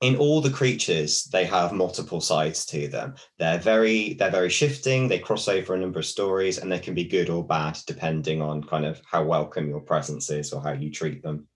in 0.00 0.16
all 0.16 0.40
the 0.40 0.50
creatures 0.50 1.24
they 1.24 1.44
have 1.44 1.72
multiple 1.72 2.20
sides 2.20 2.64
to 2.66 2.88
them. 2.88 3.14
They're 3.38 3.58
very 3.58 4.14
they're 4.14 4.30
very 4.30 4.50
shifting. 4.50 5.08
They 5.08 5.18
cross 5.18 5.48
over 5.48 5.74
a 5.74 5.78
number 5.78 5.98
of 5.98 6.06
stories 6.06 6.58
and 6.58 6.70
they 6.70 6.78
can 6.78 6.94
be 6.94 7.04
good 7.04 7.30
or 7.30 7.44
bad 7.44 7.78
depending 7.86 8.40
on 8.40 8.62
kind 8.62 8.86
of 8.86 9.00
how 9.10 9.24
welcome 9.24 9.68
your 9.68 9.80
presence 9.80 10.30
is 10.30 10.52
or 10.52 10.62
how 10.62 10.72
you 10.72 10.90
treat 10.90 11.22
them. 11.22 11.48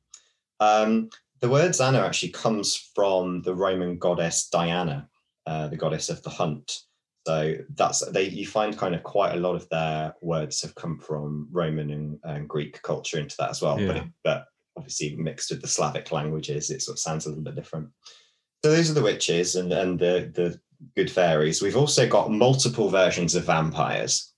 Um, 0.59 1.11
the 1.40 1.49
word 1.49 1.72
zana 1.72 2.05
actually 2.05 2.30
comes 2.30 2.90
from 2.95 3.43
the 3.43 3.55
roman 3.55 3.99
goddess 3.99 4.49
diana 4.49 5.09
uh, 5.47 5.68
the 5.68 5.76
goddess 5.76 6.09
of 6.09 6.22
the 6.22 6.30
hunt. 6.30 6.78
So 7.26 7.55
that's 7.74 8.05
they 8.11 8.24
you 8.24 8.47
find 8.49 8.76
kind 8.76 8.97
of 8.97 9.05
quite 9.05 9.34
a 9.34 9.40
lot 9.40 9.55
of 9.55 9.68
their 9.68 10.14
words 10.20 10.61
have 10.62 10.74
come 10.74 10.99
from 10.99 11.49
roman 11.53 11.90
and, 11.90 12.18
and 12.24 12.49
greek 12.49 12.82
culture 12.82 13.20
into 13.20 13.36
that 13.38 13.51
as 13.51 13.62
well 13.62 13.76
but 13.76 13.97
it, 13.97 14.05
but 14.24 14.47
obviously 14.76 15.14
mixed 15.14 15.53
with 15.53 15.62
the 15.62 15.68
slavic 15.68 16.11
languages 16.11 16.70
it 16.70 16.82
sort 16.82 16.97
of 16.97 16.99
sounds 16.99 17.26
a 17.26 17.28
little 17.28 17.45
bit 17.45 17.55
different 17.55 17.90
so 18.65 18.71
those 18.71 18.91
are 18.91 18.95
the 18.95 19.03
witches 19.03 19.57
and, 19.57 19.73
and 19.73 19.99
the, 19.99 20.31
the 20.35 20.61
good 20.97 21.11
fairies. 21.11 21.61
We've 21.61 21.77
also 21.77 22.09
got 22.09 22.31
multiple 22.31 22.89
versions 22.89 23.35
of 23.35 23.45
vampires. 23.45 24.33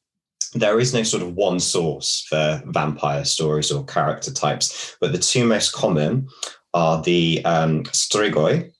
There 0.55 0.79
is 0.81 0.95
no 0.95 1.03
sort 1.03 1.22
of 1.22 1.35
one 1.35 1.61
source 1.61 2.25
for 2.29 2.62
vampire 2.66 3.25
stories 3.25 3.70
or 3.70 3.85
character 3.85 4.33
types, 4.33 4.97
but 5.01 5.12
the 5.12 5.18
two 5.18 5.45
most 5.45 5.72
common 5.72 6.29
are 6.72 7.03
the 7.03 7.45
um, 7.45 7.85
strigoi, 7.85 8.70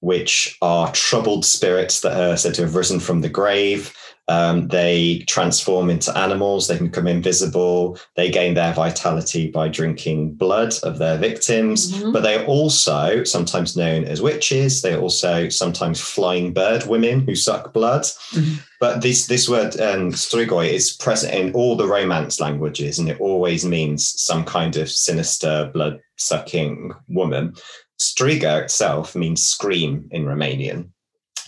which 0.00 0.56
are 0.62 0.92
troubled 0.92 1.44
spirits 1.44 2.00
that 2.00 2.18
are 2.18 2.36
said 2.36 2.54
to 2.54 2.62
have 2.62 2.74
risen 2.74 3.00
from 3.00 3.20
the 3.20 3.28
grave. 3.28 3.94
Um, 4.28 4.66
they 4.68 5.22
transform 5.28 5.88
into 5.88 6.16
animals, 6.18 6.66
they 6.66 6.76
can 6.76 6.86
become 6.88 7.06
invisible, 7.06 7.96
they 8.16 8.28
gain 8.28 8.54
their 8.54 8.72
vitality 8.72 9.48
by 9.50 9.68
drinking 9.68 10.34
blood 10.34 10.74
of 10.82 10.98
their 10.98 11.16
victims 11.16 11.92
Mhm. 11.92 12.12
but 12.12 12.22
they 12.24 12.34
are 12.34 12.44
also 12.46 13.22
sometimes 13.22 13.76
known 13.76 14.04
as 14.04 14.20
witches. 14.20 14.82
They 14.82 14.94
are 14.94 15.00
also 15.00 15.48
sometimes 15.48 16.00
flying 16.00 16.52
bird 16.52 16.86
women 16.86 17.20
who 17.20 17.36
suck 17.36 17.72
blood. 17.72 18.02
Mhm. 18.32 18.58
But 18.80 19.00
this 19.00 19.26
this 19.26 19.48
word 19.48 19.80
um, 19.80 20.12
strigoi 20.12 20.70
is 20.72 20.92
present 20.92 21.32
in 21.32 21.52
all 21.54 21.76
the 21.76 21.86
Romance 21.86 22.40
languages, 22.40 22.98
and 22.98 23.08
it 23.08 23.20
always 23.20 23.64
means 23.64 24.12
some 24.20 24.44
kind 24.44 24.76
of 24.76 24.90
sinister 24.90 25.70
blood 25.72 26.00
sucking 26.16 26.92
woman. 27.08 27.54
Striga 27.98 28.62
itself 28.62 29.14
means 29.14 29.42
scream 29.42 30.08
in 30.10 30.24
Romanian. 30.26 30.88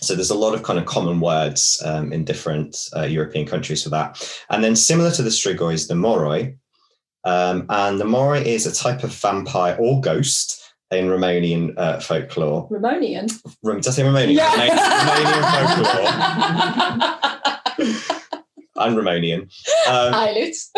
So 0.01 0.15
there's 0.15 0.29
a 0.29 0.35
lot 0.35 0.53
of 0.53 0.63
kind 0.63 0.79
of 0.79 0.85
common 0.85 1.19
words 1.19 1.81
um, 1.85 2.13
in 2.13 2.23
different 2.23 2.77
uh, 2.95 3.03
European 3.03 3.45
countries 3.45 3.83
for 3.83 3.89
that. 3.89 4.21
And 4.49 4.63
then 4.63 4.75
similar 4.75 5.11
to 5.11 5.21
the 5.21 5.29
strigoi 5.29 5.73
is 5.73 5.87
the 5.87 5.93
moroi, 5.93 6.55
um, 7.23 7.65
and 7.69 7.99
the 7.99 8.05
Moroi 8.05 8.43
is 8.43 8.65
a 8.65 8.73
type 8.73 9.03
of 9.03 9.13
vampire 9.13 9.75
or 9.79 9.99
ghost 10.01 10.61
in 10.91 11.07
Romanian 11.07 11.73
uh, 11.77 11.99
folklore. 11.99 12.67
Romanian. 12.69 13.31
Rom- 13.61 13.81
did 13.81 13.87
I 13.87 13.91
say 13.91 14.03
Romanian? 14.03 14.37
Romanian 14.39 15.43
folklore 15.75 17.29
and 18.79 18.97
Romanian. 18.97 19.41
Um, 19.87 19.87
Eyelids. 20.13 20.71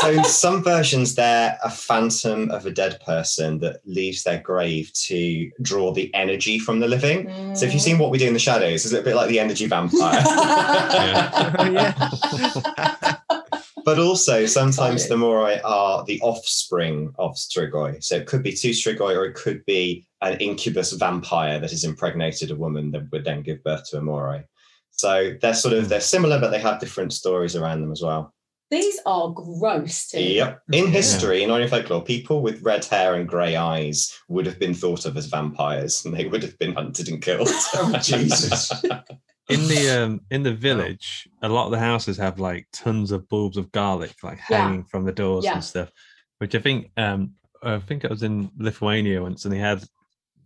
so 0.00 0.10
in 0.10 0.24
some 0.24 0.62
versions, 0.62 1.14
they're 1.14 1.58
a 1.62 1.70
phantom 1.70 2.50
of 2.50 2.66
a 2.66 2.70
dead 2.70 3.00
person 3.04 3.58
that 3.60 3.80
leaves 3.84 4.22
their 4.22 4.40
grave 4.40 4.92
to 4.94 5.50
draw 5.62 5.92
the 5.92 6.12
energy 6.14 6.58
from 6.58 6.80
the 6.80 6.88
living. 6.88 7.30
So 7.52 7.66
if 7.66 7.72
you've 7.72 7.82
seen 7.82 7.98
What 7.98 8.10
We 8.10 8.18
Do 8.18 8.26
in 8.26 8.32
the 8.32 8.38
Shadows, 8.38 8.84
it's 8.84 8.94
a 8.94 9.02
bit 9.02 9.16
like 9.16 9.28
the 9.28 9.40
energy 9.40 9.66
vampire. 9.66 10.22
but 13.84 13.98
also 13.98 14.46
sometimes 14.46 15.08
the 15.08 15.16
Moroi 15.16 15.60
are 15.64 16.04
the 16.04 16.20
offspring 16.20 17.12
of 17.18 17.34
Strigoi. 17.34 18.02
So 18.02 18.16
it 18.16 18.26
could 18.26 18.42
be 18.42 18.52
two 18.52 18.70
Strigoi 18.70 19.16
or 19.16 19.24
it 19.24 19.34
could 19.34 19.64
be 19.66 20.06
an 20.22 20.38
incubus 20.38 20.92
vampire 20.92 21.58
that 21.58 21.70
has 21.70 21.84
impregnated 21.84 22.50
a 22.50 22.56
woman 22.56 22.90
that 22.92 23.10
would 23.10 23.24
then 23.24 23.42
give 23.42 23.62
birth 23.64 23.88
to 23.90 23.98
a 23.98 24.00
Moroi. 24.00 24.44
So 24.92 25.34
they're 25.40 25.54
sort 25.54 25.74
of 25.74 25.88
they're 25.88 26.00
similar, 26.00 26.38
but 26.40 26.50
they 26.50 26.60
have 26.60 26.80
different 26.80 27.12
stories 27.12 27.56
around 27.56 27.80
them 27.80 27.92
as 27.92 28.02
well. 28.02 28.34
These 28.70 29.00
are 29.04 29.30
gross 29.30 30.08
too. 30.08 30.22
Yep. 30.22 30.62
In 30.72 30.84
Yeah. 30.84 30.90
history, 30.90 31.42
in 31.42 31.50
Irish 31.50 31.70
folklore, 31.70 32.04
people 32.04 32.40
with 32.40 32.62
red 32.62 32.84
hair 32.84 33.14
and 33.14 33.28
grey 33.28 33.56
eyes 33.56 34.16
would 34.28 34.46
have 34.46 34.60
been 34.60 34.74
thought 34.74 35.06
of 35.06 35.16
as 35.16 35.26
vampires 35.26 36.04
and 36.04 36.14
they 36.14 36.26
would 36.26 36.42
have 36.42 36.56
been 36.58 36.74
hunted 36.74 37.08
and 37.08 37.20
killed. 37.20 37.48
Oh, 37.74 37.98
Jesus. 38.02 38.70
In 39.48 39.66
the 39.66 39.90
um 40.00 40.20
in 40.30 40.44
the 40.44 40.54
village, 40.54 41.28
a 41.42 41.48
lot 41.48 41.64
of 41.64 41.72
the 41.72 41.78
houses 41.80 42.16
have 42.18 42.38
like 42.38 42.68
tons 42.72 43.10
of 43.10 43.28
bulbs 43.28 43.56
of 43.56 43.72
garlic 43.72 44.14
like 44.22 44.38
Yeah. 44.48 44.58
hanging 44.68 44.84
from 44.84 45.04
the 45.04 45.10
doors 45.10 45.44
Yeah. 45.44 45.54
and 45.54 45.64
stuff. 45.64 45.90
Which 46.38 46.54
I 46.54 46.60
think 46.60 46.92
um 46.96 47.32
I 47.62 47.78
think 47.80 48.04
it 48.04 48.10
was 48.10 48.22
in 48.22 48.50
Lithuania 48.56 49.20
once 49.20 49.44
and 49.44 49.52
they 49.52 49.58
had 49.58 49.82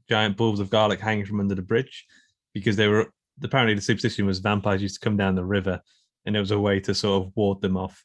giant 0.08 0.38
bulbs 0.38 0.58
of 0.60 0.70
garlic 0.70 1.00
hanging 1.00 1.26
from 1.26 1.40
under 1.40 1.54
the 1.54 1.60
bridge 1.62 2.06
because 2.54 2.76
they 2.76 2.88
were 2.88 3.12
apparently 3.42 3.74
the 3.74 3.80
superstition 3.80 4.26
was 4.26 4.38
vampires 4.38 4.82
used 4.82 5.00
to 5.00 5.04
come 5.04 5.16
down 5.16 5.34
the 5.34 5.44
river 5.44 5.80
and 6.26 6.36
it 6.36 6.40
was 6.40 6.50
a 6.52 6.58
way 6.58 6.80
to 6.80 6.94
sort 6.94 7.24
of 7.26 7.32
ward 7.36 7.60
them 7.60 7.76
off. 7.76 8.02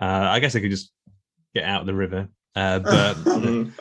Uh 0.00 0.26
I 0.30 0.40
guess 0.40 0.52
they 0.52 0.60
could 0.60 0.70
just 0.70 0.92
get 1.54 1.64
out 1.64 1.80
of 1.82 1.86
the 1.86 1.94
river. 1.94 2.28
Uh 2.56 2.78
but 2.94 3.14
Mhm. 3.16 3.72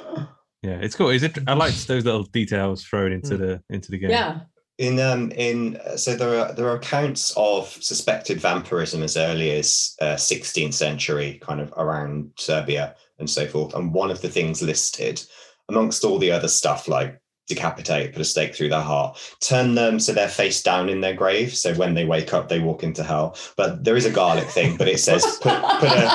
yeah, 0.63 0.77
it's 0.81 0.95
cool. 0.95 1.09
Is 1.09 1.23
it 1.23 1.37
I 1.47 1.53
liked 1.53 1.87
those 1.87 2.05
little 2.05 2.23
details 2.23 2.83
thrown 2.83 3.11
into 3.11 3.37
the 3.37 3.61
into 3.69 3.91
the 3.91 3.97
game. 3.97 4.09
Yeah. 4.11 4.39
In 4.77 4.99
um 4.99 5.31
in 5.33 5.77
uh, 5.77 5.95
so 5.95 6.15
there 6.15 6.39
are 6.39 6.53
there 6.53 6.67
are 6.67 6.75
accounts 6.77 7.33
of 7.37 7.67
suspected 7.67 8.39
vampirism 8.41 9.03
as 9.03 9.15
early 9.15 9.51
as 9.51 9.95
uh, 10.01 10.15
16th 10.15 10.73
century, 10.73 11.37
kind 11.41 11.61
of 11.61 11.71
around 11.77 12.31
Serbia 12.39 12.95
and 13.19 13.29
so 13.29 13.45
forth. 13.45 13.75
And 13.75 13.93
one 13.93 14.09
of 14.09 14.21
the 14.21 14.29
things 14.29 14.63
listed, 14.63 15.21
amongst 15.69 16.03
all 16.03 16.17
the 16.17 16.31
other 16.31 16.47
stuff 16.47 16.87
like 16.87 17.20
decapitate, 17.55 18.13
put 18.13 18.21
a 18.21 18.25
stake 18.25 18.55
through 18.55 18.69
their 18.69 18.81
heart, 18.81 19.17
turn 19.39 19.75
them 19.75 19.99
so 19.99 20.13
they're 20.13 20.27
face 20.27 20.61
down 20.63 20.89
in 20.89 21.01
their 21.01 21.13
grave. 21.13 21.55
So 21.55 21.73
when 21.75 21.93
they 21.93 22.05
wake 22.05 22.33
up, 22.33 22.49
they 22.49 22.59
walk 22.59 22.83
into 22.83 23.03
hell. 23.03 23.35
But 23.57 23.83
there 23.83 23.95
is 23.95 24.05
a 24.05 24.11
garlic 24.11 24.47
thing, 24.49 24.77
but 24.77 24.87
it 24.87 24.99
says 24.99 25.23
put, 25.41 25.61
put 25.79 25.89
a 25.89 26.05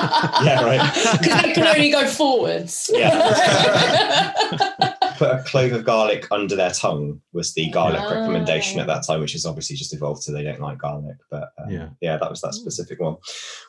yeah 0.43 0.63
right 0.63 0.93
Because 1.21 1.41
they 1.43 1.53
can 1.53 1.67
only 1.67 1.91
go 1.91 2.07
forwards. 2.07 2.89
Yeah. 2.93 4.33
put 5.17 5.31
a 5.31 5.43
clove 5.43 5.71
of 5.73 5.83
garlic 5.83 6.27
under 6.31 6.55
their 6.55 6.69
tongue 6.71 7.19
was 7.33 7.53
the 7.53 7.69
garlic 7.71 8.01
Ah. 8.03 8.09
recommendation 8.13 8.79
at 8.79 8.87
that 8.87 9.03
time, 9.05 9.19
which 9.19 9.33
has 9.33 9.45
obviously 9.45 9.75
just 9.75 9.93
evolved 9.93 10.23
to 10.23 10.31
they 10.31 10.43
don't 10.43 10.61
like 10.61 10.77
garlic. 10.77 11.17
But 11.31 11.49
um, 11.57 11.69
Yeah. 11.71 11.89
yeah, 12.01 12.17
that 12.17 12.29
was 12.29 12.41
that 12.41 12.53
specific 12.53 12.99
one. 12.99 13.15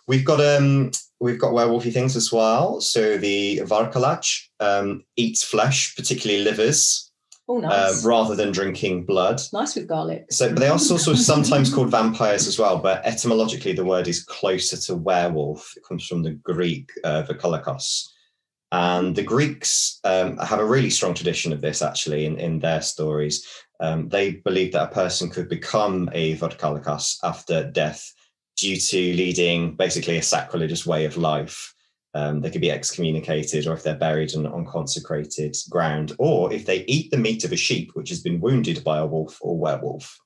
We've 0.07 0.25
got 0.25 0.41
um 0.41 0.91
we've 1.21 1.39
got 1.41 1.53
werewolfy 1.53 1.93
things 1.93 2.16
as 2.16 2.33
well. 2.33 2.81
So 2.81 3.16
the 3.19 3.61
Vârcolac 3.64 4.25
um, 4.61 5.05
eats 5.16 5.43
flesh, 5.43 5.97
particularly 5.97 6.45
livers, 6.45 7.08
oh, 7.49 7.57
um, 7.57 7.62
nice. 7.62 8.05
rather 8.05 8.34
than 8.34 8.53
drinking 8.53 9.05
blood. 9.05 9.40
nice 9.53 9.74
with 9.74 9.88
garlic. 9.88 10.26
So 10.30 10.49
but 10.49 10.59
they 10.59 10.68
are 10.68 10.72
also 10.72 11.14
sometimes 11.14 11.72
called 11.72 11.90
vampires 11.90 12.46
as 12.46 12.59
well, 12.59 12.78
but 12.78 13.05
etymologically 13.05 13.72
the 13.72 13.84
word 13.84 14.09
is 14.09 14.22
closer 14.22 14.76
to 14.76 14.94
werewolf. 14.94 15.72
It 15.76 15.84
comes 15.84 16.07
from 16.07 16.22
the 16.22 16.32
Greek 16.32 16.90
uh, 17.05 17.24
vakalakos. 17.28 18.09
And 18.70 19.16
the 19.16 19.22
Greeks 19.22 19.99
um, 20.05 20.36
have 20.38 20.61
a 20.61 20.64
really 20.64 20.90
strong 20.90 21.14
tradition 21.14 21.53
of 21.55 21.62
this 21.62 21.80
actually 21.80 22.26
in, 22.26 22.38
in 22.38 22.59
their 22.59 22.82
stories. 22.82 23.46
Um, 23.80 24.09
they 24.09 24.32
believed 24.32 24.74
that 24.74 24.90
a 24.90 24.94
person 24.94 25.30
could 25.30 25.49
become 25.49 26.11
a 26.12 26.36
Vrykolakas 26.36 27.18
after 27.22 27.70
death 27.70 28.12
due 28.57 28.76
to 28.76 28.96
leading 28.96 29.74
basically 29.74 30.18
a 30.18 30.22
sacrilegious 30.22 30.84
way 30.84 31.07
of 31.07 31.16
life. 31.16 31.74
Um, 32.19 32.41
they 32.41 32.51
could 32.51 32.61
be 32.69 32.71
excommunicated, 32.79 33.66
or 33.66 33.75
if 33.75 33.83
they're 33.85 33.95
buried 34.09 34.35
on 34.35 34.45
unconsecrated 34.47 35.55
ground, 35.71 36.09
or 36.19 36.53
if 36.53 36.64
they 36.66 36.81
eat 36.87 37.11
the 37.12 37.16
meat 37.27 37.45
of 37.45 37.53
a 37.53 37.57
sheep 37.66 37.91
which 37.95 38.09
has 38.09 38.21
been 38.21 38.41
wounded 38.41 38.83
by 38.83 38.99
a 38.99 39.07
wolf 39.07 39.39
or 39.41 39.57
werewolf. 39.64 40.19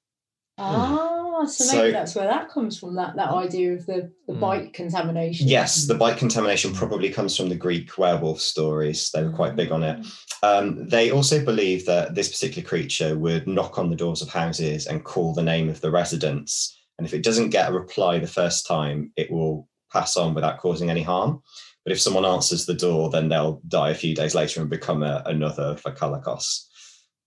Ah, 0.58 1.44
so 1.46 1.64
maybe 1.66 1.88
So- 1.88 1.92
that's 1.92 2.14
where 2.14 2.26
that 2.34 2.48
comes 2.50 2.78
from. 2.78 2.94
That 2.94 3.16
that 3.16 3.30
idea 3.30 3.72
of 3.74 3.84
the 3.86 4.10
the 4.28 4.34
Hmm. 4.34 4.40
bite 4.40 4.72
contamination. 4.72 5.48
Yes, 5.48 5.86
the 5.86 5.94
bite 5.94 6.16
contamination 6.18 6.72
probably 6.72 7.10
comes 7.10 7.36
from 7.36 7.48
the 7.48 7.56
Greek 7.66 7.98
werewolf 7.98 8.40
stories. 8.40 9.10
They 9.12 9.22
were 9.24 9.32
quite 9.40 9.56
big 9.56 9.70
on 9.72 9.82
it. 9.82 9.96
Um, 10.42 10.88
they 10.88 11.10
also 11.10 11.44
believe 11.44 11.84
that 11.86 12.14
this 12.14 12.30
particular 12.30 12.66
creature 12.66 13.18
would 13.18 13.46
knock 13.46 13.78
on 13.78 13.90
the 13.90 13.96
doors 13.96 14.22
of 14.22 14.28
houses 14.28 14.86
and 14.86 15.04
call 15.04 15.34
the 15.34 15.42
name 15.52 15.68
of 15.68 15.80
the 15.80 15.90
residents. 15.90 16.52
And 16.98 17.06
if 17.06 17.14
it 17.14 17.22
doesn't 17.24 17.50
get 17.50 17.68
a 17.68 17.72
reply 17.82 18.18
the 18.18 18.26
first 18.40 18.66
time, 18.66 19.12
it 19.16 19.30
will 19.30 19.68
pass 19.92 20.16
on 20.16 20.34
without 20.34 20.58
causing 20.58 20.90
any 20.90 21.02
harm. 21.02 21.42
But 21.84 21.92
if 21.92 22.00
someone 22.00 22.24
answers 22.24 22.64
the 22.64 22.74
door, 22.74 23.10
then 23.10 23.28
they'll 23.28 23.60
die 23.68 23.90
a 23.90 23.94
few 23.94 24.14
days 24.14 24.34
later 24.34 24.60
and 24.60 24.70
become 24.70 25.02
a, 25.02 25.22
another 25.26 25.74
Vrykolakas. 25.74 26.66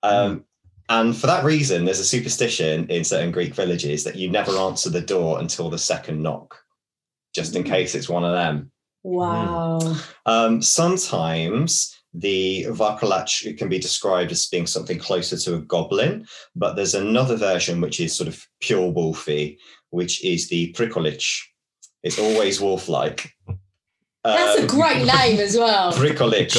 Um, 0.01 0.45
and 0.87 1.15
for 1.15 1.27
that 1.27 1.43
reason, 1.43 1.83
there's 1.83 1.99
a 1.99 2.05
superstition 2.05 2.87
in 2.89 3.03
certain 3.03 3.31
Greek 3.31 3.53
villages 3.53 4.03
that 4.03 4.15
you 4.15 4.29
never 4.29 4.51
answer 4.51 4.89
the 4.89 5.01
door 5.01 5.39
until 5.39 5.69
the 5.69 5.77
second 5.77 6.21
knock, 6.21 6.57
just 7.33 7.55
in 7.55 7.63
Mm. 7.63 7.67
case 7.69 7.95
it's 7.95 8.07
one 8.07 8.23
of 8.23 8.33
them. 8.33 8.71
Wow. 9.03 9.79
Um, 10.25 10.61
sometimes 10.61 11.95
the 12.13 12.65
Vârcolac 12.69 13.57
can 13.57 13.67
be 13.67 13.77
described 13.79 14.31
as 14.31 14.45
being 14.45 14.67
something 14.67 14.97
closer 14.97 15.37
to 15.37 15.55
a 15.55 15.61
goblin, 15.61 16.25
but 16.55 16.75
there's 16.75 16.95
another 16.95 17.35
version 17.35 17.81
which 17.81 17.99
is 17.99 18.15
sort 18.15 18.27
of 18.27 18.47
pure 18.61 18.91
wolfy, 18.91 19.57
which 19.89 20.23
is 20.23 20.47
the 20.47 20.71
Prikolich. 20.73 21.41
It's 22.05 22.19
always 22.19 22.61
wolf-like. 22.61 23.33
That's 24.23 24.59
a 24.59 24.61
Um, 24.61 24.67
great 24.67 25.05
name 25.05 25.39
as 25.39 25.55
well. 25.57 25.91
Prikolich. 26.01 26.55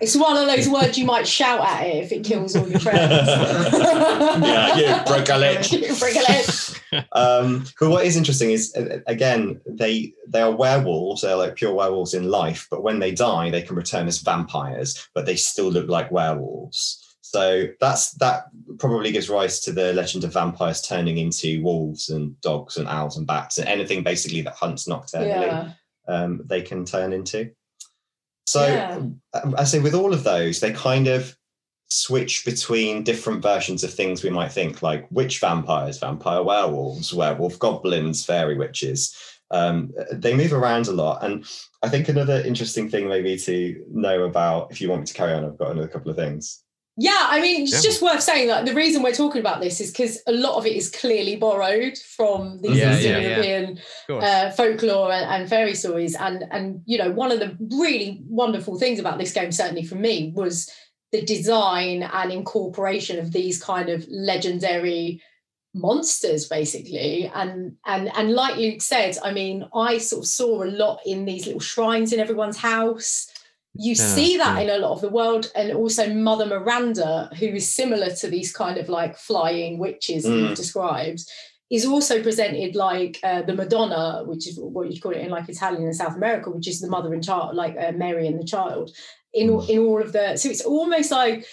It's 0.00 0.16
one 0.16 0.36
of 0.36 0.46
those 0.46 0.68
words 0.68 0.96
you 0.98 1.04
might 1.04 1.26
shout 1.26 1.60
at 1.60 1.86
it 1.86 2.04
if 2.04 2.12
it 2.12 2.22
kills 2.24 2.54
all 2.56 2.68
your 2.68 2.78
friends. 2.80 3.26
yeah, 3.26 4.76
you 4.76 4.84
Prikolich. 5.10 5.72
You 5.72 5.88
Prikolich. 5.94 7.06
um, 7.12 7.64
but 7.80 7.90
what 7.90 8.04
is 8.04 8.16
interesting 8.16 8.50
is 8.50 8.72
again 9.06 9.60
they 9.66 10.12
they 10.28 10.40
are 10.40 10.54
werewolves. 10.54 11.22
They're 11.22 11.36
like 11.36 11.56
pure 11.56 11.74
werewolves 11.74 12.14
in 12.14 12.30
life, 12.30 12.66
but 12.70 12.82
when 12.82 12.98
they 13.00 13.10
die, 13.12 13.50
they 13.50 13.62
can 13.62 13.76
return 13.76 14.06
as 14.08 14.18
vampires, 14.18 15.08
but 15.14 15.26
they 15.26 15.36
still 15.36 15.70
look 15.70 15.88
like 15.88 16.10
werewolves. 16.12 17.09
So 17.30 17.68
that's 17.80 18.12
that 18.14 18.46
probably 18.78 19.12
gives 19.12 19.30
rise 19.30 19.60
to 19.60 19.72
the 19.72 19.92
legend 19.92 20.24
of 20.24 20.32
vampires 20.32 20.82
turning 20.82 21.18
into 21.18 21.62
wolves 21.62 22.10
and 22.10 22.40
dogs 22.40 22.76
and 22.76 22.88
owls 22.88 23.16
and 23.16 23.26
bats 23.26 23.58
and 23.58 23.68
anything 23.68 24.02
basically 24.02 24.42
that 24.42 24.54
hunts 24.54 24.88
nocturnally. 24.88 25.46
Yeah. 25.46 25.72
Um, 26.08 26.42
they 26.46 26.60
can 26.62 26.84
turn 26.84 27.12
into. 27.12 27.52
So 28.46 28.66
Yeah. 28.66 29.00
uh, 29.32 29.52
I 29.56 29.64
say 29.64 29.78
with 29.78 29.94
all 29.94 30.12
of 30.12 30.24
those, 30.24 30.58
they 30.58 30.72
kind 30.72 31.06
of 31.06 31.36
switch 31.88 32.44
between 32.44 33.04
different 33.04 33.42
versions 33.42 33.84
of 33.84 33.94
things 33.94 34.24
we 34.24 34.30
might 34.30 34.50
think, 34.50 34.82
like 34.82 35.06
witch 35.12 35.38
vampires, 35.38 35.98
vampire 35.98 36.42
werewolves, 36.42 37.14
werewolf 37.14 37.58
goblins, 37.60 38.24
fairy 38.24 38.56
witches. 38.56 39.14
Um, 39.52 39.92
they 40.12 40.34
move 40.34 40.52
around 40.52 40.88
a 40.88 40.92
lot. 40.92 41.22
And 41.24 41.44
I 41.82 41.88
think 41.88 42.08
another 42.08 42.40
interesting 42.40 42.88
thing, 42.88 43.08
maybe 43.08 43.36
to 43.36 43.84
know 43.90 44.24
about, 44.24 44.72
if 44.72 44.80
you 44.80 44.88
want 44.88 45.02
me 45.02 45.06
to 45.06 45.14
carry 45.14 45.32
on, 45.32 45.44
I've 45.44 45.58
got 45.58 45.70
another 45.70 45.88
couple 45.88 46.10
of 46.10 46.16
things. 46.16 46.64
Yeah, 47.00 47.28
I 47.30 47.40
mean, 47.40 47.62
it's 47.62 47.72
Yeah. 47.72 47.80
just 47.80 48.02
worth 48.02 48.22
saying 48.22 48.48
that 48.48 48.66
the 48.66 48.74
reason 48.74 49.02
we're 49.02 49.14
talking 49.14 49.40
about 49.40 49.62
this 49.62 49.80
is 49.80 49.90
because 49.90 50.18
a 50.26 50.32
lot 50.32 50.56
of 50.58 50.66
it 50.66 50.76
is 50.76 50.90
clearly 50.90 51.36
borrowed 51.36 51.96
from 51.96 52.60
these 52.60 52.76
Yeah, 52.76 52.94
Eastern 52.94 53.12
yeah. 53.12 53.28
European 53.28 53.80
uh, 54.10 54.50
folklore 54.50 55.10
and, 55.10 55.24
and 55.34 55.48
fairy 55.48 55.74
stories. 55.74 56.14
And 56.14 56.44
and 56.50 56.82
you 56.84 56.98
know, 56.98 57.10
one 57.10 57.32
of 57.32 57.40
the 57.40 57.56
really 57.78 58.20
wonderful 58.28 58.78
things 58.78 58.98
about 59.00 59.18
this 59.18 59.32
game, 59.32 59.50
certainly 59.50 59.84
for 59.84 59.94
me, 59.94 60.30
was 60.36 60.70
the 61.10 61.22
design 61.22 62.02
and 62.02 62.30
incorporation 62.30 63.18
of 63.18 63.32
these 63.32 63.62
kind 63.62 63.88
of 63.88 64.06
legendary 64.10 65.22
monsters 65.72 66.48
basically 66.48 67.30
and 67.32 67.76
and 67.86 68.10
and 68.16 68.32
like 68.32 68.56
luke 68.56 68.82
said 68.82 69.16
i 69.22 69.32
mean 69.32 69.64
i 69.72 69.98
sort 69.98 70.24
of 70.24 70.26
saw 70.26 70.64
a 70.64 70.66
lot 70.66 70.98
in 71.06 71.24
these 71.24 71.46
little 71.46 71.60
shrines 71.60 72.12
in 72.12 72.18
everyone's 72.18 72.56
house 72.56 73.28
you 73.74 73.94
Yeah, 73.94 74.14
see 74.14 74.36
that 74.36 74.56
yeah. 74.56 74.62
in 74.64 74.70
a 74.70 74.78
lot 74.84 74.92
of 74.92 75.00
the 75.00 75.08
world 75.08 75.50
and 75.54 75.72
also 75.72 76.12
mother 76.12 76.46
miranda 76.46 77.30
who 77.38 77.46
is 77.46 77.72
similar 77.72 78.10
to 78.10 78.26
these 78.28 78.52
kind 78.52 78.78
of 78.78 78.88
like 78.88 79.16
flying 79.16 79.78
witches 79.78 80.24
that 80.24 80.30
Mm. 80.30 80.48
you've 80.48 80.56
described 80.56 81.20
is 81.70 81.86
also 81.86 82.20
presented 82.20 82.74
like 82.74 83.20
uh, 83.22 83.42
the 83.42 83.54
Madonna, 83.54 84.24
which 84.26 84.48
is 84.48 84.58
what 84.58 84.90
you'd 84.90 85.00
call 85.00 85.12
it 85.12 85.18
in 85.18 85.30
like 85.30 85.48
Italian 85.48 85.84
and 85.84 85.94
South 85.94 86.16
America, 86.16 86.50
which 86.50 86.66
is 86.66 86.80
the 86.80 86.88
mother 86.88 87.14
and 87.14 87.22
child, 87.22 87.54
like 87.54 87.76
uh, 87.78 87.92
Mary 87.92 88.26
and 88.26 88.40
the 88.40 88.44
child, 88.44 88.90
in 89.32 89.50
all- 89.50 89.64
in 89.70 89.78
all 89.78 90.02
of 90.02 90.10
the. 90.12 90.36
So 90.36 90.48
it's 90.48 90.62
almost 90.64 91.12
like 91.12 91.46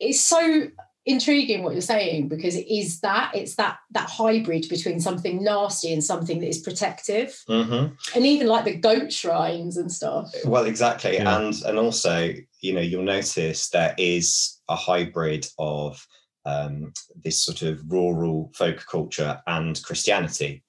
it's 0.00 0.20
so 0.20 0.66
intriguing 1.04 1.62
what 1.64 1.72
you're 1.72 1.80
saying 1.80 2.28
because 2.28 2.54
it 2.54 2.66
is 2.72 3.00
that 3.00 3.32
it's 3.34 3.56
that 3.56 3.78
that 3.90 4.08
hybrid 4.08 4.68
between 4.68 5.00
something 5.00 5.42
nasty 5.42 5.92
and 5.92 6.02
something 6.02 6.38
that 6.40 6.48
is 6.48 6.60
protective, 6.60 7.36
Mm-hmm. 7.48 7.94
and 8.14 8.26
even 8.26 8.46
like 8.46 8.64
the 8.64 8.76
goat 8.76 9.12
shrines 9.12 9.76
and 9.76 9.90
stuff. 9.90 10.32
Well, 10.44 10.64
exactly, 10.66 11.14
Yeah. 11.14 11.38
and 11.38 11.54
and 11.66 11.78
also, 11.78 12.32
you 12.60 12.72
know, 12.72 12.80
you'll 12.80 13.02
notice 13.02 13.68
there 13.70 13.94
is 13.98 14.60
a 14.68 14.76
hybrid 14.76 15.46
of 15.58 16.06
um, 16.44 16.92
this 17.24 17.44
sort 17.44 17.62
of 17.62 17.80
rural 17.88 18.50
folk 18.54 18.84
culture 18.90 19.40
and 19.46 19.80
Christianity, 19.82 20.62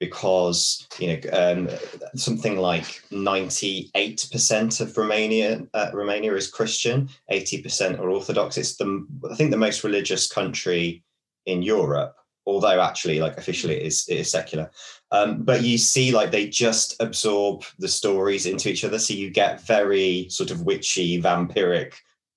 because 0.00 0.88
you 0.98 1.08
know 1.08 1.20
um, 1.32 1.68
something 2.16 2.58
like 2.58 3.02
ninety 3.12 3.90
eight 3.94 4.28
percent 4.32 4.80
of 4.80 4.96
Romania 4.96 5.62
uh, 5.74 5.90
Romania 5.92 6.34
is 6.34 6.48
Christian, 6.48 7.08
eighty 7.28 7.62
percent 7.62 8.00
are 8.00 8.10
Orthodox. 8.10 8.56
It's 8.56 8.76
the 8.76 9.06
I 9.30 9.36
think 9.36 9.52
the 9.52 9.56
most 9.56 9.84
religious 9.84 10.26
country 10.26 11.04
in 11.46 11.62
Europe, 11.62 12.16
although 12.46 12.80
actually, 12.80 13.20
like 13.20 13.36
officially, 13.36 13.76
it 13.76 13.86
is 13.86 14.08
it 14.08 14.16
is 14.16 14.30
secular. 14.30 14.70
Um, 15.12 15.42
but 15.42 15.62
you 15.62 15.76
see, 15.76 16.12
like 16.12 16.30
they 16.30 16.48
just 16.48 17.00
absorb 17.00 17.64
the 17.78 17.88
stories 17.88 18.46
into 18.46 18.70
each 18.70 18.84
other, 18.84 18.98
so 18.98 19.14
you 19.14 19.30
get 19.30 19.60
very 19.60 20.28
sort 20.30 20.50
of 20.50 20.62
witchy, 20.62 21.20
vampiric 21.20 21.94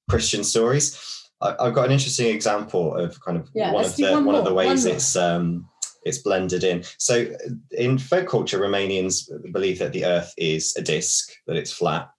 Christian 0.10 0.44
stories. 0.44 1.30
I, 1.42 1.56
I've 1.60 1.74
got 1.74 1.86
an 1.86 1.92
interesting 1.92 2.28
example 2.28 2.96
of 2.96 3.20
kind 3.22 3.38
of 3.38 3.50
Yeah, 3.54 3.72
one 3.72 3.86
of 3.86 3.96
the 3.96 4.12
one 4.12 4.26
one 4.26 4.36
of 4.36 4.44
the 4.44 4.50
more, 4.50 4.58
one 4.58 4.68
ways 4.68 4.86
it's 4.86 5.16
um, 5.16 5.70
it's 6.06 6.20
blended 6.20 6.64
in. 6.64 6.84
So 6.98 7.28
in 7.72 7.98
folk 7.98 8.28
culture, 8.28 8.60
Romanians 8.60 9.30
believe 9.52 9.80
that 9.80 9.94
the 9.94 10.06
Earth 10.06 10.34
is 10.38 10.76
a 10.76 10.82
disc, 10.82 11.32
that 11.48 11.56
it's 11.56 11.72
flat, 11.72 12.10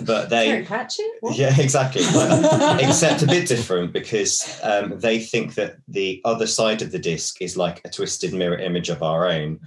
but 0.00 0.28
they 0.28 0.46
Terry 0.46 0.64
Pratchett? 0.64 1.06
What? 1.20 1.36
yeah, 1.36 1.54
exactly. 1.58 2.02
Like, 2.16 2.82
except 2.82 3.22
a 3.22 3.26
bit 3.26 3.48
different 3.48 3.92
because 3.92 4.60
um, 4.62 4.98
they 4.98 5.18
think 5.18 5.54
that 5.54 5.76
the 5.88 6.20
other 6.24 6.46
side 6.46 6.82
of 6.82 6.92
the 6.92 6.98
disc 6.98 7.40
is 7.40 7.56
like 7.56 7.80
a 7.84 7.90
twisted 7.90 8.32
mirror 8.32 8.58
image 8.58 8.88
of 8.88 9.02
our 9.02 9.26
own, 9.26 9.60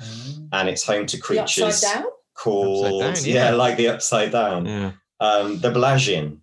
and 0.52 0.70
it's 0.70 0.84
home 0.84 1.06
to 1.08 1.18
The 1.18 1.22
creatures 1.24 1.84
upside 1.84 2.04
down? 2.04 2.12
called 2.36 3.04
Upside 3.04 3.26
down, 3.26 3.34
yeah. 3.34 3.50
yeah. 3.50 3.56
like 3.56 3.78
the 3.78 3.88
upside 3.89 4.32
down. 4.32 4.66
Yeah. 4.66 4.91
Um, 5.20 5.60
the 5.60 5.72
Belagian. 5.72 6.39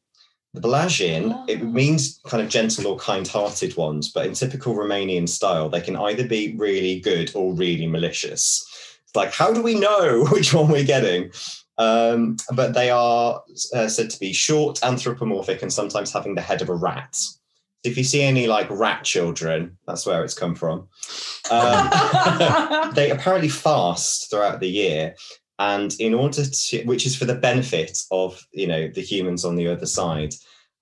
The 0.57 0.67
Belagian, 0.67 1.45
it 1.49 1.61
Oh. 1.61 1.65
means 1.67 2.19
kind 2.27 2.43
of 2.43 2.49
gentle 2.49 2.87
or 2.87 2.97
kind-hearted 2.97 3.77
ones, 3.77 4.09
but 4.09 4.25
in 4.25 4.33
typical 4.33 4.75
Romanian 4.75 5.29
style, 5.29 5.69
they 5.69 5.83
can 5.83 5.97
either 5.97 6.27
be 6.27 6.55
really 6.57 6.99
good 6.99 7.31
or 7.35 7.53
really 7.53 7.87
malicious. 7.87 8.65
It's 9.05 9.15
like, 9.15 9.33
how 9.35 9.53
do 9.53 9.61
we 9.61 9.75
know 9.75 10.25
which 10.33 10.55
one 10.55 10.69
we're 10.69 10.83
getting? 10.85 11.31
Um, 11.77 12.39
but 12.55 12.73
they 12.73 12.89
are 12.89 13.43
uh, 13.75 13.89
said 13.89 14.09
to 14.09 14.19
be 14.19 14.33
short, 14.33 14.83
anthropomorphic, 14.83 15.61
and 15.61 15.71
sometimes 15.71 16.11
having 16.11 16.35
the 16.35 16.41
head 16.41 16.63
of 16.63 16.71
a 16.71 16.75
rat. 16.75 17.15
So 17.15 17.91
if 17.91 17.99
you 17.99 18.05
see 18.05 18.23
any 18.23 18.47
like 18.47 18.69
rat 18.71 19.05
children, 19.05 19.77
that's 19.87 20.07
where 20.07 20.25
it's 20.25 20.33
come 20.33 20.55
from. 20.55 20.89
Um, 21.51 21.91
they 22.95 23.11
apparently 23.11 23.51
fast 23.51 24.31
throughout 24.31 24.61
the 24.61 24.71
year 24.71 25.15
and 25.59 25.95
in 26.01 26.15
order 26.15 26.45
to 26.45 26.85
which 26.85 27.07
is 27.07 27.17
for 27.17 27.25
the 27.25 27.35
benefit 27.35 27.99
of 28.11 28.47
you 28.53 28.67
know 28.67 28.89
the 28.89 29.01
humans 29.01 29.45
on 29.45 29.57
the 29.57 29.69
other 29.69 29.87
side. 29.87 30.35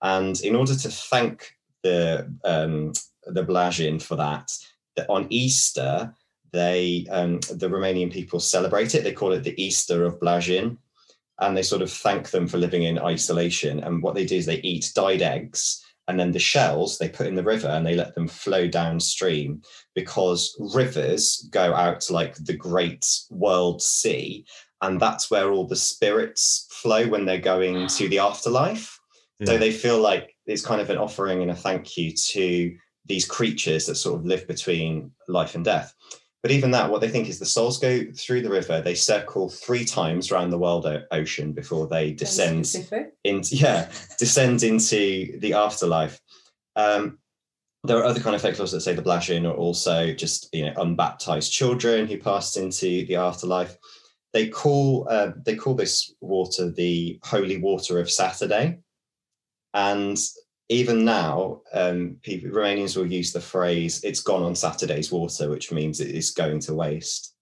And 0.03 0.39
in 0.43 0.55
order 0.55 0.75
to 0.75 0.89
thank 0.89 1.57
the 1.83 2.33
um 2.45 2.93
the 3.27 3.43
Blazin 3.43 3.99
for 3.99 4.17
that 4.17 4.51
that 4.97 5.09
on 5.09 5.27
easter 5.31 6.15
they 6.53 7.07
um 7.11 7.41
the 7.51 7.69
romanian 7.69 8.13
people 8.13 8.41
celebrate 8.41 8.95
it. 8.95 9.05
They 9.05 9.13
call 9.13 9.33
it 9.33 9.45
the 9.45 9.61
easter 9.63 10.05
of 10.05 10.21
Blazin 10.21 10.79
and 11.41 11.57
they 11.57 11.63
sort 11.63 11.83
of 11.83 11.91
thank 11.91 12.31
them 12.31 12.47
for 12.47 12.59
living 12.59 12.85
in 12.85 12.99
isolation. 12.99 13.81
And 13.81 14.03
what 14.03 14.15
they 14.15 14.25
do 14.25 14.37
is 14.37 14.47
they 14.47 14.61
eat 14.61 14.93
dyed 14.95 15.23
eggs 15.23 15.85
and 16.07 16.21
then 16.21 16.33
the 16.33 16.39
shells 16.39 16.99
they 16.99 17.09
put 17.09 17.27
in 17.27 17.35
the 17.35 17.43
river 17.43 17.69
and 17.69 17.87
they 17.87 17.95
let 17.95 18.15
them 18.15 18.29
flow 18.29 18.69
downstream 18.69 19.63
because 19.95 20.55
rivers 20.75 21.49
go 21.51 21.75
out 21.75 22.11
like 22.11 22.35
the 22.37 22.57
great 22.57 23.07
world 23.31 23.81
sea 23.81 24.45
and 24.85 25.01
that's 25.01 25.31
where 25.31 25.51
all 25.51 25.67
the 25.67 25.77
spirits 25.77 26.67
flow 26.71 27.09
when 27.09 27.25
they're 27.25 27.39
going 27.39 27.87
to 27.87 28.09
the 28.09 28.19
afterlife. 28.19 28.99
So 29.45 29.59
they 29.59 29.73
feel 29.73 30.01
like 30.01 30.35
it's 30.47 30.65
kind 30.65 30.81
of 30.81 30.91
an 30.91 30.99
offering 30.99 31.43
and 31.43 31.51
a 31.51 31.55
thank 31.55 31.97
you 31.97 32.13
to 32.13 32.75
these 33.07 33.27
creatures 33.27 33.87
that 33.87 33.97
sort 33.97 34.19
of 34.19 34.25
live 34.25 34.47
between 34.47 35.11
life 35.29 35.55
and 35.55 35.65
death. 35.65 35.93
But 36.43 36.51
even 36.51 36.71
that, 36.73 36.91
what 36.91 37.01
they 37.01 37.09
think 37.09 37.29
is 37.29 37.39
the 37.39 37.47
souls 37.47 37.79
go 37.79 38.05
through 38.17 38.43
the 38.43 38.51
river, 38.51 38.81
they 38.81 38.95
circle 38.95 39.49
three 39.49 39.85
times 39.85 40.31
around 40.31 40.51
the 40.51 40.59
world 40.59 40.87
o- 40.87 41.03
ocean 41.11 41.53
before 41.53 41.87
they 41.89 42.13
descend 42.13 42.67
into 43.25 43.57
yeah 43.57 43.91
descend 44.19 44.63
into 44.63 45.39
the 45.41 45.55
afterlife. 45.55 46.21
Um 46.77 47.19
there 47.83 47.99
are 47.99 48.05
other 48.05 48.21
kind 48.21 48.35
of 48.35 48.43
folklores 48.43 48.71
that 48.73 48.81
say 48.81 48.95
the 48.95 49.03
Blashin 49.03 49.47
are 49.47 49.55
also 49.55 50.13
just 50.13 50.49
you 50.55 50.65
know 50.65 50.75
unbaptized 50.77 51.53
children 51.53 52.07
who 52.07 52.19
passed 52.19 52.57
into 52.57 53.05
the 53.07 53.17
afterlife 53.17 53.77
they 54.35 54.49
call 54.49 55.07
uh, 55.09 55.31
they 55.47 55.57
call 55.57 55.75
this 55.75 56.15
water 56.21 56.71
the 56.71 57.19
holy 57.25 57.57
water 57.57 57.99
of 57.99 58.11
saturday 58.11 58.79
and 59.73 60.19
even 60.69 61.05
now 61.05 61.63
um 61.73 62.17
people 62.23 62.51
romanians 62.51 62.97
will 62.97 63.11
use 63.11 63.33
the 63.33 63.41
phrase 63.41 64.05
it's 64.05 64.21
gone 64.21 64.43
on 64.43 64.55
saturday's 64.55 65.11
water 65.11 65.49
which 65.49 65.73
means 65.73 66.01
it 66.01 66.11
is 66.11 66.33
going 66.33 66.59
to 66.59 66.75
waste 66.75 67.35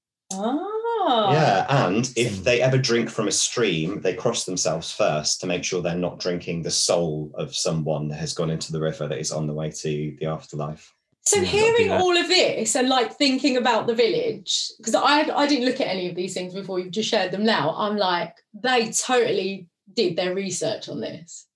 Ah. 1.05 1.33
yeah, 1.33 1.67
and 1.87 2.13
if 2.17 2.45
they 2.45 2.61
ever 2.61 2.79
drink 2.79 3.11
from 3.11 3.29
a 3.29 3.33
stream, 3.33 4.01
they 4.01 4.15
cross 4.15 4.45
themselves 4.45 4.93
first 4.93 5.41
to 5.41 5.47
make 5.47 5.65
sure 5.65 5.83
they're 5.83 5.97
not 5.97 6.21
drinking 6.21 6.63
the 6.63 6.71
soul 6.71 7.33
of 7.35 7.57
someone 7.57 8.09
that 8.09 8.21
has 8.21 8.35
gone 8.35 8.51
into 8.51 8.73
the 8.73 8.81
river 8.81 9.09
that 9.09 9.19
is 9.19 9.33
on 9.33 9.47
the 9.47 9.53
way 9.53 9.71
to 9.71 10.17
the 10.21 10.27
afterlife. 10.27 10.95
So 11.25 11.39
Yeah, 11.39 11.45
hearing 11.45 11.91
all 11.93 12.17
of 12.17 12.27
this 12.27 12.75
and 12.75 12.89
like 12.89 13.13
thinking 13.15 13.57
about 13.57 13.87
the 13.87 13.95
village, 13.95 14.71
because 14.79 14.95
I 14.95 15.21
I 15.35 15.47
didn't 15.47 15.67
look 15.67 15.81
at 15.81 15.87
any 15.87 16.09
of 16.09 16.17
these 16.17 16.35
things 16.35 16.53
before 16.53 16.81
you've 16.81 16.91
just 16.91 17.09
shared 17.09 17.31
them 17.31 17.45
now. 17.45 17.75
I'm 17.77 17.97
like, 17.97 18.35
they 18.55 18.91
totally 18.91 19.69
did 19.95 20.17
their 20.17 20.35
research 20.35 20.89
on 20.89 21.01
this 21.01 21.47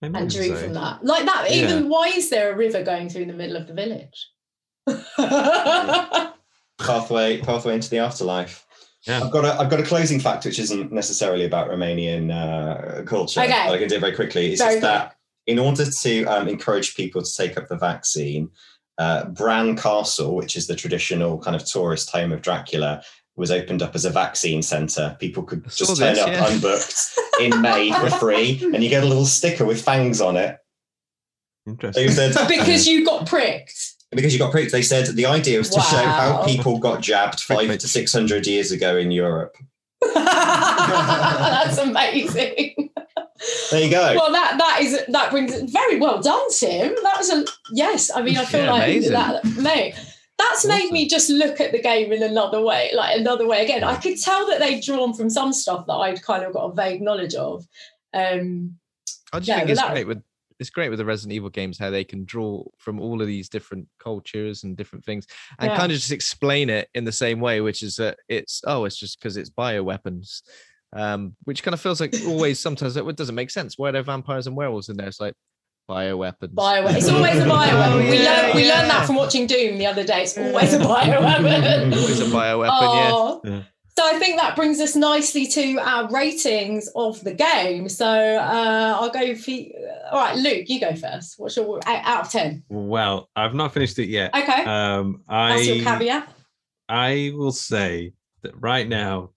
and 0.00 0.30
drew 0.30 0.48
so. 0.48 0.56
from 0.56 0.74
that. 0.74 1.04
Like 1.04 1.26
that, 1.26 1.48
Yeah. 1.50 1.64
even 1.64 1.88
why 1.88 2.08
is 2.08 2.30
there 2.30 2.52
a 2.52 2.56
river 2.56 2.82
going 2.84 3.08
through 3.08 3.26
the 3.26 3.32
middle 3.32 3.56
of 3.56 3.66
the 3.66 3.74
village? 3.74 4.28
Pathway, 6.78 7.40
pathway 7.40 7.74
into 7.74 7.90
the 7.90 7.98
afterlife. 7.98 8.64
Yeah. 9.02 9.20
I've 9.22 9.32
got 9.32 9.44
a 9.44 9.54
I've 9.60 9.70
got 9.70 9.80
a 9.80 9.84
closing 9.84 10.20
fact 10.20 10.44
which 10.44 10.60
isn't 10.60 10.92
necessarily 10.92 11.44
about 11.44 11.68
Romanian 11.68 12.30
uh, 12.30 13.02
culture. 13.02 13.40
Okay. 13.40 13.64
But 13.66 13.74
I 13.74 13.78
can 13.78 13.88
do 13.88 13.96
it 13.96 14.00
very 14.00 14.14
quickly. 14.14 14.52
It's 14.52 14.60
Very 14.62 14.74
just 14.74 14.82
that 14.82 15.17
in 15.48 15.58
order 15.58 15.90
to 15.90 16.24
um, 16.26 16.46
encourage 16.46 16.94
people 16.94 17.22
to 17.22 17.34
take 17.34 17.56
up 17.56 17.68
the 17.68 17.76
vaccine, 17.76 18.50
uh, 18.98 19.24
Bran 19.24 19.76
Castle, 19.76 20.36
which 20.36 20.56
is 20.56 20.66
the 20.66 20.76
traditional 20.76 21.38
kind 21.38 21.56
of 21.56 21.64
tourist 21.64 22.10
home 22.10 22.32
of 22.32 22.42
Dracula, 22.42 23.02
was 23.34 23.50
opened 23.50 23.80
up 23.80 23.94
as 23.94 24.04
a 24.04 24.10
vaccine 24.10 24.60
centre. 24.60 25.16
People 25.18 25.42
could 25.42 25.64
just 25.64 25.96
turn 25.96 26.14
this, 26.14 26.18
up 26.18 26.28
yeah. 26.28 26.46
unbooked 26.48 27.16
in 27.40 27.62
May 27.62 27.90
for 27.92 28.10
free, 28.10 28.60
and 28.74 28.84
you 28.84 28.90
get 28.90 29.02
a 29.02 29.06
little 29.06 29.24
sticker 29.24 29.64
with 29.64 29.82
fangs 29.82 30.20
on 30.20 30.36
it. 30.36 30.58
Interesting. 31.66 32.06
They 32.06 32.12
said 32.12 32.48
because 32.48 32.86
you 32.86 33.06
got 33.06 33.26
pricked. 33.26 33.94
because 34.10 34.34
you 34.34 34.38
got 34.38 34.50
pricked. 34.50 34.72
They 34.72 34.82
said 34.82 35.06
the 35.06 35.26
idea 35.26 35.58
was 35.58 35.70
to 35.70 35.80
show 35.80 35.96
how 35.96 36.44
people 36.44 36.78
got 36.78 37.00
jabbed 37.00 37.40
five 37.40 37.78
to 37.78 37.88
six 37.88 38.12
hundred 38.12 38.46
years 38.46 38.70
ago 38.70 38.98
in 38.98 39.10
Europe. 39.10 39.56
That's 40.14 41.78
amazing. 41.78 42.90
There 43.70 43.82
you 43.84 43.90
go. 43.90 44.14
Well, 44.16 44.32
that 44.32 44.56
that 44.58 44.78
is 44.82 45.04
that 45.08 45.30
brings 45.30 45.54
very 45.70 45.98
well 45.98 46.20
done, 46.20 46.50
Tim. 46.52 46.94
That 47.02 47.14
was 47.18 47.30
a 47.30 47.44
yes. 47.72 48.10
I 48.14 48.22
mean, 48.22 48.36
I 48.36 48.44
feel 48.44 48.64
Yeah, 48.64 48.72
like 48.72 48.82
amazing. 48.84 49.12
that, 49.12 49.44
mate. 49.60 49.94
That's 50.38 50.64
made 50.66 50.92
me 50.92 51.08
just 51.08 51.30
look 51.30 51.60
at 51.60 51.72
the 51.72 51.82
game 51.82 52.12
in 52.12 52.22
another 52.22 52.60
way, 52.62 52.90
like 52.94 53.18
another 53.18 53.46
way 53.46 53.64
again. 53.64 53.82
I 53.82 53.96
could 53.96 54.20
tell 54.20 54.46
that 54.48 54.60
they'd 54.60 54.82
drawn 54.82 55.12
from 55.12 55.28
some 55.28 55.52
stuff 55.52 55.86
that 55.86 55.94
I'd 55.94 56.22
kind 56.22 56.44
of 56.44 56.52
got 56.52 56.66
a 56.70 56.74
vague 56.74 57.02
knowledge 57.02 57.34
of. 57.34 57.66
Um, 58.14 58.76
I 59.32 59.38
just 59.38 59.48
Yeah, 59.48 59.58
think 59.58 59.70
it's 59.70 59.80
that- 59.80 59.90
great 59.92 60.06
with 60.06 60.22
it's 60.60 60.70
great 60.70 60.88
with 60.88 60.98
the 60.98 61.04
Resident 61.04 61.34
Evil 61.34 61.50
games 61.50 61.78
how 61.78 61.88
they 61.88 62.02
can 62.02 62.24
draw 62.24 62.64
from 62.78 63.00
all 63.00 63.20
of 63.20 63.28
these 63.28 63.48
different 63.48 63.86
cultures 64.00 64.64
and 64.64 64.76
different 64.76 65.04
things 65.04 65.24
and 65.60 65.70
Yeah. 65.70 65.76
kind 65.76 65.92
of 65.92 65.98
just 65.98 66.10
explain 66.10 66.68
it 66.68 66.88
in 66.94 67.04
the 67.04 67.12
same 67.12 67.38
way, 67.38 67.60
which 67.60 67.80
is 67.84 67.94
that 67.96 68.18
it's 68.28 68.60
oh, 68.66 68.84
it's 68.84 68.96
just 68.98 69.20
because 69.20 69.36
it's 69.36 69.50
bioweapons. 69.50 70.42
Um, 70.92 71.36
which 71.44 71.62
kind 71.62 71.74
of 71.74 71.80
feels 71.80 72.00
like 72.00 72.14
always 72.26 72.58
sometimes 72.58 72.96
it 72.96 73.16
doesn't 73.16 73.34
make 73.34 73.50
sense. 73.50 73.76
Why 73.76 73.90
are 73.90 73.92
there 73.92 74.02
vampires 74.02 74.46
and 74.46 74.56
werewolves 74.56 74.88
in 74.88 74.96
there? 74.96 75.08
It's 75.08 75.20
like 75.20 75.34
bioweapons. 75.88 76.54
bioweapon. 76.54 76.96
It's 76.96 77.08
always 77.08 77.38
a 77.38 77.44
bioweapon. 77.44 77.98
we 78.10 78.18
Yeah, 78.22 78.42
learned 78.42 78.54
we 78.54 78.68
learned 78.68 78.90
that 78.90 79.06
from 79.06 79.16
watching 79.16 79.46
Doom 79.46 79.78
the 79.78 79.86
other 79.86 80.04
day. 80.04 80.22
It's 80.22 80.36
always 80.38 80.72
a 80.74 80.78
bioweapon. 80.78 81.92
Always 81.96 82.20
a 82.20 82.24
bioweapon, 82.24 82.94
yeah. 82.94 83.10
Oh. 83.12 83.40
Yeah. 83.44 83.62
So 83.96 84.04
I 84.06 84.16
think 84.20 84.38
that 84.38 84.54
brings 84.54 84.78
us 84.80 84.94
nicely 84.94 85.46
to 85.48 85.78
our 85.78 86.08
ratings 86.08 86.88
of 86.94 87.22
the 87.24 87.34
game. 87.34 87.88
So 87.88 88.06
uh, 88.06 88.96
I'll 89.00 89.10
go 89.10 89.34
for 89.34 89.50
all 90.12 90.20
right, 90.20 90.36
Luke. 90.36 90.68
You 90.68 90.78
go 90.80 90.94
first. 90.94 91.34
What's 91.36 91.56
your 91.56 91.80
out 91.84 92.04
out 92.06 92.26
of 92.26 92.30
ten? 92.30 92.62
Well, 92.68 93.28
I've 93.34 93.54
not 93.54 93.74
finished 93.74 93.98
it 93.98 94.08
yet. 94.08 94.32
Okay, 94.36 94.64
Um, 94.64 95.22
I, 95.28 95.56
that's 95.56 95.66
your 95.66 95.84
caveat. 95.84 96.32
I 96.88 97.32
will 97.34 97.50
say 97.50 98.12
that 98.42 98.52
right 98.60 98.88
now, 98.88 99.30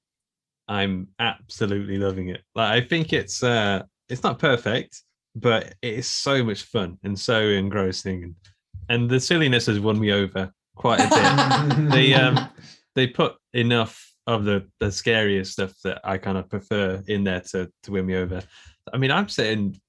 I'm 0.71 1.09
absolutely 1.19 1.97
loving 1.97 2.29
it. 2.29 2.41
Like 2.55 2.71
I 2.71 2.87
think 2.87 3.11
it's 3.11 3.43
uh, 3.43 3.83
it's 4.07 4.23
not 4.23 4.39
perfect, 4.39 5.01
but 5.35 5.75
it 5.81 5.93
is 5.95 6.09
so 6.09 6.43
much 6.43 6.63
fun 6.63 6.97
and 7.03 7.19
so 7.19 7.41
engrossing, 7.41 8.23
and, 8.23 8.35
and 8.87 9.09
the 9.09 9.19
silliness 9.19 9.65
has 9.65 9.79
won 9.81 9.99
me 9.99 10.13
over 10.13 10.51
quite 10.75 11.01
a 11.01 11.09
bit. 11.09 11.89
they 11.91 12.13
um 12.13 12.49
they 12.95 13.07
put 13.07 13.35
enough 13.53 14.13
of 14.27 14.45
the 14.45 14.65
the 14.79 14.91
scariest 14.91 15.51
stuff 15.51 15.73
that 15.83 15.99
I 16.05 16.17
kind 16.17 16.37
of 16.37 16.49
prefer 16.49 17.03
in 17.05 17.25
there 17.25 17.41
to 17.51 17.69
to 17.83 17.91
win 17.91 18.05
me 18.05 18.15
over. 18.15 18.41
I 18.93 18.97
mean, 18.97 19.11
I'm 19.11 19.27
sitting 19.27 19.79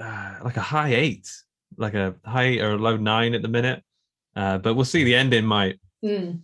uh, 0.00 0.36
like 0.44 0.56
a 0.56 0.60
high 0.60 0.94
eight, 0.94 1.28
like 1.76 1.94
a 1.94 2.14
high 2.24 2.58
or 2.60 2.72
a 2.72 2.78
low 2.78 2.96
nine 2.96 3.34
at 3.34 3.42
the 3.42 3.48
minute. 3.48 3.82
Uh, 4.36 4.58
but 4.58 4.74
we'll 4.74 4.84
see. 4.84 5.02
The 5.02 5.16
ending 5.16 5.44
might 5.44 5.78
Mm. 6.04 6.40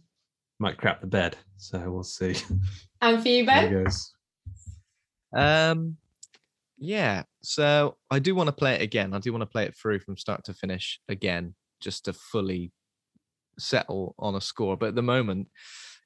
Might 0.58 0.76
crap 0.76 1.00
the 1.00 1.06
bed, 1.06 1.36
so 1.56 1.78
we'll 1.90 2.02
see. 2.02 2.34
And 3.00 3.22
for 3.22 3.28
you, 3.28 3.48
How 3.48 3.60
Ben? 3.60 3.72
it 3.72 3.84
goes. 3.84 4.12
Um, 5.36 5.96
yeah. 6.78 7.22
So 7.42 7.96
I 8.10 8.18
do 8.18 8.34
want 8.34 8.48
to 8.48 8.52
play 8.52 8.74
it 8.74 8.82
again. 8.82 9.14
I 9.14 9.18
do 9.20 9.32
want 9.32 9.42
to 9.42 9.46
play 9.46 9.64
it 9.66 9.76
through 9.76 10.00
from 10.00 10.16
start 10.16 10.44
to 10.44 10.54
finish 10.54 11.00
again, 11.08 11.54
just 11.80 12.06
to 12.06 12.12
fully 12.12 12.72
settle 13.58 14.14
on 14.18 14.34
a 14.34 14.40
score. 14.40 14.76
But 14.76 14.90
at 14.90 14.94
the 14.96 15.02
moment, 15.02 15.48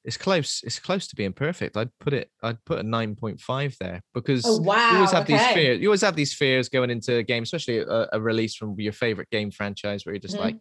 it's 0.05 0.17
close. 0.17 0.61
It's 0.63 0.77
close 0.79 1.07
to 1.07 1.15
being 1.15 1.33
perfect. 1.33 1.77
I'd 1.77 1.89
put 1.99 2.13
it. 2.13 2.29
I'd 2.43 2.63
put 2.65 2.79
a 2.79 2.83
nine 2.83 3.15
point 3.15 3.39
five 3.39 3.75
there 3.79 4.01
because 4.13 4.45
Oh 4.45 4.61
wow! 4.61 4.89
you 4.89 4.95
always 4.97 5.11
have 5.11 5.25
these 5.25 5.45
fears. 5.47 5.81
You 5.81 5.87
always 5.87 6.01
have 6.01 6.15
these 6.15 6.33
fears 6.33 6.69
going 6.69 6.89
into 6.91 7.15
a 7.15 7.23
game, 7.23 7.41
especially 7.43 7.79
a, 7.79 8.07
a 8.13 8.21
release 8.21 8.55
from 8.55 8.75
your 8.79 8.93
favorite 8.93 9.29
game 9.31 9.49
franchise, 9.49 10.05
where 10.05 10.13
you're 10.13 10.19
just 10.21 10.35
Mhm. 10.35 10.39
like, 10.41 10.57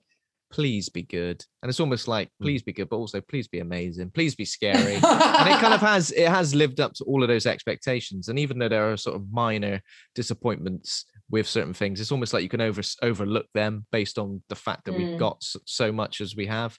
please 0.52 0.88
be 0.90 1.02
good, 1.02 1.44
and 1.62 1.68
it's 1.70 1.80
almost 1.80 2.06
like 2.08 2.28
Mm. 2.28 2.44
please 2.44 2.62
be 2.62 2.72
good, 2.72 2.88
but 2.90 2.96
also 2.96 3.20
please 3.20 3.48
be 3.48 3.60
amazing, 3.60 4.10
please 4.10 4.34
be 4.34 4.44
scary. 4.56 4.94
And 4.96 5.48
it 5.52 5.58
kind 5.64 5.74
of 5.74 5.80
has 5.80 6.12
it 6.12 6.28
has 6.28 6.54
lived 6.54 6.78
up 6.80 6.92
to 6.94 7.04
all 7.04 7.22
of 7.22 7.28
those 7.28 7.46
expectations. 7.46 8.28
And 8.28 8.38
even 8.38 8.58
though 8.58 8.68
there 8.68 8.90
are 8.92 8.96
sort 8.96 9.16
of 9.16 9.22
minor 9.32 9.80
disappointments 10.14 11.04
with 11.30 11.46
certain 11.48 11.72
things 11.72 11.98
it's 12.00 12.12
almost 12.12 12.34
like 12.34 12.42
you 12.42 12.48
can 12.48 12.60
over 12.60 12.82
overlook 13.00 13.46
them 13.54 13.86
based 13.90 14.18
on 14.18 14.42
the 14.50 14.54
fact 14.54 14.84
that 14.84 14.92
Mm. 14.92 14.96
we've 14.98 15.16
got 15.18 15.42
so 15.64 15.90
much 15.90 16.20
as 16.20 16.36
we 16.36 16.46
have. 16.46 16.78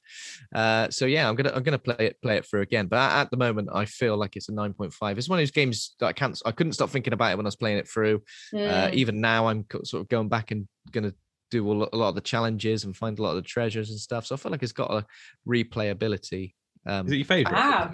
Uh 0.54 0.90
so 0.92 1.06
yeah 1.06 1.28
i'm 1.28 1.36
gonna 1.36 1.52
i'm 1.56 1.64
gonna 1.64 1.80
play 1.80 1.96
it 2.00 2.22
play 2.22 2.38
it 2.38 2.46
through 2.46 2.62
again. 2.62 2.86
But 2.88 3.12
at, 3.12 3.32
the 3.32 3.38
moment 3.38 3.70
i 3.74 3.86
feel 3.86 4.16
like 4.16 4.36
it's 4.36 4.50
a 4.50 4.52
9.5 4.52 5.18
it's 5.18 5.28
one 5.30 5.40
of 5.40 5.42
those 5.42 5.52
games 5.52 5.96
that 6.00 6.06
i 6.08 6.14
can't 6.14 6.40
i 6.46 6.52
couldn't 6.52 6.74
stop 6.74 6.90
thinking 6.92 7.14
about 7.14 7.32
it 7.32 7.38
when 7.38 7.46
i 7.48 7.52
was 7.54 7.56
playing 7.56 7.78
it 7.80 7.88
through. 7.90 8.22
Uh, 8.54 8.88
Mm. 8.90 8.94
even 8.94 9.22
now 9.22 9.48
i'm 9.48 9.66
sort 9.86 10.02
of 10.02 10.08
going 10.10 10.30
back 10.30 10.52
and 10.52 10.68
gonna 10.92 11.14
do 11.58 11.62
a 11.72 11.96
lot 12.02 12.10
of 12.10 12.16
the 12.16 12.22
challenges 12.34 12.84
and 12.84 12.96
find 13.04 13.16
a 13.20 13.22
lot 13.24 13.32
of 13.36 13.40
the 13.42 13.50
treasures 13.56 13.90
and 13.92 14.00
stuff 14.08 14.26
so 14.26 14.34
i 14.36 14.38
feel 14.38 14.52
like 14.54 14.64
it's 14.64 14.72
got 14.84 14.92
a 15.00 15.06
replayability 15.48 16.54
um 16.86 17.06
Is 17.08 17.14
it 17.14 17.18
your 17.18 17.26
favorite, 17.26 17.54
Wow. 17.54 17.94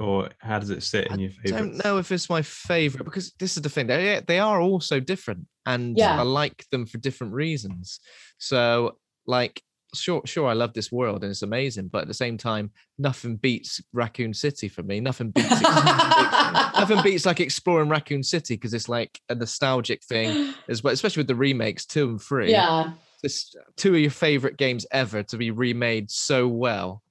or 0.00 0.28
how 0.40 0.58
does 0.58 0.70
it 0.70 0.82
sit 0.82 1.06
in 1.12 1.20
your 1.20 1.30
favorite? 1.30 1.54
I 1.54 1.58
don't 1.60 1.84
know 1.84 1.98
if 1.98 2.10
it's 2.10 2.28
my 2.28 2.42
favorite 2.42 3.04
because 3.04 3.32
this 3.38 3.56
is 3.56 3.62
the 3.62 3.68
thing. 3.74 3.86
They 3.86 4.20
they 4.26 4.40
are 4.40 4.60
all 4.60 4.80
so 4.80 4.98
different, 5.12 5.46
and 5.64 5.96
Yeah. 5.96 6.18
I 6.18 6.24
like 6.42 6.58
them 6.72 6.86
for 6.86 6.98
different 6.98 7.32
reasons. 7.34 8.00
So, 8.38 8.96
like, 9.36 9.62
sure, 9.94 10.22
sure, 10.32 10.48
I 10.52 10.54
love 10.54 10.72
this 10.74 10.90
world 10.90 11.22
and 11.22 11.30
it's 11.30 11.42
amazing, 11.50 11.86
but 11.92 12.02
at 12.02 12.08
the 12.08 12.14
same 12.24 12.36
time, 12.36 12.66
nothing 12.98 13.36
beats 13.36 13.80
Raccoon 13.92 14.34
City 14.34 14.68
for 14.68 14.82
me. 14.82 14.98
Nothing 15.00 15.30
beats 15.30 15.52
ex- 15.52 15.62
ex- 15.62 15.70
nothing 16.80 17.02
beats 17.02 17.26
like 17.26 17.40
exploring 17.40 17.88
Raccoon 17.88 18.22
City 18.22 18.54
because 18.54 18.74
it's 18.74 18.88
like 18.88 19.20
a 19.28 19.34
nostalgic 19.34 20.02
thing, 20.02 20.54
as 20.68 20.82
well, 20.82 20.92
especially 20.92 21.20
with 21.20 21.28
the 21.28 21.34
remakes 21.34 21.86
two 21.86 22.08
and 22.10 22.20
three. 22.22 22.50
yeah. 22.50 22.92
Two 23.76 23.94
of 23.94 24.00
your 24.00 24.10
favorite 24.10 24.56
games 24.56 24.86
ever 24.92 25.22
to 25.24 25.36
be 25.36 25.50
remade 25.50 26.10
so 26.10 26.48
well, 26.48 27.02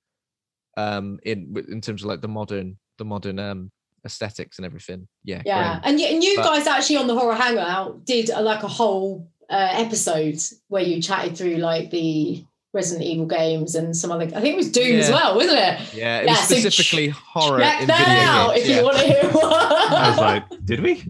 um, 0.76 1.20
in 1.24 1.56
in 1.70 1.82
terms 1.82 2.04
of 2.04 2.08
like 2.10 2.22
the 2.22 2.28
modern 2.28 2.78
the 2.98 3.06
modern 3.06 3.38
um 3.40 3.72
aesthetics 4.06 4.58
and 4.58 4.66
everything. 4.66 5.08
Yeah, 5.24 5.42
Yeah, 5.46 5.80
and 5.84 6.00
you, 6.00 6.08
and 6.08 6.24
you 6.24 6.36
But- 6.38 6.46
guys 6.46 6.68
actually 6.68 6.98
on 6.98 7.08
the 7.08 7.16
horror 7.16 7.36
hangout 7.36 8.06
did 8.06 8.30
a, 8.30 8.42
like 8.42 8.64
a 8.64 8.68
whole 8.68 9.30
uh, 9.50 9.70
episode 9.74 10.40
where 10.68 10.82
you 10.84 11.02
chatted 11.02 11.38
through 11.38 11.58
like 11.58 11.92
the 11.92 12.44
Resident 12.74 13.06
Evil 13.06 13.26
games 13.26 13.74
and 13.76 13.96
some 13.98 14.12
other. 14.12 14.26
I 14.26 14.28
think 14.42 14.46
it 14.54 14.56
was 14.58 14.72
Doom 14.72 15.00
as 15.00 15.10
well, 15.10 15.36
wasn't 15.36 15.58
it? 15.58 15.94
Yeah, 15.94 16.20
it 16.20 16.26
Yeah, 16.26 16.32
was 16.32 16.40
so 16.48 16.56
ch- 16.56 16.60
specifically 16.60 17.08
horror 17.10 17.60
Check 17.60 17.82
in 17.82 17.88
that 17.88 17.98
video 18.08 18.24
out 18.24 18.54
games. 18.56 18.64
if 18.64 18.70
yeah. 18.70 18.78
you 18.78 18.84
want 18.84 18.98
to 18.98 19.04
hear. 19.06 19.20
I 19.34 20.10
was 20.10 20.18
like, 20.20 20.66
did 20.66 20.80
we? 20.82 21.04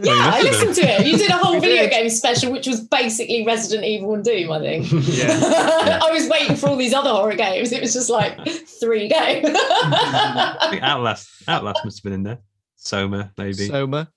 Yeah, 0.00 0.12
I 0.32 0.42
listened 0.42 0.74
to 0.76 0.82
it. 0.82 1.06
You 1.06 1.18
did 1.18 1.28
a 1.30 1.32
whole 1.36 1.60
video 1.60 1.82
did. 1.82 1.90
game 1.90 2.08
special, 2.08 2.52
which 2.52 2.66
was 2.66 2.80
basically 2.80 3.44
Resident 3.44 3.84
Evil 3.84 4.14
and 4.14 4.24
Doom, 4.24 4.52
I 4.52 4.60
think. 4.60 4.86
Yeah. 5.08 5.98
I 6.02 6.10
was 6.12 6.28
waiting 6.28 6.56
for 6.56 6.68
all 6.68 6.76
these 6.76 6.94
other 6.94 7.10
horror 7.10 7.34
games. 7.34 7.72
It 7.72 7.80
was 7.82 7.92
just 7.92 8.08
like 8.08 8.38
three 8.80 9.08
games. 9.08 9.48
I 9.54 10.68
think 10.70 10.82
Outlast. 10.82 11.28
Outlast 11.48 11.84
must 11.84 11.98
have 11.98 12.04
been 12.04 12.12
in 12.12 12.22
there. 12.22 12.38
Soma, 12.76 13.32
maybe. 13.36 13.52
Soma. 13.68 14.08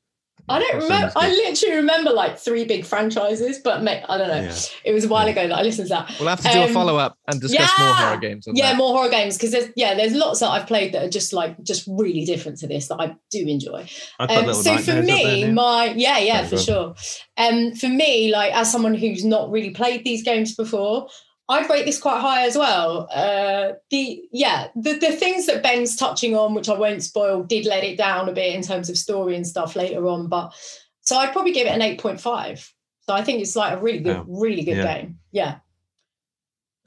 I 0.47 0.59
don't 0.59 0.83
remember. 0.83 1.11
I 1.15 1.29
literally 1.29 1.75
remember 1.77 2.11
like 2.11 2.37
three 2.37 2.65
big 2.65 2.85
franchises, 2.85 3.59
but 3.63 3.81
mate, 3.81 4.03
I 4.07 4.17
don't 4.17 4.27
know. 4.27 4.41
Yeah. 4.41 4.55
It 4.83 4.93
was 4.93 5.03
a 5.03 5.07
while 5.07 5.25
Yeah. 5.25 5.31
ago 5.31 5.47
that 5.47 5.57
I 5.57 5.61
listened 5.63 5.87
to 5.87 5.93
that. 5.95 6.15
We'll 6.19 6.29
have 6.29 6.41
to 6.41 6.49
do 6.51 6.59
a 6.59 6.65
Um, 6.67 6.73
follow 6.73 6.97
up 6.97 7.17
and 7.27 7.41
discuss 7.41 7.71
more 7.79 7.87
horror 7.93 8.17
games. 8.17 8.47
Yeah, 8.53 8.71
that. 8.71 8.77
more 8.77 8.95
horror 8.95 9.09
games 9.09 9.37
because 9.37 9.51
there's 9.51 9.69
yeah, 9.75 9.95
there's 9.95 10.13
lots 10.13 10.39
that 10.41 10.49
I've 10.49 10.67
played 10.67 10.93
that 10.93 11.03
are 11.03 11.09
just 11.09 11.33
like 11.33 11.61
just 11.63 11.85
really 11.87 12.25
different 12.25 12.59
to 12.59 12.67
this 12.67 12.87
that 12.89 12.97
I 12.99 13.15
do 13.31 13.47
enjoy. 13.47 13.87
Um, 14.19 14.53
so 14.53 14.77
for 14.77 14.77
up 14.77 14.85
there, 14.85 15.01
me, 15.03 15.51
my 15.51 15.93
yeah, 15.95 16.19
yeah, 16.19 16.45
for 16.45 16.57
sure. 16.57 16.95
Um, 17.37 17.73
for 17.73 17.87
me, 17.89 18.31
like 18.31 18.53
as 18.53 18.71
someone 18.71 18.93
who's 18.93 19.25
not 19.25 19.49
really 19.49 19.71
played 19.71 20.03
these 20.03 20.23
games 20.23 20.53
before, 20.55 21.07
I'd 21.47 21.69
rate 21.69 21.85
this 21.85 21.99
quite 21.99 22.21
high 22.21 22.45
as 22.47 22.57
well. 22.57 23.07
Uh, 23.13 23.73
the 23.91 24.23
yeah, 24.31 24.67
the 24.75 24.93
the 24.93 25.11
things 25.11 25.45
that 25.45 25.61
Ben's 25.61 25.95
touching 25.95 26.35
on, 26.35 26.53
which 26.55 26.69
I 26.69 26.77
won't 26.77 27.03
spoil, 27.03 27.43
did 27.43 27.65
let 27.65 27.83
it 27.83 27.97
down 27.97 28.27
a 28.29 28.33
bit 28.33 28.55
in 28.55 28.61
terms 28.63 28.89
of 28.89 28.97
story 28.97 29.35
and 29.35 29.45
stuff 29.45 29.75
later 29.75 30.07
on. 30.07 30.27
But 30.27 30.53
so 31.01 31.15
I'd 31.17 31.31
probably 31.33 31.51
give 31.51 31.67
it 31.67 31.73
an 31.73 31.81
eight 31.83 31.99
point 31.99 32.19
five. 32.19 32.67
So 33.01 33.13
I 33.13 33.23
think 33.23 33.41
it's 33.41 33.55
like 33.55 33.73
a 33.77 33.81
really 33.81 33.99
good, 33.99 34.17
Wow. 34.17 34.25
really 34.27 34.63
good 34.63 34.77
Yeah. 34.77 34.97
game. 34.97 35.19
Yeah. 35.31 35.55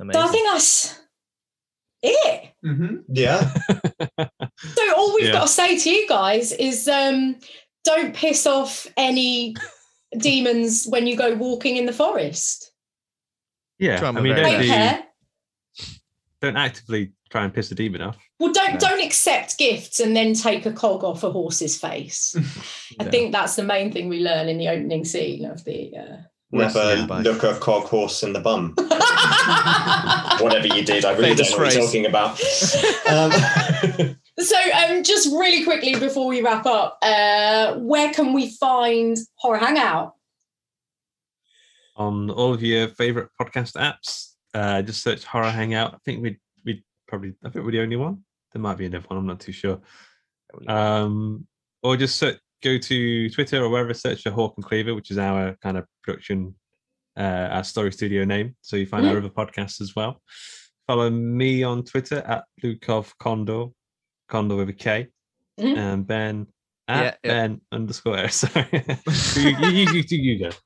Amazing. 0.00 0.20
So 0.22 0.28
I 0.28 0.30
think 0.32 0.48
that's 0.48 1.00
it. 2.02 2.50
hmm 2.62 2.96
Yeah. 3.08 3.54
So 4.74 4.94
all 4.96 5.14
we've 5.14 5.26
Yeah. 5.26 5.32
got 5.32 5.42
to 5.42 5.52
say 5.52 5.78
to 5.78 5.90
you 5.90 6.08
guys 6.08 6.50
is 6.50 6.88
um, 6.88 7.36
don't 7.84 8.12
piss 8.14 8.44
off 8.44 8.88
any 8.96 9.54
demons 10.16 10.86
when 10.88 11.06
you 11.06 11.16
go 11.16 11.34
walking 11.36 11.76
in 11.76 11.86
the 11.86 11.92
forest. 11.92 12.67
Yeah, 13.78 14.00
I 14.04 14.10
mean, 14.12 14.34
don't, 14.34 14.44
Take 14.44 14.56
best. 14.58 14.62
do, 14.62 14.68
care. 14.68 15.04
don't 16.40 16.56
actively 16.56 17.12
try 17.30 17.44
and 17.44 17.52
piss 17.54 17.68
the 17.68 17.74
demon 17.74 18.00
off. 18.02 18.16
Well, 18.40 18.52
don't 18.52 18.74
No. 18.74 18.78
don't 18.80 19.04
accept 19.04 19.58
gifts 19.58 20.00
and 20.00 20.16
then 20.16 20.34
take 20.34 20.66
a 20.66 20.72
cog 20.72 21.04
off 21.04 21.22
a 21.22 21.30
horse's 21.30 21.78
face. 21.78 22.34
I 23.00 23.04
Yeah. 23.04 23.10
think 23.10 23.32
that's 23.32 23.56
the 23.56 23.62
main 23.62 23.92
thing 23.92 24.08
we 24.08 24.20
learn 24.20 24.48
in 24.48 24.58
the 24.58 24.68
opening 24.68 25.04
scene 25.04 25.44
of 25.44 25.64
the. 25.64 25.92
Never 26.50 26.96
look 27.22 27.42
a 27.42 27.54
cog 27.58 27.84
horse 27.84 28.22
in 28.22 28.32
the 28.32 28.40
bum. 28.40 28.74
Uh... 28.78 30.38
Whatever 30.40 30.66
you 30.68 30.82
did, 30.82 31.04
I 31.04 31.10
really 31.12 31.34
Famous 31.34 31.50
don't 31.50 31.58
know 31.58 31.64
what 31.66 31.74
you're 31.74 31.84
talking 31.84 32.06
about. 32.06 32.40
Um, 34.08 34.16
So, 34.40 34.56
um, 34.56 35.02
just 35.02 35.32
really 35.32 35.64
quickly 35.64 35.96
before 35.98 36.28
we 36.28 36.42
wrap 36.42 36.64
up, 36.64 36.96
uh, 37.02 37.74
where 37.78 38.12
can 38.14 38.32
we 38.32 38.50
find 38.50 39.16
Horror 39.34 39.58
Hangout? 39.58 40.14
On 41.98 42.30
all 42.30 42.54
of 42.54 42.62
your 42.62 42.88
favorite 42.88 43.28
podcast 43.40 43.74
apps, 43.74 44.34
uh, 44.54 44.80
just 44.82 45.02
search 45.02 45.24
Horror 45.24 45.50
Hangout. 45.50 45.94
I 45.94 45.98
think 46.04 46.22
we 46.22 46.38
we 46.64 46.84
probably 47.08 47.34
I 47.44 47.50
think 47.50 47.64
we're 47.64 47.72
the 47.72 47.80
only 47.82 47.96
one. 47.96 48.24
There 48.52 48.62
might 48.62 48.78
be 48.78 48.86
another 48.86 49.04
one. 49.08 49.18
I'm 49.18 49.26
not 49.26 49.40
too 49.40 49.52
sure. 49.52 49.80
Um, 50.66 51.46
or 51.82 51.96
just 51.96 52.16
search, 52.16 52.38
go 52.62 52.78
to 52.78 53.30
Twitter 53.30 53.62
or 53.62 53.68
wherever, 53.68 53.92
search 53.94 54.22
for 54.22 54.30
Hawk 54.30 54.54
and 54.56 54.64
Cleaver, 54.64 54.94
which 54.94 55.10
is 55.10 55.18
our 55.18 55.56
kind 55.62 55.76
of 55.76 55.84
production, 56.02 56.54
uh, 57.16 57.48
our 57.50 57.64
story 57.64 57.92
studio 57.92 58.24
name. 58.24 58.56
So 58.62 58.76
you 58.76 58.86
find 58.86 59.06
our 59.06 59.18
other 59.18 59.28
podcasts 59.28 59.80
as 59.80 59.94
well. 59.94 60.22
Follow 60.86 61.10
me 61.10 61.62
on 61.62 61.84
Twitter 61.84 62.18
at 62.26 62.44
Lukov 62.62 63.12
Kondor, 63.20 63.72
Condor 64.28 64.56
with 64.56 64.70
a 64.70 64.72
K, 64.72 65.08
Mhm. 65.60 65.76
and 65.76 66.06
Ben 66.06 66.46
Yeah, 66.88 66.94
at 66.94 67.18
yeah. 67.22 67.30
Ben 67.30 67.60
underscore. 67.70 68.28
Sorry, 68.30 68.66
you, 69.36 69.50
you, 69.50 69.68
you, 69.68 70.04
you, 70.08 70.18
you 70.18 70.38
go. 70.38 70.50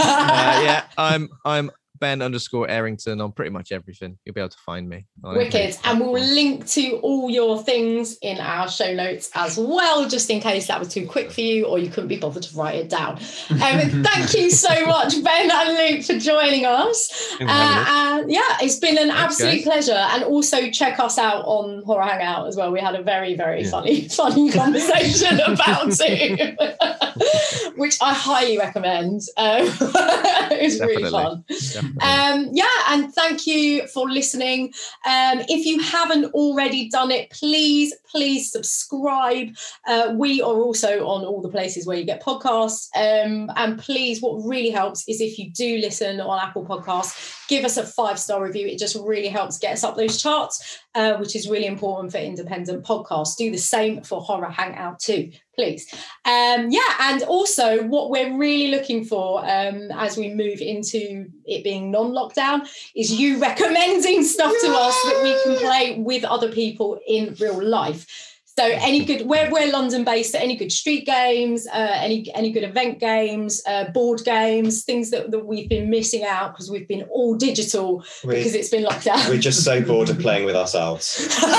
Uh, 0.00 0.60
yeah, 0.64 0.84
I'm 0.98 1.28
I'm 1.44 1.70
Ben 2.00 2.22
underscore 2.22 2.66
Errington 2.68 3.20
on 3.20 3.32
pretty 3.32 3.50
much 3.50 3.72
everything. 3.72 4.18
You'll 4.24 4.32
be 4.34 4.40
able 4.40 4.48
to 4.50 4.58
find 4.58 4.88
me. 4.88 5.06
Wicked. 5.22 5.76
And 5.84 6.00
we'll 6.00 6.12
link 6.22 6.66
to 6.68 6.92
all 7.02 7.30
your 7.30 7.62
things 7.62 8.16
in 8.22 8.38
our 8.38 8.68
show 8.68 8.94
notes 8.94 9.30
as 9.34 9.58
well, 9.58 10.08
just 10.08 10.30
in 10.30 10.40
case 10.40 10.66
that 10.68 10.78
was 10.78 10.88
too 10.88 11.06
quick 11.06 11.30
for 11.30 11.42
you 11.42 11.66
or 11.66 11.78
you 11.78 11.90
couldn't 11.90 12.08
be 12.08 12.16
bothered 12.16 12.42
to 12.44 12.56
write 12.56 12.76
it 12.76 12.88
down. 12.88 13.18
Um, 13.50 13.58
thank 14.04 14.32
you 14.34 14.50
so 14.50 14.86
much, 14.86 15.22
Ben 15.22 15.50
and 15.50 15.68
Luke, 15.96 16.04
for 16.04 16.18
joining 16.18 16.64
us. 16.64 17.08
Thanks 17.08 17.36
for 17.36 17.44
having 17.46 17.78
us. 17.78 17.88
Uh, 17.88 18.20
and 18.20 18.30
yeah, 18.32 18.56
it's 18.62 18.76
been 18.78 18.96
an 18.98 19.08
Thanks, 19.08 19.22
absolute 19.40 19.52
guys. 19.56 19.64
pleasure. 19.64 19.92
And 20.12 20.24
also 20.24 20.70
check 20.70 20.98
us 20.98 21.18
out 21.18 21.44
on 21.44 21.82
Horror 21.84 22.04
Hangout 22.04 22.46
as 22.46 22.56
well. 22.56 22.72
We 22.72 22.80
had 22.80 22.94
a 22.94 23.02
very, 23.02 23.34
very 23.36 23.62
Yeah. 23.64 23.70
funny, 23.70 24.08
funny 24.08 24.50
conversation 24.50 25.38
about 25.40 25.88
it, 26.00 27.74
which 27.76 27.98
I 28.00 28.14
highly 28.14 28.56
recommend. 28.58 29.20
Um, 29.36 29.66
it 29.66 30.62
was 30.62 30.80
really 30.80 31.10
fun. 31.10 31.44
Definitely. 31.48 31.89
Um, 32.00 32.48
yeah, 32.52 32.66
and 32.88 33.12
thank 33.12 33.46
you 33.46 33.86
for 33.88 34.08
listening. 34.08 34.72
Um, 35.06 35.40
if 35.48 35.66
you 35.66 35.80
haven't 35.80 36.26
already 36.34 36.88
done 36.88 37.10
it, 37.10 37.30
please, 37.30 37.94
please 38.10 38.50
subscribe. 38.50 39.48
Uh, 39.86 40.14
we 40.16 40.40
are 40.42 40.54
also 40.54 41.06
on 41.06 41.24
all 41.24 41.40
the 41.40 41.48
places 41.48 41.86
where 41.86 41.96
you 41.96 42.04
get 42.04 42.22
podcasts. 42.22 42.88
Um, 42.96 43.50
and 43.56 43.78
please, 43.78 44.20
what 44.20 44.44
really 44.46 44.70
helps 44.70 45.08
is 45.08 45.20
if 45.20 45.38
you 45.38 45.50
do 45.50 45.78
listen 45.78 46.20
on 46.20 46.40
Apple 46.40 46.64
Podcasts, 46.64 47.46
give 47.48 47.64
us 47.64 47.76
a 47.76 47.84
five 47.84 48.18
star 48.18 48.42
review. 48.42 48.66
It 48.66 48.78
just 48.78 48.96
really 48.96 49.28
helps 49.28 49.58
get 49.58 49.72
us 49.72 49.84
up 49.84 49.96
those 49.96 50.20
charts, 50.20 50.78
uh, 50.94 51.14
which 51.14 51.36
is 51.36 51.48
really 51.48 51.66
important 51.66 52.12
for 52.12 52.18
independent 52.18 52.84
podcasts. 52.84 53.36
Do 53.36 53.50
the 53.50 53.58
same 53.58 54.02
for 54.02 54.20
Horror 54.20 54.50
Hangout 54.50 55.00
too, 55.00 55.32
please. 55.60 55.92
Um, 56.24 56.70
yeah, 56.70 56.94
and 57.00 57.22
also 57.24 57.82
what 57.84 58.10
we're 58.10 58.36
really 58.36 58.68
looking 58.68 59.04
for 59.04 59.40
um, 59.40 59.90
as 59.92 60.16
we 60.16 60.32
move 60.32 60.60
into 60.60 61.26
it 61.44 61.62
being 61.62 61.90
non-lockdown 61.90 62.66
is 62.94 63.12
you 63.12 63.38
recommending 63.48 64.24
stuff 64.24 64.52
to 64.62 64.72
us 64.72 64.96
that 65.04 65.20
we 65.22 65.32
can 65.44 65.58
play 65.58 65.98
with 65.98 66.24
other 66.24 66.50
people 66.50 66.98
in 67.06 67.36
real 67.38 67.62
life. 67.62 68.29
So 68.60 68.66
any 68.66 69.06
good 69.06 69.24
we're, 69.26 69.50
we're 69.50 69.72
London 69.72 70.04
based, 70.04 70.32
so 70.32 70.38
any 70.38 70.54
good 70.54 70.70
street 70.70 71.06
games, 71.06 71.66
uh, 71.66 71.92
any 71.94 72.30
any 72.34 72.52
good 72.52 72.62
event 72.62 72.98
games, 72.98 73.62
uh, 73.66 73.84
board 73.90 74.20
games, 74.22 74.82
things 74.82 75.08
that, 75.12 75.30
that 75.30 75.46
we've 75.46 75.66
been 75.66 75.88
missing 75.88 76.24
out 76.24 76.52
because 76.52 76.70
we've 76.70 76.86
been 76.86 77.04
all 77.04 77.36
digital 77.36 78.04
because 78.20 78.54
it's 78.54 78.68
been 78.68 78.82
locked 78.82 79.04
down. 79.04 79.18
we're 79.30 79.38
just 79.38 79.64
so 79.64 79.80
bored 79.80 80.10
of 80.10 80.18
playing 80.18 80.44
with 80.44 80.56
ourselves. 80.56 81.38
and 81.42 81.50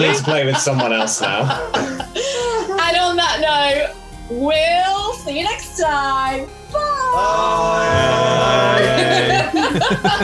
Let's 0.00 0.22
play 0.22 0.46
with 0.46 0.56
someone 0.58 0.92
else 0.92 1.20
now. 1.20 1.40
and 1.74 2.96
on 2.96 3.16
that 3.16 3.40
note, 3.40 3.92
we'll 4.30 5.14
see 5.14 5.38
you 5.38 5.44
next 5.46 5.80
time. 5.80 6.46
Bye. 6.72 7.10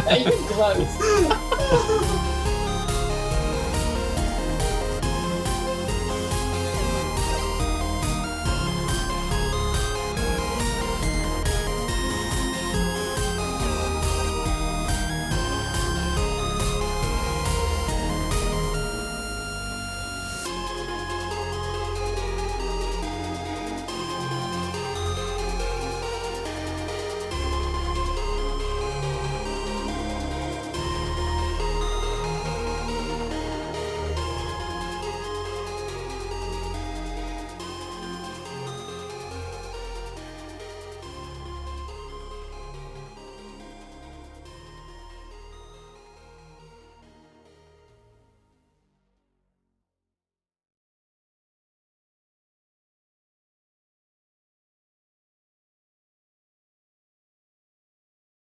Bye. 0.06 0.18
You're 0.24 0.47
gross. 0.47 1.32